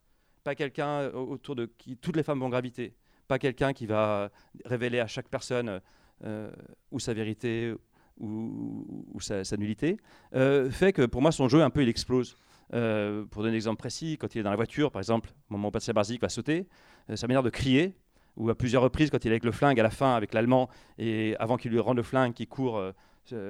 pas 0.44 0.54
quelqu'un 0.54 1.00
euh, 1.00 1.12
autour 1.12 1.56
de 1.56 1.66
qui 1.66 1.96
toutes 1.96 2.16
les 2.16 2.22
femmes 2.22 2.40
vont 2.40 2.48
graviter, 2.48 2.94
pas 3.26 3.38
quelqu'un 3.38 3.72
qui 3.72 3.86
va 3.86 4.30
révéler 4.64 5.00
à 5.00 5.06
chaque 5.06 5.28
personne 5.28 5.80
euh, 6.24 6.50
ou 6.90 7.00
sa 7.00 7.14
vérité 7.14 7.74
ou, 8.20 9.20
sa, 9.20 9.56
nullité, 9.56 9.96
euh, 10.34 10.70
fait 10.70 10.92
que 10.92 11.06
pour 11.06 11.22
moi 11.22 11.30
son 11.30 11.48
jeu 11.48 11.62
un 11.62 11.70
peu 11.70 11.82
il 11.82 11.88
explose. 11.88 12.36
Euh, 12.74 13.24
pour 13.24 13.42
donner 13.42 13.54
un 13.54 13.56
exemple 13.56 13.78
précis, 13.78 14.18
quand 14.20 14.34
il 14.34 14.40
est 14.40 14.42
dans 14.42 14.50
la 14.50 14.56
voiture, 14.56 14.90
par 14.90 15.00
exemple, 15.00 15.30
au 15.48 15.54
moment 15.54 15.68
où 15.68 15.70
Patricia 15.70 15.94
Barzik 15.94 16.20
va 16.20 16.28
sauter, 16.28 16.68
euh, 17.08 17.16
sa 17.16 17.26
manière 17.26 17.42
de 17.42 17.48
crier, 17.48 17.96
ou 18.36 18.50
à 18.50 18.54
plusieurs 18.54 18.82
reprises 18.82 19.10
quand 19.10 19.24
il 19.24 19.28
est 19.28 19.32
avec 19.32 19.44
le 19.44 19.52
flingue 19.52 19.80
à 19.80 19.82
la 19.82 19.90
fin 19.90 20.14
avec 20.14 20.32
l'allemand 20.32 20.68
et 20.98 21.34
avant 21.40 21.56
qu'il 21.56 21.72
lui 21.72 21.80
rende 21.80 21.96
le 21.96 22.02
flingue, 22.02 22.34
qui 22.34 22.46
court 22.46 22.76
euh, 22.76 22.88
euh, 22.88 22.92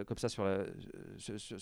comme 0.07 0.19
ça 0.19 0.29
sur 0.29 0.45
la, 0.45 0.65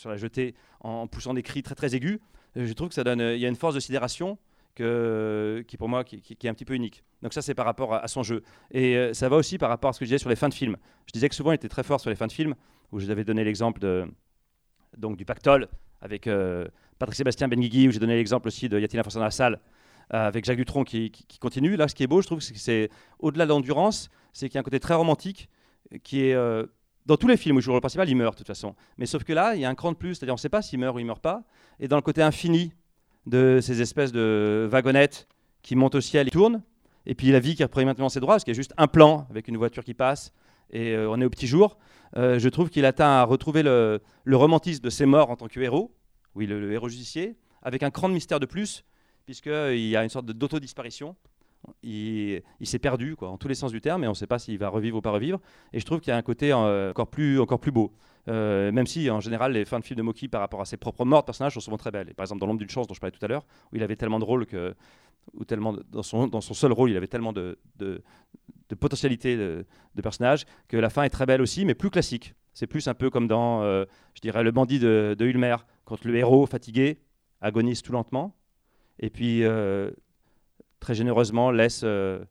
la 0.04 0.16
jetée 0.16 0.54
en, 0.80 1.06
poussant 1.06 1.34
des 1.34 1.42
cris 1.42 1.62
très 1.62 1.74
très 1.74 1.94
aigus, 1.94 2.18
euh, 2.56 2.66
je 2.66 2.72
trouve 2.72 2.88
que 2.88 2.94
ça 2.94 3.04
donne, 3.04 3.20
euh, 3.20 3.34
il 3.34 3.40
y 3.40 3.46
a 3.46 3.48
une 3.48 3.56
force 3.56 3.74
de 3.74 3.80
sidération 3.80 4.38
qui 4.74 5.76
pour 5.78 5.88
moi 5.88 6.04
qui, 6.04 6.22
est 6.28 6.48
un 6.48 6.54
petit 6.54 6.66
peu 6.66 6.74
unique. 6.74 7.02
Donc 7.22 7.32
ça 7.32 7.40
c'est 7.40 7.54
par 7.54 7.64
rapport 7.64 7.94
à, 7.94 8.06
son 8.08 8.22
jeu. 8.22 8.42
Et 8.70 8.96
euh, 8.96 9.14
ça 9.14 9.28
va 9.28 9.36
aussi 9.36 9.56
par 9.56 9.70
rapport 9.70 9.90
à 9.90 9.92
ce 9.94 10.00
que 10.00 10.04
je 10.04 10.10
disais 10.10 10.18
sur 10.18 10.28
les 10.28 10.36
fins 10.36 10.50
de 10.50 10.54
film. 10.54 10.76
Je 11.06 11.12
disais 11.12 11.28
que 11.28 11.34
souvent 11.34 11.52
il 11.52 11.54
était 11.54 11.68
très 11.68 11.82
fort 11.82 11.98
sur 11.98 12.10
les 12.10 12.16
fins 12.16 12.26
de 12.26 12.32
film, 12.32 12.54
où 12.92 13.00
je 13.00 13.06
vous 13.06 13.10
avais 13.10 13.24
donné 13.24 13.42
l'exemple 13.42 13.80
de, 13.80 14.06
donc, 14.96 15.16
du 15.16 15.24
pactole 15.24 15.68
avec 16.00 16.26
euh, 16.26 16.66
Patrick 16.98 17.16
Sébastien 17.16 17.48
Benguigui, 17.48 17.88
où 17.88 17.90
j'ai 17.90 17.98
donné 17.98 18.16
l'exemple 18.16 18.48
aussi 18.48 18.68
de 18.68 18.78
Yatina 18.78 19.02
Forçant 19.02 19.20
dans 19.20 19.24
la 19.24 19.30
salle, 19.30 19.60
euh, 20.12 20.28
avec 20.28 20.44
Jacques 20.44 20.58
Dutronc 20.58 20.84
qui, 20.84 21.10
qui- 21.10 21.38
continue. 21.38 21.76
Là, 21.76 21.88
ce 21.88 21.94
qui 21.94 22.02
est 22.02 22.06
beau, 22.06 22.20
je 22.20 22.26
trouve, 22.26 22.40
c'est 22.40 22.52
que 22.52 22.60
c'est 22.60 22.90
au-delà 23.18 23.44
de 23.44 23.50
l'endurance, 23.50 24.10
c'est 24.32 24.48
qu'il 24.48 24.56
y 24.56 24.58
a 24.58 24.60
un 24.60 24.64
côté 24.64 24.78
très 24.78 24.94
romantique 24.94 25.48
euh, 25.92 25.98
qui 26.02 26.20
est. 26.22 26.36
euh, 27.06 27.08
dans 27.08 27.16
tous 27.16 27.28
les 27.28 27.36
films 27.36 27.56
où 27.56 27.58
il 27.60 27.62
joue 27.62 27.72
le 27.72 27.80
principal, 27.80 28.08
il 28.08 28.16
meurt 28.16 28.34
de 28.34 28.38
toute 28.38 28.46
façon. 28.46 28.74
Mais 28.98 29.06
sauf 29.06 29.24
que 29.24 29.32
là, 29.32 29.54
il 29.54 29.60
y 29.60 29.64
a 29.64 29.70
un 29.70 29.74
cran 29.74 29.92
de 29.92 29.96
plus, 29.96 30.14
c'est-à-dire 30.14 30.34
on 30.34 30.36
ne 30.36 30.40
sait 30.40 30.48
pas 30.48 30.62
s'il 30.62 30.78
meurt 30.78 30.96
ou 30.96 30.98
il 30.98 31.06
meurt 31.06 31.22
pas. 31.22 31.42
Et 31.80 31.88
dans 31.88 31.96
le 31.96 32.02
côté 32.02 32.22
infini 32.22 32.72
de 33.26 33.60
ces 33.60 33.82
espèces 33.82 34.12
de 34.12 34.68
wagonnettes 34.70 35.28
qui 35.62 35.76
montent 35.76 35.96
au 35.96 36.00
ciel 36.00 36.28
et 36.28 36.30
tournent, 36.30 36.62
et 37.06 37.14
puis 37.14 37.30
la 37.30 37.40
vie 37.40 37.54
qui 37.54 37.62
reprend 37.62 37.84
maintenant 37.84 38.08
ses 38.08 38.20
droits, 38.20 38.34
parce 38.34 38.44
qu'il 38.44 38.52
y 38.52 38.56
a 38.56 38.60
juste 38.60 38.74
un 38.76 38.86
plan 38.86 39.26
avec 39.30 39.48
une 39.48 39.56
voiture 39.56 39.84
qui 39.84 39.94
passe, 39.94 40.32
et 40.70 40.92
euh, 40.92 41.10
on 41.10 41.20
est 41.20 41.24
au 41.24 41.30
petit 41.30 41.46
jour, 41.46 41.78
euh, 42.16 42.38
je 42.38 42.48
trouve 42.48 42.70
qu'il 42.70 42.84
atteint 42.84 43.08
à 43.08 43.24
retrouver 43.24 43.62
le, 43.62 44.00
romantisme 44.30 44.82
de 44.82 44.90
ses 44.90 45.06
morts 45.06 45.30
en 45.30 45.36
tant 45.36 45.48
que 45.48 45.60
héros, 45.60 45.92
oui, 46.34 46.46
le, 46.46 46.60
le 46.60 46.72
héros 46.72 46.88
justicier, 46.88 47.36
avec 47.62 47.82
un 47.82 47.90
cran 47.90 48.08
de 48.08 48.14
mystère 48.14 48.40
de 48.40 48.46
plus, 48.46 48.84
puisqu'il 49.24 49.88
y 49.88 49.96
a 49.96 50.04
une 50.04 50.08
sorte 50.08 50.26
d'autodisparition. 50.26 51.16
Il, 51.82 52.42
s'est 52.62 52.78
perdu 52.78 53.16
en 53.20 53.36
tous 53.36 53.48
les 53.48 53.54
sens 53.54 53.72
du 53.72 53.80
terme, 53.80 54.04
et 54.04 54.06
on 54.06 54.10
ne 54.10 54.14
sait 54.16 54.26
pas 54.26 54.38
s'il 54.38 54.58
va 54.58 54.68
revivre 54.68 54.98
ou 54.98 55.00
pas 55.00 55.10
revivre. 55.10 55.40
Et 55.72 55.80
je 55.80 55.84
trouve 55.84 56.00
qu'il 56.00 56.10
y 56.10 56.14
a 56.14 56.16
un 56.16 56.22
côté 56.22 56.52
euh, 56.52 56.90
encore, 56.90 57.08
plus, 57.08 57.40
encore 57.40 57.60
plus 57.60 57.72
beau. 57.72 57.92
Euh, 58.28 58.72
même 58.72 58.86
si, 58.86 59.08
en 59.10 59.20
général, 59.20 59.52
les 59.52 59.64
fins 59.64 59.78
de 59.78 59.84
films 59.84 59.98
de 59.98 60.02
Moki 60.02 60.28
par 60.28 60.40
rapport 60.40 60.60
à 60.60 60.64
ses 60.64 60.76
propres 60.76 61.04
morts 61.04 61.22
de 61.22 61.26
personnages 61.26 61.54
sont 61.54 61.60
souvent 61.60 61.76
très 61.76 61.90
belles. 61.90 62.12
Par 62.14 62.24
exemple, 62.24 62.40
dans 62.40 62.46
L'ombre 62.46 62.58
d'une 62.58 62.70
chance, 62.70 62.86
dont 62.86 62.94
je 62.94 63.00
parlais 63.00 63.16
tout 63.16 63.24
à 63.24 63.28
l'heure, 63.28 63.46
où 63.72 63.76
il 63.76 63.82
avait 63.82 63.96
tellement 63.96 64.18
de 64.18 64.24
rôles 64.24 64.46
que. 64.46 64.74
Ou 65.34 65.44
tellement 65.44 65.74
dans, 65.90 66.04
son, 66.04 66.40
seul 66.40 66.70
rôle, 66.70 66.90
il 66.90 66.96
avait 66.96 67.08
tellement 67.08 67.32
de, 67.32 67.58
de, 67.78 68.00
de 68.68 68.74
potentialité 68.76 69.36
de, 69.36 69.66
de 69.96 70.02
personnage 70.02 70.44
que 70.68 70.76
la 70.76 70.88
fin 70.88 71.02
est 71.02 71.10
très 71.10 71.26
belle 71.26 71.42
aussi, 71.42 71.64
mais 71.64 71.74
plus 71.74 71.90
classique. 71.90 72.34
C'est 72.52 72.68
plus 72.68 72.86
un 72.86 72.94
peu 72.94 73.10
comme 73.10 73.26
dans, 73.26 73.62
euh, 73.64 73.86
je 74.14 74.20
dirais, 74.20 74.44
Le 74.44 74.52
bandit 74.52 74.78
de, 74.78 75.16
de 75.18 75.26
Ulmer, 75.26 75.56
quand 75.84 76.04
le 76.04 76.14
héros 76.14 76.46
fatigué 76.46 77.00
agonise 77.40 77.82
tout 77.82 77.90
lentement, 77.90 78.36
et 79.00 79.10
puis 79.10 79.42
très 80.86 80.94
généreusement 80.94 81.50
laisse 81.50 81.80
euh, 81.82 82.24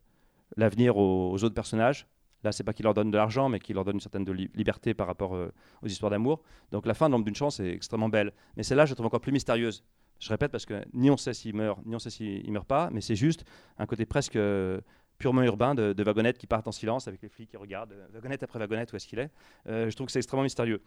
l'avenir 0.56 0.96
aux, 0.96 1.44
autres 1.44 1.54
personnages. 1.54 2.08
Là, 2.46 2.54
c'est 2.54 2.64
pas 2.64 2.72
qu'il 2.72 2.84
leur 2.84 2.94
donne 2.94 3.12
de 3.12 3.18
l'argent, 3.18 3.50
mais 3.50 3.60
qu'il 3.60 3.76
leur 3.76 3.84
donne 3.84 3.96
une 3.96 4.00
certaine 4.00 4.26
liberté 4.54 4.94
par 4.94 5.08
rapport 5.08 5.36
euh, 5.36 5.52
aux 5.84 5.88
histoires 5.88 6.10
d'amour. 6.10 6.42
Donc 6.72 6.86
la 6.86 6.94
fin 6.94 7.10
de 7.10 7.12
L'Ombre 7.12 7.26
d'une 7.26 7.36
chance 7.36 7.60
est 7.60 7.74
extrêmement 7.74 8.08
belle. 8.08 8.32
Mais 8.56 8.64
celle-là, 8.64 8.86
je 8.86 8.94
trouve 8.94 9.08
encore 9.08 9.20
plus 9.20 9.34
mystérieuse. 9.34 9.84
Je 10.20 10.30
répète 10.30 10.54
parce 10.54 10.66
que 10.66 10.86
ni 10.94 11.12
on 11.12 11.18
sait 11.18 11.34
s'il 11.34 11.54
meurt, 11.54 11.86
ni 11.86 11.96
on 11.96 12.00
sait 12.00 12.10
s'il 12.10 12.50
meurt 12.50 12.66
pas, 12.66 12.90
mais 12.94 13.02
c'est 13.02 13.18
juste 13.18 13.44
un 13.78 13.86
côté 13.86 14.06
presque 14.06 14.38
euh, 14.38 14.80
purement 15.18 15.44
urbain 15.44 15.76
de, 15.76 15.92
de 15.92 16.04
wagonnette 16.04 16.38
qui 16.38 16.48
partent 16.48 16.70
en 16.70 16.72
silence 16.72 17.10
avec 17.10 17.22
les 17.22 17.28
flics 17.28 17.50
qui 17.50 17.58
regardent 17.58 17.94
wagonnette 18.14 18.42
après 18.42 18.60
wagonnette 18.60 18.94
où 18.94 18.96
est-ce 18.96 19.08
qu'il 19.08 19.20
est. 19.20 19.32
Je 19.66 19.94
trouve 19.94 20.06
que 20.06 20.14
c'est 20.14 20.20
extrêmement 20.20 20.44
mystérieux. 20.44 20.82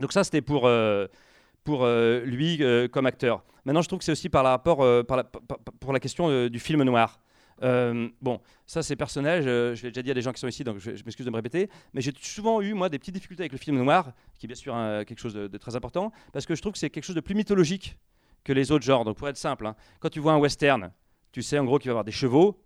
Donc 0.00 0.12
ça, 0.12 0.24
c'était 0.24 0.40
pour, 0.40 0.70
pour 1.64 1.84
euh, 1.84 2.20
lui 2.24 2.58
euh, 2.60 2.86
comme 2.88 3.06
acteur. 3.06 3.42
Maintenant, 3.64 3.82
je 3.82 3.88
trouve 3.88 3.98
que 3.98 4.04
c'est 4.04 4.12
aussi 4.12 4.28
par, 4.28 4.44
rapport, 4.44 4.82
euh, 4.82 5.02
pour 5.80 5.92
la 5.92 6.00
question 6.00 6.28
euh, 6.28 6.50
du 6.50 6.60
film 6.60 6.82
noir. 6.82 7.18
Euh, 7.62 8.08
bon, 8.20 8.40
ça 8.66 8.82
c'est 8.82 8.96
personnel, 8.96 9.42
je, 9.42 9.74
je 9.76 9.84
l'ai 9.84 9.90
déjà 9.90 10.02
dit 10.02 10.10
à 10.10 10.14
des 10.14 10.22
gens 10.22 10.32
qui 10.32 10.40
sont 10.40 10.48
ici, 10.48 10.64
donc 10.64 10.78
je, 10.78 10.90
m'excuse 10.90 11.24
de 11.24 11.30
me 11.30 11.36
répéter, 11.36 11.70
mais 11.92 12.00
j'ai 12.00 12.12
souvent 12.20 12.60
eu, 12.60 12.74
moi, 12.74 12.88
des 12.88 12.98
petites 12.98 13.14
difficultés 13.14 13.42
avec 13.42 13.52
le 13.52 13.58
film 13.58 13.80
noir, 13.80 14.12
qui 14.38 14.46
est 14.46 14.48
bien 14.48 14.56
sûr 14.56 14.74
quelque 15.06 15.20
chose 15.20 15.34
de, 15.34 15.56
très 15.56 15.76
important, 15.76 16.10
parce 16.32 16.46
que 16.46 16.56
je 16.56 16.60
trouve 16.60 16.72
que 16.72 16.78
c'est 16.78 16.90
quelque 16.90 17.04
chose 17.04 17.14
de 17.14 17.20
plus 17.20 17.36
mythologique 17.36 17.96
que 18.42 18.52
les 18.52 18.72
autres 18.72 18.84
genres. 18.84 19.04
Donc 19.04 19.16
pour 19.16 19.28
être 19.28 19.36
simple, 19.36 19.66
hein, 19.66 19.76
quand 20.00 20.10
tu 20.10 20.18
vois 20.18 20.32
un 20.32 20.38
western, 20.38 20.90
tu 21.30 21.42
sais 21.42 21.58
en 21.58 21.64
gros 21.64 21.78
qu'il 21.78 21.88
va 21.88 21.92
y 21.92 21.94
avoir 21.94 22.04
des 22.04 22.12
chevaux, 22.12 22.60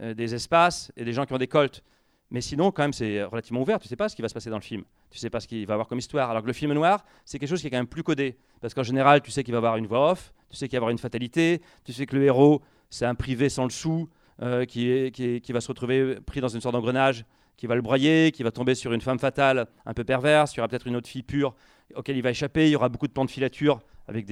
euh, 0.00 0.12
des 0.12 0.34
espaces 0.34 0.92
et 0.96 1.04
des 1.04 1.12
gens 1.14 1.24
qui 1.24 1.32
ont 1.32 1.38
des 1.38 1.48
colts. 1.48 1.82
Mais 2.30 2.40
sinon, 2.40 2.70
quand 2.70 2.82
même, 2.82 2.92
c'est 2.92 3.22
relativement 3.22 3.62
ouvert. 3.62 3.78
Tu 3.78 3.88
sais 3.88 3.96
pas 3.96 4.08
ce 4.08 4.16
qui 4.16 4.22
va 4.22 4.28
se 4.28 4.34
passer 4.34 4.50
dans 4.50 4.56
le 4.56 4.62
film. 4.62 4.84
Tu 5.10 5.18
sais 5.18 5.30
pas 5.30 5.40
ce 5.40 5.46
qu'il 5.46 5.66
va 5.66 5.74
avoir 5.74 5.86
comme 5.86 5.98
histoire. 5.98 6.30
Alors 6.30 6.42
que 6.42 6.46
le 6.46 6.52
film 6.52 6.72
noir, 6.72 7.04
c'est 7.24 7.38
quelque 7.38 7.48
chose 7.48 7.60
qui 7.60 7.68
est 7.68 7.70
quand 7.70 7.76
même 7.76 7.86
plus 7.86 8.02
codé. 8.02 8.36
Parce 8.60 8.74
qu'en 8.74 8.82
général, 8.82 9.20
tu 9.22 9.30
sais 9.30 9.44
qu'il 9.44 9.52
va 9.52 9.58
avoir 9.58 9.76
une 9.76 9.86
voix 9.86 10.10
off, 10.12 10.32
tu 10.50 10.56
sais 10.56 10.68
qu'il 10.68 10.76
va 10.76 10.78
avoir 10.78 10.90
une 10.90 10.98
fatalité, 10.98 11.60
tu 11.84 11.92
sais 11.92 12.06
que 12.06 12.16
le 12.16 12.24
héros, 12.24 12.62
c'est 12.90 13.04
un 13.04 13.14
privé 13.14 13.48
sans 13.48 13.64
le 13.64 13.70
sou, 13.70 14.08
euh, 14.42 14.64
qui 14.64 15.52
va 15.52 15.60
se 15.60 15.68
retrouver 15.68 16.16
pris 16.26 16.40
dans 16.40 16.48
une 16.48 16.60
sorte 16.60 16.74
d'engrenage, 16.74 17.24
qui 17.56 17.66
va 17.66 17.76
le 17.76 17.82
broyer, 17.82 18.32
qui 18.32 18.42
va 18.42 18.50
tomber 18.50 18.74
sur 18.74 18.92
une 18.92 19.00
femme 19.00 19.18
fatale 19.18 19.66
un 19.86 19.94
peu 19.94 20.02
perverse. 20.02 20.54
Il 20.54 20.56
y 20.56 20.60
aura 20.60 20.68
peut-être 20.68 20.86
une 20.86 20.96
autre 20.96 21.08
fille 21.08 21.22
pure 21.22 21.54
auquel 21.94 22.16
il 22.16 22.22
va 22.22 22.30
échapper. 22.30 22.66
Il 22.66 22.72
y 22.72 22.76
aura 22.76 22.88
beaucoup 22.88 23.06
de 23.06 23.12
plans 23.12 23.24
de 23.24 23.30
filature 23.30 23.80
avec 24.08 24.26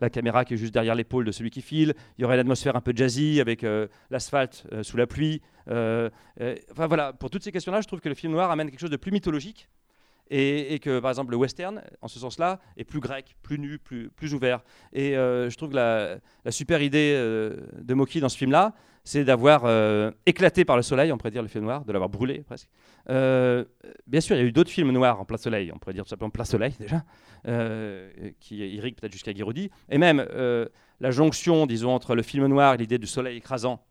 la 0.00 0.10
caméra 0.10 0.44
qui 0.44 0.54
est 0.54 0.56
juste 0.56 0.74
derrière 0.74 0.94
l'épaule 0.94 1.24
de 1.24 1.32
celui 1.32 1.50
qui 1.50 1.62
file. 1.62 1.94
Il 2.18 2.22
y 2.22 2.24
aurait 2.24 2.36
l'atmosphère 2.36 2.76
un 2.76 2.80
peu 2.80 2.92
jazzy 2.94 3.40
avec 3.40 3.64
euh, 3.64 3.88
l'asphalte 4.10 4.66
euh, 4.72 4.82
sous 4.82 4.96
la 4.96 5.06
pluie. 5.06 5.40
Euh, 5.70 6.10
enfin 6.70 6.86
voilà, 6.86 7.12
pour 7.12 7.30
toutes 7.30 7.42
ces 7.42 7.52
questions-là, 7.52 7.80
je 7.80 7.86
trouve 7.86 8.00
que 8.00 8.08
le 8.08 8.14
film 8.14 8.32
noir 8.32 8.50
amène 8.50 8.70
quelque 8.70 8.80
chose 8.80 8.90
de 8.90 8.96
plus 8.96 9.12
mythologique. 9.12 9.68
Et, 10.30 10.78
que 10.80 11.00
par 11.00 11.10
exemple 11.10 11.30
le 11.30 11.36
western, 11.38 11.82
en 12.02 12.08
ce 12.08 12.18
sens-là, 12.18 12.60
est 12.76 12.84
plus 12.84 13.00
grec, 13.00 13.36
plus 13.42 13.58
nu, 13.58 13.78
plus, 13.78 14.10
plus 14.10 14.34
ouvert. 14.34 14.62
Et 14.92 15.16
euh, 15.16 15.48
je 15.48 15.56
trouve 15.56 15.70
que 15.70 15.76
la, 15.76 16.18
super 16.50 16.82
idée 16.82 17.14
euh, 17.16 17.56
de 17.80 17.94
Moki 17.94 18.20
dans 18.20 18.28
ce 18.28 18.36
film-là, 18.36 18.74
c'est 19.04 19.24
d'avoir 19.24 19.62
euh, 19.64 20.10
éclaté 20.26 20.66
par 20.66 20.76
le 20.76 20.82
soleil, 20.82 21.10
on 21.12 21.16
pourrait 21.16 21.30
dire 21.30 21.40
le 21.40 21.48
film 21.48 21.64
noir, 21.64 21.84
de 21.84 21.92
l'avoir 21.92 22.10
brûlé 22.10 22.40
presque. 22.40 22.68
Bien 23.06 24.20
sûr, 24.20 24.36
il 24.36 24.40
y 24.40 24.42
a 24.42 24.46
eu 24.46 24.52
d'autres 24.52 24.70
films 24.70 24.92
noirs 24.92 25.18
en 25.18 25.24
plein 25.24 25.38
soleil, 25.38 25.72
on 25.74 25.78
pourrait 25.78 25.94
dire 25.94 26.04
tout 26.04 26.10
simplement 26.10 26.30
plein 26.30 26.44
soleil 26.44 26.74
déjà, 26.78 27.02
qui 28.38 28.58
irriguent 28.58 28.96
peut-être 28.96 29.12
jusqu'à 29.12 29.32
Guiraudy. 29.32 29.70
Et 29.88 29.96
même 29.96 30.26
la 31.00 31.10
jonction, 31.10 31.64
disons, 31.64 31.94
entre 31.94 32.14
le 32.14 32.22
film 32.22 32.46
noir 32.48 32.74
et 32.74 32.76
l'idée 32.76 32.98
du 32.98 33.06
soleil 33.06 33.38
écrasant, 33.38 33.82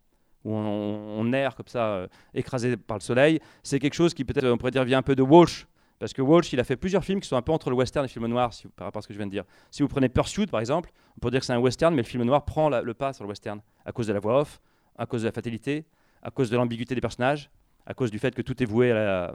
où 0.45 0.54
on, 0.54 1.34
erre 1.34 1.56
comme 1.56 1.67
ça, 1.67 2.08
écrasé 2.36 2.78
par 2.78 2.97
le 2.97 3.02
soleil, 3.02 3.39
c'est 3.63 3.80
quelque 3.80 3.95
chose 3.95 4.13
qui 4.13 4.23
peut-être, 4.23 4.47
on 4.47 4.58
pourrait 4.58 4.71
dire, 4.71 4.84
vient 4.84 5.00
un 5.00 5.04
peu 5.04 5.15
de 5.15 5.23
Walsh, 5.23 5.65
Parce 6.00 6.14
que 6.14 6.22
Walsh, 6.22 6.54
il 6.54 6.60
a 6.60 6.64
fait 6.64 6.76
plusieurs 6.76 7.04
films 7.04 7.20
qui 7.20 7.28
sont 7.28 7.38
un 7.38 7.42
peu 7.42 7.52
entre 7.52 7.70
le 7.70 7.76
western 7.76 8.06
et 8.06 8.08
le 8.08 8.12
film 8.12 8.28
noir, 8.28 8.52
par 8.76 8.86
rapport 8.86 9.00
à 9.00 9.02
ce 9.02 9.08
que 9.08 9.14
je 9.14 9.18
viens 9.18 9.26
de 9.26 9.32
dire. 9.32 9.44
Si 9.72 9.82
vous 9.82 9.88
prenez 9.88 10.10
Pursuit, 10.10 10.46
par 10.46 10.60
exemple, 10.60 10.92
on 11.16 11.20
peut 11.20 11.32
dire 11.32 11.40
que 11.40 11.46
c'est 11.46 11.54
un 11.54 11.60
western, 11.60 11.94
mais 11.94 12.04
le 12.04 12.08
film 12.08 12.24
noir 12.24 12.46
prend 12.46 12.70
le 12.70 12.94
pas 12.94 13.14
sur 13.14 13.24
le 13.24 13.30
western, 13.30 13.62
à 13.86 13.92
cause 13.92 14.08
de 14.08 14.14
la 14.14 14.20
voix 14.20 14.42
off, 14.42 14.62
à 14.98 15.06
cause 15.06 15.22
de 15.24 15.28
la 15.28 15.32
fatalité, 15.32 15.86
à 16.22 16.30
cause 16.30 16.50
de 16.50 16.58
l'ambiguïté 16.58 16.94
des 16.94 17.02
personnages, 17.02 17.50
à 17.86 17.94
cause 17.94 18.12
du 18.12 18.20
fait 18.20 18.36
que 18.36 18.42
tout 18.42 18.62
est 18.62 18.66
voué 18.66 18.92
à, 18.92 19.34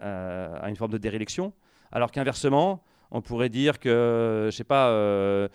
une 0.00 0.76
forme 0.76 0.92
de 0.92 0.98
déréliction. 0.98 1.52
Alors 1.92 2.10
qu'inversement, 2.10 2.82
on 3.10 3.22
pourrait 3.22 3.48
dire 3.48 3.78
que, 3.78 4.48
je 4.50 4.54
sais 4.54 4.64
pas, 4.64 4.88
euh, 4.88 5.48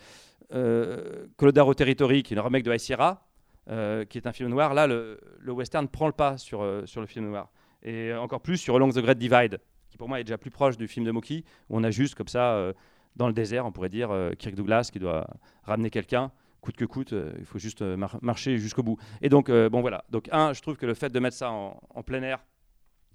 euh, 0.53 1.27
Territory, 1.75 2.23
qui 2.23 2.33
est 2.33 2.35
le 2.35 2.41
remake 2.41 2.63
de 2.63 2.73
High 2.73 2.79
Sierra, 2.79 3.27
euh, 3.69 4.05
qui 4.05 4.17
est 4.17 4.27
un 4.27 4.33
film 4.33 4.49
noir, 4.49 4.73
là, 4.73 4.87
le, 4.87 5.19
le 5.39 5.51
western 5.51 5.87
prend 5.87 6.07
le 6.07 6.13
pas 6.13 6.37
sur, 6.37 6.61
euh, 6.61 6.85
sur 6.85 6.99
le 6.99 7.07
film 7.07 7.29
noir. 7.29 7.49
Et 7.83 8.13
encore 8.13 8.41
plus 8.41 8.57
sur 8.57 8.75
Along 8.75 8.91
the 8.91 8.99
Great 8.99 9.17
Divide, 9.17 9.59
qui 9.91 9.97
pour 9.97 10.07
moi 10.07 10.19
est 10.19 10.23
déjà 10.23 10.37
plus 10.37 10.49
proche 10.49 10.77
du 10.77 10.87
film 10.87 11.05
de 11.05 11.11
Moki, 11.11 11.43
où 11.69 11.77
on 11.77 11.83
a 11.83 11.91
juste 11.91 12.15
comme 12.15 12.29
ça, 12.29 12.53
euh, 12.53 12.73
dans 13.15 13.27
le 13.27 13.33
désert, 13.33 13.65
on 13.65 13.71
pourrait 13.71 13.89
dire, 13.89 14.09
euh, 14.09 14.31
Kirk 14.31 14.55
Douglas 14.55 14.89
qui 14.91 14.99
doit 14.99 15.27
ramener 15.63 15.89
quelqu'un, 15.89 16.31
coûte 16.61 16.77
que 16.77 16.85
coûte, 16.85 17.13
euh, 17.13 17.33
il 17.37 17.45
faut 17.45 17.59
juste 17.59 17.81
mar- 17.81 18.17
marcher 18.21 18.57
jusqu'au 18.57 18.83
bout. 18.83 18.97
Et 19.21 19.29
donc, 19.29 19.51
bon 19.51 19.81
voilà. 19.81 20.05
Donc, 20.09 20.29
un, 20.31 20.53
je 20.53 20.61
trouve 20.61 20.77
que 20.77 20.85
le 20.85 20.93
fait 20.93 21.09
de 21.09 21.19
mettre 21.19 21.35
ça 21.35 21.51
en, 21.51 22.03
plein 22.03 22.23
air, 22.23 22.43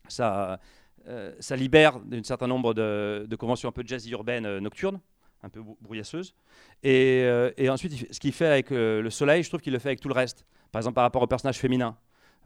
ça, 0.09 0.61
ça 1.41 1.57
libère 1.57 1.99
d'un 2.01 2.23
certain 2.23 2.47
nombre 2.47 2.75
de, 2.75 3.37
conventions 3.39 3.69
un 3.69 3.73
peu 3.73 3.83
jazzy 3.85 4.11
urbaines 4.11 4.47
euh, 4.47 4.61
nocturnes, 4.61 5.01
un 5.43 5.49
peu 5.49 5.63
brou- 5.63 5.79
brouillasseuses. 5.81 6.35
Et, 6.83 7.27
et 7.57 7.71
ensuite, 7.71 8.13
ce 8.13 8.21
qu'il 8.21 8.33
fait 8.33 8.47
avec 8.47 8.71
le 8.71 9.09
soleil, 9.11 9.43
je 9.43 9.49
trouve 9.49 9.61
qu'il 9.61 9.73
le 9.73 9.79
fait 9.79 9.89
avec 9.89 10.01
tout 10.01 10.09
le 10.09 10.15
reste. 10.15 10.45
Par 10.73 10.81
exemple, 10.81 10.95
par 10.95 11.05
rapport 11.05 11.23
au 11.23 11.27
personnage 11.27 11.59
féminin. 11.59 11.97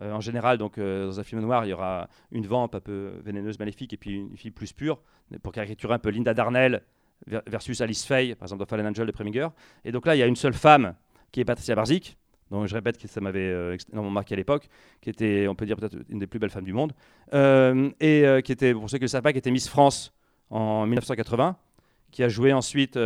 Euh, 0.00 0.12
en 0.12 0.20
général, 0.20 0.56
donc, 0.58 0.78
euh, 0.78 1.06
dans 1.06 1.20
un 1.20 1.22
film 1.24 1.40
noir, 1.42 1.66
il 1.66 1.68
y 1.68 1.72
aura 1.72 2.08
une 2.32 2.46
vampe 2.46 2.74
un 2.74 2.80
peu 2.80 3.12
vénéneuse, 3.24 3.58
maléfique, 3.58 3.92
et 3.92 3.96
puis 3.96 4.14
une 4.16 4.36
fille 4.36 4.50
plus 4.50 4.72
pure, 4.72 5.00
pour 5.42 5.52
caricaturer 5.52 5.94
un 5.94 5.98
peu 5.98 6.08
Linda 6.10 6.32
Darnell 6.32 6.82
ver- 7.26 7.42
versus 7.46 7.80
Alice 7.80 8.04
Faye, 8.04 8.34
par 8.34 8.46
exemple 8.46 8.60
dans 8.60 8.66
Fallen 8.66 8.86
Angel 8.86 9.06
de 9.06 9.12
Preminger. 9.12 9.48
Et 9.84 9.92
donc 9.92 10.06
là, 10.06 10.16
il 10.16 10.18
y 10.18 10.22
a 10.22 10.26
une 10.26 10.36
seule 10.36 10.54
femme, 10.54 10.94
qui 11.32 11.40
est 11.40 11.44
Patricia 11.44 11.74
Barzik, 11.74 12.16
dont 12.50 12.66
je 12.66 12.74
répète 12.74 12.98
que 12.98 13.06
ça 13.06 13.20
m'avait 13.20 13.40
euh, 13.50 13.76
énormément 13.92 14.14
marqué 14.14 14.34
à 14.34 14.36
l'époque, 14.36 14.68
qui 15.00 15.10
était, 15.10 15.46
on 15.48 15.54
peut 15.54 15.66
dire, 15.66 15.76
peut-être 15.76 15.96
une 16.08 16.18
des 16.18 16.26
plus 16.26 16.38
belles 16.38 16.50
femmes 16.50 16.64
du 16.64 16.72
monde, 16.72 16.92
euh, 17.34 17.90
et 18.00 18.24
qui 18.42 18.52
était, 18.52 18.72
pour 18.72 18.88
ceux 18.88 18.96
qui 18.98 19.02
ne 19.02 19.06
le 19.06 19.10
savent 19.10 19.22
pas, 19.22 19.32
qui 19.32 19.38
était 19.38 19.50
Miss 19.50 19.68
France 19.68 20.12
en 20.48 20.86
1980, 20.86 21.56
qui 22.10 22.24
a 22.24 22.28
joué 22.28 22.52
ensuite 22.52 22.98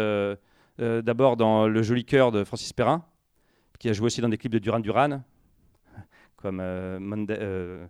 d'abord 0.78 1.36
dans 1.36 1.66
Le 1.68 1.82
Joli 1.82 2.04
Cœur 2.04 2.32
de 2.32 2.44
Francis 2.44 2.72
Perrin, 2.72 3.04
qui 3.78 3.88
a 3.90 3.92
joué 3.92 4.06
aussi 4.06 4.20
dans 4.22 4.28
des 4.30 4.38
clips 4.38 4.52
de 4.52 4.58
Duran 4.58 4.80
Duran, 4.80 5.22
comme 6.44 6.60
euh, 6.60 6.98
euh, 7.30 7.86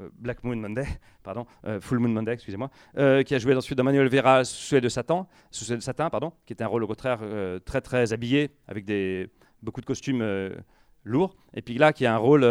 euh, 0.00 0.08
Black 0.18 0.42
Moon 0.42 0.56
Monday, 0.56 0.86
pardon, 1.22 1.44
Full 1.80 1.98
Moon 1.98 2.08
Monday, 2.08 2.32
excusez-moi, 2.32 2.70
qui 2.94 3.34
a 3.34 3.38
joué 3.38 3.54
ensuite 3.54 3.76
dans 3.76 3.84
Manuel 3.84 4.08
Vera 4.08 4.44
Souhait 4.44 4.80
de 4.80 4.88
Satan, 4.88 5.28
de 5.52 5.80
Satin, 5.80 6.08
pardon, 6.08 6.32
qui 6.46 6.54
était 6.54 6.64
un 6.64 6.68
rôle 6.68 6.84
au 6.84 6.86
contraire 6.86 7.20
très 7.66 7.82
très 7.82 8.14
habillé, 8.14 8.50
avec 8.66 8.86
des, 8.86 9.28
beaucoup 9.62 9.82
de 9.82 9.86
costumes 9.86 10.24
lourds, 11.04 11.36
et 11.52 11.60
puis 11.60 11.76
là 11.76 11.92
qui 11.92 12.06
a 12.06 12.14
un 12.14 12.16
rôle 12.16 12.46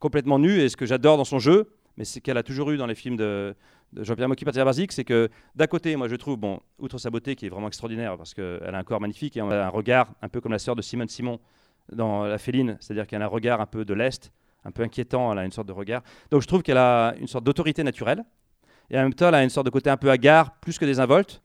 complètement 0.00 0.40
nu, 0.40 0.58
et 0.58 0.68
ce 0.68 0.76
que 0.76 0.86
j'adore 0.86 1.16
dans 1.16 1.24
son 1.24 1.38
jeu, 1.38 1.70
mais 1.96 2.04
c'est 2.04 2.20
qu'elle 2.20 2.38
a 2.38 2.42
toujours 2.42 2.72
eu 2.72 2.76
dans 2.76 2.86
les 2.86 2.96
films 2.96 3.16
de, 3.16 3.54
Jean-Pierre 3.96 4.28
Mocky, 4.28 4.44
Patricia 4.44 4.64
Barzik, 4.64 4.90
c'est 4.90 5.04
que 5.04 5.28
d'un 5.54 5.68
côté, 5.68 5.94
moi 5.94 6.08
je 6.08 6.16
trouve, 6.16 6.38
outre 6.80 6.98
sa 6.98 7.10
beauté 7.10 7.36
qui 7.36 7.46
est 7.46 7.50
vraiment 7.50 7.68
extraordinaire, 7.68 8.16
parce 8.16 8.34
qu'elle 8.34 8.74
a 8.74 8.78
un 8.78 8.84
corps 8.84 9.00
magnifique, 9.00 9.36
et 9.36 9.40
elle 9.40 9.52
a 9.52 9.66
un 9.66 9.70
regard 9.70 10.14
un 10.20 10.28
peu 10.28 10.40
comme 10.40 10.52
la 10.52 10.58
sœur 10.58 10.74
de 10.74 10.82
Simone 10.82 11.08
Simon 11.08 11.38
dans 11.92 12.24
La 12.24 12.38
Féline, 12.38 12.76
c'est-à-dire 12.80 13.06
qu'elle 13.06 13.22
a 13.22 13.26
un 13.26 13.28
regard 13.28 13.60
un 13.60 13.66
peu 13.66 13.84
de 13.84 13.94
l'Est, 13.94 14.32
un 14.64 14.70
peu 14.70 14.82
inquiétant, 14.82 15.32
elle 15.32 15.38
a 15.38 15.44
une 15.44 15.52
sorte 15.52 15.68
de 15.68 15.72
regard. 15.72 16.02
Donc 16.30 16.42
je 16.42 16.46
trouve 16.46 16.62
qu'elle 16.62 16.78
a 16.78 17.14
une 17.18 17.26
sorte 17.26 17.44
d'autorité 17.44 17.82
naturelle, 17.82 18.24
et 18.90 18.98
en 18.98 19.02
même 19.02 19.14
temps 19.14 19.28
elle 19.28 19.34
a 19.34 19.42
une 19.42 19.50
sorte 19.50 19.66
de 19.66 19.70
côté 19.70 19.90
un 19.90 19.96
peu 19.96 20.10
hagard, 20.10 20.52
plus 20.60 20.78
que 20.78 20.84
désinvolte. 20.84 21.42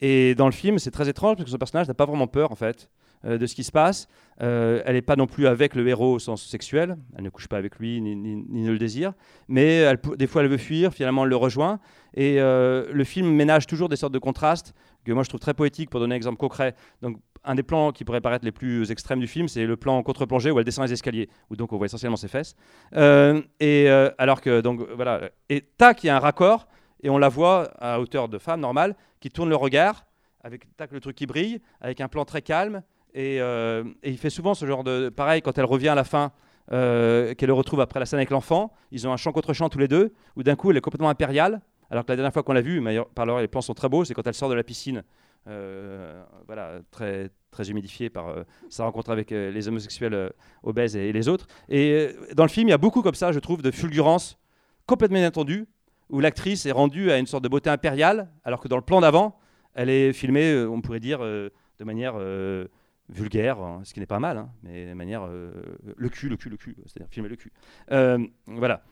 Et 0.00 0.34
dans 0.34 0.46
le 0.46 0.52
film, 0.52 0.78
c'est 0.78 0.90
très 0.90 1.08
étrange 1.08 1.36
parce 1.36 1.44
que 1.44 1.50
son 1.50 1.58
personnage 1.58 1.88
n'a 1.88 1.94
pas 1.94 2.06
vraiment 2.06 2.26
peur 2.26 2.52
en 2.52 2.56
fait 2.56 2.90
euh, 3.24 3.38
de 3.38 3.46
ce 3.46 3.54
qui 3.54 3.64
se 3.64 3.72
passe. 3.72 4.08
Euh, 4.42 4.82
elle 4.84 4.94
n'est 4.94 5.02
pas 5.02 5.16
non 5.16 5.26
plus 5.26 5.46
avec 5.46 5.74
le 5.74 5.86
héros 5.86 6.14
au 6.14 6.18
sens 6.18 6.44
sexuel, 6.44 6.96
elle 7.16 7.24
ne 7.24 7.30
couche 7.30 7.48
pas 7.48 7.56
avec 7.56 7.78
lui 7.78 8.00
ni, 8.00 8.16
ne 8.16 8.70
le 8.70 8.78
désire, 8.78 9.12
mais 9.48 9.84
des 10.16 10.26
fois 10.26 10.42
elle 10.42 10.48
veut 10.48 10.58
fuir, 10.58 10.92
finalement 10.92 11.22
elle 11.22 11.30
le 11.30 11.36
rejoint. 11.36 11.78
Et 12.14 12.40
euh, 12.40 12.86
le 12.92 13.04
film 13.04 13.30
ménage 13.30 13.66
toujours 13.66 13.88
des 13.88 13.96
sortes 13.96 14.12
de 14.12 14.18
contrastes 14.18 14.74
que 15.04 15.12
moi 15.12 15.22
je 15.22 15.28
trouve 15.28 15.40
très 15.40 15.54
poétiques 15.54 15.90
pour 15.90 16.00
donner 16.00 16.14
un 16.14 16.16
exemple 16.16 16.38
concret. 16.38 16.74
Donc 17.02 17.18
un 17.44 17.54
des 17.54 17.62
plans 17.62 17.92
qui 17.92 18.04
pourrait 18.04 18.20
paraître 18.20 18.44
les 18.44 18.52
plus 18.52 18.90
extrêmes 18.90 19.20
du 19.20 19.26
film, 19.26 19.48
c'est 19.48 19.66
le 19.66 19.76
plan 19.76 20.02
contre-plongée 20.02 20.50
où 20.50 20.58
elle 20.58 20.64
descend 20.64 20.86
les 20.86 20.92
escaliers, 20.92 21.28
où 21.50 21.56
donc 21.56 21.72
on 21.72 21.76
voit 21.76 21.86
essentiellement 21.86 22.16
ses 22.16 22.28
fesses. 22.28 22.54
Euh, 22.94 23.42
et 23.60 23.88
euh, 23.88 24.10
alors 24.18 24.40
que 24.40 24.60
donc 24.60 24.80
voilà, 24.94 25.30
et 25.48 25.60
tac, 25.60 26.02
il 26.04 26.08
y 26.08 26.10
a 26.10 26.16
un 26.16 26.20
raccord 26.20 26.66
et 27.02 27.10
on 27.10 27.18
la 27.18 27.28
voit 27.28 27.70
à 27.78 28.00
hauteur 28.00 28.28
de 28.28 28.38
femme 28.38 28.60
normale 28.60 28.96
qui 29.20 29.30
tourne 29.30 29.48
le 29.48 29.56
regard 29.56 30.06
avec 30.42 30.76
tac 30.76 30.92
le 30.92 31.00
truc 31.00 31.16
qui 31.16 31.26
brille, 31.26 31.60
avec 31.80 32.00
un 32.00 32.08
plan 32.08 32.24
très 32.24 32.42
calme. 32.42 32.82
Et, 33.14 33.40
euh, 33.40 33.84
il 34.02 34.18
fait 34.18 34.30
souvent 34.30 34.54
ce 34.54 34.66
genre 34.66 34.84
de 34.84 35.08
pareil 35.08 35.40
quand 35.40 35.56
elle 35.56 35.64
revient 35.64 35.88
à 35.88 35.94
la 35.94 36.04
fin. 36.04 36.32
qu'elle 36.70 37.48
le 37.48 37.52
retrouve 37.52 37.80
après 37.80 38.00
la 38.00 38.06
scène 38.06 38.18
avec 38.18 38.30
l'enfant, 38.30 38.72
ils 38.90 39.06
ont 39.06 39.12
un 39.12 39.16
chant 39.18 39.32
contre 39.32 39.52
chant 39.52 39.68
tous 39.68 39.78
les 39.78 39.88
deux, 39.88 40.12
où 40.36 40.42
d'un 40.42 40.56
coup 40.56 40.70
elle 40.70 40.78
est 40.78 40.80
complètement 40.80 41.10
impériale, 41.10 41.60
alors 41.90 42.04
que 42.04 42.12
la 42.12 42.16
dernière 42.16 42.32
fois 42.32 42.42
qu'on 42.42 42.54
l'a 42.54 42.62
vue, 42.62 42.82
par 43.14 43.26
les 43.26 43.48
plans 43.48 43.60
sont 43.60 43.74
très 43.74 43.88
beaux, 43.88 44.04
c'est 44.04 44.14
quand 44.14 44.26
elle 44.26 44.34
sort 44.34 44.48
de 44.48 44.54
la 44.54 44.64
piscine, 44.64 45.04
voilà, 45.46 46.80
très, 46.90 47.30
très 47.54 47.70
humidifiée 47.70 48.10
par 48.10 48.28
euh, 48.28 48.42
sa 48.68 48.84
rencontre 48.84 49.10
avec 49.10 49.32
euh, 49.32 49.50
les 49.50 49.68
homosexuels 49.68 50.14
euh, 50.14 50.28
obèses 50.62 50.96
et, 50.96 51.12
les 51.12 51.28
autres. 51.28 51.46
Et 51.68 51.90
euh, 51.92 52.34
dans 52.34 52.42
le 52.42 52.50
film, 52.50 52.68
il 52.68 52.72
y 52.72 52.74
a 52.74 52.78
beaucoup 52.78 53.00
comme 53.00 53.14
ça, 53.14 53.32
je 53.32 53.38
trouve, 53.38 53.62
de 53.62 53.70
fulgurance 53.70 54.38
complètement 54.86 55.18
inattendue, 55.18 55.66
où 56.10 56.20
l'actrice 56.20 56.66
est 56.66 56.72
rendue 56.72 57.10
à 57.10 57.18
une 57.18 57.26
sorte 57.26 57.44
de 57.44 57.48
beauté 57.48 57.70
impériale, 57.70 58.28
alors 58.44 58.60
que 58.60 58.68
dans 58.68 58.76
le 58.76 58.82
plan 58.82 59.00
d'avant, 59.00 59.38
elle 59.74 59.88
est 59.88 60.12
filmée, 60.12 60.52
euh, 60.52 60.68
on 60.68 60.82
pourrait 60.82 61.00
dire, 61.00 61.24
euh, 61.24 61.48
de 61.78 61.84
manière 61.84 62.14
euh, 62.16 62.66
vulgaire, 63.08 63.60
hein, 63.60 63.80
ce 63.84 63.94
qui 63.94 64.00
n'est 64.00 64.06
pas 64.06 64.20
mal, 64.20 64.36
hein, 64.36 64.50
mais 64.62 64.86
de 64.86 64.94
manière 64.94 65.24
euh, 65.26 65.52
le 65.96 66.08
cul, 66.08 66.28
le 66.28 66.36
cul, 66.36 66.50
le 66.50 66.56
cul, 66.56 66.76
c'est-à-dire 66.86 67.08
filmer 67.10 67.28
le 67.28 67.36
cul. 67.36 67.52
Euh, 67.90 68.18
voilà. 68.46 68.82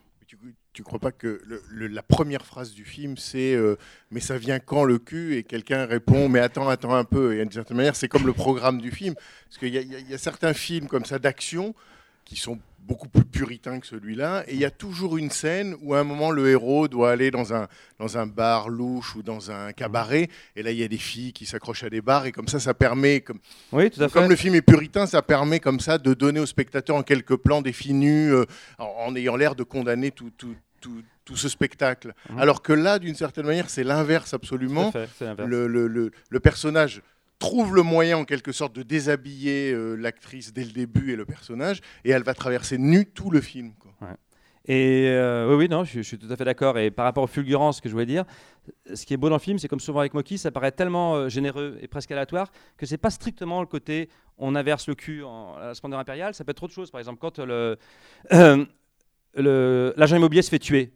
Tu 0.73 0.83
crois 0.83 0.99
pas 0.99 1.13
que 1.13 1.43
la 1.71 2.03
première 2.03 2.47
phrase 2.47 2.73
du 2.73 2.85
film, 2.85 3.17
c'est 3.17 3.55
euh, 3.55 3.77
Mais 4.11 4.21
ça 4.21 4.39
vient 4.39 4.59
quand 4.59 4.85
le 4.85 4.99
cul? 4.99 5.37
Et 5.37 5.43
quelqu'un 5.43 5.85
répond 5.85 6.29
Mais 6.29 6.41
attends, 6.41 6.69
attends 6.69 6.95
un 6.95 7.05
peu. 7.05 7.35
Et 7.35 7.39
d'une 7.43 7.53
certaine 7.53 7.77
manière, 7.77 7.97
c'est 7.97 8.09
comme 8.09 8.27
le 8.27 8.33
programme 8.33 8.81
du 8.81 8.91
film. 8.91 9.15
Parce 9.49 9.59
qu'il 9.59 9.75
y 9.75 10.15
a 10.15 10.19
certains 10.19 10.55
films 10.55 10.89
comme 10.89 11.05
ça 11.05 11.19
d'action 11.19 11.75
qui 12.25 12.37
sont 12.37 12.59
beaucoup 12.85 13.09
plus 13.09 13.25
puritains 13.25 13.79
que 13.79 13.87
celui-là. 13.87 14.43
Et 14.49 14.55
il 14.55 14.59
y 14.61 14.65
a 14.65 14.71
toujours 14.71 15.17
une 15.17 15.31
scène 15.31 15.77
où 15.83 15.95
à 15.95 16.01
un 16.01 16.05
moment, 16.05 16.33
le 16.33 16.49
héros 16.51 16.89
doit 16.89 17.13
aller 17.13 17.31
dans 17.31 17.55
un, 17.55 17.69
dans 18.01 18.19
un 18.19 18.27
bar 18.27 18.69
louche 18.69 19.15
ou 19.15 19.23
dans 19.23 19.53
un 19.53 19.73
cabaret. 19.73 20.29
Et 20.57 20.63
là, 20.65 20.73
il 20.73 20.79
y 20.79 20.83
a 20.83 20.89
des 20.89 20.99
filles 20.99 21.33
qui 21.33 21.47
s'accrochent 21.47 21.85
à 21.85 21.91
des 21.91 22.01
bars. 22.01 22.27
Et 22.27 22.33
comme 22.33 22.49
ça, 22.49 22.59
ça 22.59 22.75
permet. 22.75 23.21
Comme, 23.21 23.39
Oui, 23.71 23.89
tout 23.89 24.03
à 24.03 24.09
fait. 24.09 24.13
comme 24.19 24.29
le 24.29 24.35
film 24.37 24.57
est 24.57 24.63
puritain, 24.63 25.07
ça 25.07 25.23
permet 25.23 25.61
comme 25.61 25.79
ça 25.79 25.99
de 25.99 26.13
donner 26.13 26.41
au 26.41 26.47
spectateur 26.47 26.97
en 26.97 27.05
quelques 27.05 27.37
plans 27.37 27.63
des 27.63 27.73
filles 27.73 27.95
nues, 27.95 28.33
euh, 28.35 28.45
en, 28.79 28.87
en 29.07 29.15
ayant 29.17 29.37
l'air 29.37 29.55
de 29.55 29.63
condamner 29.63 30.11
tout, 30.11 30.31
tout, 30.37 30.57
tout, 30.81 31.03
tout 31.25 31.37
ce 31.37 31.49
spectacle. 31.49 32.13
Mhm. 32.31 32.39
Alors 32.41 32.63
que 32.63 32.73
là, 32.73 32.99
d'une 32.99 33.15
certaine 33.15 33.47
manière, 33.47 33.71
c'est 33.71 33.85
l'inverse 33.85 34.35
absolument. 34.35 34.91
Fait, 34.91 35.09
l'inverse. 35.21 35.49
Le, 35.49 35.69
le- 35.69 35.87
le- 35.87 36.11
le 36.31 36.41
personnage 36.41 37.01
trouve 37.43 37.75
le 37.75 37.83
moyen 37.83 38.19
en 38.19 38.25
quelque 38.25 38.53
sorte 38.53 38.73
de 38.73 38.85
déshabiller 38.85 39.73
euh, 39.73 39.97
l'actrice 39.97 40.53
dès 40.53 40.63
le 40.63 40.71
début 40.71 41.13
et 41.13 41.17
le 41.17 41.27
personnage, 41.27 41.81
et 42.05 42.11
elle 42.11 42.23
va 42.23 42.35
traverser 42.35 42.79
nue 42.79 43.05
tout 43.05 43.31
le 43.31 43.41
film. 43.41 43.73
Et 44.69 45.09
euh, 45.09 45.49
oui, 45.49 45.57
oui, 45.57 45.69
non, 45.69 45.83
je, 45.83 46.03
suis 46.03 46.17
tout 46.17 46.29
à 46.31 46.37
fait 46.37 46.45
d'accord. 46.45 46.79
Et 46.79 46.93
par 46.93 47.05
rapport 47.05 47.25
aux 47.25 47.29
fulgurances 47.29 47.81
que 47.81 47.89
je 47.89 47.95
voulais 47.95 48.07
dire, 48.07 48.25
ce 48.95 49.05
qui 49.05 49.13
est 49.13 49.17
beau 49.17 49.29
dans 49.29 49.35
le 49.35 49.41
film, 49.41 49.59
c'est 49.59 49.67
comme 49.67 49.81
souvent 49.81 49.99
avec 49.99 50.15
Moki, 50.15 50.39
ça 50.39 50.53
paraît 50.53 50.71
tellement 50.71 51.17
euh, 51.17 51.29
généreux 51.29 51.79
et 51.81 51.89
presque 51.89 52.13
aléatoire 52.13 52.53
que 52.77 52.87
c'est 52.87 52.97
pas 52.97 53.11
strictement 53.11 53.61
le 53.61 53.67
côté 53.67 54.09
on 54.39 54.55
inverse 54.55 54.87
le 54.87 54.95
cul 54.95 55.25
en 55.25 55.57
à 55.57 55.67
la 55.67 55.75
splendeur 55.75 55.99
impériale. 55.99 56.35
Ça 56.35 56.45
peut 56.45 56.53
être 56.53 56.63
autre 56.63 56.75
chose. 56.75 56.93
Par 56.93 57.01
exemple, 57.01 57.19
quand 57.19 57.41
le- 57.45 57.77
l'agent 59.97 60.17
immobilier 60.17 60.43
se 60.43 60.51
fait 60.51 60.61
tuer, 60.61 60.93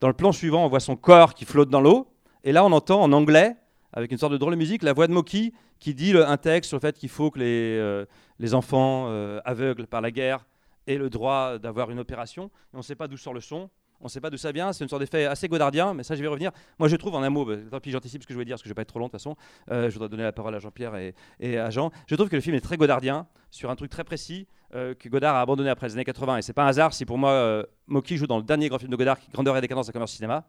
dans 0.00 0.08
le 0.08 0.14
plan 0.14 0.32
suivant, 0.32 0.66
on 0.66 0.68
voit 0.68 0.80
son 0.80 0.96
corps 0.96 1.32
qui 1.32 1.46
flotte 1.46 1.70
dans 1.70 1.80
l'eau, 1.80 2.12
et 2.44 2.52
là, 2.52 2.66
on 2.66 2.72
entend 2.72 3.02
en 3.02 3.12
anglais, 3.12 3.56
avec 3.96 4.12
une 4.12 4.18
sorte 4.18 4.32
de 4.32 4.36
drôle 4.36 4.52
de 4.52 4.58
musique, 4.58 4.82
la 4.82 4.92
voix 4.92 5.08
de 5.08 5.12
Moki 5.12 5.54
qui 5.80 5.94
dit 5.94 6.12
un 6.16 6.36
texte 6.36 6.68
sur 6.68 6.76
le 6.76 6.82
fait 6.82 6.96
qu'il 6.96 7.08
faut 7.08 7.30
que 7.30 7.38
les, 7.38 7.78
euh, 7.78 8.04
les 8.38 8.54
enfants 8.54 9.06
euh, 9.08 9.40
aveugles 9.46 9.86
par 9.86 10.02
la 10.02 10.10
guerre 10.10 10.46
aient 10.86 10.98
le 10.98 11.08
droit 11.08 11.58
d'avoir 11.58 11.90
une 11.90 11.98
opération. 11.98 12.44
Et 12.44 12.74
on 12.74 12.78
ne 12.78 12.82
sait 12.82 12.94
pas 12.94 13.08
d'où 13.08 13.16
sort 13.16 13.32
le 13.32 13.40
son. 13.40 13.70
On 14.02 14.04
ne 14.04 14.08
sait 14.10 14.20
pas 14.20 14.28
d'où 14.28 14.36
ça 14.36 14.52
vient, 14.52 14.74
c'est 14.74 14.84
une 14.84 14.90
sorte 14.90 15.00
d'effet 15.00 15.24
assez 15.24 15.48
godardien, 15.48 15.94
mais 15.94 16.02
ça 16.02 16.14
je 16.14 16.20
vais 16.20 16.28
revenir. 16.28 16.50
Moi 16.78 16.88
je 16.88 16.96
trouve 16.96 17.14
en 17.14 17.22
un 17.22 17.30
mot, 17.30 17.46
bah, 17.46 17.54
tant 17.70 17.80
pis 17.80 17.90
j'anticipe 17.90 18.22
ce 18.22 18.26
que 18.26 18.34
je 18.34 18.36
voulais 18.36 18.44
dire, 18.44 18.56
parce 18.56 18.62
que 18.62 18.68
je 18.68 18.72
ne 18.72 18.74
vais 18.74 18.76
pas 18.76 18.82
être 18.82 18.88
trop 18.88 18.98
long 18.98 19.06
de 19.06 19.10
toute 19.10 19.18
façon, 19.18 19.36
Euh, 19.70 19.88
je 19.88 19.94
voudrais 19.94 20.10
donner 20.10 20.24
la 20.24 20.32
parole 20.32 20.54
à 20.54 20.58
Jean-Pierre 20.58 20.94
et, 21.40 21.58
à 21.58 21.70
Jean. 21.70 21.90
Je 22.06 22.14
trouve 22.14 22.28
que 22.28 22.36
le 22.36 22.42
film 22.42 22.54
est 22.54 22.60
très 22.60 22.76
godardien, 22.76 23.26
sur 23.50 23.70
un 23.70 23.76
truc 23.76 23.90
très 23.90 24.04
précis, 24.04 24.46
que 24.72 25.08
Godard 25.08 25.36
a 25.36 25.40
abandonné 25.40 25.70
après 25.70 25.86
les 25.86 25.94
années 25.94 26.04
80, 26.04 26.36
et 26.36 26.42
c'est 26.42 26.52
pas 26.52 26.64
un 26.64 26.66
hasard 26.66 26.92
si 26.92 27.06
pour 27.06 27.16
moi 27.16 27.64
Moki 27.86 28.18
joue 28.18 28.26
dans 28.26 28.36
le 28.36 28.42
dernier 28.42 28.68
grand 28.68 28.78
film 28.78 28.90
de 28.90 28.96
Godard, 28.96 29.16
Grandeur 29.32 29.56
et 29.56 29.62
décadence 29.62 29.86
d'un 29.86 29.92
commerce 29.92 30.12
cinéma, 30.12 30.44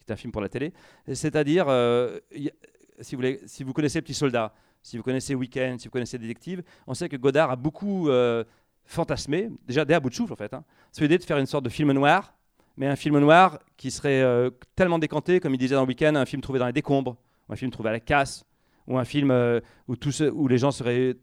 qui 0.00 0.10
est 0.10 0.12
un 0.12 0.16
film 0.16 0.30
pour 0.30 0.42
la 0.42 0.50
télé, 0.50 0.74
c'est-à-dire, 1.10 1.68
si, 3.00 3.16
vous 3.16 3.22
si 3.46 3.64
vous 3.64 3.72
connaissez 3.72 4.00
Petit 4.02 4.14
Soldat, 4.14 4.52
si 4.82 4.96
vous 4.96 5.02
connaissez 5.02 5.34
Weekend, 5.34 5.80
si 5.80 5.88
vous 5.88 5.92
connaissez 5.92 6.18
Détective, 6.18 6.62
on 6.86 6.94
sait 6.94 7.08
que 7.08 7.16
Godard 7.16 7.50
a 7.50 7.56
beaucoup 7.56 8.08
euh, 8.08 8.44
fantasmé, 8.84 9.50
déjà 9.66 9.84
dès 9.84 9.94
à 9.94 10.00
bout 10.00 10.10
de 10.10 10.14
souffle 10.14 10.32
en 10.32 10.36
fait, 10.36 10.52
hein, 10.54 10.64
sur 10.92 11.02
l'idée 11.02 11.18
de 11.18 11.24
faire 11.24 11.38
une 11.38 11.46
sorte 11.46 11.64
de 11.64 11.70
film 11.70 11.92
noir, 11.92 12.34
mais 12.76 12.86
un 12.86 12.96
film 12.96 13.18
noir 13.18 13.58
qui 13.76 13.90
serait 13.90 14.22
euh, 14.22 14.50
tellement 14.74 14.98
décanté, 14.98 15.40
comme 15.40 15.54
il 15.54 15.58
disait 15.58 15.74
dans 15.74 15.86
week-end, 15.86 16.14
un 16.14 16.26
film 16.26 16.40
trouvé 16.40 16.58
dans 16.58 16.66
les 16.66 16.72
décombres, 16.72 17.16
ou 17.48 17.52
un 17.52 17.56
film 17.56 17.70
trouvé 17.70 17.90
à 17.90 17.92
la 17.92 18.00
casse, 18.00 18.44
ou 18.86 18.98
un 18.98 19.04
film 19.04 19.30
euh, 19.30 19.60
où, 19.88 19.94
où 20.32 20.48
les 20.48 20.58
gens 20.58 20.70
seraient 20.70 21.16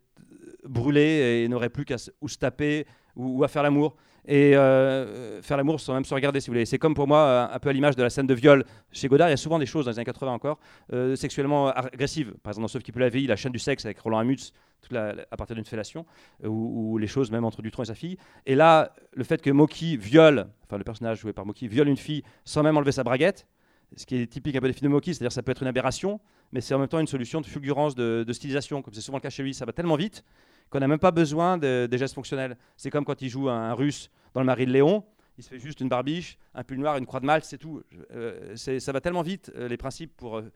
brûlés 0.67 1.43
et 1.43 1.47
n'auraient 1.47 1.69
plus 1.69 1.85
qu'à 1.85 1.97
se, 1.97 2.11
taper 2.39 2.85
ou 3.15 3.43
à 3.43 3.47
faire 3.47 3.63
l'amour. 3.63 3.95
Et 4.27 4.57
euh, 4.57 5.41
faire 5.41 5.55
l'amour 5.55 5.79
sans 5.79 5.93
même 5.93 6.03
se 6.03 6.13
regarder, 6.13 6.41
si 6.41 6.47
vous 6.47 6.53
voulez. 6.53 6.65
C'est 6.65 6.77
comme 6.77 6.93
pour 6.93 7.07
moi, 7.07 7.19
euh, 7.19 7.47
un 7.55 7.59
peu 7.59 7.69
à 7.69 7.73
l'image 7.73 7.95
de 7.95 8.03
la 8.03 8.09
scène 8.09 8.27
de 8.27 8.33
viol 8.33 8.65
chez 8.91 9.07
Godard. 9.07 9.29
Il 9.29 9.31
y 9.31 9.33
a 9.33 9.37
souvent 9.37 9.57
des 9.57 9.65
choses 9.65 9.85
dans 9.85 9.91
les 9.91 9.99
années 9.99 10.05
80 10.05 10.33
encore, 10.33 10.59
euh, 10.91 11.15
sexuellement 11.15 11.69
agressives. 11.69 12.33
Par 12.43 12.51
exemple, 12.51 12.63
dans 12.63 12.67
Sauf 12.67 12.83
qui 12.83 12.91
peut 12.91 12.99
la 12.99 13.09
vie, 13.09 13.25
la 13.25 13.37
chaîne 13.37 13.53
du 13.53 13.59
sexe 13.59 13.85
avec 13.85 13.99
Roland 13.99 14.19
Amutz, 14.19 14.51
à 14.93 15.37
partir 15.37 15.55
d'une 15.55 15.65
fellation, 15.65 16.05
ou, 16.43 16.97
les 16.97 17.07
choses 17.07 17.31
même 17.31 17.45
entre 17.45 17.61
Dutron 17.61 17.83
et 17.83 17.87
sa 17.87 17.95
fille. 17.95 18.17
Et 18.45 18.55
là, 18.55 18.93
le 19.13 19.23
fait 19.23 19.41
que 19.41 19.49
Moki 19.49 19.97
viole, 19.97 20.47
enfin 20.65 20.77
le 20.77 20.83
personnage 20.83 21.19
joué 21.19 21.33
par 21.33 21.45
Moki, 21.45 21.67
viole 21.67 21.87
une 21.87 21.97
fille 21.97 22.23
sans 22.45 22.63
même 22.63 22.77
enlever 22.77 22.91
sa 22.91 23.03
braguette, 23.03 23.47
ce 23.95 24.05
qui 24.05 24.17
est 24.17 24.27
typique 24.27 24.55
un 24.55 24.59
peu 24.59 24.67
des 24.67 24.73
films 24.73 24.89
de 24.89 24.93
Moki, 24.93 25.13
c'est-à-dire 25.13 25.31
ça 25.31 25.41
peut 25.41 25.51
être 25.51 25.61
une 25.61 25.67
aberration, 25.67 26.19
mais 26.51 26.61
c'est 26.61 26.73
en 26.73 26.79
même 26.79 26.87
temps 26.87 26.99
une 26.99 27.07
solution 27.07 27.41
de 27.41 27.45
fulgurance, 27.45 27.95
de 27.95 28.31
stylisation, 28.33 28.81
comme 28.81 28.93
c'est 28.93 29.01
souvent 29.01 29.17
le 29.17 29.21
cas 29.21 29.29
chez 29.29 29.43
lui. 29.43 29.53
Ça 29.53 29.65
va 29.65 29.73
tellement 29.73 29.95
vite 29.95 30.23
qu'on 30.69 30.79
n'a 30.79 30.87
même 30.87 30.99
pas 30.99 31.11
besoin 31.11 31.57
de- 31.57 31.87
des 31.89 31.97
gestes 31.97 32.15
fonctionnels. 32.15 32.57
C'est 32.75 32.89
comme 32.89 33.05
quand 33.05 33.21
il 33.21 33.29
joue 33.29 33.49
un, 33.49 33.71
un 33.71 33.73
russe 33.73 34.09
dans 34.33 34.41
le 34.41 34.45
Mari 34.45 34.65
de 34.65 34.71
Léon, 34.71 35.03
il 35.37 35.43
se 35.43 35.49
fait 35.49 35.59
juste 35.59 35.81
une 35.81 35.89
barbiche, 35.89 36.37
un 36.55 36.63
pull 36.63 36.79
noir, 36.79 36.97
une 36.97 37.05
croix 37.05 37.19
de 37.19 37.25
Malte, 37.25 37.45
c'est 37.45 37.57
tout. 37.57 37.83
Euh, 38.11 38.55
ça 38.55 38.91
va 38.91 39.01
tellement 39.01 39.21
vite, 39.21 39.51
euh, 39.55 39.67
les 39.67 39.77
principes, 39.77 40.15
pour, 40.17 40.37
euh, 40.37 40.51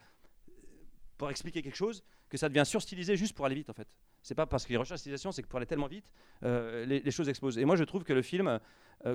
pour 1.18 1.30
expliquer 1.30 1.62
quelque 1.62 1.76
chose, 1.76 2.04
que 2.30 2.38
ça 2.38 2.50
devient 2.50 2.66
surstylisé 2.66 3.16
juste 3.16 3.36
pour 3.36 3.46
aller 3.46 3.56
vite, 3.56 3.70
en 3.70 3.74
fait. 3.74 3.88
C'est 4.24 4.36
pas 4.36 4.46
parce 4.46 4.66
qu'il 4.66 4.78
recherche 4.78 4.92
la 4.92 4.98
stylisation, 4.98 5.32
c'est 5.32 5.44
que 5.44 5.48
pour 5.48 5.58
aller 5.58 5.66
tellement 5.66 5.88
vite, 5.88 6.06
les, 6.42 7.12
choses 7.12 7.28
explosent. 7.28 7.58
Et 7.58 7.66
moi, 7.66 7.76
je 7.76 7.84
trouve 7.84 8.04
que 8.04 8.14
le 8.14 8.22
film 8.22 8.60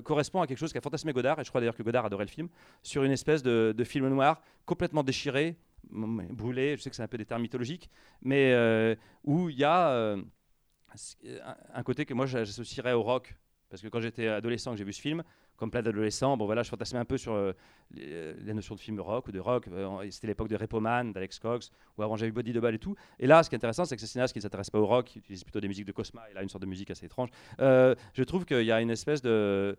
correspond 0.03 0.41
à 0.41 0.49
quelque 0.49 0.59
chose 0.59 0.73
qu'a 0.73 0.81
fantasmé 0.81 1.13
Godard, 1.13 1.39
et 1.39 1.45
je 1.45 1.49
crois 1.49 1.61
d'ailleurs 1.61 1.77
que 1.77 1.85
Godard 1.85 2.05
adorait 2.05 2.25
le 2.25 2.31
film, 2.31 2.49
sur 2.83 3.05
une 3.05 3.13
espèce 3.13 3.41
de, 3.45 3.85
film 3.85 4.09
noir 4.09 4.43
complètement 4.65 5.05
déchiré, 5.05 5.57
brûlé, 5.93 6.77
je 6.77 6.83
sais 6.83 6.91
que 6.91 6.97
c'est 6.97 7.05
un 7.05 7.09
peu 7.09 7.19
des 7.19 7.25
termes 7.25 7.43
mythologiques, 7.43 7.89
mais 8.21 8.53
où 9.23 9.49
il 9.49 9.57
y 9.57 9.65
a 9.65 10.17
un- 11.75 11.83
côté 11.83 12.05
que 12.05 12.15
moi 12.15 12.27
j'associerais 12.27 12.93
au 12.93 13.03
rock. 13.03 13.35
Parce 13.69 13.83
que 13.83 13.89
quand 13.89 14.01
j'étais 14.01 14.29
adolescent, 14.29 14.71
que 14.71 14.77
j'ai 14.79 14.85
vu 14.85 14.93
ce 14.93 15.01
film, 15.01 15.25
comme 15.57 15.73
plein 15.73 15.83
d'adolescents, 15.83 16.37
bon 16.37 16.47
voilà, 16.47 16.63
je 16.63 16.69
fantasmais 16.69 17.01
un 17.01 17.05
peu 17.05 17.19
sur 17.19 17.33
euh, 17.33 17.53
les, 17.91 18.33
les 18.35 18.55
notions 18.55 18.77
de 18.77 18.81
film 18.81 19.01
rock 19.01 19.27
ou 19.27 19.33
de 19.33 19.41
rock. 19.41 19.67
Euh, 19.67 20.09
C'était 20.09 20.29
l'époque 20.29 20.47
de 20.49 20.55
Repoman, 20.55 21.13
d'Alex 21.13 21.41
Cox, 21.41 21.73
ou 21.99 22.03
vu 22.17 22.31
Body 22.31 22.53
Double 22.53 22.75
et 22.75 22.79
tout. 22.79 22.95
Et 23.19 23.27
là, 23.27 23.43
ce 23.43 23.49
qui 23.49 23.57
est 23.57 23.59
intéressant, 23.59 23.85
c'est 23.85 23.97
que 23.97 24.01
ce 24.01 24.07
cinéaste 24.07 24.33
qui 24.33 24.39
ne 24.39 24.43
s'intéresse 24.43 24.71
pas 24.71 24.79
au 24.79 24.87
rock, 24.87 25.07
qui 25.07 25.19
utilise 25.19 25.43
plutôt 25.43 25.59
des 25.61 25.67
musiques 25.67 25.87
de 25.87 25.91
Cosma, 25.91 26.31
et 26.31 26.35
là 26.35 26.43
une 26.45 26.49
sorte 26.49 26.63
de 26.63 26.69
musique 26.69 26.91
assez 26.93 27.07
étrange. 27.07 27.31
Euh, 27.59 27.97
je 28.15 28.23
trouve 28.23 28.45
qu'il 28.45 28.63
y 28.63 28.71
a 28.71 28.81
une 28.81 28.91
espèce 28.91 29.21
de, 29.21 29.77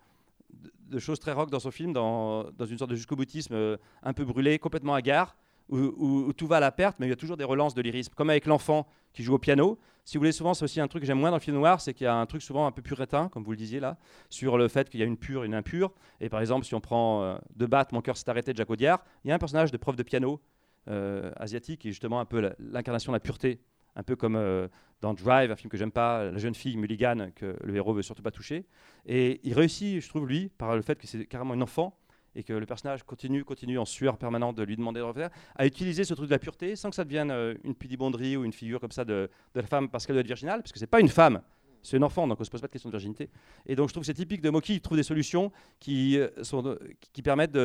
de, 0.49 0.69
de 0.89 0.99
choses 0.99 1.19
très 1.21 1.31
rock 1.31 1.49
dans 1.49 1.61
son 1.61 1.71
film, 1.71 1.93
dans, 1.93 2.43
dans 2.51 2.65
une 2.65 2.77
sorte 2.77 2.91
de 2.91 2.95
jusqu'au 2.97 3.15
boutisme 3.15 3.53
euh, 3.53 3.77
un 4.03 4.11
peu 4.11 4.25
brûlé, 4.25 4.59
complètement 4.59 4.95
hagard, 4.95 5.37
où, 5.69 5.77
où- 5.77 6.25
où 6.27 6.33
tout 6.33 6.47
va 6.47 6.57
à 6.57 6.59
la 6.59 6.71
perte, 6.73 6.97
mais 6.99 7.05
il 7.05 7.09
y 7.09 7.13
a 7.13 7.17
toujours 7.17 7.37
des 7.37 7.45
relances 7.45 7.73
de 7.73 7.81
lyrisme. 7.81 8.13
Comme 8.17 8.29
avec 8.31 8.47
l'enfant 8.47 8.85
qui 9.13 9.23
joue 9.23 9.35
au 9.35 9.39
piano. 9.39 9.79
Si 10.07 10.15
vous 10.15 10.21
voulez, 10.21 10.31
souvent, 10.31 10.53
c'est 10.53 10.63
aussi 10.63 10.79
un 10.79 10.87
truc 10.87 11.01
que 11.01 11.05
j'aime 11.05 11.19
moins 11.19 11.31
dans 11.31 11.35
le 11.35 11.41
film 11.41 11.57
noir, 11.57 11.81
c'est 11.81 11.93
qu'il 11.93 12.05
y 12.05 12.07
a 12.07 12.15
un 12.15 12.25
truc 12.25 12.41
souvent 12.41 12.65
un 12.65 12.71
peu 12.71 12.81
puritain, 12.81 13.27
comme 13.27 13.43
vous 13.43 13.51
le 13.51 13.57
disiez 13.57 13.81
là, 13.81 13.97
sur 14.29 14.57
le 14.57 14.69
fait 14.69 14.89
qu'il 14.89 15.01
y 15.01 15.03
a 15.03 15.05
une 15.05 15.17
pure 15.17 15.43
et 15.43 15.47
une 15.47 15.53
impure. 15.53 15.93
Et 16.21 16.29
par 16.29 16.39
exemple, 16.39 16.65
si 16.65 16.73
on 16.75 16.79
prend 16.79 17.23
euh, 17.23 17.37
De 17.57 17.65
Batte, 17.65 17.91
Mon 17.91 17.99
cœur 17.99 18.15
s'est 18.15 18.29
arrêté 18.29 18.53
de 18.53 18.57
Jacques 18.57 18.69
Audiard, 18.69 19.03
il 19.25 19.27
y 19.27 19.31
a 19.33 19.35
un 19.35 19.37
personnage 19.37 19.69
de 19.69 19.75
prof 19.75 19.97
de 19.97 20.03
piano 20.03 20.39
euh, 20.87 21.33
asiatique 21.35 21.81
qui 21.81 21.89
est 21.89 21.91
justement 21.91 22.21
un 22.21 22.25
peu 22.25 22.53
l'incarnation 22.57 23.11
de 23.11 23.17
la 23.17 23.19
pureté. 23.19 23.59
Un 23.97 24.03
peu 24.03 24.15
comme 24.15 24.37
euh, 24.37 24.69
dans 25.01 25.13
Drive, 25.13 25.51
un 25.51 25.57
film 25.57 25.69
que 25.69 25.75
j'aime 25.75 25.91
pas, 25.91 26.31
la 26.31 26.37
jeune 26.37 26.55
fille 26.55 26.77
Mulligan, 26.77 27.31
que 27.35 27.57
le 27.61 27.75
héros 27.75 27.93
veut 27.93 28.01
surtout 28.01 28.23
pas 28.23 28.31
toucher. 28.31 28.65
Et 29.07 29.41
il 29.43 29.53
réussit, 29.55 29.99
je 29.99 30.07
trouve, 30.07 30.25
lui, 30.25 30.47
par 30.57 30.73
le 30.77 30.83
fait 30.83 30.97
que 30.97 31.05
c'est 31.05 31.25
carrément 31.25 31.53
une 31.53 31.63
enfant, 31.63 31.99
et 32.37 32.43
que 32.43 32.53
le 32.53 32.65
personnage 32.65 33.03
continue, 33.03 33.43
continue 33.43 33.79
en 33.79 33.85
sueur 33.85 34.17
permanente 34.17 34.55
de 34.55 34.63
lui 34.63 34.77
demander 34.77 34.99
de 34.99 35.05
refaire, 35.05 35.29
à 35.55 35.65
utiliser 35.65 36.03
ce 36.03 36.13
truc 36.13 36.27
de 36.27 36.35
la 36.35 36.39
pureté 36.39 36.75
sans 36.75 36.91
que 36.91 36.95
ça 36.95 37.03
devienne 37.03 37.31
euh, 37.31 37.55
une 37.63 37.73
pudibonderie 37.73 38.37
ou 38.37 38.45
une 38.45 38.53
figure 38.53 38.79
comme 38.79 38.91
ça 38.91 39.03
de, 39.03 39.29
de 39.55 39.59
la 39.59 39.65
femme 39.65 39.89
parce 39.89 40.05
qu'elle 40.05 40.15
doit 40.15 40.21
être 40.21 40.27
virginale, 40.27 40.61
parce 40.61 40.71
que 40.71 40.77
c'est 40.77 40.85
pas 40.85 41.01
une 41.01 41.09
femme, 41.09 41.41
c'est 41.81 41.97
un 41.97 42.03
enfant, 42.03 42.27
donc 42.27 42.39
on 42.39 42.43
se 42.43 42.51
pose 42.51 42.61
pas 42.61 42.67
de 42.67 42.71
question 42.71 42.89
de 42.89 42.93
virginité. 42.93 43.29
Et 43.65 43.75
donc 43.75 43.89
je 43.89 43.93
trouve 43.93 44.03
que 44.03 44.07
c'est 44.07 44.13
typique 44.13 44.41
de 44.41 44.51
Moki, 44.51 44.75
il 44.75 44.81
trouve 44.81 44.97
des 44.97 45.03
solutions 45.03 45.51
qui, 45.79 46.19
euh, 46.19 46.29
sont, 46.43 46.77
qui 47.11 47.23
permettent 47.23 47.57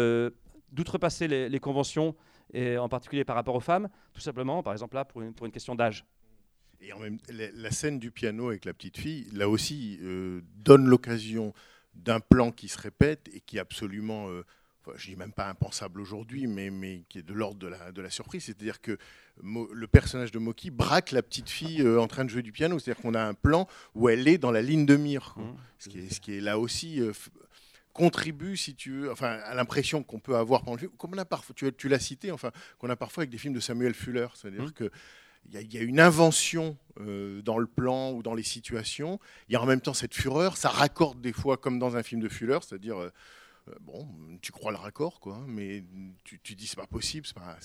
d'outrepasser 0.72 1.28
les, 1.28 1.60
conventions, 1.60 2.16
et 2.54 2.78
en 2.78 2.88
particulier 2.88 3.24
par 3.24 3.36
rapport 3.36 3.54
aux 3.54 3.60
femmes, 3.60 3.90
tout 4.14 4.22
simplement, 4.22 4.62
par 4.62 4.72
exemple 4.72 4.94
là, 4.94 5.04
pour 5.04 5.20
une, 5.20 5.34
pour 5.34 5.44
une 5.44 5.52
question 5.52 5.74
d'âge. 5.74 6.06
Et 6.80 6.94
en 6.94 6.98
même 6.98 7.18
la, 7.28 7.70
scène 7.70 7.98
du 7.98 8.10
piano 8.10 8.48
avec 8.48 8.64
la 8.64 8.72
petite 8.72 8.96
fille, 8.96 9.28
là 9.32 9.50
aussi, 9.50 9.98
euh, 10.02 10.40
donne 10.56 10.86
l'occasion 10.86 11.52
d'un 11.94 12.20
plan 12.20 12.50
qui 12.50 12.68
se 12.68 12.78
répète 12.78 13.28
et 13.34 13.40
qui 13.40 13.58
est 13.58 13.60
absolument, 13.60 14.28
enfin, 14.84 14.96
je 14.98 15.06
dis 15.10 15.16
même 15.16 15.32
pas 15.32 15.48
impensable 15.48 16.00
aujourd'hui, 16.00 16.46
mais, 16.46 16.70
mais 16.70 17.02
qui 17.08 17.18
est 17.18 17.22
de 17.22 17.32
l'ordre 17.34 17.58
de 17.58 17.68
la, 17.68 17.92
de 17.92 18.02
la 18.02 18.10
surprise. 18.10 18.44
C'est-à-dire 18.44 18.80
que 18.80 18.98
Mo- 19.42 19.68
le 19.72 19.86
personnage 19.86 20.30
de 20.32 20.38
Moki 20.38 20.70
braque 20.70 21.10
la 21.12 21.22
petite 21.22 21.48
fille 21.48 21.80
euh, 21.82 22.00
en 22.00 22.06
train 22.08 22.24
de 22.24 22.30
jouer 22.30 22.42
du 22.42 22.52
piano. 22.52 22.78
C'est-à-dire 22.78 23.00
qu'on 23.02 23.14
a 23.14 23.22
un 23.24 23.34
plan 23.34 23.66
où 23.94 24.08
elle 24.08 24.28
est 24.28 24.38
dans 24.38 24.50
la 24.50 24.60
ligne 24.62 24.84
de 24.86 24.96
mire. 24.96 25.34
Mhm. 25.38 25.54
Ce, 25.78 25.88
qui 25.88 25.98
est, 26.00 26.12
ce 26.12 26.20
qui 26.20 26.34
est 26.36 26.40
là 26.40 26.58
aussi 26.58 27.00
euh, 27.00 27.12
contribue, 27.92 28.56
si 28.56 28.74
tu 28.74 28.90
veux, 28.92 29.10
enfin, 29.12 29.38
à 29.44 29.54
l'impression 29.54 30.02
qu'on 30.02 30.18
peut 30.18 30.36
avoir 30.36 30.62
pendant 30.62 30.74
le 30.76 30.80
film, 30.80 30.92
comme 30.96 31.12
on 31.14 31.18
a 31.18 31.24
parfois, 31.24 31.54
tu, 31.54 31.70
tu 31.74 31.88
l'as 31.88 31.98
cité, 31.98 32.30
enfin, 32.32 32.50
qu'on 32.78 32.88
a 32.90 32.96
parfois 32.96 33.22
avec 33.22 33.30
des 33.30 33.38
films 33.38 33.54
de 33.54 33.60
Samuel 33.60 33.94
Fuller. 33.94 34.28
C'est-à-dire 34.34 34.62
Mhm. 34.64 34.72
que 34.72 34.90
il 35.48 35.54
y, 35.54 35.56
a- 35.56 35.60
il 35.60 35.74
y 35.74 35.78
a 35.78 35.82
une 35.82 35.98
invention 35.98 36.76
euh, 37.00 37.42
dans 37.42 37.58
le 37.58 37.66
plan 37.66 38.12
ou 38.12 38.22
dans 38.22 38.34
les 38.34 38.44
situations. 38.44 39.18
Il 39.48 39.52
y 39.52 39.56
a 39.56 39.60
en 39.62 39.66
même 39.66 39.80
temps 39.80 39.92
cette 39.94 40.14
fureur. 40.14 40.56
Ça 40.56 40.68
raccorde 40.68 41.20
des 41.20 41.32
fois 41.32 41.56
comme 41.56 41.78
dans 41.80 41.96
un 41.96 42.02
film 42.04 42.20
de 42.20 42.28
Fuller, 42.28 42.58
c'est-à-dire 42.62 42.96
euh, 43.00 43.10
bon, 43.80 44.06
tu 44.40 44.52
crois 44.52 44.72
le 44.72 44.78
raccord, 44.78 45.20
quoi, 45.20 45.44
mais 45.46 45.84
tu, 46.24 46.40
tu 46.42 46.54
dis 46.54 46.66
c'est 46.66 46.76
pas 46.76 46.86
possible, 46.86 47.26
c'est 47.26 47.34
pas, 47.34 47.56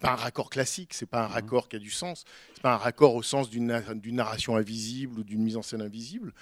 pas, 0.00 0.12
un 0.12 0.16
raccord 0.16 0.50
classique, 0.50 0.94
c'est 0.94 1.06
pas 1.06 1.24
un 1.24 1.26
raccord 1.26 1.68
qui 1.68 1.76
a 1.76 1.78
du 1.78 1.90
sens, 1.90 2.24
c'est 2.54 2.62
pas 2.62 2.74
un 2.74 2.78
raccord 2.78 3.14
au 3.14 3.22
sens 3.22 3.50
d'une 3.50 3.66
na- 3.66 3.94
d'une 3.94 4.16
narration 4.16 4.56
invisible 4.56 5.20
ou 5.20 5.24
d'une 5.24 5.42
mise 5.42 5.56
en 5.56 5.62
scène 5.62 5.82
invisible. 5.82 6.32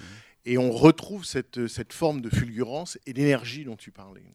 Et 0.45 0.57
on 0.59 0.70
retrouve 0.70 1.24
cette, 1.24 1.66
cette 1.66 1.93
forme 1.93 2.20
de 2.20 2.31
fulgurance 2.31 2.99
et 3.07 3.12
d'énergie 3.12 3.64
dont 3.64 3.76
tu 3.76 3.91
parlais. 3.91 4.33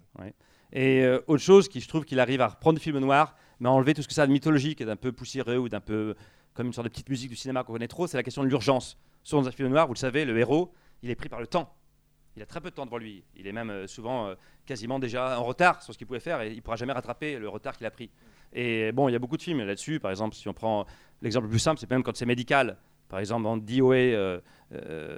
Et 0.71 1.03
euh, 1.03 1.19
autre 1.27 1.41
chose 1.43 1.69
qui, 1.69 1.79
je 1.79 1.87
trouve 1.87 2.03
qu'il 2.05 2.19
arrive 2.19 2.41
à 2.41 2.47
reprendre 2.47 2.77
le 2.77 2.81
film 2.81 2.99
noir, 2.99 3.35
mais 3.59 3.69
à 3.69 3.71
enlever 3.71 3.93
tout 3.93 4.01
ce 4.01 4.07
que 4.07 4.13
ça 4.13 4.23
a 4.23 4.27
de 4.27 4.31
mythologique 4.31 4.81
et 4.81 4.85
d'un 4.85 4.95
peu 4.95 5.11
poussiéreux 5.11 5.57
ou 5.57 5.69
d'un 5.69 5.79
peu 5.81 6.15
comme 6.53 6.67
une 6.67 6.73
sorte 6.73 6.85
de 6.85 6.91
petite 6.91 7.09
musique 7.09 7.29
du 7.29 7.35
cinéma 7.35 7.63
qu'on 7.63 7.73
connaît 7.73 7.87
trop, 7.87 8.05
c'est 8.05 8.17
la 8.17 8.23
question 8.23 8.43
de 8.43 8.47
l'urgence. 8.47 8.97
Souvent 9.23 9.41
dans 9.43 9.47
un 9.47 9.51
film 9.51 9.69
noir, 9.69 9.87
vous 9.87 9.93
le 9.93 9.99
savez, 9.99 10.25
le 10.25 10.37
héros, 10.37 10.71
il 11.01 11.09
est 11.09 11.15
pris 11.15 11.29
par 11.29 11.39
le 11.39 11.47
temps. 11.47 11.73
Il 12.35 12.41
a 12.41 12.45
très 12.45 12.61
peu 12.61 12.69
de 12.69 12.75
temps 12.75 12.85
devant 12.85 12.97
lui. 12.97 13.23
Il 13.35 13.47
est 13.47 13.51
même 13.51 13.69
euh, 13.69 13.87
souvent 13.87 14.27
euh, 14.27 14.35
quasiment 14.65 14.99
déjà 14.99 15.39
en 15.39 15.43
retard 15.43 15.81
sur 15.81 15.93
ce 15.93 15.97
qu'il 15.97 16.07
pouvait 16.07 16.19
faire 16.19 16.41
et 16.41 16.49
il 16.51 16.55
ne 16.55 16.61
pourra 16.61 16.75
jamais 16.75 16.93
rattraper 16.93 17.37
le 17.37 17.47
retard 17.47 17.77
qu'il 17.77 17.85
a 17.85 17.91
pris. 17.91 18.09
Et 18.53 18.91
bon, 18.91 19.09
il 19.09 19.11
y 19.11 19.15
a 19.15 19.19
beaucoup 19.19 19.37
de 19.37 19.41
films 19.41 19.63
là-dessus. 19.63 19.99
Par 19.99 20.11
exemple, 20.11 20.35
si 20.35 20.47
on 20.47 20.53
prend 20.53 20.85
l'exemple 21.21 21.45
le 21.45 21.51
plus 21.51 21.59
simple, 21.59 21.79
c'est 21.79 21.89
même 21.89 22.03
quand 22.03 22.15
c'est 22.15 22.25
médical. 22.25 22.77
Par 23.07 23.19
exemple, 23.19 23.43
dans 23.43 23.57
DOA, 23.57 23.95
euh, 23.95 24.39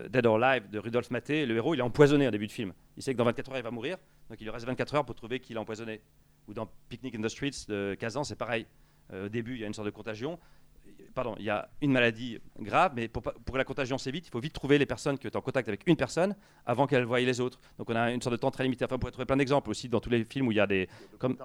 Dead 0.09 0.26
or 0.26 0.43
Alive 0.43 0.70
de 0.70 0.80
Rudolf 0.80 1.09
Maté, 1.11 1.45
le 1.45 1.55
héros, 1.55 1.74
il 1.74 1.80
est 1.80 1.84
empoisonné 1.84 2.28
au 2.28 2.32
début 2.32 2.47
du 2.47 2.53
film. 2.53 2.74
Il 2.97 3.03
sait 3.03 3.13
que 3.13 3.18
dans 3.18 3.24
24 3.26 3.51
heures, 3.51 3.57
il 3.57 3.63
va 3.63 3.72
mourir, 3.72 3.97
donc 4.30 4.39
il 4.41 4.43
lui 4.43 4.51
reste 4.51 4.66
24 4.66 4.95
heures 4.95 5.05
pour 5.05 5.16
trouver 5.16 5.39
qu'il 5.39 5.55
est 5.55 5.59
empoisonné. 5.59 6.01
Ou 6.47 6.53
dans 6.53 6.70
Picnic 6.89 7.16
in 7.16 7.22
the 7.22 7.30
Streets 7.30 7.66
de 7.68 7.95
Kazan, 7.97 8.24
c'est 8.24 8.36
pareil. 8.36 8.66
Au 9.13 9.30
début, 9.30 9.53
il 9.53 9.61
y 9.61 9.63
a 9.63 9.68
une 9.68 9.74
sorte 9.74 9.86
de 9.86 9.91
contagion. 9.91 10.39
Pardon, 11.16 11.34
il 11.39 11.45
y 11.45 11.49
a 11.49 11.70
une 11.82 11.93
maladie 11.93 12.39
grave, 12.59 12.91
mais 12.93 13.07
pour, 13.07 13.24
que 13.24 13.57
la 13.57 13.63
contagion 13.63 13.97
s'évite, 13.97 14.28
il 14.28 14.32
faut 14.32 14.41
vite 14.41 14.51
trouver 14.51 14.78
les 14.78 14.86
personnes 14.86 15.18
qui 15.18 15.28
sont 15.30 15.38
en 15.38 15.41
contact 15.41 15.70
avec 15.70 15.88
une 15.88 15.95
personne 15.95 16.36
avant 16.66 16.88
qu'elle 16.88 17.05
voie 17.05 17.22
les 17.22 17.39
autres. 17.39 17.61
Donc 17.78 17.89
on 17.89 17.95
a 17.95 18.11
une 18.11 18.22
sorte 18.22 18.34
de 18.34 18.38
temps 18.38 18.51
très 18.51 18.63
limité. 18.63 18.84
Enfin, 18.84 18.95
on 18.95 18.99
pourrait 18.99 19.13
trouver 19.13 19.26
plein 19.26 19.38
d'exemples 19.38 19.70
aussi 19.70 19.88
dans 19.88 20.01
tous 20.01 20.09
les 20.09 20.26
films 20.26 20.47
où 20.47 20.51
il 20.51 20.57
y 20.57 20.59
a 20.59 20.68
des. 20.68 20.89
Comme, 21.18 21.38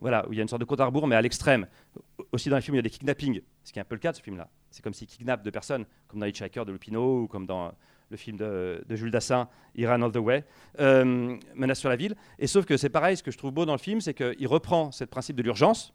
voilà, 0.00 0.28
où 0.28 0.32
il 0.32 0.36
y 0.36 0.38
a 0.38 0.42
une 0.42 0.48
sorte 0.48 0.60
de 0.60 0.64
compte 0.64 0.78
à 0.78 0.86
rebours, 0.86 1.08
mais 1.08 1.16
à 1.16 1.22
l'extrême. 1.22 1.66
Aussi 2.30 2.48
dans 2.48 2.56
les 2.56 2.62
films 2.62 2.74
où 2.74 2.76
il 2.76 2.78
y 2.78 2.86
a 2.86 2.88
des 2.88 2.90
kidnappings, 2.90 3.40
ce 3.64 3.72
qui 3.72 3.80
est 3.80 3.82
un 3.82 3.84
peu 3.84 3.96
le 3.96 4.00
cas 4.00 4.12
de 4.12 4.16
ce 4.16 4.22
film-là. 4.22 4.48
C'est 4.70 4.82
comme 4.82 4.94
s'il 4.94 5.08
kidnappe 5.08 5.42
deux 5.42 5.50
personnes, 5.50 5.86
comme 6.06 6.20
dans 6.20 6.26
Hitchhiker 6.26 6.64
de 6.64 6.70
Lupino 6.70 7.22
ou 7.22 7.26
comme 7.26 7.46
dans 7.46 7.72
le 8.10 8.16
film 8.16 8.36
de, 8.36 8.84
de 8.86 8.94
Jules 8.94 9.10
Dassin, 9.10 9.48
Iran 9.74 10.02
All 10.02 10.12
the 10.12 10.18
Way, 10.18 10.44
euh, 10.78 11.36
Menace 11.56 11.80
sur 11.80 11.88
la 11.88 11.96
ville. 11.96 12.14
Et 12.38 12.46
sauf 12.46 12.64
que 12.64 12.76
c'est 12.76 12.90
pareil, 12.90 13.16
ce 13.16 13.24
que 13.24 13.32
je 13.32 13.38
trouve 13.38 13.50
beau 13.50 13.66
dans 13.66 13.72
le 13.72 13.78
film, 13.78 14.00
c'est 14.00 14.14
qu'il 14.14 14.46
reprend 14.46 14.92
ce 14.92 15.02
principe 15.02 15.34
de 15.34 15.42
l'urgence, 15.42 15.92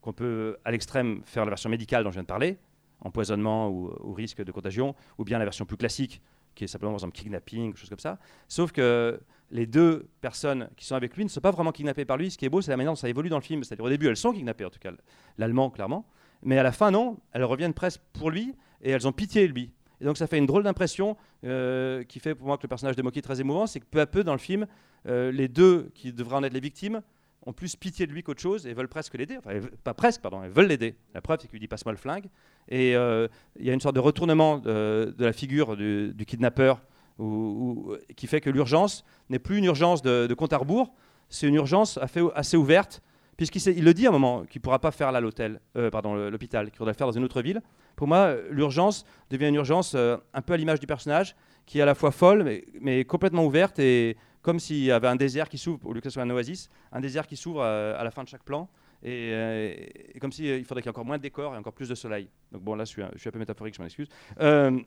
qu'on 0.00 0.12
peut 0.12 0.56
à 0.64 0.70
l'extrême 0.70 1.22
faire 1.24 1.44
la 1.44 1.50
version 1.50 1.70
médicale 1.70 2.04
dont 2.04 2.10
je 2.10 2.14
viens 2.14 2.22
de 2.22 2.26
parler, 2.28 2.58
empoisonnement 3.00 3.68
ou, 3.68 4.12
risque 4.12 4.42
de 4.42 4.52
contagion, 4.52 4.94
ou 5.18 5.24
bien 5.24 5.38
la 5.38 5.44
version 5.44 5.64
plus 5.64 5.76
classique, 5.76 6.20
qui 6.54 6.64
est 6.64 6.66
simplement 6.66 6.92
par 6.92 6.98
exemple 6.98 7.16
kidnapping, 7.16 7.74
choses 7.74 7.88
comme 7.88 7.98
ça. 7.98 8.18
Sauf 8.48 8.72
que 8.72 9.20
les 9.50 9.66
deux 9.66 10.08
personnes 10.20 10.68
qui 10.76 10.84
sont 10.84 10.94
avec 10.94 11.16
lui 11.16 11.24
ne 11.24 11.28
sont 11.28 11.40
pas 11.40 11.50
vraiment 11.50 11.72
kidnappées 11.72 12.04
par 12.04 12.16
lui. 12.16 12.30
Ce 12.30 12.38
qui 12.38 12.44
est 12.44 12.48
beau, 12.48 12.60
c'est 12.60 12.70
la 12.70 12.76
manière 12.76 12.92
dont 12.92 12.96
ça 12.96 13.08
évolue 13.08 13.28
dans 13.28 13.38
le 13.38 13.42
film. 13.42 13.64
C'est-à-dire 13.64 13.84
au 13.84 13.88
début, 13.88 14.06
elles 14.06 14.16
sont 14.16 14.32
kidnappées, 14.32 14.64
en 14.64 14.70
tout 14.70 14.78
cas 14.78 14.92
l'allemand, 15.38 15.70
clairement. 15.70 16.06
Mais 16.42 16.58
à 16.58 16.62
la 16.62 16.72
fin, 16.72 16.90
non, 16.90 17.18
elles 17.32 17.44
reviennent 17.44 17.74
presque 17.74 18.00
pour 18.12 18.30
lui 18.30 18.54
et 18.82 18.90
elles 18.90 19.06
ont 19.06 19.12
pitié 19.12 19.46
de 19.48 19.52
lui. 19.52 19.72
Et 20.00 20.04
donc 20.04 20.16
ça 20.16 20.26
fait 20.26 20.38
une 20.38 20.46
drôle 20.46 20.62
d'impression 20.62 21.16
euh, 21.44 22.04
qui 22.04 22.20
fait 22.20 22.34
pour 22.34 22.46
moi 22.46 22.56
que 22.56 22.62
le 22.62 22.68
personnage 22.68 22.96
de 22.96 23.02
Moki 23.02 23.18
est 23.18 23.22
très 23.22 23.40
émouvant, 23.40 23.66
c'est 23.66 23.80
que 23.80 23.86
peu 23.86 24.00
à 24.00 24.06
peu 24.06 24.24
dans 24.24 24.32
le 24.32 24.38
film, 24.38 24.66
euh, 25.06 25.30
les 25.30 25.48
deux 25.48 25.90
qui 25.94 26.12
devraient 26.12 26.36
en 26.36 26.42
être 26.42 26.54
les 26.54 26.60
victimes 26.60 27.02
ont 27.46 27.52
plus 27.52 27.76
pitié 27.76 28.06
de 28.06 28.12
lui 28.12 28.22
qu'autre 28.22 28.40
chose 28.40 28.66
et 28.66 28.74
veulent 28.74 28.88
presque 28.88 29.14
l'aider. 29.14 29.38
Enfin, 29.38 29.58
pas 29.82 29.94
presque, 29.94 30.20
pardon, 30.20 30.42
elles 30.42 30.50
veulent 30.50 30.66
l'aider. 30.66 30.94
La 31.14 31.20
preuve, 31.20 31.38
c'est 31.40 31.48
qu'il 31.48 31.60
dit 31.60 31.68
passe-moi 31.68 31.92
le 31.92 31.98
flingue. 31.98 32.26
Et 32.68 32.94
euh, 32.94 33.28
il 33.58 33.66
y 33.66 33.70
a 33.70 33.72
une 33.72 33.80
sorte 33.80 33.94
de 33.94 34.00
retournement 34.00 34.58
de, 34.58 35.14
de 35.16 35.24
la 35.24 35.32
figure 35.32 35.76
du, 35.76 36.24
kidnappeur 36.26 36.82
qui 38.16 38.26
fait 38.26 38.40
que 38.40 38.48
l'urgence 38.48 39.04
n'est 39.28 39.38
plus 39.38 39.58
une 39.58 39.64
urgence 39.64 40.00
de, 40.00 40.26
de 40.26 40.34
compte 40.34 40.54
à 40.54 40.56
rebours, 40.56 40.94
c'est 41.30 41.46
une 41.46 41.54
urgence 41.54 41.98
assez, 42.34 42.56
ouverte, 42.56 43.00
puisqu'il 43.36 43.84
le 43.84 43.94
dit 43.94 44.06
à 44.06 44.10
un 44.10 44.12
moment 44.12 44.44
qu'il 44.44 44.58
ne 44.58 44.62
pourra 44.62 44.80
pas 44.80 44.90
faire 44.90 45.12
là 45.12 45.20
l'hôtel, 45.20 45.60
euh, 45.76 46.30
l'hôpital, 46.30 46.66
qu'il 46.66 46.76
faudra 46.76 46.92
le 46.92 46.96
faire 46.96 47.06
dans 47.06 47.16
une 47.16 47.24
autre 47.24 47.40
ville. 47.40 47.62
Pour 47.96 48.08
moi, 48.08 48.18
euh, 48.18 48.48
l'urgence 48.50 49.04
devient 49.30 49.46
une 49.46 49.54
urgence 49.54 49.94
euh, 49.94 50.16
un 50.34 50.42
peu 50.42 50.54
à 50.54 50.56
l'image 50.56 50.80
du 50.80 50.86
personnage, 50.86 51.36
qui 51.66 51.78
est 51.78 51.82
à 51.82 51.86
la 51.86 51.94
fois 51.94 52.10
folle, 52.10 52.42
mais, 52.42 52.64
mais 52.80 53.04
complètement 53.04 53.46
ouverte, 53.46 53.78
et 53.78 54.16
comme 54.42 54.58
s'il 54.58 54.84
y 54.84 54.90
avait 54.90 55.08
un 55.08 55.16
désert 55.16 55.48
qui 55.48 55.58
s'ouvre, 55.58 55.86
au 55.86 55.92
lieu 55.92 56.00
que 56.00 56.08
ce 56.08 56.14
soit 56.14 56.22
un 56.22 56.30
oasis, 56.30 56.70
un 56.92 57.00
désert 57.00 57.26
qui 57.26 57.36
s'ouvre 57.36 57.62
à, 57.62 57.92
à 57.92 58.04
la 58.04 58.10
fin 58.10 58.22
de 58.22 58.28
chaque 58.28 58.44
plan, 58.44 58.68
et, 59.02 59.30
euh, 59.32 59.74
comme 60.20 60.32
s'il 60.32 60.46
il 60.46 60.64
faudrait 60.64 60.82
qu'il 60.82 60.88
y 60.88 60.90
ait 60.90 60.96
encore 60.96 61.06
moins 61.06 61.16
de 61.16 61.22
décors 61.22 61.54
et 61.54 61.58
encore 61.58 61.72
plus 61.72 61.88
de 61.88 61.94
soleil. 61.94 62.28
Donc 62.52 62.62
bon, 62.62 62.74
là, 62.74 62.84
je 62.84 62.90
suis 62.90 63.02
un, 63.02 63.30
peu 63.30 63.38
métaphorique, 63.38 63.74
je 63.74 63.80
m'en 63.80 63.86
excuse. 63.86 64.08
Euh, 64.40 64.78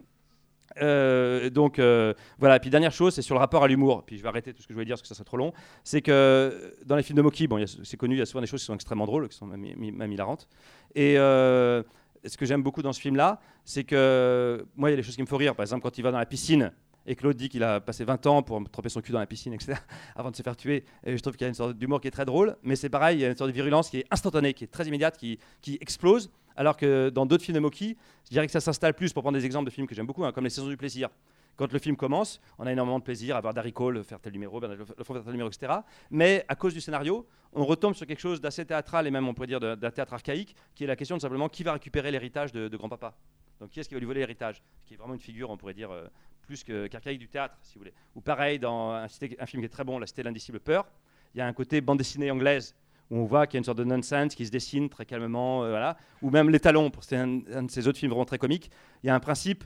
euh, 0.81 1.49
donc 1.49 1.77
euh, 1.79 2.13
voilà, 2.39 2.59
puis 2.59 2.69
dernière 2.69 2.91
chose, 2.91 3.13
c'est 3.13 3.21
sur 3.21 3.35
le 3.35 3.39
rapport 3.39 3.63
à 3.63 3.67
l'humour. 3.67 4.03
Puis 4.05 4.17
je 4.17 4.23
vais 4.23 4.29
arrêter 4.29 4.53
tout 4.53 4.61
ce 4.61 4.67
que 4.67 4.73
je 4.73 4.75
voulais 4.75 4.85
dire 4.85 4.93
parce 4.93 5.01
que 5.01 5.07
ça 5.07 5.15
serait 5.15 5.25
trop 5.25 5.37
long. 5.37 5.53
C'est 5.83 6.01
que 6.01 6.75
dans 6.85 6.95
les 6.95 7.03
films 7.03 7.17
de 7.17 7.21
Moki, 7.21 7.47
bon, 7.47 7.63
c'est 7.83 7.97
connu, 7.97 8.15
il 8.15 8.19
y 8.19 8.21
a 8.21 8.25
souvent 8.25 8.41
des 8.41 8.47
choses 8.47 8.61
qui 8.61 8.65
sont 8.65 8.75
extrêmement 8.75 9.05
drôles, 9.05 9.27
qui 9.29 9.37
sont 9.37 9.47
même, 9.47 10.11
hilarantes. 10.11 10.47
Et 10.95 11.17
euh, 11.17 11.83
ce 12.25 12.37
que 12.37 12.45
j'aime 12.45 12.63
beaucoup 12.63 12.81
dans 12.81 12.93
ce 12.93 13.01
film-là, 13.01 13.39
c'est 13.65 13.83
que 13.83 14.65
moi, 14.75 14.89
il 14.89 14.93
y 14.93 14.95
a 14.95 14.97
des 14.97 15.03
choses 15.03 15.15
qui 15.15 15.21
me 15.21 15.27
font 15.27 15.37
rire. 15.37 15.55
Par 15.55 15.63
exemple, 15.63 15.83
quand 15.83 15.97
il 15.97 16.03
va 16.03 16.11
dans 16.11 16.17
la 16.17 16.25
piscine 16.25 16.71
et 17.05 17.15
l'autre 17.21 17.37
dit 17.37 17.49
qu'il 17.49 17.63
a 17.63 17.79
passé 17.79 18.03
20 18.03 18.25
ans 18.27 18.43
pour 18.43 18.61
tremper 18.69 18.89
son 18.89 19.01
cul 19.01 19.11
dans 19.11 19.19
la 19.19 19.25
piscine, 19.25 19.53
etc., 19.53 19.77
avant 20.15 20.31
de 20.31 20.35
se 20.35 20.43
faire 20.43 20.55
tuer. 20.55 20.85
Et 21.05 21.17
je 21.17 21.21
trouve 21.21 21.33
qu'il 21.33 21.43
y 21.43 21.45
a 21.45 21.49
une 21.49 21.53
sorte 21.53 21.77
d'humour 21.77 22.01
qui 22.01 22.07
est 22.07 22.11
très 22.11 22.25
drôle, 22.25 22.55
mais 22.63 22.75
c'est 22.75 22.89
pareil, 22.89 23.17
il 23.17 23.21
y 23.21 23.25
a 23.25 23.29
une 23.29 23.37
sorte 23.37 23.49
de 23.49 23.55
virulence 23.55 23.89
qui 23.89 23.99
est 23.99 24.05
instantanée, 24.11 24.53
qui 24.53 24.63
est 24.63 24.67
très 24.67 24.87
immédiate, 24.87 25.17
qui, 25.17 25.39
qui 25.61 25.77
explose. 25.81 26.31
Alors 26.55 26.77
que 26.77 27.09
dans 27.09 27.25
d'autres 27.25 27.43
films 27.43 27.55
de 27.55 27.59
Moki, 27.59 27.97
je 28.25 28.29
dirais 28.29 28.45
que 28.45 28.51
ça 28.51 28.61
s'installe 28.61 28.93
plus, 28.93 29.11
pour 29.11 29.23
prendre 29.23 29.37
des 29.37 29.45
exemples 29.45 29.65
de 29.65 29.71
films 29.71 29.87
que 29.87 29.95
j'aime 29.95 30.05
beaucoup, 30.05 30.23
hein, 30.23 30.31
comme 30.31 30.43
Les 30.43 30.49
Saisons 30.49 30.67
du 30.67 30.77
plaisir. 30.77 31.09
Quand 31.55 31.71
le 31.71 31.77
film 31.77 31.95
commence, 31.95 32.41
on 32.57 32.65
a 32.65 32.71
énormément 32.71 32.97
de 32.97 33.03
plaisir 33.03 33.35
à 33.35 33.41
voir 33.41 33.53
Darry 33.53 33.73
Cole 33.73 34.03
faire 34.03 34.19
tel 34.19 34.33
numéro, 34.33 34.59
Bernard 34.59 34.87
faire 34.87 35.23
tel 35.23 35.31
numéro, 35.31 35.49
etc. 35.49 35.71
Mais 36.09 36.45
à 36.47 36.55
cause 36.55 36.73
du 36.73 36.81
scénario, 36.81 37.27
on 37.53 37.63
retombe 37.63 37.93
sur 37.93 38.07
quelque 38.07 38.19
chose 38.19 38.41
d'assez 38.41 38.65
théâtral 38.65 39.05
et 39.05 39.11
même 39.11 39.27
on 39.27 39.35
pourrait 39.35 39.47
dire 39.47 39.59
d'un 39.59 39.91
théâtre 39.91 40.13
archaïque, 40.13 40.55
qui 40.73 40.83
est 40.83 40.87
la 40.87 40.95
question 40.95 41.15
de 41.15 41.21
simplement 41.21 41.49
qui 41.49 41.61
va 41.63 41.73
récupérer 41.73 42.09
l'héritage 42.09 42.51
de, 42.51 42.67
de 42.67 42.77
grand-papa. 42.77 43.13
Donc 43.59 43.69
qui 43.69 43.79
est-ce 43.79 43.87
qui 43.87 43.95
va 43.95 43.99
lui 43.99 44.07
voler 44.07 44.19
l'héritage? 44.19 44.61
Qui 44.85 44.93
est 44.93 44.97
vraiment 44.97 45.13
une 45.13 45.19
figure, 45.19 45.49
on 45.49 45.57
pourrait 45.57 45.73
dire, 45.73 45.91
euh, 45.91 46.07
plus 46.41 46.63
que- 46.63 46.87
qu'archaïque 46.87 47.19
du 47.19 47.27
théâtre, 47.27 47.55
si 47.61 47.75
vous 47.75 47.81
voulez. 47.81 47.93
Ou 48.15 48.21
pareil, 48.21 48.59
dans 48.59 48.91
un, 48.91 49.07
film 49.07 49.61
qui 49.61 49.65
est 49.65 49.69
très 49.69 49.83
bon, 49.83 49.99
La 49.99 50.07
Cité 50.07 50.23
de 50.23 50.57
Peur, 50.57 50.85
il 51.33 51.39
y 51.39 51.41
a 51.41 51.47
un 51.47 51.53
côté 51.53 51.81
bande 51.81 51.97
dessinée 51.97 52.29
anglaise 52.29 52.75
où 53.09 53.17
on 53.17 53.25
voit 53.25 53.47
qu'il 53.47 53.55
y 53.55 53.57
a 53.57 53.59
une 53.59 53.65
sorte 53.65 53.77
de 53.77 53.83
nonsense 53.83 54.35
qui 54.35 54.45
se 54.45 54.51
dessine 54.51 54.89
très 54.89 55.05
calmement, 55.05 55.63
euh, 55.63 55.69
voilà. 55.69 55.97
ou 56.21 56.29
même 56.29 56.49
Les 56.49 56.59
Talons, 56.59 56.91
c'est 57.01 57.17
un 57.17 57.27
de 57.63 57.71
ces 57.71 57.87
autres 57.87 57.99
films 57.99 58.11
vraiment 58.11 58.25
très 58.25 58.37
comiques, 58.37 58.71
il 59.03 59.07
y 59.07 59.09
a 59.09 59.15
un 59.15 59.19
principe 59.19 59.63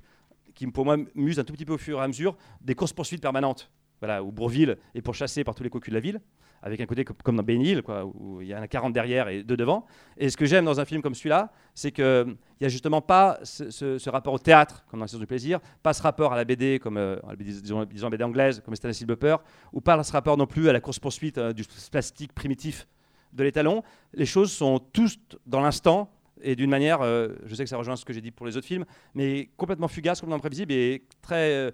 qui 0.55 0.65
pour 0.67 0.85
moi 0.85 0.97
muse 1.13 1.39
un 1.39 1.43
tout 1.43 1.53
petit 1.53 1.65
peu 1.65 1.73
au 1.73 1.77
fur 1.77 1.99
et 1.99 2.03
à 2.03 2.07
mesure 2.07 2.35
des 2.61 2.73
courses-poursuites 2.73 3.21
permanentes, 3.21 3.69
voilà, 3.99 4.23
où 4.23 4.31
Bourville 4.31 4.77
est 4.95 5.01
pourchassé 5.01 5.43
par 5.43 5.55
tous 5.55 5.63
les 5.63 5.69
cocus 5.69 5.89
de 5.91 5.95
la 5.95 6.01
ville, 6.01 6.19
avec 6.61 6.81
un 6.81 6.85
côté 6.85 7.05
co- 7.05 7.13
comme 7.23 7.35
dans 7.35 7.43
Ben 7.43 7.61
Hill, 7.61 7.81
quoi, 7.83 8.05
où 8.05 8.41
il 8.41 8.47
y 8.47 8.55
en 8.55 8.61
a 8.61 8.67
40 8.67 8.91
derrière 8.93 9.27
et 9.29 9.43
deux 9.43 9.57
devant. 9.57 9.85
Et 10.17 10.29
ce 10.29 10.37
que 10.37 10.45
j'aime 10.45 10.65
dans 10.65 10.79
un 10.79 10.85
film 10.85 11.01
comme 11.01 11.13
celui-là, 11.15 11.51
c'est 11.75 11.91
qu'il 11.91 12.35
n'y 12.59 12.65
a 12.65 12.69
justement 12.69 13.01
pas 13.01 13.39
ce, 13.43 14.09
rapport 14.09 14.33
au 14.33 14.39
théâtre, 14.39 14.83
comme 14.89 14.99
dans 14.99 15.03
La 15.03 15.07
Science 15.07 15.19
du 15.21 15.27
plaisir, 15.27 15.59
pas 15.83 15.93
ce 15.93 16.01
rapport 16.01 16.33
à 16.33 16.35
la 16.35 16.45
BD, 16.45 16.79
comme 16.79 16.97
euh, 16.97 17.17
disons, 17.39 17.85
disons 17.85 18.09
BD 18.09 18.23
anglaise, 18.23 18.61
comme 18.65 18.75
Stanley 18.75 18.93
Silberper, 18.93 19.37
ou 19.73 19.81
pas 19.81 20.01
ce 20.03 20.11
rapport 20.11 20.37
non 20.37 20.47
plus 20.47 20.67
à 20.69 20.73
la 20.73 20.79
course-poursuite 20.81 21.37
euh, 21.37 21.53
du 21.53 21.63
plastique 21.91 22.33
primitif 22.33 22.87
de 23.33 23.43
l'étalon. 23.43 23.83
Les 24.13 24.25
choses 24.25 24.51
sont 24.51 24.79
tous 24.79 25.19
dans 25.45 25.61
l'instant 25.61 26.09
et 26.41 26.55
d'une 26.55 26.69
manière, 26.69 27.01
euh, 27.01 27.29
je 27.45 27.55
sais 27.55 27.63
que 27.63 27.69
ça 27.69 27.77
rejoint 27.77 27.95
ce 27.95 28.05
que 28.05 28.13
j'ai 28.13 28.21
dit 28.21 28.31
pour 28.31 28.45
les 28.45 28.57
autres 28.57 28.67
films, 28.67 28.85
mais 29.15 29.49
complètement 29.57 29.87
fugace, 29.87 30.19
complètement 30.19 30.37
imprévisible 30.37 30.71
et 30.71 31.03
très, 31.21 31.51
euh, 31.51 31.71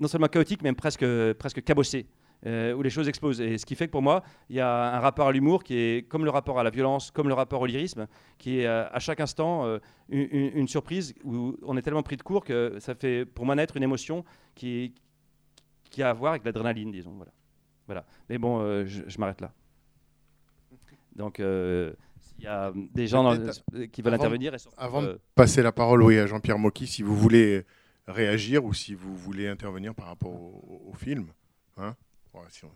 non 0.00 0.08
seulement 0.08 0.28
chaotique, 0.28 0.62
mais 0.62 0.68
même 0.68 0.76
presque, 0.76 1.04
presque 1.34 1.62
cabossé, 1.62 2.06
euh, 2.46 2.74
où 2.74 2.82
les 2.82 2.90
choses 2.90 3.08
explosent. 3.08 3.40
Et 3.40 3.58
ce 3.58 3.64
qui 3.64 3.74
fait 3.74 3.86
que 3.86 3.92
pour 3.92 4.02
moi, 4.02 4.22
il 4.50 4.56
y 4.56 4.60
a 4.60 4.94
un 4.96 5.00
rapport 5.00 5.28
à 5.28 5.32
l'humour 5.32 5.64
qui 5.64 5.76
est 5.76 6.08
comme 6.08 6.24
le 6.24 6.30
rapport 6.30 6.58
à 6.58 6.62
la 6.62 6.70
violence, 6.70 7.10
comme 7.10 7.28
le 7.28 7.34
rapport 7.34 7.60
au 7.60 7.66
lyrisme, 7.66 8.06
qui 8.38 8.60
est 8.60 8.66
euh, 8.66 8.86
à 8.90 8.98
chaque 8.98 9.20
instant 9.20 9.64
euh, 9.64 9.78
une, 10.10 10.68
surprise 10.68 11.14
où 11.24 11.56
on 11.62 11.76
est 11.76 11.82
tellement 11.82 12.02
pris 12.02 12.16
de 12.16 12.22
court 12.22 12.44
que 12.44 12.76
ça 12.80 12.94
fait 12.94 13.24
pour 13.24 13.46
moi 13.46 13.54
naître 13.54 13.76
une 13.76 13.82
émotion 13.82 14.24
qui, 14.54 14.94
qui 15.90 16.02
a 16.02 16.10
à 16.10 16.12
voir 16.12 16.32
avec 16.32 16.44
l'adrénaline, 16.44 16.90
disons. 16.90 17.12
Voilà. 17.12 17.32
voilà. 17.86 18.04
Mais 18.28 18.36
bon, 18.36 18.60
euh, 18.60 18.84
je, 18.86 19.02
je 19.06 19.18
m'arrête 19.18 19.40
là. 19.40 19.52
Donc, 21.16 21.36
s'il 21.36 22.42
y 22.44 22.46
a 22.48 22.72
des 22.74 23.06
gens 23.06 23.22
dans- 23.22 23.50
qui 23.92 24.02
veulent 24.02 24.14
avant- 24.14 24.24
intervenir, 24.24 24.52
et 24.52 24.58
Avant 24.76 25.00
de 25.00 25.20
passer 25.36 25.62
la 25.62 25.70
parole 25.70 26.02
oui, 26.02 26.18
à 26.18 26.26
Jean-Pierre 26.26 26.58
Mocky, 26.58 26.88
si 26.88 27.02
vous 27.04 27.16
voulez 27.16 27.64
réagir 28.06 28.64
ou 28.64 28.74
si 28.74 28.94
vous 28.94 29.16
voulez 29.16 29.48
intervenir 29.48 29.94
par 29.94 30.06
rapport 30.06 30.32
au, 30.32 30.82
au- 30.86 30.90
au 30.90 30.94
film. 30.94 31.26
hein. 31.76 31.94
Si 32.50 32.64
on- 32.64 32.70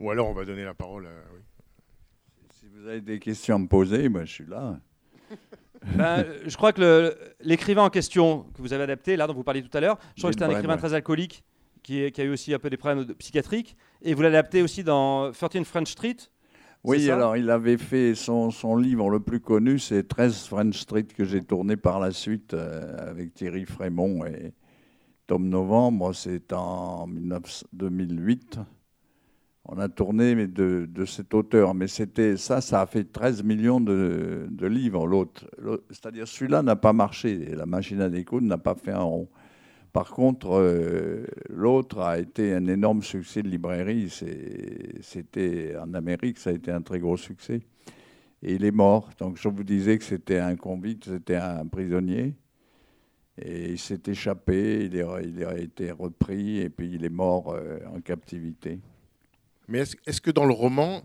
Ou 0.00 0.10
alors 0.10 0.28
on 0.28 0.32
va 0.34 0.44
donner 0.44 0.64
la 0.64 0.74
parole 0.74 1.06
à. 1.06 1.10
oui. 1.34 1.40
Si 2.58 2.66
vous 2.68 2.86
avez 2.88 3.00
des 3.00 3.18
questions 3.18 3.54
à 3.56 3.58
me 3.58 3.66
poser, 3.68 4.08
moi 4.08 4.24
je 4.24 4.32
suis 4.32 4.46
là. 4.46 4.78
Ben, 5.96 6.24
je 6.46 6.56
crois 6.56 6.72
que 6.72 7.12
l'écrivain 7.40 7.82
en 7.82 7.90
question 7.90 8.44
que 8.54 8.62
vous 8.62 8.72
avez 8.72 8.84
adapté, 8.84 9.16
là 9.16 9.26
dont 9.26 9.34
vous 9.34 9.42
parliez 9.42 9.62
tout 9.64 9.76
à 9.76 9.80
l'heure, 9.80 9.98
je 10.14 10.20
crois 10.20 10.30
que 10.30 10.34
c'était 10.34 10.44
un 10.44 10.48
écrivain 10.58 10.76
très 10.76 10.94
alcoolique 10.94 11.42
qui, 11.82 12.00
est- 12.02 12.12
qui 12.12 12.20
a 12.20 12.24
eu 12.24 12.28
aussi 12.30 12.54
un 12.54 12.60
peu 12.60 12.70
des 12.70 12.76
problèmes 12.76 13.04
de- 13.04 13.12
psychiatriques. 13.14 13.76
Et 14.00 14.14
vous 14.14 14.22
l'avez 14.22 14.36
adapté 14.36 14.62
aussi 14.62 14.84
dans 14.84 15.32
13 15.32 15.64
French 15.64 15.90
Street. 15.90 16.16
Oui, 16.84 17.08
alors 17.10 17.36
il 17.36 17.48
avait 17.50 17.78
fait 17.78 18.16
son, 18.16 18.50
son 18.50 18.76
livre 18.76 19.08
le 19.08 19.20
plus 19.20 19.38
connu, 19.38 19.78
c'est 19.78 20.02
13 20.08 20.46
French 20.46 20.80
Street 20.80 21.04
que 21.04 21.24
j'ai 21.24 21.40
tourné 21.40 21.76
par 21.76 22.00
la 22.00 22.10
suite 22.10 22.54
euh, 22.54 23.08
avec 23.08 23.34
Thierry 23.34 23.66
Frémont 23.66 24.24
et 24.24 24.52
Tom 25.28 25.48
Novembre. 25.48 26.12
C'est 26.12 26.52
en 26.52 27.06
19 27.06 27.64
2008. 27.72 28.58
On 29.66 29.78
a 29.78 29.88
tourné 29.88 30.34
mais 30.34 30.48
de, 30.48 30.88
de 30.90 31.04
cet 31.04 31.34
auteur, 31.34 31.72
mais 31.72 31.86
c'était 31.86 32.36
ça, 32.36 32.60
ça 32.60 32.80
a 32.80 32.86
fait 32.86 33.04
13 33.04 33.44
millions 33.44 33.80
de, 33.80 34.48
de 34.50 34.66
livres. 34.66 35.06
L'autre, 35.06 35.46
c'est-à-dire 35.88 36.26
celui-là 36.26 36.62
n'a 36.62 36.74
pas 36.74 36.92
marché. 36.92 37.54
La 37.54 37.64
machine 37.66 38.00
à 38.00 38.08
découdre 38.08 38.48
n'a 38.48 38.58
pas 38.58 38.74
fait 38.74 38.90
un 38.90 39.02
rond. 39.02 39.28
Par 39.92 40.10
contre, 40.10 40.52
euh, 40.52 41.26
l'autre 41.50 42.00
a 42.00 42.18
été 42.18 42.54
un 42.54 42.66
énorme 42.66 43.02
succès 43.02 43.42
de 43.42 43.48
librairie. 43.48 44.08
C'était 45.02 45.74
en 45.76 45.92
Amérique, 45.92 46.38
ça 46.38 46.50
a 46.50 46.52
été 46.54 46.70
un 46.70 46.80
très 46.80 46.98
gros 46.98 47.18
succès. 47.18 47.60
Et 48.42 48.54
il 48.54 48.64
est 48.64 48.72
mort. 48.72 49.10
Donc 49.18 49.36
je 49.36 49.48
vous 49.48 49.64
disais 49.64 49.98
que 49.98 50.04
c'était 50.04 50.38
un 50.38 50.56
convict, 50.56 51.04
c'était 51.04 51.36
un 51.36 51.66
prisonnier. 51.66 52.34
Et 53.38 53.72
il 53.72 53.78
s'est 53.78 54.00
échappé, 54.06 54.84
il, 54.86 55.44
a 55.44 55.58
été 55.58 55.90
repris 55.90 56.58
et 56.58 56.68
puis 56.68 56.92
il 56.94 57.04
est 57.04 57.10
mort 57.10 57.52
euh, 57.52 57.78
en 57.94 58.00
captivité. 58.00 58.80
Mais 59.68 59.84
est-ce 60.06 60.20
que 60.20 60.30
dans 60.30 60.44
le 60.44 60.52
roman, 60.52 61.02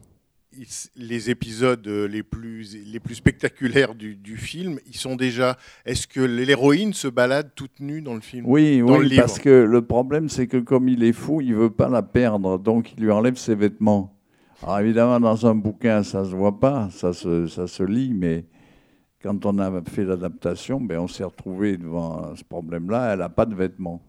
les 0.95 1.29
épisodes 1.29 1.85
euh, 1.87 2.07
les 2.07 2.23
plus, 2.23 2.77
les 2.91 2.99
plus 2.99 3.15
spectaculaires 3.15 3.95
du, 3.95 4.15
du 4.15 4.37
film, 4.37 4.79
ils 4.85 4.95
sont 4.95 5.15
déjà. 5.15 5.57
Est-ce 5.85 6.07
que 6.07 6.21
l'héroïne 6.21 6.93
se 6.93 7.07
balade 7.07 7.51
toute 7.55 7.79
nue 7.79 8.01
dans 8.01 8.15
le 8.15 8.21
film? 8.21 8.45
Oui, 8.47 8.79
Dans 8.79 8.99
oui, 8.99 9.15
parce 9.15 9.39
que 9.39 9.49
le 9.49 9.81
problème, 9.81 10.29
c'est 10.29 10.47
que 10.47 10.57
comme 10.57 10.89
il 10.89 11.03
est 11.03 11.13
fou, 11.13 11.41
il 11.41 11.55
veut 11.55 11.69
pas 11.69 11.89
la 11.89 12.03
perdre, 12.03 12.57
donc 12.57 12.93
il 12.97 13.03
lui 13.03 13.11
enlève 13.11 13.35
ses 13.35 13.55
vêtements. 13.55 14.13
Alors 14.63 14.79
évidemment, 14.79 15.19
dans 15.19 15.45
un 15.45 15.55
bouquin, 15.55 16.03
ça 16.03 16.25
se 16.25 16.31
voit 16.35 16.59
pas, 16.59 16.89
ça 16.91 17.13
se, 17.13 17.45
ça 17.47 17.67
se 17.67 17.83
lit, 17.83 18.13
mais 18.13 18.45
quand 19.21 19.45
on 19.45 19.59
a 19.59 19.81
fait 19.83 20.03
l'adaptation, 20.03 20.81
ben, 20.81 20.99
on 20.99 21.07
s'est 21.07 21.23
retrouvé 21.23 21.77
devant 21.77 22.35
ce 22.35 22.43
problème-là, 22.43 23.13
elle 23.13 23.19
n'a 23.19 23.29
pas 23.29 23.45
de 23.45 23.55
vêtements. 23.55 24.01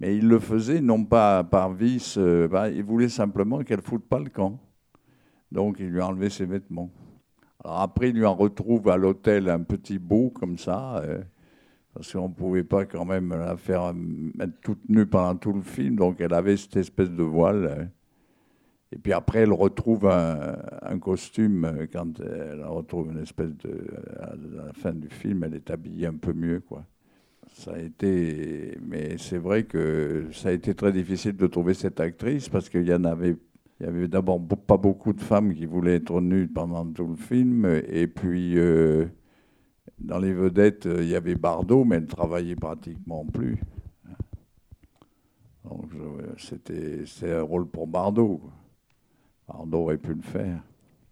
Mais 0.00 0.16
il 0.16 0.28
le 0.28 0.38
faisait 0.38 0.80
non 0.80 1.04
pas 1.04 1.42
par 1.44 1.72
vice, 1.72 2.16
euh, 2.18 2.46
bah, 2.46 2.70
il 2.70 2.84
voulait 2.84 3.08
simplement 3.08 3.62
qu'elle 3.64 3.82
foute 3.82 4.08
pas 4.08 4.20
le 4.20 4.30
camp. 4.30 4.60
Donc 5.52 5.76
il 5.80 5.88
lui 5.88 6.00
a 6.00 6.06
enlevé 6.06 6.30
ses 6.30 6.46
vêtements. 6.46 6.90
Alors 7.64 7.80
après, 7.80 8.10
il 8.10 8.16
lui 8.16 8.26
en 8.26 8.34
retrouve 8.34 8.88
à 8.88 8.96
l'hôtel 8.96 9.48
un 9.48 9.60
petit 9.60 9.98
bout 9.98 10.30
comme 10.30 10.58
ça. 10.58 10.98
euh, 10.98 11.22
parce 11.98 12.12
qu'on 12.12 12.28
ne 12.28 12.34
pouvait 12.34 12.62
pas 12.62 12.86
quand 12.86 13.04
même 13.04 13.30
la 13.30 13.56
faire 13.56 13.86
euh, 13.86 13.92
mettre 13.92 14.52
toute 14.62 14.88
nue 14.88 15.06
pendant 15.06 15.34
tout 15.34 15.52
le 15.52 15.62
film, 15.62 15.96
donc 15.96 16.20
elle 16.20 16.32
avait 16.32 16.56
cette 16.56 16.76
espèce 16.76 17.10
de 17.10 17.24
voile. 17.24 17.64
euh. 17.66 17.84
Et 18.92 18.98
puis 18.98 19.12
après, 19.12 19.40
elle 19.40 19.52
retrouve 19.52 20.06
un, 20.06 20.98
costume 21.00 21.64
euh, 21.64 21.86
quand 21.92 22.20
elle 22.20 22.64
retrouve 22.64 23.10
une 23.10 23.18
espèce 23.20 23.54
de. 23.56 23.86
À 24.20 24.34
la 24.36 24.72
fin 24.72 24.92
du 24.92 25.08
film, 25.08 25.42
elle 25.44 25.54
est 25.54 25.70
habillée 25.70 26.06
un 26.06 26.14
peu 26.14 26.32
mieux, 26.32 26.60
quoi. 26.60 26.86
Ça 27.52 27.72
a 27.72 27.78
été. 27.78 28.78
Mais 28.86 29.18
c'est 29.18 29.38
vrai 29.38 29.64
que 29.64 30.28
ça 30.32 30.50
a 30.50 30.52
été 30.52 30.74
très 30.74 30.92
difficile 30.92 31.36
de 31.36 31.46
trouver 31.48 31.74
cette 31.74 32.00
actrice 32.00 32.48
parce 32.48 32.68
qu'il 32.68 32.86
y 32.86 32.94
en 32.94 33.04
avait. 33.04 33.36
Il 33.80 33.86
y 33.86 33.88
avait 33.88 34.08
d'abord 34.08 34.40
pas 34.66 34.76
beaucoup 34.76 35.12
de 35.12 35.20
femmes 35.20 35.54
qui 35.54 35.66
voulaient 35.66 35.96
être 35.96 36.20
nues 36.20 36.48
pendant 36.48 36.84
tout 36.86 37.06
le 37.06 37.16
film, 37.16 37.64
et 37.88 38.06
puis. 38.06 38.58
euh, 38.58 39.06
dans 39.98 40.18
les 40.18 40.32
vedettes, 40.32 40.86
euh, 40.86 41.02
il 41.02 41.08
y 41.08 41.16
avait 41.16 41.34
Bardot, 41.34 41.84
mais 41.84 41.96
elle 41.96 42.06
travaillait 42.06 42.56
pratiquement 42.56 43.24
plus. 43.24 43.58
Donc 45.64 45.90
c'était 46.38 47.04
un 47.30 47.42
rôle 47.42 47.68
pour 47.68 47.86
Bardot. 47.86 48.40
Bardot 49.46 49.78
aurait 49.78 49.98
pu 49.98 50.14
le 50.14 50.22
faire. 50.22 50.62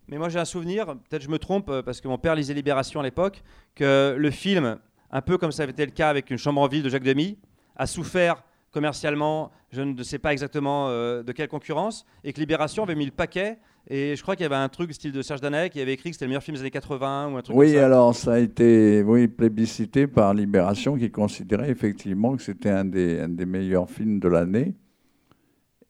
Mais 0.09 0.19
moi 0.19 0.29
j'ai 0.29 0.39
un 0.39 0.45
souvenir, 0.45 0.87
peut-être 0.87 1.23
je 1.23 1.29
me 1.29 1.39
trompe 1.39 1.69
euh, 1.69 1.83
parce 1.83 2.01
que 2.01 2.07
mon 2.07 2.17
père 2.17 2.37
lisait 2.37 2.55
Libération 2.55 3.01
à 3.01 3.03
l'époque, 3.03 3.43
que 3.75 4.15
le 4.17 4.31
film, 4.31 4.79
un 5.11 5.21
peu 5.21 5.37
comme 5.37 5.51
ça 5.51 5.65
avait 5.65 5.73
été 5.73 5.85
le 5.85 5.91
cas 5.91 6.09
avec 6.09 6.31
Une 6.31 6.39
chambre 6.39 6.61
en 6.61 6.69
ville 6.69 6.85
de 6.85 6.89
Jacques 6.89 7.03
Demy, 7.03 7.39
a 7.75 7.87
souffert 7.87 8.45
commercialement, 8.81 9.51
je 9.73 9.81
ne 9.81 10.03
sais 10.03 10.19
pas 10.19 10.33
exactement 10.33 10.89
euh, 10.91 11.23
de 11.23 11.33
quelle 11.33 11.49
concurrence, 11.49 12.05
et 12.25 12.35
que 12.35 12.41
Libération 12.41 12.83
avait 12.83 12.95
mis 12.95 13.07
le 13.07 13.11
paquet. 13.11 13.57
Et 13.89 14.15
je 14.17 14.21
crois 14.23 14.37
qu'il 14.37 14.43
y 14.43 14.47
avait 14.47 14.55
un 14.55 14.69
truc 14.69 14.93
style 14.93 15.13
de 15.13 15.23
Serge 15.23 15.41
Danet 15.41 15.71
qui 15.71 15.81
avait 15.81 15.95
écrit 15.95 16.11
que 16.11 16.17
c'était 16.17 16.27
le 16.27 16.31
meilleur 16.31 16.43
film 16.43 16.57
des 16.57 16.61
années 16.61 16.71
80 16.71 17.31
ou 17.33 17.37
un 17.39 17.41
truc 17.43 17.57
Oui, 17.57 17.69
comme 17.69 17.77
ça. 17.77 17.87
alors 17.87 18.15
ça 18.15 18.33
a 18.35 18.39
été 18.39 19.03
oui, 19.03 19.29
plébiscité 19.29 20.07
par 20.07 20.35
Libération 20.35 20.99
qui 20.99 21.11
considérait 21.11 21.71
effectivement 21.71 22.37
que 22.37 22.43
c'était 22.43 22.69
un 22.69 22.85
des, 22.85 23.21
un 23.21 23.31
des 23.31 23.47
meilleurs 23.47 23.89
films 23.89 24.19
de 24.21 24.29
l'année. 24.29 24.75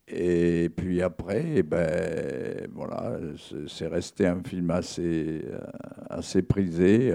Et 0.09 0.69
puis 0.77 1.03
après, 1.03 1.45
eh 1.57 1.63
ben, 1.65 2.69
voilà, 2.73 3.19
c'est- 3.67 3.89
resté 3.89 4.29
un 4.29 4.41
film 4.45 4.71
assez, 4.71 5.43
euh, 5.45 5.59
assez 6.09 6.43
prisé. 6.43 7.13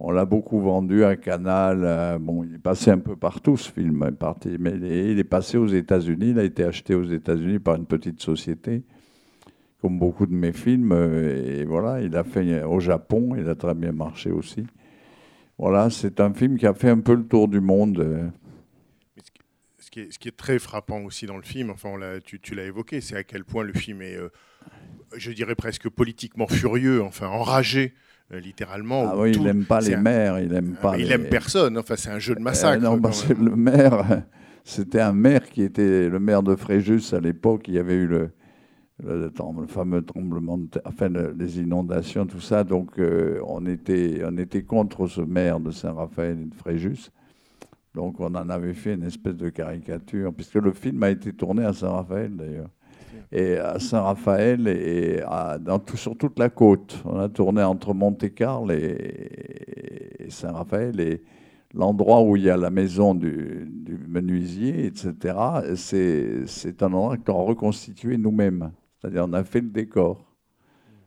Euh, 0.00 0.04
On 0.04 0.10
l'a 0.10 0.24
beaucoup 0.24 0.60
vendu 0.60 1.04
à 1.04 1.16
Canal. 1.16 1.82
euh, 1.84 2.18
Bon, 2.18 2.44
il 2.44 2.54
est 2.54 2.58
passé 2.58 2.90
un 2.90 2.98
peu 2.98 3.16
partout 3.16 3.56
ce 3.56 3.70
film, 3.70 4.10
parti, 4.18 4.56
mais 4.58 4.72
il 4.74 5.18
est, 5.18 5.24
passé 5.24 5.58
aux 5.58 5.66
États-Unis. 5.68 6.30
Il 6.30 6.38
a 6.38 6.44
été 6.44 6.64
acheté 6.64 6.94
aux 6.94 7.04
États-Unis 7.04 7.58
par 7.58 7.76
une 7.76 7.86
petite 7.86 8.20
société, 8.20 8.82
comme 9.80 9.98
beaucoup 9.98 10.26
de 10.26 10.34
mes 10.34 10.52
films. 10.52 10.92
euh, 10.92 11.60
Et 11.60 11.64
voilà, 11.64 12.00
il 12.00 12.16
a 12.16 12.24
fait 12.24 12.62
au 12.64 12.80
Japon. 12.80 13.34
Il 13.36 13.48
a 13.48 13.54
très 13.54 13.74
bien 13.74 13.92
marché 13.92 14.30
aussi. 14.30 14.66
Voilà, 15.58 15.90
c'est 15.90 16.20
un 16.20 16.32
film 16.32 16.56
qui 16.56 16.66
a 16.66 16.72
fait 16.72 16.88
un 16.88 17.00
peu 17.00 17.14
le 17.14 17.26
tour 17.26 17.46
du 17.48 17.60
monde. 17.60 17.98
euh. 18.00 18.28
Ce 19.78 19.90
qui- 20.18 20.28
est, 20.28 20.36
très 20.36 20.58
frappant 20.58 21.02
aussi 21.02 21.26
dans 21.26 21.36
le 21.36 21.42
film, 21.42 21.70
enfin, 21.70 21.90
tu, 22.24 22.54
l'as 22.54 22.64
évoqué, 22.64 23.00
c'est 23.00 23.16
à 23.16 23.24
quel 23.24 23.44
point 23.44 23.64
le 23.64 23.72
film 23.72 24.02
est, 24.02 24.16
euh, 24.16 24.28
je 25.16 25.32
dirais 25.32 25.56
presque 25.56 25.88
politiquement 25.88 26.46
furieux, 26.46 27.02
enfin 27.02 27.26
enragé, 27.26 27.92
euh, 27.92 28.09
littéralement. 28.38 29.08
Ah 29.10 29.14
oui, 29.18 29.32
tout- 29.32 29.40
il 29.40 29.44
n'aime 29.44 29.64
pas 29.64 29.80
les 29.80 29.94
un- 29.94 30.00
maires, 30.00 30.38
il 30.38 30.48
n'aime 30.48 30.74
Ah, 30.78 30.82
pas. 30.82 30.98
il 30.98 31.06
les- 31.08 31.14
aime 31.14 31.24
personne, 31.28 31.76
enfin 31.78 31.94
c'est 31.96 32.10
un 32.10 32.18
jeu 32.18 32.34
de 32.34 32.40
Euh, 32.40 32.44
massacre. 32.44 32.82
non, 32.82 33.00
parce 33.00 33.24
que 33.24 33.32
le 33.32 33.56
maire, 33.56 34.22
c'était 34.64 35.00
un 35.00 35.12
maire 35.12 35.48
qui 35.48 35.62
était 35.62 36.08
le 36.08 36.18
maire 36.20 36.42
de 36.42 36.54
Fréjus 36.54 37.12
à 37.12 37.20
l'époque. 37.20 37.66
Il 37.68 37.74
y 37.74 37.78
avait 37.78 37.96
eu 37.96 38.06
le, 38.06 38.30
le, 39.04 39.30
trem- 39.30 39.60
le 39.62 39.66
fameux 39.66 40.02
tremblement 40.02 40.58
de 40.58 40.66
terre, 40.66 40.82
enfin 40.84 41.08
le- 41.08 41.34
les 41.38 41.58
inondations, 41.58 42.26
tout 42.26 42.40
ça. 42.40 42.62
Donc 42.64 42.98
euh, 42.98 43.40
on, 43.46 43.64
était, 43.66 44.22
on 44.24 44.36
était 44.38 44.62
contre 44.62 45.06
ce 45.06 45.20
maire 45.22 45.58
de 45.58 45.70
Saint-Raphaël 45.70 46.38
et 46.40 46.46
de 46.46 46.54
Fréjus. 46.54 47.10
Donc 47.94 48.20
on 48.20 48.32
en 48.36 48.48
avait 48.50 48.74
fait 48.74 48.94
une 48.94 49.02
espèce 49.02 49.34
de 49.34 49.48
caricature, 49.48 50.32
puisque 50.32 50.54
le 50.54 50.72
film 50.72 51.02
a 51.02 51.10
été 51.10 51.32
tourné 51.32 51.64
à 51.64 51.72
Saint-Raphaël 51.72 52.30
d'ailleurs. 52.36 52.68
Et 53.32 53.56
à 53.56 53.78
Saint-Raphaël 53.78 54.66
et 54.68 55.22
dans 55.60 55.78
tout- 55.78 55.96
sur 55.96 56.16
toute 56.16 56.38
la 56.38 56.48
côte. 56.48 57.00
On 57.04 57.18
a 57.18 57.28
tourné 57.28 57.62
entre 57.62 57.94
Monte-Carlo 57.94 58.72
et, 58.72 60.26
Saint-Raphaël. 60.28 61.00
Et 61.00 61.22
l'endroit 61.74 62.22
où 62.22 62.36
il 62.36 62.44
y 62.44 62.50
a 62.50 62.56
la 62.56 62.70
maison 62.70 63.14
du, 63.14 63.68
menuisier, 64.08 64.86
etc., 64.86 65.34
c'est 65.76 66.82
un 66.82 66.92
endroit 66.92 67.16
qu'on 67.16 67.40
a 67.40 67.44
reconstitué 67.44 68.16
nous-mêmes. 68.16 68.72
C'est-à-dire 68.98 69.26
on 69.28 69.32
a 69.32 69.44
fait 69.44 69.60
le 69.60 69.70
décor. 69.70 70.24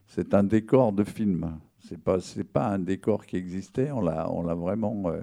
C'est 0.08 0.34
un 0.34 0.44
décor 0.44 0.94
de 0.94 1.04
film. 1.04 1.60
C'est 1.80 2.02
pas 2.02 2.20
c'est 2.20 2.44
pas 2.46 2.68
un 2.68 2.80
décor 2.80 3.26
qui 3.26 3.36
existait. 3.36 3.92
On 3.92 4.02
l'a 4.02 4.32
on 4.32 4.42
l'a 4.44 4.56
vraiment 4.56 5.04
euh, 5.08 5.22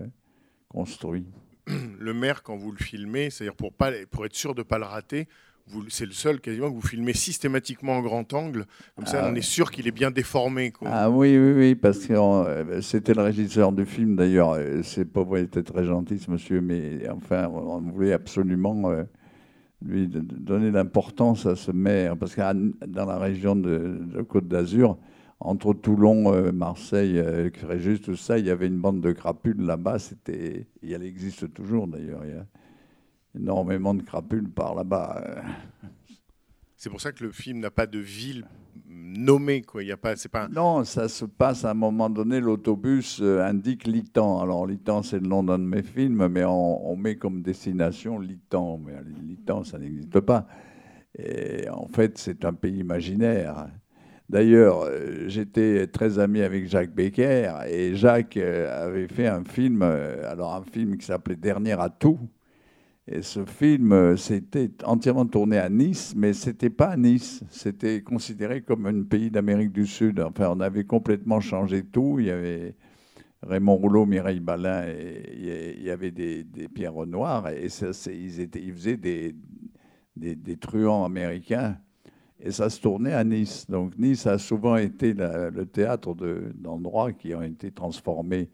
construit. 0.69 1.27
le 1.99 2.15
maire, 2.15 2.43
quand 2.43 2.57
vous 2.57 2.73
le 2.73 2.79
filmez, 2.79 3.31
c'est-à-dire 3.31 3.55
pour, 3.55 3.73
pas, 3.73 3.93
pour 4.11 4.25
être 4.27 4.35
sûr 4.35 4.55
de 4.55 4.61
ne 4.61 4.65
pas 4.65 4.79
le 4.79 4.85
rater, 4.85 5.29
c'est 5.89 6.07
le 6.07 6.13
seul 6.13 6.41
quasiment 6.41 6.69
que 6.71 6.75
vous 6.75 6.87
filmez 6.87 7.13
systématiquement 7.15 7.95
en 7.97 8.03
grand 8.03 8.33
angle. 8.35 8.67
Comme 8.97 9.07
ça, 9.07 9.25
Ah. 9.25 9.31
on 9.31 9.35
est 9.35 9.41
sûr 9.43 9.71
qu'il 9.71 9.87
est 9.89 9.93
bien 9.93 10.11
déformé. 10.11 10.71
quoi. 10.71 10.89
Ah 10.91 11.11
oui, 11.11 11.37
oui, 11.39 11.53
oui, 11.53 11.75
parce 11.75 12.07
que 12.07 12.13
euh, 12.15 12.81
c'était 12.83 13.15
le 13.15 13.23
régisseur 13.23 13.73
du 13.73 13.85
film 13.87 14.17
d'ailleurs. 14.17 14.53
euh, 14.53 14.83
C'est 14.83 15.05
pas 15.05 15.23
vrai, 15.23 15.41
il 15.41 15.45
était 15.45 15.63
très 15.63 15.85
gentil 15.85 16.19
ce 16.19 16.31
monsieur, 16.31 16.61
mais 16.61 17.09
enfin, 17.11 17.49
on 17.49 17.81
voulait 17.81 18.13
absolument 18.13 18.91
euh, 18.91 19.05
lui 19.85 20.09
donner 20.09 20.71
l'importance 20.71 21.47
à 21.47 21.57
ce 21.57 21.71
maire, 21.73 22.17
parce 22.17 22.35
que 22.35 22.43
dans 22.87 23.07
la 23.07 23.19
région 23.19 23.57
de, 23.57 23.99
de 24.15 24.23
Côte 24.23 24.47
d'Azur, 24.49 24.99
entre 25.43 25.73
Toulon, 25.73 26.35
euh, 26.35 26.53
Marseille, 26.53 27.19
euh, 27.19 27.49
Fréjus, 27.55 28.01
tout 28.01 28.15
ça, 28.17 28.37
il 28.39 28.45
y 28.45 28.51
avait 28.51 28.67
une 28.67 28.77
bande 28.79 29.01
de 29.01 29.13
crapules 29.13 29.63
là-bas. 29.63 29.99
C'était, 29.99 30.67
et 30.83 30.93
elle 30.93 31.03
existe 31.03 31.55
toujours 31.55 31.87
d'ailleurs. 31.89 32.21
Il 32.27 32.31
y 32.31 32.37
a 32.37 32.45
énormément 33.35 33.95
de 33.95 34.03
crapules 34.03 34.49
par 34.49 34.75
là-bas. 34.75 35.25
euh. 35.27 35.89
C'est 36.77 36.91
pour 36.91 37.01
ça 37.01 37.13
que 37.13 37.23
le 37.25 37.31
film 37.31 37.61
n'a 37.61 37.71
pas 37.71 37.87
de 37.87 37.99
ville 37.99 38.47
nommée. 38.89 39.63
Quoi. 39.63 39.83
Il 39.83 39.89
y 39.89 39.93
a 39.93 39.97
pas, 39.97 40.17
c'est 40.17 40.31
pas 40.31 40.49
Non, 40.49 40.85
ça 40.85 41.09
se 41.09 41.25
passe 41.25 41.65
à 41.65 41.73
un 41.73 41.75
moment 41.75 42.09
donné, 42.09 42.41
l'autobus 42.41 43.21
euh, 43.21 43.45
indique 43.45 43.87
Litan. 43.87 44.41
Alors 44.41 44.67
Litan, 44.67 45.03
c'est 45.03 45.21
le 45.21 45.27
nom 45.29 45.43
d'un 45.43 45.59
de 45.59 45.65
mes 45.65 45.83
films, 45.83 46.29
mais 46.29 46.45
on, 46.45 46.91
on 46.91 46.97
met 46.97 47.17
comme 47.17 47.43
destination 47.43 48.19
Litan. 48.19 48.79
Mais 48.79 48.95
Litan, 49.23 49.63
ça 49.65 49.79
n'existe 49.79 50.21
pas. 50.21 50.47
Et 51.19 51.69
en 51.69 51.87
fait, 51.89 52.19
c'est 52.19 52.45
un 52.45 52.55
pays 52.55 52.79
imaginaire. 52.79 53.69
D'ailleurs, 54.31 54.83
euh, 54.85 55.25
j'étais 55.27 55.89
très 55.89 56.21
ami 56.21 56.41
avec 56.41 56.69
Jacques 56.69 56.95
Becker, 56.95 57.53
et 57.69 57.97
Jacques 57.97 58.37
euh, 58.37 58.87
avait 58.87 59.09
fait 59.09 59.27
un 59.27 59.43
film, 59.43 59.83
euh, 59.83 60.31
alors 60.31 60.55
un 60.55 60.63
film 60.63 60.97
qui 60.97 61.05
s'appelait 61.05 61.35
Dernier 61.35 61.79
atout. 61.81 62.21
Et 63.13 63.23
ce 63.23 63.45
film, 63.45 63.91
euh, 63.91 64.17
c'était 64.17 64.71
entièrement 64.85 65.27
tourné 65.27 65.59
à 65.59 65.69
Nice, 65.69 66.15
mais 66.17 66.33
c'était 66.33 66.71
pas 66.71 66.91
à 66.91 66.97
Nice. 66.97 67.43
C'était 67.51 68.03
considéré 68.03 68.63
comme 68.63 68.87
un 68.87 69.03
pays 69.03 69.33
d'Amérique 69.33 69.73
du 69.73 69.85
Sud. 69.85 70.21
Enfin, 70.21 70.49
on 70.55 70.61
avait 70.61 70.85
complètement 70.85 71.41
changé 71.41 71.83
tout. 71.83 72.21
Il 72.21 72.27
y 72.27 72.31
avait 72.31 72.77
Raymond 73.43 73.75
Rouleau, 73.75 74.07
Mireille 74.07 74.39
Balin, 74.39 74.85
et 74.87 75.75
il 75.79 75.83
y 75.83 75.91
avait 75.91 76.13
des, 76.13 76.45
des 76.45 76.69
Pierre 76.69 76.95
Renoir, 76.95 77.49
et 77.49 77.69
ça, 77.69 77.89
ils, 78.13 78.73
faisaient 78.75 78.97
des, 78.97 79.35
des, 80.15 80.57
truands 80.57 81.05
américains. 81.05 81.79
Et 82.39 82.53
ça 82.53 82.71
se 82.71 82.81
tournait 82.81 83.13
à 83.13 83.25
Nice. 83.25 83.69
Donc 83.69 83.99
Nice 83.99 84.27
a 84.29 84.39
souvent 84.39 84.77
été 84.77 85.15
le 85.15 85.65
théâtre 85.65 86.15
de- 86.15 86.53
d'endroits 86.55 87.13
qui 87.13 87.35
ont 87.35 87.43
été 87.43 87.73
transformés. 87.73 88.51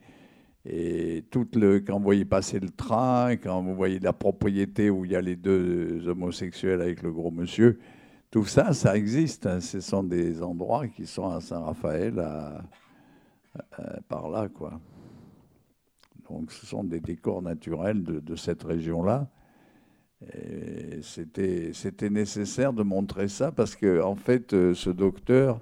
Et 0.68 1.24
tout 1.30 1.46
le, 1.54 1.78
quand 1.78 1.98
vous 1.98 2.04
voyez 2.04 2.24
passer 2.24 2.58
le 2.58 2.70
train, 2.70 3.36
quand 3.36 3.62
vous 3.62 3.74
voyez 3.76 4.00
la 4.00 4.12
propriété 4.12 4.90
où 4.90 5.04
il 5.04 5.12
y 5.12 5.16
a 5.16 5.20
les 5.20 5.36
deux 5.36 6.08
homosexuels 6.08 6.80
avec 6.80 7.02
le 7.02 7.12
gros 7.12 7.30
monsieur, 7.30 7.78
tout 8.32 8.44
ça, 8.44 8.72
ça 8.72 8.96
existe. 8.96 9.46
hein. 9.46 9.60
Ce 9.60 9.80
sont 9.80 10.02
des 10.02 10.42
endroits 10.42 10.88
qui 10.88 11.06
sont 11.06 11.28
à 11.28 11.40
Saint-Raphaël, 11.40 12.20
par 14.08 14.28
là, 14.28 14.48
quoi. 14.48 14.80
Donc, 16.28 16.50
ce 16.50 16.66
sont 16.66 16.82
des 16.82 17.00
décors 17.00 17.42
naturels 17.42 18.02
de, 18.02 18.36
cette 18.36 18.64
région-là. 18.64 19.28
C'était 21.02 22.10
nécessaire 22.10 22.72
de 22.72 22.82
montrer 22.82 23.28
ça 23.28 23.52
parce 23.52 23.76
que, 23.76 24.02
en 24.02 24.16
fait, 24.16 24.52
euh, 24.52 24.74
ce 24.74 24.90
docteur, 24.90 25.60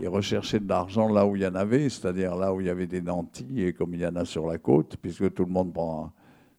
il 0.00 0.08
recherchait 0.08 0.60
de 0.60 0.68
l'argent 0.68 1.08
là 1.08 1.26
où 1.26 1.36
il 1.36 1.42
y 1.42 1.46
en 1.46 1.54
avait, 1.54 1.88
c'est-à-dire 1.88 2.34
là 2.36 2.52
où 2.52 2.60
il 2.60 2.66
y 2.66 2.70
avait 2.70 2.86
des 2.86 3.00
nantis, 3.00 3.62
et 3.62 3.72
comme 3.72 3.94
il 3.94 4.00
y 4.00 4.06
en 4.06 4.16
a 4.16 4.24
sur 4.24 4.46
la 4.46 4.58
côte, 4.58 4.96
puisque 4.96 5.32
tout 5.34 5.44
le 5.44 5.52
monde 5.52 5.72
prend 5.72 6.12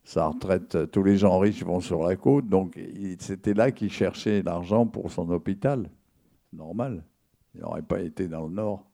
sa 0.04 0.28
retraite, 0.28 0.90
tous 0.90 1.02
les 1.02 1.16
gens 1.16 1.38
riches 1.38 1.64
vont 1.64 1.80
sur 1.80 2.02
la 2.04 2.16
côte, 2.16 2.48
donc 2.48 2.78
c'était 3.18 3.54
là 3.54 3.72
qu'il 3.72 3.90
cherchait 3.90 4.42
l'argent 4.42 4.86
pour 4.86 5.10
son 5.10 5.28
hôpital. 5.30 5.90
Normal. 6.52 7.04
Il 7.54 7.62
n'aurait 7.62 7.82
pas 7.82 8.00
été 8.00 8.28
dans 8.28 8.46
le 8.46 8.54
nord. 8.54 8.86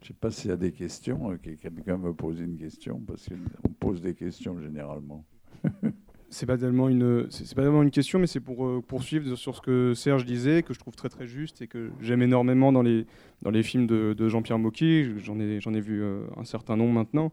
Je 0.00 0.04
ne 0.04 0.08
sais 0.08 0.14
pas 0.14 0.30
s'il 0.30 0.50
y 0.50 0.52
a 0.52 0.56
des 0.56 0.72
questions, 0.72 1.32
euh, 1.32 1.36
que 1.36 1.50
quelqu'un 1.50 1.96
me 1.96 2.14
pose 2.14 2.40
une 2.40 2.56
question, 2.56 3.00
parce 3.06 3.28
qu'on 3.28 3.72
pose 3.72 4.00
des 4.00 4.14
questions 4.14 4.58
généralement. 4.60 5.24
C'est 6.28 6.46
pas 6.46 6.58
tellement 6.58 6.88
une, 6.88 7.26
c'est 7.30 7.54
pas 7.54 7.62
tellement 7.62 7.82
une 7.82 7.90
question, 7.90 8.18
mais 8.18 8.26
c'est 8.26 8.40
pour 8.40 8.66
euh, 8.66 8.82
poursuivre 8.86 9.36
sur 9.36 9.54
ce 9.54 9.60
que 9.60 9.94
Serge 9.94 10.24
disait, 10.24 10.62
que 10.64 10.74
je 10.74 10.78
trouve 10.78 10.96
très 10.96 11.08
très 11.08 11.26
juste 11.26 11.62
et 11.62 11.68
que 11.68 11.90
j'aime 12.00 12.20
énormément 12.20 12.72
dans 12.72 12.82
les 12.82 13.06
dans 13.42 13.50
les 13.50 13.62
films 13.62 13.86
de, 13.86 14.28
Jean-Pierre 14.28 14.58
Mocky. 14.58 15.18
J'en 15.18 15.38
ai 15.38 15.60
j'en 15.60 15.72
ai 15.72 15.80
vu 15.80 16.02
euh, 16.02 16.22
un 16.36 16.44
certain 16.44 16.76
nombre 16.76 16.92
maintenant 16.94 17.32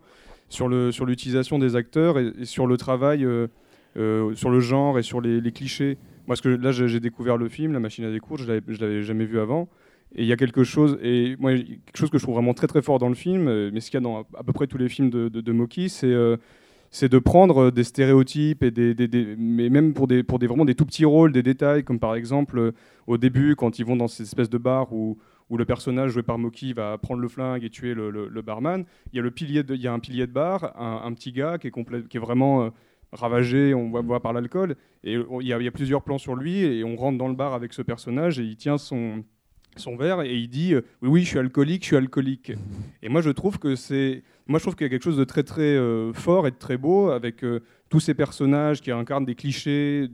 sur 0.49 0.67
le 0.67 0.91
sur 0.91 1.05
l'utilisation 1.05 1.57
des 1.57 1.75
acteurs 1.75 2.19
et, 2.19 2.45
sur 2.45 2.67
le 2.67 2.77
travail, 2.77 3.25
euh, 3.25 4.35
sur 4.35 4.51
le 4.51 4.59
genre 4.59 4.99
et 4.99 5.03
sur 5.03 5.21
les, 5.21 5.51
clichés. 5.51 5.97
Moi, 6.27 6.35
parce 6.35 6.41
que 6.41 6.49
là, 6.49 6.71
j'ai 6.71 6.99
découvert 6.99 7.37
le 7.37 7.49
film, 7.49 7.73
La 7.73 7.79
Machine 7.79 8.05
à 8.05 8.11
découdre, 8.11 8.43
je 8.43 8.47
l'avais 8.47 8.61
l'avais 8.79 9.01
jamais 9.01 9.25
vu 9.25 9.39
avant. 9.39 9.69
Et 10.15 10.21
il 10.21 10.27
y 10.27 10.31
a 10.31 10.37
quelque 10.37 10.63
chose, 10.63 10.99
et 11.01 11.35
moi, 11.39 11.53
quelque 11.55 11.97
chose 11.97 12.11
que 12.11 12.19
je 12.19 12.23
trouve 12.23 12.35
vraiment 12.35 12.53
très 12.53 12.67
très 12.67 12.83
fort 12.83 12.99
dans 12.99 13.09
le 13.09 13.15
film, 13.15 13.69
mais 13.71 13.79
ce 13.79 13.89
qu'il 13.89 13.97
y 13.97 13.97
a 13.97 14.01
dans 14.01 14.19
à 14.37 14.43
peu 14.43 14.53
près 14.53 14.67
tous 14.67 14.77
les 14.77 14.87
films 14.87 15.09
de, 15.09 15.27
de, 15.27 15.41
de 15.41 15.51
Mocky, 15.51 15.89
c'est 15.89 16.13
c'est 16.93 17.09
de 17.09 17.19
prendre 17.19 17.65
euh, 17.65 17.71
des 17.71 17.83
stéréotypes 17.83 18.63
et 18.63 18.71
des, 18.71 18.93
des- 18.95 19.07
des- 19.09 19.35
mais 19.37 19.69
même 19.69 19.93
pour 19.93 20.07
des 20.07 20.23
pour 20.23 20.39
des 20.39 20.47
vraiment 20.47 20.65
des 20.65 20.75
tout 20.75 20.85
petits 20.85 21.05
rôles, 21.05 21.33
des 21.33 21.43
détails 21.43 21.83
comme 21.83 21.99
par 21.99 22.15
exemple 22.15 22.57
euh, 22.59 22.71
au 23.07 23.17
début 23.17 23.55
quand 23.57 23.79
ils 23.79 23.85
vont 23.85 23.95
dans 23.97 24.07
cette 24.07 24.27
espèce 24.27 24.49
de 24.49 24.57
bar 24.59 24.93
où 24.93 25.17
où 25.49 25.57
le 25.57 25.65
personnage 25.65 26.11
joué 26.11 26.23
par 26.23 26.37
Moki 26.39 26.73
va 26.73 26.97
prendre 26.97 27.19
le 27.21 27.27
flingue 27.27 27.63
et 27.65 27.69
tuer 27.69 27.93
le, 27.93 28.09
le- 28.09 28.41
barman. 28.41 28.85
Il 29.11 29.17
y 29.17 29.19
a 29.19 29.23
le 29.23 29.31
pilier 29.31 29.63
de, 29.63 29.75
il 29.75 29.81
y 29.81 29.87
a 29.87 29.93
un 29.93 29.99
pilier 29.99 30.25
de 30.25 30.31
bar, 30.31 30.73
un, 30.79 31.01
un 31.05 31.13
petit 31.13 31.31
gars 31.33 31.57
qui 31.57 31.67
est 31.67 31.71
qui 32.09 32.17
est 32.17 32.19
vraiment 32.19 32.63
euh, 32.63 32.69
ravagé, 33.11 33.73
on 33.73 33.89
voit, 33.89 34.21
par 34.21 34.33
l'alcool 34.33 34.75
et 35.03 35.13
il 35.41 35.47
y, 35.47 35.53
a, 35.53 35.59
il 35.59 35.63
y 35.65 35.67
a 35.67 35.71
plusieurs 35.71 36.03
plans 36.03 36.17
sur 36.17 36.35
lui 36.35 36.59
et 36.63 36.83
on 36.83 36.95
rentre 36.95 37.17
dans 37.17 37.27
le 37.27 37.35
bar 37.35 37.53
avec 37.53 37.73
ce 37.73 37.81
personnage 37.81 38.39
et 38.39 38.43
il 38.43 38.55
tient 38.55 38.77
son 38.77 39.23
son 39.79 39.95
verre 39.95 40.21
et 40.21 40.35
il 40.35 40.47
dit 40.49 40.73
euh, 40.73 40.81
oui 41.01 41.09
oui 41.09 41.21
je 41.23 41.27
suis 41.29 41.39
alcoolique 41.39 41.81
je 41.83 41.87
suis 41.87 41.95
alcoolique 41.95 42.51
et 43.01 43.09
moi 43.09 43.21
je 43.21 43.29
trouve 43.29 43.59
que 43.59 43.75
c'est 43.75 44.23
moi 44.47 44.59
je 44.59 44.63
trouve 44.63 44.75
qu'il 44.75 44.85
y 44.85 44.87
a 44.87 44.89
quelque 44.89 45.03
chose 45.03 45.17
de 45.17 45.23
très 45.23 45.43
très 45.43 45.61
euh, 45.61 46.13
fort 46.13 46.47
et 46.47 46.51
de 46.51 46.57
très 46.57 46.77
beau 46.77 47.09
avec 47.09 47.43
euh, 47.43 47.61
tous 47.89 47.99
ces 47.99 48.13
personnages 48.13 48.81
qui 48.81 48.91
incarnent 48.91 49.25
des 49.25 49.35
clichés 49.35 50.09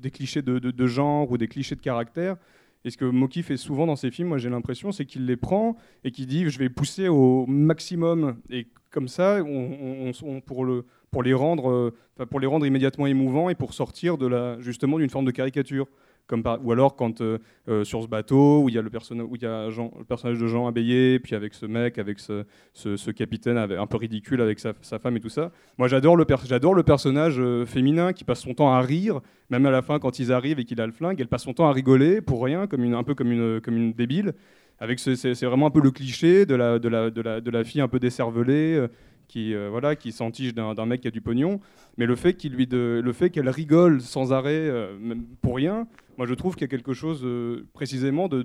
des 0.00 0.10
clichés 0.10 0.42
de, 0.42 0.58
de- 0.58 0.86
genre 0.86 1.30
ou 1.30 1.38
des 1.38 1.48
clichés 1.48 1.74
de 1.74 1.80
caractère. 1.80 2.36
Et 2.84 2.90
ce 2.90 2.96
que 2.98 3.04
Moki 3.04 3.42
fait 3.42 3.56
souvent 3.56 3.86
dans 3.86 3.96
ses 3.96 4.10
films, 4.10 4.28
moi 4.28 4.38
j'ai 4.38 4.50
l'impression, 4.50 4.92
c'est 4.92 5.06
qu'il 5.06 5.24
les 5.24 5.36
prend 5.36 5.76
et 6.04 6.10
qu'il 6.10 6.26
dit 6.26 6.48
je 6.50 6.58
vais 6.58 6.68
pousser 6.68 7.08
au 7.08 7.46
maximum. 7.46 8.36
Et 8.50 8.66
comme 8.90 9.08
ça, 9.08 9.42
on, 9.42 10.12
pour, 10.44 10.64
le, 10.64 10.84
pour, 11.10 11.22
les 11.22 11.32
rendre, 11.32 11.94
pour 12.28 12.40
les 12.40 12.46
rendre 12.46 12.66
immédiatement 12.66 13.06
émouvants 13.06 13.48
et 13.48 13.54
pour 13.54 13.72
sortir 13.72 14.18
de 14.18 14.26
la, 14.26 14.60
justement 14.60 14.98
d'une 14.98 15.08
forme 15.10 15.24
de 15.24 15.30
caricature. 15.30 15.86
Ou 16.30 16.72
alors 16.72 16.96
quand 16.96 17.20
euh, 17.20 17.38
euh, 17.68 17.84
sur 17.84 18.02
ce 18.02 18.08
bateau 18.08 18.62
où 18.62 18.68
il 18.68 18.74
y 18.74 18.78
a 18.78 18.82
le, 18.82 18.90
personnage 18.90 20.38
de 20.38 20.46
Jean 20.46 20.66
Abéillé, 20.66 21.18
puis 21.18 21.34
avec 21.34 21.52
ce 21.54 21.66
mec, 21.66 21.98
avec 21.98 22.18
ce, 22.20 23.10
capitaine 23.10 23.58
avec- 23.58 23.78
un 23.78 23.86
peu 23.86 23.98
ridicule 23.98 24.40
avec 24.40 24.58
sa, 24.58 24.72
femme 24.98 25.16
et 25.16 25.20
tout 25.20 25.28
ça. 25.28 25.50
Moi 25.78 25.88
j'adore 25.88 26.16
le, 26.16 26.24
personnage 26.24 27.38
euh, 27.38 27.66
féminin 27.66 28.12
qui 28.12 28.24
passe 28.24 28.40
son 28.40 28.54
temps 28.54 28.72
à 28.72 28.80
rire, 28.80 29.20
même 29.50 29.66
à 29.66 29.70
la 29.70 29.82
fin 29.82 29.98
quand 29.98 30.18
ils 30.18 30.32
arrivent 30.32 30.58
et 30.58 30.64
qu'il 30.64 30.80
a 30.80 30.86
le 30.86 30.92
flingue, 30.92 31.20
elle 31.20 31.28
passe 31.28 31.42
son 31.44 31.52
temps 31.52 31.68
à 31.68 31.72
rigoler 31.72 32.20
pour 32.20 32.42
rien, 32.42 32.66
comme 32.66 32.82
un 32.82 33.02
peu 33.02 33.14
comme 33.14 33.32
une, 33.32 33.92
débile. 33.92 34.32
Avec 34.78 34.98
ce- 34.98 35.14
c'est, 35.14 35.44
vraiment 35.44 35.66
un 35.66 35.70
peu 35.70 35.80
le 35.80 35.90
cliché 35.90 36.46
de 36.46 36.54
la, 36.54 36.78
de 36.78 37.50
la 37.50 37.64
fille 37.64 37.80
un 37.80 37.88
peu 37.88 38.00
décervelée. 38.00 38.88
Qui, 39.32 39.54
euh, 39.54 39.68
voilà, 39.70 39.96
qui 39.96 40.12
s'entiche 40.12 40.52
d'un, 40.52 40.84
mec 40.84 41.00
qui 41.00 41.08
a 41.08 41.10
du 41.10 41.22
pognon, 41.22 41.58
mais 41.96 42.04
le 42.04 42.16
fait, 42.16 42.34
qu'elle 42.34 43.48
rigole 43.48 44.02
sans 44.02 44.30
arrêt, 44.30 44.68
euh, 44.68 44.94
même 45.00 45.24
pour 45.40 45.56
rien, 45.56 45.86
moi 46.18 46.26
je 46.26 46.34
trouve 46.34 46.54
qu'il 46.54 46.62
y 46.62 46.64
a 46.66 46.68
quelque 46.68 46.92
chose 46.92 47.22
euh, 47.24 47.66
précisément 47.72 48.28
de, 48.28 48.44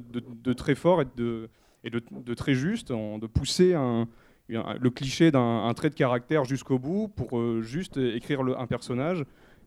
très 0.53 0.75
fort 0.75 1.01
et 1.01 1.07
de, 1.17 2.33
très 2.35 2.53
juste, 2.53 2.91
en- 2.91 3.17
de 3.17 3.27
pousser 3.27 3.75
le 4.47 4.89
cliché 4.89 5.29
d'un 5.29 5.65
un 5.65 5.73
trait 5.73 5.89
de 5.89 5.95
caractère 5.95 6.45
jusqu'au 6.45 6.79
bout 6.79 7.09
pour 7.09 7.61
juste 7.61 7.97
écrire 7.97 8.39
un 8.39 8.65
personnage 8.67 9.25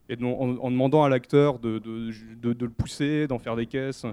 et 0.09 0.17
en, 0.23 0.71
demandant 0.71 1.03
à 1.03 1.09
l'acteur 1.09 1.59
de 1.59 1.79
le 1.85 2.69
pousser, 2.69 3.27
d'en 3.27 3.37
faire 3.37 3.55
des 3.55 3.67
caisses. 3.67 4.07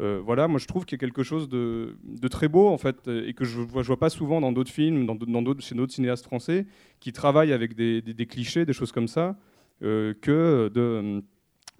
Euh, 0.00 0.20
voilà, 0.24 0.48
moi 0.48 0.58
je 0.58 0.66
trouve 0.66 0.84
qu'il 0.84 0.96
y 0.96 1.00
a 1.00 1.04
quelque 1.06 1.22
chose 1.22 1.48
de, 1.48 1.96
très 2.28 2.48
beau 2.48 2.66
en 2.66 2.78
fait 2.78 3.06
et 3.06 3.32
que 3.32 3.44
je 3.44 3.60
je 3.60 3.86
vois 3.86 3.98
pas 3.98 4.10
souvent 4.10 4.40
dans 4.40 4.50
d'autres 4.50 4.72
films, 4.72 5.06
dans, 5.06 5.16
chez 5.60 5.74
d'autres 5.76 5.92
cinéastes 5.92 6.24
français 6.24 6.66
qui 6.98 7.12
travaillent 7.12 7.52
avec 7.52 7.74
des, 7.76 8.26
clichés, 8.26 8.64
des 8.64 8.72
choses 8.72 8.90
comme 8.90 9.06
ça, 9.06 9.36
euh, 9.82 10.12
que 10.20 10.68
de, 10.74 11.22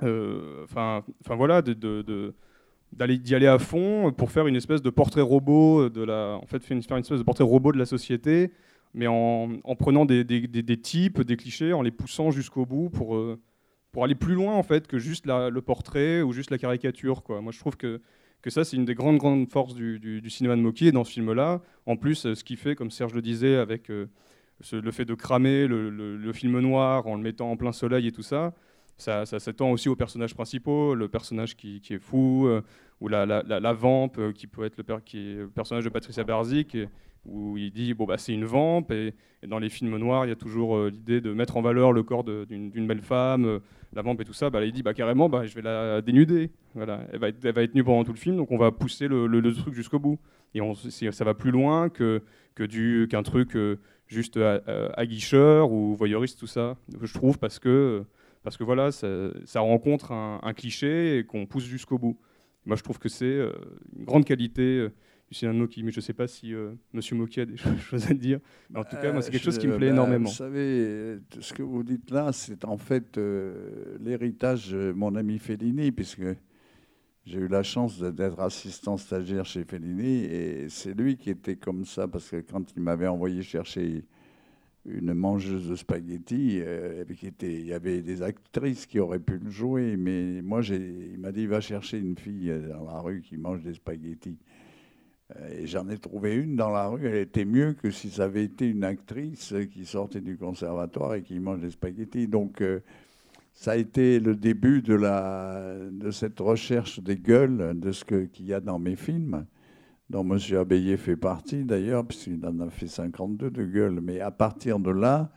euh, 0.02 0.64
enfin, 0.64 1.02
voilà, 1.26 1.62
d'y 1.62 3.34
aller 3.34 3.46
à 3.46 3.58
fond 3.58 4.12
pour 4.12 4.30
faire 4.30 4.46
une 4.46 4.56
espèce 4.56 4.82
de 4.82 4.90
portrait 4.90 5.20
robot 5.20 5.88
de 5.88 6.02
la, 6.02 6.38
en 6.40 6.46
fait, 6.46 6.62
faire 6.62 6.76
une, 6.76 6.82
espèce 7.00 7.18
de 7.18 7.22
portrait 7.22 7.44
robot 7.44 7.72
de 7.72 7.78
la 7.78 7.86
société, 7.86 8.52
mais 8.92 9.06
en, 9.06 9.50
en 9.64 9.76
prenant 9.76 10.04
des, 10.04 10.24
des- 10.24 10.80
types, 10.80 11.20
des 11.22 11.36
clichés, 11.36 11.72
en 11.72 11.82
les 11.82 11.90
poussant 11.90 12.30
jusqu'au 12.30 12.66
bout 12.66 12.90
pour 12.90 13.16
euh, 13.16 13.40
pour 13.94 14.02
aller 14.02 14.16
plus 14.16 14.34
loin 14.34 14.54
en 14.54 14.64
fait 14.64 14.88
que 14.88 14.98
juste 14.98 15.24
le 15.26 15.60
portrait 15.60 16.20
ou 16.20 16.32
juste 16.32 16.50
la 16.50 16.58
caricature. 16.58 17.22
Quoi. 17.22 17.40
Moi, 17.40 17.52
je 17.52 17.60
trouve 17.60 17.76
que, 17.76 18.02
que 18.42 18.50
ça, 18.50 18.64
c'est 18.64 18.76
une 18.76 18.84
des 18.84 18.96
grandes, 18.96 19.18
grandes 19.18 19.48
forces 19.48 19.74
du, 19.74 20.20
cinéma 20.28 20.56
de. 20.56 20.84
Et 20.84 20.90
dans 20.90 21.04
ce 21.04 21.12
film-là, 21.12 21.62
en 21.86 21.96
plus, 21.96 22.26
euh, 22.26 22.34
ce 22.34 22.42
qu'il 22.42 22.56
fait, 22.56 22.74
comme 22.74 22.90
Serge 22.90 23.14
le 23.14 23.22
disait, 23.22 23.54
avec 23.54 23.90
euh, 23.90 24.06
le 24.72 24.90
fait 24.90 25.04
de 25.04 25.14
cramer 25.14 25.68
le, 25.68 26.32
film 26.32 26.58
noir 26.58 27.06
en 27.06 27.14
le 27.14 27.22
mettant 27.22 27.52
en 27.52 27.56
plein 27.56 27.70
soleil 27.70 28.08
et 28.08 28.12
tout 28.12 28.24
ça, 28.24 28.52
ça, 28.98 29.26
ça 29.26 29.38
s'étend 29.38 29.70
aussi 29.70 29.88
aux 29.88 29.96
personnages 29.96 30.34
principaux, 30.34 30.96
le 30.96 31.06
personnage 31.06 31.56
qui, 31.56 31.80
est 31.88 31.98
fou, 31.98 32.48
euh, 32.48 32.62
ou 33.00 33.06
la, 33.06 33.24
la, 33.26 33.72
vampe, 33.72 34.32
qui 34.32 34.48
peut 34.48 34.64
être 34.64 34.76
le, 34.76 35.46
personnage 35.54 35.84
de 35.84 35.88
Patricia 35.88 36.24
Barzik, 36.24 36.74
et- 36.74 36.88
où 37.26 37.56
il 37.56 37.72
dit 37.72 37.94
bon 37.94 38.04
bah 38.04 38.18
c'est 38.18 38.32
une 38.32 38.44
vampe, 38.44 38.90
et, 38.90 39.14
dans 39.46 39.58
les 39.58 39.68
films 39.68 39.96
noirs, 39.98 40.24
il 40.24 40.28
y 40.28 40.32
a 40.32 40.36
toujours 40.36 40.76
euh, 40.76 40.90
l'idée 40.90 41.20
de 41.20 41.32
mettre 41.32 41.56
en 41.56 41.62
valeur 41.62 41.92
le 41.92 42.02
corps 42.02 42.24
d'une 42.24 42.86
belle 42.86 43.02
femme, 43.02 43.44
euh, 43.44 43.58
la 43.92 44.02
vampe 44.02 44.20
et 44.20 44.24
tout 44.24 44.32
ça. 44.32 44.50
Bah, 44.50 44.60
là, 44.60 44.66
il 44.66 44.72
dit 44.72 44.82
bah 44.82 44.94
carrément, 44.94 45.28
bah, 45.28 45.44
je 45.46 45.54
vais 45.54 45.62
la 45.62 46.00
dénuder. 46.00 46.50
Voilà, 46.74 47.06
elle 47.12 47.18
va 47.18 47.62
être, 47.62 47.74
nue 47.74 47.84
pendant 47.84 48.04
tout 48.04 48.12
le 48.12 48.18
film, 48.18 48.36
donc 48.36 48.50
on 48.50 48.58
va 48.58 48.70
pousser 48.70 49.08
le, 49.08 49.54
truc 49.54 49.74
jusqu'au 49.74 49.98
bout. 49.98 50.18
Et 50.54 50.60
ça 51.12 51.24
va 51.24 51.34
plus 51.34 51.50
loin 51.50 51.88
que 51.88 52.22
qu'un 52.56 53.22
truc 53.22 53.56
euh, 53.56 53.80
juste 54.06 54.36
à- 54.36 54.62
aguicheur 54.96 55.72
ou 55.72 55.94
voyeuriste 55.94 56.38
tout 56.38 56.46
ça. 56.46 56.76
Je 57.00 57.12
trouve 57.12 57.38
parce 57.38 57.58
que 57.58 58.04
parce 58.42 58.56
que 58.58 58.64
voilà, 58.64 58.92
ça, 58.92 59.60
rencontre 59.60 60.12
un, 60.12 60.38
un 60.42 60.52
cliché 60.52 61.18
et 61.18 61.24
qu'on 61.24 61.46
pousse 61.46 61.64
jusqu'au 61.64 61.98
bout. 61.98 62.18
Moi, 62.66 62.76
je 62.76 62.82
trouve 62.82 62.98
que 62.98 63.08
c'est 63.08 63.24
euh, 63.24 63.52
une 63.98 64.04
grande 64.04 64.24
qualité 64.24 64.88
de 65.30 65.52
Moki, 65.52 65.82
mais 65.82 65.90
je 65.90 65.98
ne 65.98 66.02
sais 66.02 66.12
pas 66.12 66.26
si 66.26 66.54
euh, 66.54 66.72
Monsieur 66.92 67.16
Moki 67.16 67.40
a 67.40 67.46
des 67.46 67.56
choses 67.78 68.10
à 68.10 68.14
dire. 68.14 68.40
Mais 68.70 68.80
en 68.80 68.84
tout 68.84 68.96
cas, 68.96 69.12
moi, 69.12 69.22
c'est 69.22 69.30
quelque 69.30 69.44
chose 69.44 69.58
qui 69.58 69.66
me 69.66 69.72
Euh, 69.72 69.76
plaît 69.78 69.88
bah, 69.88 69.94
énormément. 69.94 70.28
Vous 70.28 70.34
savez, 70.34 70.60
euh, 70.60 71.18
ce 71.40 71.52
que 71.52 71.62
vous 71.62 71.82
dites 71.82 72.10
là, 72.10 72.32
c'est 72.32 72.64
en 72.64 72.76
fait 72.78 73.18
euh, 73.18 73.96
l'héritage 74.00 74.70
de 74.70 74.92
mon 74.92 75.14
ami 75.16 75.38
Fellini, 75.38 75.90
puisque 75.92 76.22
j'ai 77.26 77.38
eu 77.38 77.48
la 77.48 77.62
chance 77.62 78.00
d'être 78.00 78.40
assistant 78.40 78.96
stagiaire 78.96 79.44
chez 79.46 79.64
Fellini, 79.64 80.24
et 80.24 80.68
c'est 80.68 80.94
lui 80.94 81.16
qui 81.16 81.30
était 81.30 81.56
comme 81.56 81.84
ça, 81.84 82.06
parce 82.06 82.30
que 82.30 82.36
quand 82.40 82.64
il 82.76 82.82
m'avait 82.82 83.08
envoyé 83.08 83.42
chercher 83.42 84.04
une 84.86 85.14
mangeuse 85.14 85.68
de 85.70 85.76
spaghettis, 85.76 86.60
euh, 86.60 87.04
qui 87.18 87.26
était, 87.26 87.54
il 87.54 87.66
y 87.66 87.72
avait 87.72 88.02
des 88.02 88.20
actrices 88.20 88.84
qui 88.84 89.00
auraient 89.00 89.18
pu 89.18 89.38
le 89.38 89.50
jouer, 89.50 89.96
mais 89.96 90.42
moi, 90.42 90.60
il 90.62 91.18
m'a 91.18 91.32
dit, 91.32 91.46
va 91.46 91.60
chercher 91.62 91.98
une 91.98 92.16
fille 92.18 92.52
dans 92.68 92.84
la 92.84 93.00
rue 93.00 93.22
qui 93.22 93.38
mange 93.38 93.62
des 93.62 93.72
spaghettis. 93.74 94.36
Euh, 95.40 95.62
j'en 95.64 95.88
ai 95.88 95.98
trouvé 95.98 96.36
une 96.36 96.56
dans 96.56 96.70
la 96.70 96.86
rue, 96.86 97.06
elle 97.06 97.16
était 97.16 97.44
mieux 97.44 97.72
que 97.72 97.90
si 97.90 98.10
ça 98.10 98.24
avait 98.24 98.44
été 98.44 98.68
une 98.68 98.84
actrice 98.84 99.54
qui 99.72 99.84
sortait 99.84 100.20
du 100.20 100.36
conservatoire 100.36 101.14
et 101.14 101.22
qui 101.22 101.38
mange 101.40 101.60
des 101.60 101.70
spaghettis. 101.70 102.28
Donc 102.28 102.60
euh, 102.60 102.80
ça 103.52 103.72
a 103.72 103.76
été 103.76 104.20
le 104.20 104.36
début 104.36 104.82
de, 104.82 104.94
la, 104.94 105.76
de 105.90 106.10
cette 106.10 106.38
recherche 106.40 107.00
des 107.00 107.16
gueules, 107.16 107.78
de 107.78 107.92
ce 107.92 108.04
qu'il 108.04 108.46
y 108.46 108.54
a 108.54 108.60
dans 108.60 108.78
mes 108.78 108.96
films, 108.96 109.46
dont 110.10 110.22
M. 110.22 110.38
Abéillé 110.56 110.96
fait 110.96 111.16
partie 111.16 111.64
d'ailleurs, 111.64 112.06
puisqu'il 112.06 112.44
en 112.46 112.60
a 112.60 112.70
fait 112.70 112.88
52 112.88 113.50
de 113.50 113.64
gueules. 113.64 114.00
Mais 114.00 114.20
à 114.20 114.30
partir 114.30 114.78
de 114.78 114.90
là, 114.90 115.30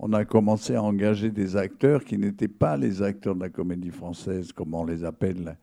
on 0.00 0.12
a 0.12 0.24
commencé 0.24 0.74
à 0.74 0.82
engager 0.82 1.30
des 1.30 1.56
acteurs 1.56 2.04
qui 2.04 2.18
n'étaient 2.18 2.48
pas 2.48 2.76
les 2.76 3.02
acteurs 3.02 3.34
de 3.34 3.40
la 3.40 3.50
comédie 3.50 3.90
française, 3.90 4.52
comme 4.52 4.74
on 4.74 4.84
les 4.84 5.04
appelle, 5.04 5.56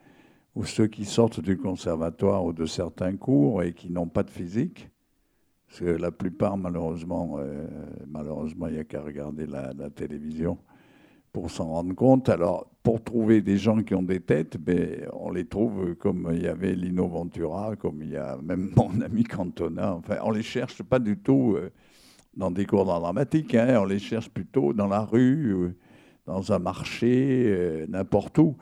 ou 0.56 0.64
ceux 0.64 0.88
qui 0.88 1.06
sortent 1.06 1.41
du 1.41 1.58
conservatoire 1.58 2.45
ou 2.45 2.53
de 2.53 2.66
certains 2.66 3.16
cours 3.18 3.62
et 3.62 3.74
qui 3.74 3.91
n'ont 3.91 4.08
pas 4.08 4.24
de 4.24 4.32
physique. 4.32 4.89
Parce 5.68 5.82
que 5.82 5.86
la 5.86 6.12
plupart, 6.12 6.58
malheureusement, 6.58 7.36
euh, 7.39 7.68
malheureusement, 8.08 8.68
il 8.68 8.76
n'y 8.76 8.80
a 8.80 8.86
qu'à 8.86 9.01
regarder 9.01 9.45
la, 9.45 9.74
télévision 9.89 10.58
pour 11.34 11.51
s'en 11.51 11.66
rendre 11.66 11.93
compte. 11.93 12.30
Alors, 12.30 12.68
pour 12.82 13.03
trouver 13.03 13.41
des 13.41 13.58
gens 13.58 13.84
qui 13.84 13.93
ont 13.93 14.03
des 14.03 14.22
têtes, 14.22 14.58
ben, 14.58 15.06
on 15.12 15.32
les 15.32 15.45
trouve 15.45 15.95
comme 15.95 16.32
il 16.34 16.43
y 16.43 16.47
avait 16.47 16.74
Lino 16.74 17.08
Ventura, 17.08 17.76
comme 17.76 18.01
il 18.01 18.12
y 18.12 18.18
a 18.18 18.38
même 18.41 18.72
mon 18.78 19.01
ami 19.06 19.26
Cantona. 19.26 19.95
Enfin, 19.95 20.18
on 20.24 20.32
les 20.32 20.43
cherche 20.43 20.82
pas 20.84 20.99
du 20.99 21.18
tout 21.18 21.56
euh, 21.58 21.72
dans 22.38 22.51
des 22.51 22.66
cours 22.66 22.86
d'art 22.86 23.01
dramatique, 23.01 23.56
hein. 23.56 23.78
on 23.82 23.86
les 23.86 23.99
cherche 23.99 24.30
plutôt 24.30 24.72
dans 24.72 24.88
la 24.88 25.01
rue, 25.01 25.53
euh, 25.53 25.76
dans 26.26 26.53
un 26.53 26.60
marché, 26.60 27.86
n'importe 27.89 28.38
où. 28.38 28.56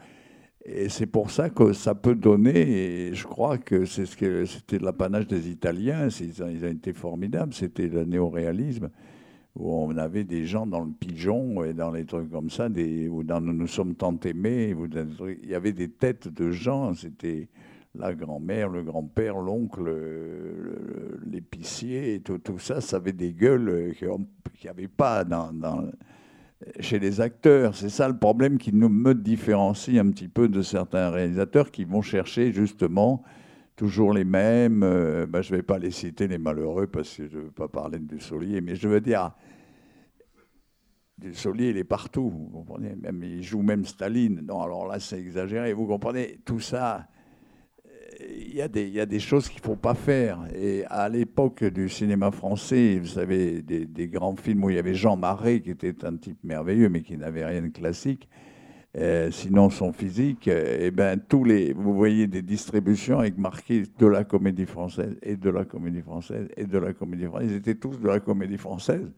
Et 0.65 0.87
c'est 0.87 1.07
pour 1.07 1.29
ça 1.29 1.49
que 1.49 1.73
ça 1.73 1.93
peut 1.93 2.15
donner, 2.15 3.07
et 3.09 3.13
je 3.13 3.25
crois 3.25 3.57
que 3.57 3.83
c'est 3.85 4.05
ce 4.05 4.45
c'était 4.45 4.79
l'apanage 4.79 5.27
des 5.27 5.49
Italiens, 5.49 6.07
ils 6.07 6.41
ont, 6.41 6.47
été 6.47 6.93
formidables, 6.93 7.53
c'était 7.53 7.87
le 7.89 8.05
néoréalisme, 8.05 8.89
où 9.57 9.69
on 9.73 9.97
avait 9.97 10.23
des 10.23 10.45
gens 10.45 10.65
dans 10.65 10.79
le 10.79 10.91
pigeon 10.91 11.63
et 11.65 11.73
dans 11.73 11.91
les 11.91 12.05
trucs 12.05 12.31
comme 12.31 12.49
ça, 12.49 12.69
ou 13.09 13.23
dans 13.23 13.41
Nous 13.41 13.51
nous 13.51 13.67
sommes 13.67 13.95
tant 13.95 14.17
aimés, 14.23 14.73
il 15.43 15.49
y 15.49 15.53
avait 15.53 15.73
des 15.73 15.89
têtes 15.89 16.29
de 16.29 16.49
gens, 16.51 16.93
c'était 16.93 17.49
la 17.93 18.13
grand-mère, 18.15 18.69
le 18.69 18.83
grand-père, 18.83 19.39
l'oncle, 19.39 19.83
le- 19.83 20.55
le- 20.63 21.19
l'épicier, 21.29 22.21
tout, 22.21 22.39
ça, 22.57 22.79
ça 22.79 22.97
avait 22.97 23.11
des 23.11 23.33
gueules 23.33 23.93
qu'il 23.99 24.07
n'y 24.63 24.69
avait 24.69 24.87
pas 24.87 25.25
dans, 25.25 25.51
chez 26.79 26.99
les 26.99 27.21
acteurs. 27.21 27.75
C'est 27.75 27.89
ça 27.89 28.07
le 28.07 28.17
problème 28.17 28.57
qui 28.57 28.73
nous 28.73 28.89
me 28.89 29.13
différencie 29.13 29.97
un 29.97 30.09
petit 30.11 30.27
peu 30.27 30.47
de 30.47 30.61
certains 30.61 31.09
réalisateurs 31.09 31.71
qui 31.71 31.85
vont 31.85 32.01
chercher 32.01 32.51
justement 32.51 33.23
toujours 33.75 34.13
les 34.13 34.23
mêmes. 34.23 34.83
euh, 34.83 35.25
ben, 35.25 35.41
je 35.41 35.51
ne 35.51 35.57
vais 35.57 35.63
pas 35.63 35.79
les 35.79 35.91
citer, 35.91 36.27
les 36.27 36.37
malheureux, 36.37 36.87
parce 36.87 37.15
que 37.15 37.27
je 37.27 37.37
ne 37.37 37.43
veux 37.43 37.51
pas 37.51 37.67
parler 37.67 37.99
de 37.99 38.05
Dussolier, 38.05 38.61
mais 38.61 38.75
je 38.75 38.87
veux 38.87 39.01
dire, 39.01 39.31
Dussolier, 41.17 41.69
il 41.69 41.77
est 41.77 41.83
partout, 41.83 42.29
vous 42.29 42.49
comprenez 42.49 42.95
même, 42.95 43.23
Il 43.23 43.43
joue 43.43 43.61
même 43.61 43.85
Staline. 43.85 44.41
Non, 44.45 44.61
alors 44.61 44.87
là, 44.87 44.99
c'est 44.99 45.19
exagéré. 45.19 45.73
Vous 45.73 45.87
comprenez 45.87 46.39
Tout 46.43 46.59
ça, 46.59 47.07
il 48.29 48.55
y, 48.55 48.61
a 48.61 49.05
des- 49.05 49.19
choses 49.19 49.49
qu'il 49.49 49.61
ne 49.61 49.65
faut 49.65 49.75
pas 49.75 49.93
faire. 49.93 50.39
Et 50.55 50.85
à 50.89 51.09
l'époque 51.09 51.63
du 51.63 51.89
cinéma 51.89 52.31
français, 52.31 52.99
vous 52.99 53.07
savez, 53.07 53.61
des, 53.61 54.07
grands 54.07 54.35
films 54.35 54.63
où 54.63 54.69
il 54.69 54.75
y 54.75 54.79
avait 54.79 54.93
Jean 54.93 55.17
Marais, 55.17 55.61
qui 55.61 55.71
était 55.71 56.05
un 56.05 56.15
type 56.15 56.37
merveilleux, 56.43 56.89
mais 56.89 57.01
qui 57.01 57.17
n'avait 57.17 57.45
rien 57.45 57.61
de 57.61 57.67
classique. 57.67 58.27
Euh, 58.95 59.31
sinon, 59.31 59.71
son 59.71 59.91
physique, 59.91 60.47
euh, 60.47 60.77
eh 60.81 60.91
ben, 60.91 61.19
tous 61.19 61.43
les, 61.43 61.73
vous 61.73 61.95
voyez 61.95 62.27
des 62.27 62.43
distributions 62.43 63.19
avec 63.19 63.39
marqué 63.39 63.83
de 63.97 64.05
la 64.05 64.23
comédie 64.23 64.67
française 64.67 65.17
et 65.23 65.35
de 65.35 65.49
la 65.49 65.65
comédie 65.65 66.01
française 66.01 66.47
et 66.55 66.65
de 66.65 66.77
la 66.77 66.93
comédie 66.93 67.25
française. 67.25 67.49
Ils 67.49 67.57
étaient 67.57 67.75
tous 67.75 67.99
de 67.99 68.07
la 68.07 68.19
comédie 68.19 68.59
française. 68.59 69.11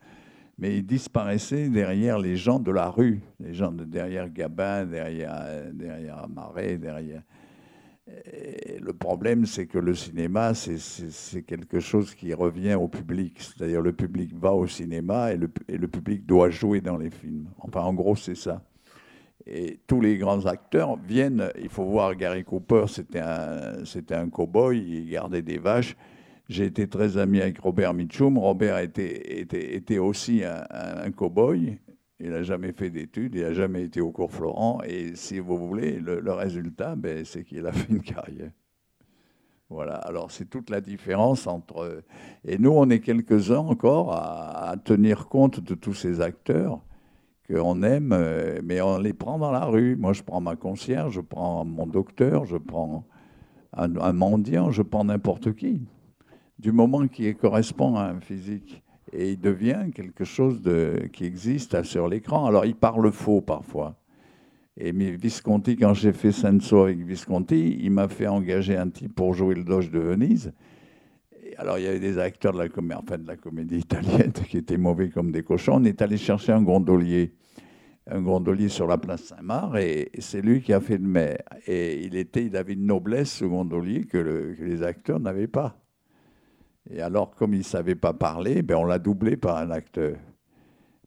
mais 0.58 0.78
il 0.78 0.86
disparaissait 0.86 1.68
derrière 1.68 2.18
les 2.20 2.38
gens 2.38 2.60
de 2.60 2.72
la 2.72 2.90
rue, 2.90 3.20
les 3.42 3.54
gens 3.54 3.74
de 3.74 3.84
derrière 3.84 4.30
Gabin, 4.30 4.86
derrière 4.86 6.26
Marais, 6.34 6.78
derrière. 6.78 7.24
Le 8.08 8.94
problème, 8.94 9.46
c'est 9.46 9.66
que 9.66 9.80
le 9.80 9.96
cinéma, 9.96 10.54
c'est 10.54 11.42
quelque 11.42 11.80
chose 11.80 12.14
qui 12.14 12.34
revient 12.34 12.76
au 12.76 12.88
public. 12.88 13.38
C'est-à-dire 13.40 13.82
le 13.82 13.94
public 13.94 14.32
va 14.36 14.54
au 14.54 14.68
cinéma 14.68 15.32
et 15.34 15.38
le, 15.38 15.88
public 15.88 16.26
doit 16.26 16.52
jouer 16.52 16.82
dans 16.82 16.98
les 16.98 17.10
films. 17.10 17.48
Enfin, 17.60 17.82
en 17.82 17.94
gros, 17.94 18.16
c'est 18.16 18.36
ça. 18.36 18.62
Et 19.48 19.80
tous 19.88 20.02
les 20.02 20.18
grands 20.18 20.46
acteurs 20.46 20.98
viennent. 20.98 21.50
Il 21.60 21.70
faut 21.70 21.86
voir 21.86 22.16
Gary 22.16 22.44
Cooper, 22.44 22.86
c'était 22.88 23.20
un, 23.20 24.30
cow-boy, 24.30 24.78
il 24.78 25.10
gardait 25.10 25.42
des 25.42 25.58
vaches. 25.58 25.96
J'ai 26.48 26.66
été 26.66 26.88
très 26.88 27.18
ami 27.18 27.42
avec 27.42 27.60
Robert 27.60 27.96
Mitchum. 27.96 28.38
Robert 28.38 28.78
était 28.78 29.98
aussi 29.98 30.44
un, 30.44 30.64
un 30.70 31.10
cow-boy. 31.10 31.80
Il 32.20 32.30
n'a 32.30 32.44
jamais 32.44 32.72
fait 32.72 32.90
d'études, 32.90 33.36
il 33.36 33.42
n'a 33.42 33.54
jamais 33.54 33.84
été 33.84 34.00
au 34.02 34.12
cours 34.12 34.32
Florent. 34.32 34.82
Et 34.86 35.16
si 35.16 35.40
vous 35.40 35.58
voulez, 35.58 36.00
le, 36.00 36.32
résultat, 36.32 36.96
ben, 36.96 37.26
c'est 37.26 37.44
qu'il 37.44 37.66
a 37.66 37.72
fait 37.74 37.92
une 37.92 38.02
carrière. 38.02 38.52
Voilà, 39.70 39.96
alors 39.96 40.32
c'est 40.32 40.46
toute 40.46 40.70
la 40.70 40.80
différence 40.80 41.48
entre... 41.48 42.04
Et 42.46 42.58
nous, 42.58 42.72
on 42.72 42.90
est 42.90 43.00
quelques-uns 43.00 43.58
encore 43.58 44.14
à, 44.14 44.70
à, 44.70 44.78
tenir 44.78 45.28
compte 45.28 45.60
de 45.60 45.74
tous 45.74 45.94
ces 45.94 46.22
acteurs 46.22 46.80
qu'on 47.50 47.84
aime, 47.84 48.12
euh, 48.14 48.62
mais 48.64 48.80
on 48.82 48.98
les 49.00 49.14
prend 49.14 49.40
dans 49.40 49.52
la 49.52 49.66
rue. 49.66 49.96
Moi, 49.96 50.14
je 50.14 50.24
prends 50.24 50.42
ma 50.42 50.56
concierge, 50.56 51.14
je 51.16 51.22
prends 51.22 51.66
mon 51.66 51.88
docteur, 51.88 52.46
je 52.46 52.58
prends 52.58 53.06
un, 53.74 53.96
un 53.98 54.14
mendiant, 54.14 54.72
je 54.72 54.84
prends 54.84 55.04
n'importe 55.04 55.54
qui 55.56 55.82
du 56.60 56.72
moment 56.72 57.08
qui 57.08 57.34
correspond 57.36 57.96
à 57.96 58.06
un 58.06 58.20
physique. 58.20 58.82
Et 59.18 59.32
il 59.32 59.40
devient 59.40 59.86
quelque 59.94 60.26
chose 60.26 60.62
de, 60.62 61.08
qui 61.14 61.24
existe 61.24 61.84
sur 61.84 62.08
l'écran. 62.08 62.46
Alors, 62.48 62.66
il 62.66 62.76
parle 62.76 63.12
faux 63.12 63.42
parfois. 63.42 63.96
Et 64.78 64.92
Visconti, 64.92 65.78
quand 65.78 65.94
j'ai 65.94 66.12
fait 66.12 66.34
Senso 66.34 66.84
avec 66.84 67.00
Visconti, 67.00 67.78
il 67.80 67.92
m'a 67.92 68.10
fait 68.10 68.28
engager 68.28 68.76
un 68.76 68.90
type 68.90 69.16
pour 69.16 69.34
jouer 69.34 69.56
le 69.56 69.64
Doge 69.64 69.90
de 69.90 70.00
Venise. 70.00 70.52
Alors, 71.58 71.78
il 71.78 71.86
y 71.86 71.88
avait 71.88 72.02
des 72.02 72.20
acteurs 72.20 72.52
de 72.52 72.58
la, 72.58 72.68
comédie, 72.68 73.00
enfin, 73.02 73.18
de 73.18 73.26
la 73.26 73.38
comédie 73.38 73.78
italienne 73.78 74.34
qui 74.50 74.58
étaient 74.58 74.78
mauvais 74.78 75.10
comme 75.10 75.32
des 75.32 75.44
cochons. 75.44 75.76
On 75.76 75.84
est 75.86 76.02
allé 76.02 76.18
chercher 76.18 76.52
un 76.52 76.62
gondolier, 76.62 77.36
un 78.08 78.22
gondolier 78.22 78.68
sur 78.68 78.86
la 78.86 78.98
place 78.98 79.24
Saint-Marc, 79.24 79.78
et 79.78 80.12
c'est 80.20 80.42
lui 80.42 80.62
qui 80.62 80.74
a 80.74 80.82
fait 80.82 80.98
le 80.98 81.08
maire. 81.08 81.42
Et 81.68 82.04
il, 82.04 82.18
était, 82.18 82.46
il 82.46 82.58
avait 82.58 82.74
une 82.74 82.86
noblesse, 82.86 83.32
ce 83.32 83.46
gondolier, 83.46 84.04
que 84.04 84.18
les 84.60 84.84
acteurs 84.84 85.22
n'avaient 85.22 85.48
pas. 85.48 85.85
Et 86.90 87.02
alors, 87.02 87.32
comme 87.32 87.54
il 87.54 87.60
ne 87.60 87.64
savait 87.64 87.96
pas 87.96 88.14
parler, 88.14 88.62
ben 88.62 88.76
on 88.76 88.86
l'a 88.86 89.00
doublé 89.00 89.38
par 89.38 89.58
un 89.58 89.72
acteur. 89.72 90.18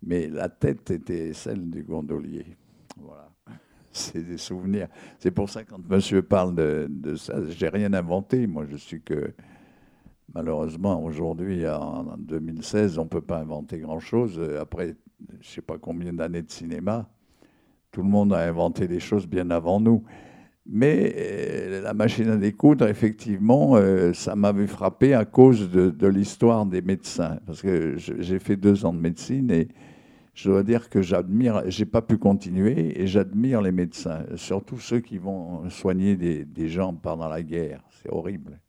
Mais 0.03 0.29
la 0.29 0.49
tête 0.49 0.91
était 0.91 1.33
celle 1.33 1.71
du 1.71 1.83
gondolier. 1.83 2.57
Voilà. 3.01 3.31
C'est 3.93 4.23
des 4.23 4.39
souvenirs. 4.39 4.89
C'est 5.19 5.31
pour 5.31 5.49
ça, 5.49 5.65
quand 5.65 5.79
monsieur 5.89 6.23
parle 6.23 6.55
de, 6.55 7.15
ça, 7.17 7.35
j'ai 7.49 7.69
rien 7.69 7.93
inventé. 7.93 8.47
Moi, 8.47 8.67
je 8.71 8.77
suis 8.77 9.03
que. 9.03 9.35
Malheureusement, 10.35 11.03
aujourd'hui, 11.03 11.67
en 11.67 12.17
2016, 12.19 12.99
on 12.99 13.05
ne 13.05 13.09
peut 13.09 13.23
pas 13.23 13.39
inventer 13.39 13.79
grand-chose. 13.79 14.39
Après, 14.61 14.95
je 15.31 15.37
ne 15.37 15.43
sais 15.43 15.63
pas 15.63 15.79
combien 15.79 16.13
d'années 16.13 16.43
de 16.43 16.51
cinéma, 16.51 17.09
tout 17.91 18.03
le 18.03 18.09
monde 18.09 18.35
a 18.35 18.41
inventé 18.41 18.87
des 18.87 19.01
choses 19.01 19.27
bien 19.27 19.51
avant 19.51 19.81
nous. 19.81 20.05
Mais 20.71 21.15
euh, 21.17 21.81
la 21.81 21.95
machine 21.95 22.29
à 22.29 22.37
découdre, 22.37 22.87
effectivement, 22.87 23.77
euh, 23.77 24.13
ça 24.13 24.37
m'avait 24.37 24.67
frappé 24.67 25.15
à 25.15 25.25
cause 25.25 25.71
de, 25.71 26.07
l'histoire 26.07 26.67
des 26.67 26.83
médecins. 26.83 27.39
Parce 27.47 27.63
que 27.63 27.97
j'ai 27.97 28.39
fait 28.39 28.57
deux 28.57 28.85
ans 28.85 28.93
de 28.93 29.01
médecine 29.01 29.51
et 29.51 29.69
je 30.35 30.51
dois 30.51 30.63
dire 30.63 30.91
que 30.91 31.01
j'admire, 31.01 31.63
j'ai 31.69 31.87
pas 31.87 32.03
pu 32.03 32.19
continuer 32.19 33.01
et 33.01 33.07
j'admire 33.07 33.63
les 33.63 33.73
médecins, 33.73 34.25
surtout 34.37 34.79
ceux 34.79 35.01
qui 35.01 35.17
vont 35.17 35.69
soigner 35.71 36.17
des, 36.17 36.69
gens 36.69 36.93
pendant 36.93 37.29
la 37.29 37.43
guerre. 37.43 37.83
C'est 38.03 38.13
horrible. 38.13 38.61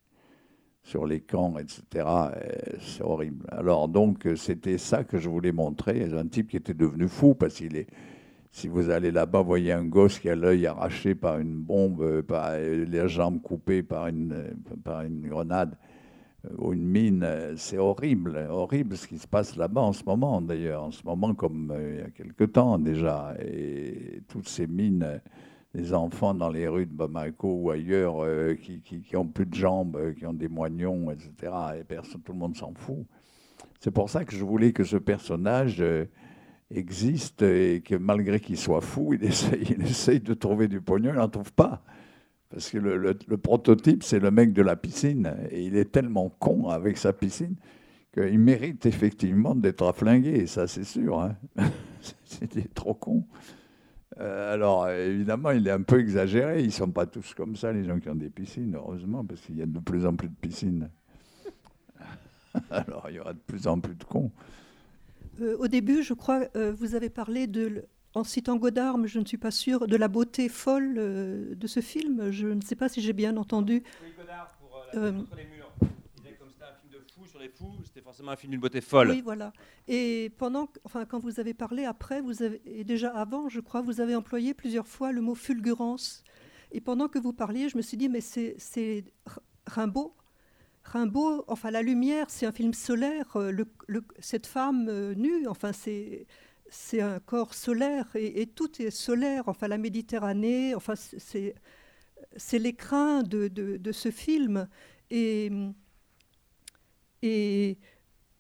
Sur 0.82 1.06
les 1.06 1.20
camps, 1.20 1.58
etc. 1.58 1.84
Euh, 1.96 2.32
c'est 2.80 3.04
horrible. 3.04 3.46
Alors, 3.52 3.90
donc, 3.90 4.26
c'était 4.38 4.78
ça 4.78 5.04
que 5.04 5.20
je 5.20 5.28
voulais 5.28 5.52
montrer. 5.52 6.08
Un 6.14 6.26
type 6.26 6.48
qui 6.48 6.58
était 6.58 6.74
devenu 6.74 7.10
fou 7.10 7.36
parce 7.36 7.56
qu'il 7.56 7.76
est 7.76 7.88
si 8.52 8.68
vous 8.68 8.90
allez 8.90 9.12
là-bas, 9.12 9.42
voyez 9.42 9.72
un 9.72 9.86
gosse 9.86 10.20
qui 10.20 10.30
a 10.30 10.36
l'œil 10.36 10.66
arraché 10.66 11.16
par 11.16 11.40
une 11.40 11.56
bombe, 11.56 12.02
euh, 12.02 12.24
euh, 12.32 12.86
les 12.86 13.08
jambes 13.08 13.42
coupées 13.42 13.84
par 13.84 14.08
une, 14.08 14.34
euh, 14.34 14.54
par 14.84 15.02
une 15.02 15.28
grenade 15.28 15.76
ou 16.58 16.72
une 16.72 16.88
mine, 16.88 17.28
c'est 17.58 17.78
horrible, 17.78 18.48
horrible 18.50 18.96
ce 18.96 19.08
qui 19.08 19.18
se 19.18 19.28
passe 19.28 19.58
là-bas 19.58 19.82
en 19.82 19.92
ce 19.92 20.06
moment 20.06 20.42
d'ailleurs, 20.42 20.84
en 20.84 20.92
ce 20.92 21.04
moment 21.04 21.34
comme 21.36 21.74
il 21.78 21.98
y 21.98 22.02
a 22.02 22.10
quelque 22.12 22.46
temps 22.46 22.80
déjà. 22.80 23.36
Et 23.46 24.22
toutes 24.30 24.48
ces 24.48 24.66
mines, 24.66 25.22
les 25.74 25.94
enfants 25.94 26.34
dans 26.34 26.48
les 26.50 26.70
rues 26.70 26.86
de 26.86 26.94
Bamako 26.94 27.56
ou 27.56 27.72
ailleurs 27.72 28.26
qui, 28.64 28.80
qui, 28.80 29.18
ont 29.18 29.28
plus 29.28 29.48
de 29.48 29.54
jambes, 29.54 30.14
qui 30.18 30.26
ont 30.26 30.34
des 30.34 30.48
moignons, 30.48 31.12
etc. 31.12 31.52
Et 31.78 31.84
personne, 31.84 32.22
tout 32.22 32.32
le 32.32 32.40
monde 32.40 32.56
s'en 32.56 32.74
fout. 32.74 33.06
C'est 33.82 33.92
pour 33.92 34.10
ça 34.10 34.24
que 34.24 34.34
je 34.34 34.46
voulais 34.46 34.72
que 34.72 34.86
ce 34.86 34.96
personnage 34.96 35.84
existe 36.72 37.42
et 37.42 37.82
que 37.82 37.96
malgré 37.96 38.40
qu'il 38.40 38.58
soit 38.58 38.82
fou, 38.82 39.14
il 39.14 39.24
essaye, 39.24 39.64
il 39.78 39.82
essaye 39.82 40.20
de 40.20 40.34
trouver 40.34 40.68
du 40.68 40.82
pognon, 40.82 41.12
il 41.12 41.18
n'en 41.18 41.30
trouve 41.30 41.54
pas. 41.54 41.84
Parce 42.50 42.72
que 42.72 42.78
le, 42.80 43.14
prototype, 43.38 44.04
c'est 44.04 44.20
le 44.20 44.32
mec 44.32 44.54
de 44.54 44.64
la 44.64 44.76
piscine. 44.76 45.36
Et 45.52 45.66
il 45.66 45.76
est 45.76 45.92
tellement 45.92 46.30
con 46.30 46.70
avec 46.70 46.98
sa 46.98 47.14
piscine 47.14 47.56
qu'il 48.12 48.40
mérite 48.40 48.88
effectivement 48.88 49.54
d'être 49.54 49.86
afflingué, 49.86 50.48
ça 50.48 50.68
c'est 50.68 50.84
sûr. 50.84 51.22
Hein. 51.22 51.36
C'était 52.24 52.68
trop 52.74 52.96
con. 52.96 53.26
Euh, 54.20 54.54
alors 54.54 54.90
évidemment, 54.90 55.52
il 55.52 55.68
est 55.68 55.72
un 55.72 55.84
peu 55.84 56.00
exagéré. 56.00 56.62
Ils 56.62 56.68
ne 56.68 56.72
sont 56.72 56.92
pas 56.92 57.06
tous 57.06 57.36
comme 57.36 57.56
ça, 57.56 57.72
les 57.72 57.84
gens 57.84 58.00
qui 58.00 58.10
ont 58.10 58.16
des 58.16 58.30
piscines, 58.30 58.76
heureusement, 58.76 59.24
parce 59.24 59.42
qu'il 59.42 59.58
y 59.58 59.62
a 59.62 59.68
de 59.68 59.80
plus 59.80 60.08
en 60.08 60.16
plus 60.16 60.28
de 60.30 60.36
piscines. 60.36 60.90
alors 62.72 63.06
il 63.10 63.16
y 63.16 63.20
aura 63.20 63.34
de 63.34 63.40
plus 63.40 63.68
en 63.68 63.80
plus 63.80 63.96
de 63.96 64.04
cons. 64.04 64.32
Euh, 65.42 65.58
au 65.58 65.68
début, 65.68 66.04
je 66.04 66.14
crois, 66.14 66.48
euh, 66.56 66.72
vous 66.72 66.96
avez 66.96 67.10
parlé 67.10 67.48
de, 67.48 67.86
en 68.14 68.24
citant 68.24 68.58
Godard, 68.58 68.98
mais 68.98 69.08
je 69.08 69.20
ne 69.20 69.26
suis 69.26 69.38
pas 69.38 69.52
sûre, 69.52 69.88
de 69.88 69.96
la 69.96 70.08
beauté 70.08 70.50
folle 70.50 70.96
euh, 70.98 71.56
de 71.56 71.68
ce 71.68 71.80
film. 71.80 72.32
Je 72.32 72.48
ne 72.48 72.62
sais 72.62 72.76
pas 72.76 72.90
si 72.90 73.02
j'ai 73.02 73.14
bien 73.14 73.38
entendu. 73.38 73.84
Oui, 74.04 74.10
Godard 74.18 74.56
pour 74.60 74.86
la 74.94 75.12
Contre 75.12 75.36
les 75.36 75.46
murs. 75.46 75.72
Il 75.82 76.24
disait 76.24 76.36
comme 76.36 76.50
c'était 76.52 76.66
un 76.66 76.74
film 76.74 76.92
de 76.92 77.12
fou 77.14 77.26
sur 77.28 77.40
les 77.40 77.50
fous, 77.50 77.72
c'était 77.86 78.02
forcément 78.02 78.32
un 78.32 78.36
film 78.36 78.52
d'une 78.52 78.62
beauté 78.62 78.82
folle. 78.82 79.10
Oui, 79.12 79.22
voilà. 79.22 79.54
Et 79.88 80.32
pendant, 80.38 80.68
enfin, 80.84 81.06
quand 81.06 81.20
vous 81.20 81.40
avez 81.40 81.54
parlé 81.54 81.86
après, 81.86 82.22
vous 82.22 82.44
avez, 82.44 82.62
et 82.66 82.84
déjà 82.84 83.10
avant, 83.10 83.50
je 83.50 83.60
crois, 83.60 83.82
vous 83.82 84.02
avez 84.02 84.16
employé 84.16 84.54
plusieurs 84.54 84.88
fois 84.88 85.12
le 85.12 85.22
mot 85.22 85.36
fulgurance. 85.36 86.24
Et 86.72 86.82
pendant 86.82 87.08
que 87.08 87.18
vous 87.18 87.34
parliez, 87.34 87.70
je 87.70 87.78
me 87.78 87.82
suis 87.82 87.98
dit, 87.98 88.10
mais 88.10 88.22
c'est 88.22 89.06
Rimbaud 89.66 90.14
Rimbaud, 90.90 91.46
enfin 91.48 91.72
la 91.72 91.82
lumière, 91.82 92.28
c'est 92.30 92.46
un 92.46 92.52
film 92.52 92.74
solaire. 92.74 93.36
Euh, 93.36 93.52
cette 94.20 94.48
femme 94.48 94.88
euh, 94.90 95.14
nue, 95.16 95.48
enfin 95.48 95.74
c'est 95.74 96.26
c'est 96.72 97.02
un 97.02 97.20
corps 97.20 97.54
solaire 97.56 98.08
et, 98.16 98.48
tout 98.48 98.82
est 98.82 98.92
solaire. 98.92 99.44
Enfin 99.48 99.68
la 99.68 99.78
Méditerranée, 99.78 100.76
enfin 100.76 100.96
c'est 100.96 101.56
c'est 102.38 102.60
l'écrin 102.60 103.24
de, 103.24 103.48
de, 103.48 103.92
ce 103.92 104.12
film 104.12 104.68
et 105.10 105.52
et 107.22 107.78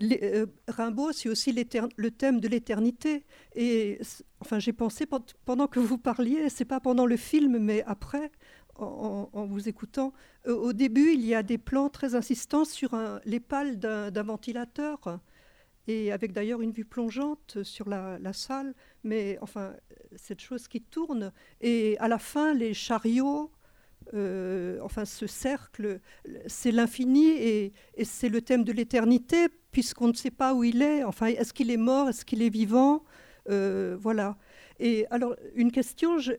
euh, 0.01 0.45
Rimbaud, 0.67 1.11
c'est 1.11 1.29
aussi 1.29 1.51
le 1.51 2.11
thème 2.11 2.39
de 2.39 2.47
l'éternité. 2.47 3.25
Et 3.55 3.99
enfin, 4.39 4.59
j'ai 4.59 4.73
pensé 4.73 5.05
pendant 5.45 5.67
que 5.67 5.79
vous 5.79 5.97
parliez, 5.97 6.49
c'est 6.49 6.65
pas 6.65 6.79
pendant 6.79 7.05
le 7.05 7.17
film, 7.17 7.57
mais 7.59 7.83
après, 7.85 8.31
en, 8.81 9.45
vous 9.45 9.69
écoutant. 9.69 10.13
Euh, 10.47 10.55
au 10.55 10.73
début, 10.73 11.13
il 11.13 11.25
y 11.25 11.35
a 11.35 11.43
des 11.43 11.57
plans 11.57 11.89
très 11.89 12.15
insistants 12.15 12.65
sur 12.65 12.97
les 13.25 13.39
pales 13.39 13.77
d'un 13.79 14.23
ventilateur, 14.23 15.19
et 15.87 16.11
avec 16.11 16.33
d'ailleurs 16.33 16.61
une 16.61 16.71
vue 16.71 16.85
plongeante 16.85 17.63
sur 17.63 17.89
la, 17.89 18.33
salle, 18.33 18.73
mais 19.03 19.37
enfin, 19.41 19.73
cette 20.15 20.39
chose 20.39 20.67
qui 20.67 20.81
tourne. 20.81 21.31
Et 21.61 21.97
à 21.99 22.07
la 22.07 22.19
fin, 22.19 22.53
les 22.53 22.73
chariots, 22.73 23.51
euh, 24.13 24.79
enfin, 24.81 25.05
ce 25.05 25.27
cercle, 25.27 25.99
c'est 26.47 26.71
l'infini 26.71 27.27
et, 27.29 27.73
c'est 28.03 28.29
le 28.29 28.41
thème 28.41 28.63
de 28.63 28.71
l'éternité, 28.71 29.47
puisqu'on 29.71 30.07
ne 30.07 30.13
sait 30.13 30.31
pas 30.31 30.53
où 30.53 30.63
il 30.63 30.81
est. 30.81 31.03
Enfin, 31.03 31.27
est-ce 31.27 31.53
qu'il 31.53 31.71
est 31.71 31.77
mort? 31.77 32.09
Est-ce 32.09 32.25
qu'il 32.25 32.41
est 32.41 32.49
vivant? 32.49 33.03
Euh, 33.49 33.97
Voilà. 33.99 34.37
Et 34.79 35.05
alors, 35.09 35.35
une 35.55 35.71
question, 35.71 36.19
je, 36.19 36.31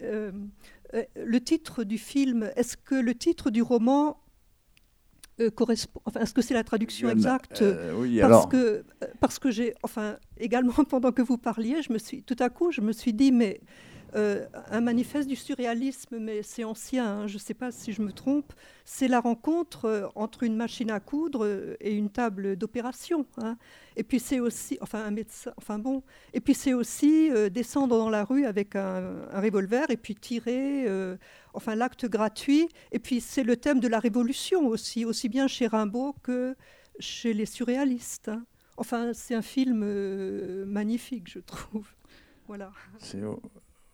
le 1.16 1.40
titre 1.40 1.84
du 1.84 1.98
film, 1.98 2.50
est-ce 2.56 2.76
que 2.76 2.94
le 2.94 3.14
titre 3.14 3.50
du 3.50 3.62
roman 3.62 4.20
euh, 5.40 5.50
correspond, 5.50 6.00
enfin, 6.04 6.20
est-ce 6.20 6.34
que 6.34 6.42
c'est 6.42 6.54
la 6.54 6.64
traduction 6.64 7.08
exacte? 7.08 7.62
euh, 7.62 7.94
Oui, 7.96 8.18
parce 8.20 8.30
alors. 8.30 8.48
Que, 8.48 8.84
parce 9.20 9.38
que 9.38 9.50
j'ai, 9.50 9.74
enfin, 9.82 10.16
également 10.36 10.72
pendant 10.88 11.12
que 11.12 11.22
vous 11.22 11.38
parliez, 11.38 11.82
je 11.82 11.92
me 11.92 11.98
suis, 11.98 12.22
tout 12.22 12.36
à 12.38 12.50
coup, 12.50 12.70
je 12.72 12.80
me 12.80 12.92
suis 12.92 13.14
dit, 13.14 13.32
mais 13.32 13.60
euh, 14.14 14.46
un 14.70 14.80
manifeste 14.80 15.28
du 15.28 15.36
surréalisme, 15.36 16.18
mais 16.18 16.42
c'est 16.42 16.64
ancien, 16.64 17.06
hein, 17.06 17.26
je 17.26 17.34
ne 17.34 17.38
sais 17.38 17.54
pas 17.54 17.70
si 17.70 17.92
je 17.92 18.02
me 18.02 18.12
trompe. 18.12 18.52
C'est 18.84 19.08
la 19.08 19.20
rencontre 19.20 19.84
euh, 19.84 20.06
entre 20.14 20.42
une 20.42 20.56
machine 20.56 20.90
à 20.90 21.00
coudre 21.00 21.44
euh, 21.44 21.76
et 21.80 21.94
une 21.94 22.10
table 22.10 22.56
d'opération. 22.56 23.26
hein. 23.38 23.56
Et 23.96 24.02
puis 24.02 24.18
c'est 24.18 24.40
aussi, 24.40 24.78
enfin 24.80 25.04
un 25.04 25.10
médecin, 25.10 25.52
enfin 25.56 25.78
bon. 25.78 26.02
Et 26.32 26.40
puis 26.40 26.54
c'est 26.54 26.74
aussi 26.74 27.30
descendre 27.50 27.98
dans 27.98 28.08
la 28.08 28.24
rue 28.24 28.46
avec 28.46 28.76
un, 28.76 29.26
revolver 29.32 29.90
et 29.90 29.96
puis 29.96 30.14
tirer, 30.14 30.86
enfin 31.54 31.74
l'acte 31.74 32.06
gratuit. 32.06 32.68
Et 32.92 32.98
puis 32.98 33.20
c'est 33.20 33.42
le 33.42 33.56
thème 33.56 33.80
de 33.80 33.88
la 33.88 33.98
révolution 33.98 34.66
aussi, 34.66 35.04
aussi 35.04 35.28
bien 35.28 35.48
chez 35.48 35.66
Rimbaud 35.66 36.14
que 36.22 36.56
chez 36.98 37.34
les 37.34 37.46
surréalistes. 37.46 38.28
hein. 38.28 38.44
Enfin, 38.76 39.12
c'est 39.12 39.34
un 39.34 39.42
film 39.42 39.84
magnifique, 40.64 41.30
je 41.30 41.40
trouve. 41.40 41.86
Voilà. 42.46 42.72
C'est 42.98 43.20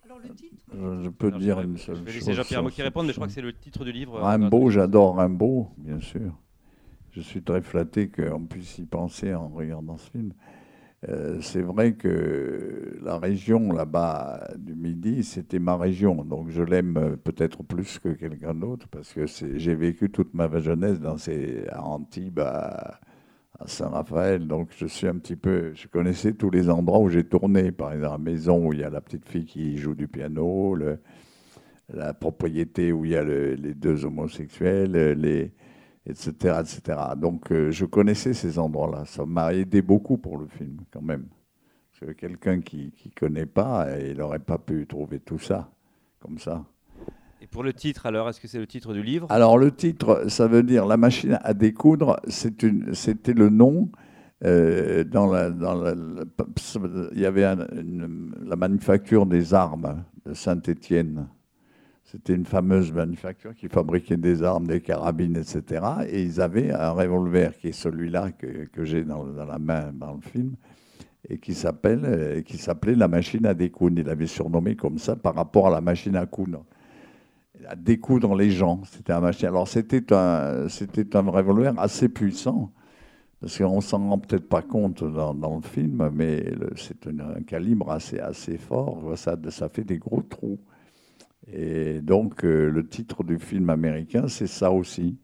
Alors 0.07 0.19
le 0.23 0.29
titre 0.35 0.63
Je, 0.73 1.03
je 1.05 1.09
peux 1.11 1.27
Alors, 1.29 1.41
dire 1.41 1.61
je- 1.61 1.67
une 1.67 1.77
je 1.77 1.83
seule 1.83 1.95
vais 1.97 2.01
chose. 2.13 2.15
laisser 2.15 2.33
Jean-Pierre 2.35 2.63
Mocky 2.63 2.83
répondre, 2.83 3.07
mais 3.07 3.13
je 3.13 3.19
crois 3.19 3.27
que 3.27 3.33
c'est 3.33 3.41
le 3.43 3.53
titre 3.53 3.85
du 3.85 3.93
livre. 3.93 4.17
euh, 4.17 4.23
Rimbaud, 4.23 4.71
j'adore 4.71 5.17
Rimbaud, 5.17 5.69
bien 5.79 6.01
sûr. 6.01 6.33
Je 7.13 7.21
suis 7.21 7.43
très 7.43 7.63
flatté 7.63 8.09
qu'on 8.11 8.45
puisse 8.47 8.79
y 8.79 8.85
penser 8.85 9.35
en 9.35 9.49
regardant 9.49 9.97
ce 9.97 10.11
film. 10.11 10.33
Euh, 11.09 11.39
c'est 11.41 11.61
vrai 11.63 11.95
que 11.95 12.99
la 13.03 13.19
région 13.19 13.71
là-bas 13.73 14.49
du 14.59 14.75
Midi, 14.75 15.25
c'était 15.25 15.59
ma 15.59 15.77
région, 15.77 16.25
donc 16.25 16.49
je 16.51 16.63
l'aime 16.63 16.97
euh, 16.97 17.17
peut-être 17.17 17.63
plus 17.63 17.99
que 17.99 18.09
quelqu'un 18.09 18.55
d'autre 18.55 18.89
parce 18.89 19.13
que 19.13 19.27
j'ai 19.27 19.75
vécu 19.75 20.11
toute 20.11 20.33
ma 20.35 20.49
jeunesse 20.59 20.99
dans 20.99 21.19
ces 21.19 21.67
à 21.69 21.83
Antibes, 21.85 22.41
à, 22.41 22.99
à 23.59 23.67
Saint-Raphaël, 23.67 24.47
donc 24.47 24.71
je 24.77 24.87
suis 24.87 25.07
un 25.09 25.17
petit 25.19 25.37
peu, 25.37 25.73
je 25.75 25.89
connaissais 25.89 26.33
tous 26.35 26.51
les 26.51 26.69
endroits 26.71 26.99
où 27.01 27.09
j'ai 27.09 27.25
tourné, 27.25 27.73
par 27.73 27.93
exemple 27.93 28.13
la 28.13 28.19
maison 28.19 28.67
où 28.67 28.73
il 28.73 28.81
y 28.81 28.85
a 28.85 28.91
la 28.91 29.01
petite 29.01 29.27
fille 29.29 29.47
qui 29.47 29.77
joue 29.79 29.95
du 29.95 30.09
piano, 30.09 30.75
le, 30.75 31.01
la 31.93 32.15
propriété 32.15 32.93
où 32.93 33.05
il 33.05 33.13
y 33.13 33.17
a 33.17 33.23
le- 33.25 33.55
les 33.55 33.75
deux 33.75 34.05
homosexuels, 34.05 34.97
euh, 34.97 35.15
les, 35.15 35.53
etc., 36.07 36.61
etc. 36.61 36.99
Donc 37.17 37.53
euh, 37.53 37.71
je 37.71 37.85
connaissais 37.87 38.35
ces 38.35 38.59
endroits-là. 38.59 39.05
Ça 39.07 39.25
m'a 39.27 39.55
aidé 39.55 39.83
beaucoup 39.83 40.19
pour 40.19 40.39
le 40.39 40.47
film, 40.49 40.79
quand 40.93 41.03
même. 41.03 41.27
Parce 42.01 42.13
que 42.13 42.17
quelqu'un 42.19 42.61
qui 42.61 42.93
ne 43.07 43.11
connaît 43.19 43.47
pas, 43.47 43.87
euh, 43.89 44.11
il 44.13 44.19
n'aurait 44.19 44.39
pas 44.41 44.59
pu 44.59 44.87
trouver 44.87 45.21
tout 45.21 45.39
ça, 45.39 45.71
comme 46.21 46.39
ça. 46.39 46.65
Et 47.43 47.47
pour 47.47 47.63
le 47.63 47.73
titre, 47.73 48.07
alors, 48.07 48.29
est-ce 48.29 48.41
que 48.41 48.49
c'est 48.49 48.59
le 48.59 48.67
titre 48.67 48.93
du 48.95 49.03
livre? 49.03 49.27
Alors 49.31 49.59
le 49.59 49.71
titre, 49.71 50.25
ça 50.29 50.47
veut 50.47 50.63
dire 50.63 50.87
La 50.87 50.97
machine 50.97 51.39
à 51.43 51.55
découdre, 51.55 52.19
c'était 52.29 53.35
le 53.35 53.49
nom. 53.51 53.91
euh, 54.45 55.03
dans 55.03 55.27
la, 55.33 55.51
dans 55.51 55.75
la- 55.75 55.95
il 57.15 57.21
y 57.21 57.25
avait 57.25 57.43
la 57.43 58.57
manufacture 58.57 59.25
des 59.25 59.55
armes 59.55 60.05
de 60.27 60.35
Saint-Étienne. 60.35 61.27
C'était 62.05 62.35
une 62.35 62.45
fameuse 62.45 62.93
manufacture 62.93 63.55
qui 63.55 63.69
fabriquait 63.69 64.19
des 64.19 64.43
armes, 64.43 64.67
des 64.67 64.83
carabines, 64.83 65.37
etc. 65.37 65.83
Et 66.11 66.23
ils 66.23 66.41
avaient 66.43 66.71
un 66.71 66.91
revolver 66.91 67.57
qui 67.57 67.69
est 67.69 67.73
celui-là 67.73 68.31
que, 68.33 68.85
j'ai 68.85 69.05
dans, 69.05 69.25
dans 69.25 69.47
la 69.47 69.59
main 69.59 69.91
dans 69.95 70.13
le 70.15 70.21
film 70.21 70.55
et 71.29 71.39
qui 71.39 71.55
s'appelle, 71.55 72.03
euh, 72.05 72.43
qui 72.43 72.59
s'appelait 72.59 72.95
la 72.95 73.09
machine 73.09 73.47
à 73.47 73.55
découdre. 73.55 73.99
Il 74.01 74.07
l'avait 74.07 74.27
surnommé 74.27 74.77
comme 74.77 74.99
ça 74.99 75.17
par 75.17 75.35
rapport 75.35 75.67
à 75.67 75.71
la 75.71 75.81
machine 75.81 76.15
à 76.15 76.27
coudre 76.27 76.65
à 77.69 77.77
découdre 77.77 78.35
les 78.35 78.51
gens. 78.51 78.83
C'était 78.85 79.13
un 79.13 79.21
machin. 79.21 79.49
Alors 79.49 79.69
c'était 79.69 80.13
un, 80.13 80.69
c'était 80.69 81.17
un 81.17 81.29
revolver 81.31 81.75
assez 81.79 82.09
puissant, 82.09 82.73
parce 83.41 83.59
qu'on 83.59 83.81
s'en 83.81 84.09
rend 84.09 84.19
peut-être 84.19 84.49
pas 84.49 84.63
compte 84.63 85.05
dans, 85.05 85.57
le 85.57 85.69
film, 85.69 86.11
mais 86.13 86.53
c'est 86.77 87.07
un, 87.07 87.43
calibre 87.43 87.91
assez, 87.91 88.19
assez 88.19 88.59
fort. 88.59 89.13
Ça, 89.17 89.37
ça 89.51 89.69
fait 89.69 89.85
des 89.85 89.99
gros 89.99 90.23
trous. 90.23 90.59
Et 91.53 92.01
donc 92.01 92.45
euh, 92.45 92.69
le 92.69 92.89
titre 92.89 93.23
du 93.23 93.39
film 93.39 93.71
américain, 93.71 94.27
c'est 94.29 94.49
ça 94.49 94.73
aussi. 94.73 95.17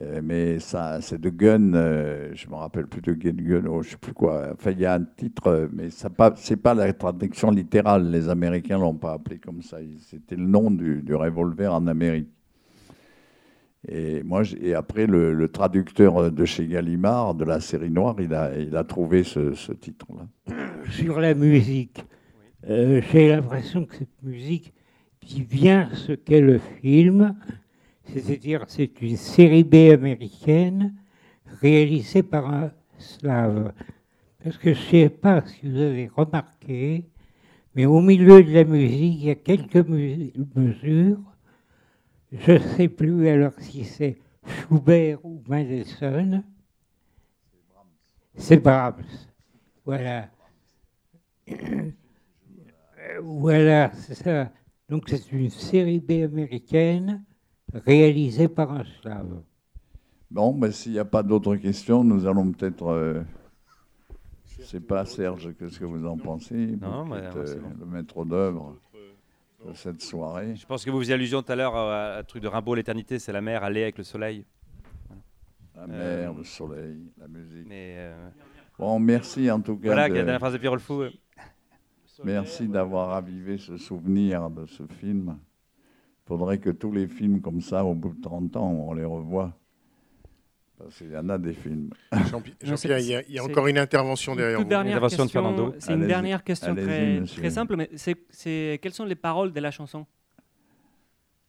Euh, 0.00 0.20
mais 0.24 0.58
ça, 0.58 1.02
c'est 1.02 1.20
de 1.20 1.28
Gun, 1.28 1.74
euh, 1.74 2.30
je 2.32 2.48
me 2.48 2.54
rappelle 2.54 2.86
plus 2.86 3.02
de 3.02 3.12
Gun, 3.12 3.34
Gun, 3.36 3.66
oh, 3.66 3.82
je 3.82 3.90
sais 3.90 3.96
plus 3.98 4.14
quoi. 4.14 4.48
Enfin, 4.54 4.70
il 4.70 4.80
y 4.80 4.86
a 4.86 4.94
un 4.94 5.04
titre, 5.04 5.48
euh, 5.48 5.68
mais 5.70 5.90
ça 5.90 6.08
pas, 6.08 6.32
pas 6.62 6.74
la 6.74 6.92
traduction 6.94 7.50
littérale. 7.50 8.10
Les 8.10 8.30
Américains 8.30 8.78
l'ont 8.78 8.94
pas 8.94 9.12
appelé 9.12 9.38
comme 9.38 9.60
ça. 9.60 9.78
C'était 9.98 10.36
le 10.36 10.46
nom 10.46 10.70
du, 10.70 11.14
revolver 11.14 11.74
en 11.74 11.86
Amérique. 11.86 12.30
Et 13.86 14.22
moi, 14.22 14.42
et 14.60 14.74
après, 14.74 15.06
le, 15.06 15.48
traducteur 15.48 16.30
de 16.30 16.44
chez 16.46 16.68
Gallimard, 16.68 17.34
de 17.34 17.44
la 17.44 17.60
série 17.60 17.90
noire, 17.90 18.16
il 18.20 18.32
a, 18.32 18.84
trouvé 18.84 19.24
ce, 19.24 19.72
titre-là. 19.72 20.26
sur 20.88 21.20
la 21.20 21.34
musique. 21.34 22.02
Euh, 22.70 23.02
J'ai 23.12 23.28
l'impression 23.28 23.84
que 23.84 23.96
cette 23.96 24.22
musique 24.22 24.72
dit 25.26 25.42
bien 25.42 25.90
ce 25.94 26.12
qu'est 26.12 26.40
le 26.40 26.58
film, 26.58 27.34
c'est-à-dire 28.12 28.64
c'est 28.68 29.00
une 29.00 29.16
série 29.16 29.64
B 29.64 29.92
américaine 29.92 30.94
réalisée 31.60 32.22
par 32.22 32.52
un 32.52 32.70
slave. 32.98 33.72
Parce 34.42 34.58
que 34.58 34.74
je 34.74 34.80
ne 34.80 34.90
sais 34.90 35.08
pas 35.08 35.44
si 35.46 35.68
vous 35.68 35.78
avez 35.78 36.08
remarqué, 36.08 37.08
mais 37.74 37.86
au 37.86 38.00
milieu 38.00 38.42
de 38.42 38.52
la 38.52 38.64
musique, 38.64 39.20
il 39.20 39.24
y 39.24 39.30
a 39.30 39.34
quelques 39.34 39.86
mesures. 39.86 41.22
Je 42.32 42.52
ne 42.52 42.58
sais 42.58 42.88
plus 42.88 43.28
alors 43.28 43.52
si 43.58 43.84
c'est 43.84 44.18
Schubert 44.46 45.24
ou 45.24 45.42
Mendelssohn. 45.48 46.42
C'est 48.34 48.56
Brahms. 48.56 49.04
Voilà. 49.84 50.28
Voilà, 53.22 53.92
c'est 53.94 54.14
ça. 54.14 54.50
Donc 54.88 55.08
c'est 55.08 55.30
une 55.32 55.50
série 55.50 56.00
B 56.00 56.22
américaine 56.22 57.24
réalisée 57.72 58.48
par 58.48 58.70
un 58.72 58.84
slave. 59.00 59.42
Bon, 60.30 60.52
ben, 60.54 60.70
s'il 60.72 60.92
n'y 60.92 60.98
a 60.98 61.04
pas 61.04 61.22
d'autres 61.22 61.56
questions, 61.56 62.02
nous 62.04 62.26
allons 62.26 62.50
peut-être. 62.52 62.86
euh, 62.88 63.22
je 64.56 64.60
ne 64.62 64.66
sais 64.66 64.80
pas, 64.80 65.04
Serge, 65.04 65.54
qu'est-ce 65.58 65.78
que 65.78 65.84
vous 65.84 66.06
en 66.06 66.16
pensez 66.16 66.76
Non, 66.80 67.04
mais, 67.04 67.16
euh, 67.16 67.56
bon. 67.60 67.68
le 67.80 67.86
maître 67.86 68.24
d'œuvre 68.24 68.76
de 69.66 69.72
cette 69.74 70.00
soirée. 70.02 70.54
Je 70.56 70.64
pense 70.66 70.84
que 70.84 70.90
vous 70.90 71.00
faisiez 71.00 71.14
allusion 71.14 71.42
tout 71.42 71.52
à 71.52 71.56
l'heure 71.56 71.74
à 71.76 72.18
un 72.18 72.22
truc 72.24 72.42
de 72.42 72.48
Rimbaud, 72.48 72.74
l'éternité, 72.74 73.18
c'est 73.18 73.32
la 73.32 73.40
mer, 73.40 73.62
aller 73.62 73.82
avec 73.82 73.98
le 73.98 74.04
soleil. 74.04 74.44
La 75.74 75.82
Euh, 75.84 76.22
mer, 76.22 76.34
le 76.34 76.44
soleil, 76.44 77.10
la 77.18 77.28
musique. 77.28 77.66
Mais 77.68 77.94
euh, 77.98 78.28
Bon, 78.78 78.98
merci 78.98 79.50
en 79.50 79.60
tout 79.60 79.76
cas. 79.76 79.86
voilà, 79.88 80.08
de- 80.08 80.14
la 80.14 80.22
dernière 80.22 80.38
phrase 80.40 80.52
de 80.54 80.58
Pierre 80.58 80.80
Fou. 80.80 81.04
Merci 82.24 82.68
d'avoir 82.68 83.08
ravivé 83.10 83.58
ce 83.58 83.76
souvenir 83.76 84.48
de 84.50 84.66
ce 84.66 84.84
film. 84.86 85.36
Il 86.32 86.38
faudrait 86.38 86.56
que 86.58 86.70
tous 86.70 86.90
les 86.92 87.06
films 87.08 87.42
comme 87.42 87.60
ça, 87.60 87.84
au 87.84 87.94
bout 87.94 88.14
de 88.14 88.20
30 88.22 88.56
ans, 88.56 88.70
on 88.70 88.94
les 88.94 89.04
revoie. 89.04 89.54
Parce 90.78 90.96
qu'il 90.96 91.10
y 91.10 91.16
en 91.16 91.28
a 91.28 91.36
des 91.36 91.52
films. 91.52 91.90
Jean-Pierre, 92.64 92.98
il 93.00 93.06
y 93.06 93.14
a, 93.14 93.22
il 93.28 93.34
y 93.34 93.38
a 93.38 93.42
c'est- 93.42 93.50
encore 93.50 93.66
une 93.66 93.76
intervention 93.76 94.32
Une 94.32 94.38
derrière 94.38 94.56
toute 94.56 94.64
vous. 94.64 94.70
dernière 94.70 94.92
Intervention 94.96 95.24
de 95.24 95.28
question. 95.28 95.42
Fernando. 95.42 95.74
C'est 95.78 95.92
une 95.94 96.06
dernière 96.06 96.42
question 96.42 96.74
très, 96.74 97.50
simple, 97.50 97.76
mais 97.76 97.90
c'est, 98.30 98.78
quelles 98.82 98.94
sont 98.94 99.04
les 99.04 99.14
paroles 99.14 99.52
de 99.52 99.60
la 99.60 99.70
chanson? 99.70 100.06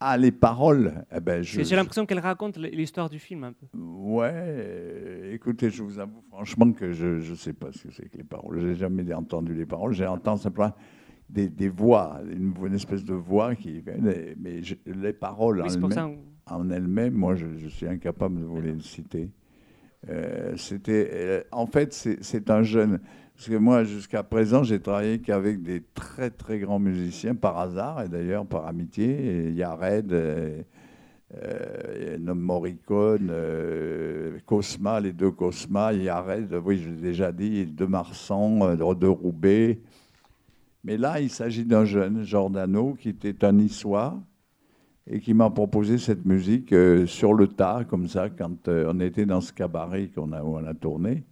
Ah, 0.01 0.17
les 0.17 0.33
paroles? 0.33 1.05
Eh 1.15 1.21
ben, 1.21 1.41
J'ai 1.41 1.75
l'impression 1.77 2.05
qu'elle 2.05 2.19
raconte 2.19 2.57
l'histoire 2.57 3.09
du 3.09 3.19
film 3.19 3.45
un 3.45 3.53
peu. 3.53 3.65
Ouais, 3.77 5.29
écoutez, 5.31 5.69
je 5.69 5.81
vous 5.81 5.97
avoue 5.97 6.21
franchement 6.29 6.73
que 6.73 6.91
je 6.91 7.29
ne 7.29 7.35
sais 7.35 7.53
pas 7.53 7.71
ce 7.71 7.83
que 7.87 7.93
c'est 7.93 8.09
que 8.09 8.17
les 8.17 8.25
paroles. 8.25 8.59
Je 8.59 8.67
n'ai 8.67 8.75
jamais 8.75 9.11
entendu 9.13 9.53
les 9.53 9.65
paroles. 9.65 9.93
J'ai 9.93 10.05
entendu 10.05 10.41
simplement 10.41 10.73
des, 11.33 11.49
des 11.49 11.69
voix, 11.69 12.19
une, 12.31 12.53
une 12.65 12.73
espèce 12.75 13.03
de 13.03 13.13
voix 13.13 13.55
qui. 13.55 13.83
Mais 14.39 14.61
je- 14.63 14.75
les 14.85 15.13
paroles 15.13 15.61
Oui, 15.61 15.65
en 16.45 16.69
elles-mêmes, 16.69 17.13
moi, 17.13 17.35
je, 17.35 17.45
je 17.57 17.67
suis 17.67 17.87
incapable 17.87 18.39
de 18.39 18.45
vous 18.45 18.61
les 18.61 18.79
citer. 18.79 19.29
Euh, 20.09 20.53
c'était, 20.57 21.09
euh, 21.13 21.41
en 21.51 21.65
fait, 21.65 21.93
c'est 21.93 22.49
un 22.49 22.61
jeune. 22.63 22.99
Parce 23.35 23.49
que 23.49 23.55
moi, 23.55 23.83
jusqu'à 23.83 24.21
présent, 24.21 24.61
j'ai 24.63 24.79
travaillé 24.79 25.19
qu'avec 25.19 25.63
des 25.63 25.81
très 25.95 26.29
très 26.29 26.59
grands 26.59 26.79
musiciens 26.79 27.33
par 27.33 27.57
hasard 27.57 28.03
et 28.03 28.09
d'ailleurs 28.09 28.45
par 28.45 28.67
amitié. 28.67 29.05
Et 29.09 29.47
Il 29.49 29.55
y 29.55 29.63
a 29.63 29.73
Red, 29.73 30.11
euh, 30.13 30.61
euh, 31.35 32.17
a 32.27 32.33
Morricone, 32.33 33.29
euh, 33.31 34.37
Cosma, 34.45 34.99
les 34.99 35.13
deux 35.13 35.31
Cosma, 35.31 35.93
il 35.93 36.03
y 36.03 36.09
a 36.09 36.21
Red, 36.21 36.53
oui, 36.63 36.77
je 36.77 36.89
l'ai 36.89 37.01
déjà 37.01 37.31
dit, 37.31 37.65
de 37.65 37.85
Marsan, 37.85 38.75
de 38.75 39.07
Roubaix. 39.07 39.79
Mais 40.83 40.97
là, 40.97 41.21
il 41.21 41.29
s'agit 41.29 41.65
d'un 41.65 41.85
jeune, 41.85 42.23
Giordano, 42.23 42.93
qui 42.93 43.09
était 43.09 43.45
un 43.45 43.53
niçois 43.53 44.21
et 45.07 45.19
qui 45.19 45.33
m'a 45.33 45.49
proposé 45.49 45.97
cette 45.97 46.25
musique 46.25 46.71
euh, 46.73 47.05
sur 47.05 47.33
le 47.33 47.47
tas, 47.47 47.83
comme 47.85 48.07
ça, 48.07 48.29
quand 48.29 48.67
euh, 48.67 48.91
on 48.93 48.99
était 48.99 49.25
dans 49.25 49.41
ce 49.41 49.51
cabaret 49.51 50.07
qu'on 50.07 50.31
a, 50.31 50.41
où 50.43 50.55
on 50.55 50.65
a 50.65 50.73
tourné. 50.73 51.23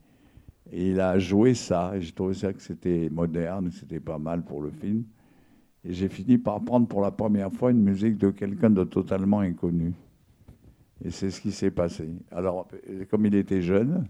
Et 0.72 0.92
il 0.92 1.00
a 1.00 1.20
joué 1.20 1.54
ça, 1.54 1.94
et 1.96 2.02
j'ai 2.02 2.12
trouvé 2.12 2.34
ça 2.34 2.54
que 2.54 2.62
c'était 2.62 3.10
moderne, 3.10 3.70
que 3.70 3.76
c'était 3.76 4.00
pas 4.00 4.18
mal 4.18 4.44
pour 4.44 4.62
le 4.62 4.72
film. 4.72 5.04
Et 5.84 5.94
j'ai 5.94 6.10
fini 6.10 6.38
par 6.38 6.62
prendre 6.64 6.88
pour 6.88 7.02
la 7.02 7.12
première 7.12 7.52
fois 7.52 7.72
une 7.72 7.82
musique 7.82 8.18
de 8.18 8.30
quelqu'un 8.30 8.70
de 8.70 8.84
totalement 8.84 9.40
inconnu. 9.40 9.94
Et 11.04 11.10
c'est 11.10 11.30
ce 11.30 11.42
qui 11.42 11.52
s'est 11.52 11.72
passé. 11.72 12.10
Alors, 12.30 12.68
euh, 12.90 13.06
comme 13.10 13.26
il 13.26 13.36
était 13.36 13.62
jeune, 13.62 14.06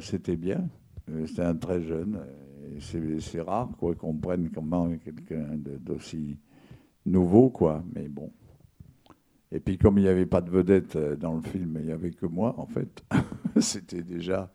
c'était 0.00 0.36
bien. 0.36 0.68
C'était 1.24 1.42
un 1.42 1.54
très 1.54 1.80
jeune. 1.80 2.18
C'est 2.80 3.40
rare 3.40 3.70
quoi 3.78 3.94
qu'on 3.94 4.14
prenne 4.14 4.50
comment 4.50 4.90
quelqu'un 4.98 5.56
d'aussi 5.80 6.38
nouveau 7.04 7.50
quoi. 7.50 7.82
Mais 7.94 8.08
bon. 8.08 8.32
Et 9.52 9.60
puis 9.60 9.78
comme 9.78 9.98
il 9.98 10.02
n'y 10.02 10.08
avait 10.08 10.26
pas 10.26 10.40
de 10.40 10.50
vedette 10.50 10.96
euh, 10.96 11.16
dans 11.16 11.34
le 11.34 11.40
film, 11.42 11.78
il 11.80 11.86
n'y 11.86 11.92
avait 11.92 12.10
que 12.10 12.26
moi 12.26 12.54
en 12.58 12.66
fait. 12.66 13.04
C'était 13.60 14.02
déjà. 14.02 14.50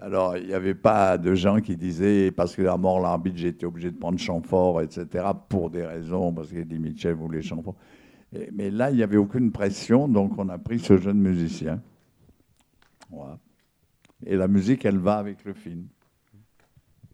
Alors 0.00 0.36
il 0.36 0.46
n'y 0.46 0.54
avait 0.54 0.74
pas 0.74 1.18
de 1.18 1.34
gens 1.34 1.60
qui 1.60 1.76
disaient 1.76 2.30
parce 2.30 2.54
que 2.56 2.62
la 2.62 2.76
mort 2.78 3.00
l'arbitre 3.00 3.36
j'étais 3.36 3.66
obligé 3.66 3.90
de 3.90 3.98
prendre 3.98 4.18
Chamfort 4.18 4.80
etc. 4.80 5.26
pour 5.48 5.68
des 5.70 5.84
raisons 5.84 6.32
parce 6.32 6.50
qu'Eddie 6.50 6.78
Mitchell 6.78 7.14
voulait 7.14 7.42
Chamfort. 7.42 7.74
Et- 8.32 8.48
mais 8.52 8.70
là 8.70 8.90
il 8.90 8.96
n'y 8.96 9.02
avait 9.02 9.18
aucune 9.18 9.50
pression 9.52 10.08
donc 10.08 10.38
on 10.38 10.48
a 10.48 10.58
pris 10.58 10.78
ce 10.78 10.96
jeune 10.96 11.20
musicien. 11.20 11.82
Voilà. 13.10 13.38
Et 14.24 14.36
la 14.36 14.48
musique 14.48 14.84
elle 14.86 14.98
va 14.98 15.16
avec 15.18 15.44
le 15.44 15.52
film. 15.52 15.86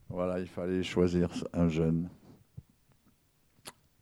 Voilà, 0.09 0.39
il 0.39 0.47
fallait 0.47 0.83
choisir 0.83 1.29
un 1.53 1.69
jeune. 1.69 2.09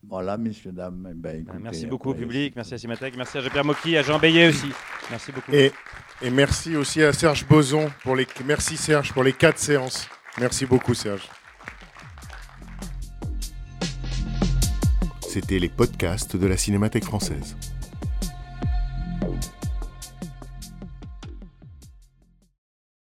Voilà, 0.07 0.37
messieurs, 0.37 0.73
dames. 0.73 1.09
eh 1.11 1.15
ben, 1.15 1.41
écoutez, 1.41 1.59
Merci 1.63 1.87
beaucoup 1.87 2.11
au 2.11 2.15
public, 2.15 2.55
merci 2.55 2.75
à 2.75 2.79
Cinémathèque, 2.79 3.17
merci 3.17 3.39
à 3.39 3.41
Jean-Pierre 3.41 3.65
Mocky, 3.65 3.97
à 3.97 4.03
Jean 4.03 4.19
Bayet 4.19 4.49
aussi. 4.49 4.69
Merci 5.11 5.33
beaucoup. 5.33 5.51
Et, 5.53 5.73
et 6.21 6.31
merci 6.31 6.77
aussi 6.77 7.03
à 7.03 7.13
Serge 7.13 7.47
Boson 7.49 7.91
pour 8.03 8.15
les. 8.15 8.27
Merci 8.45 8.77
Serge 8.77 9.13
pour 9.15 9.25
les 9.25 9.33
quatre 9.33 9.59
séances. 9.59 10.07
Merci 10.39 10.67
beaucoup 10.67 10.93
Serge. 10.93 11.27
C'était 15.23 15.59
les 15.59 15.71
podcasts 15.71 16.37
de 16.37 16.47
la 16.47 16.57
Cinémathèque 16.57 17.05
française. 17.05 17.57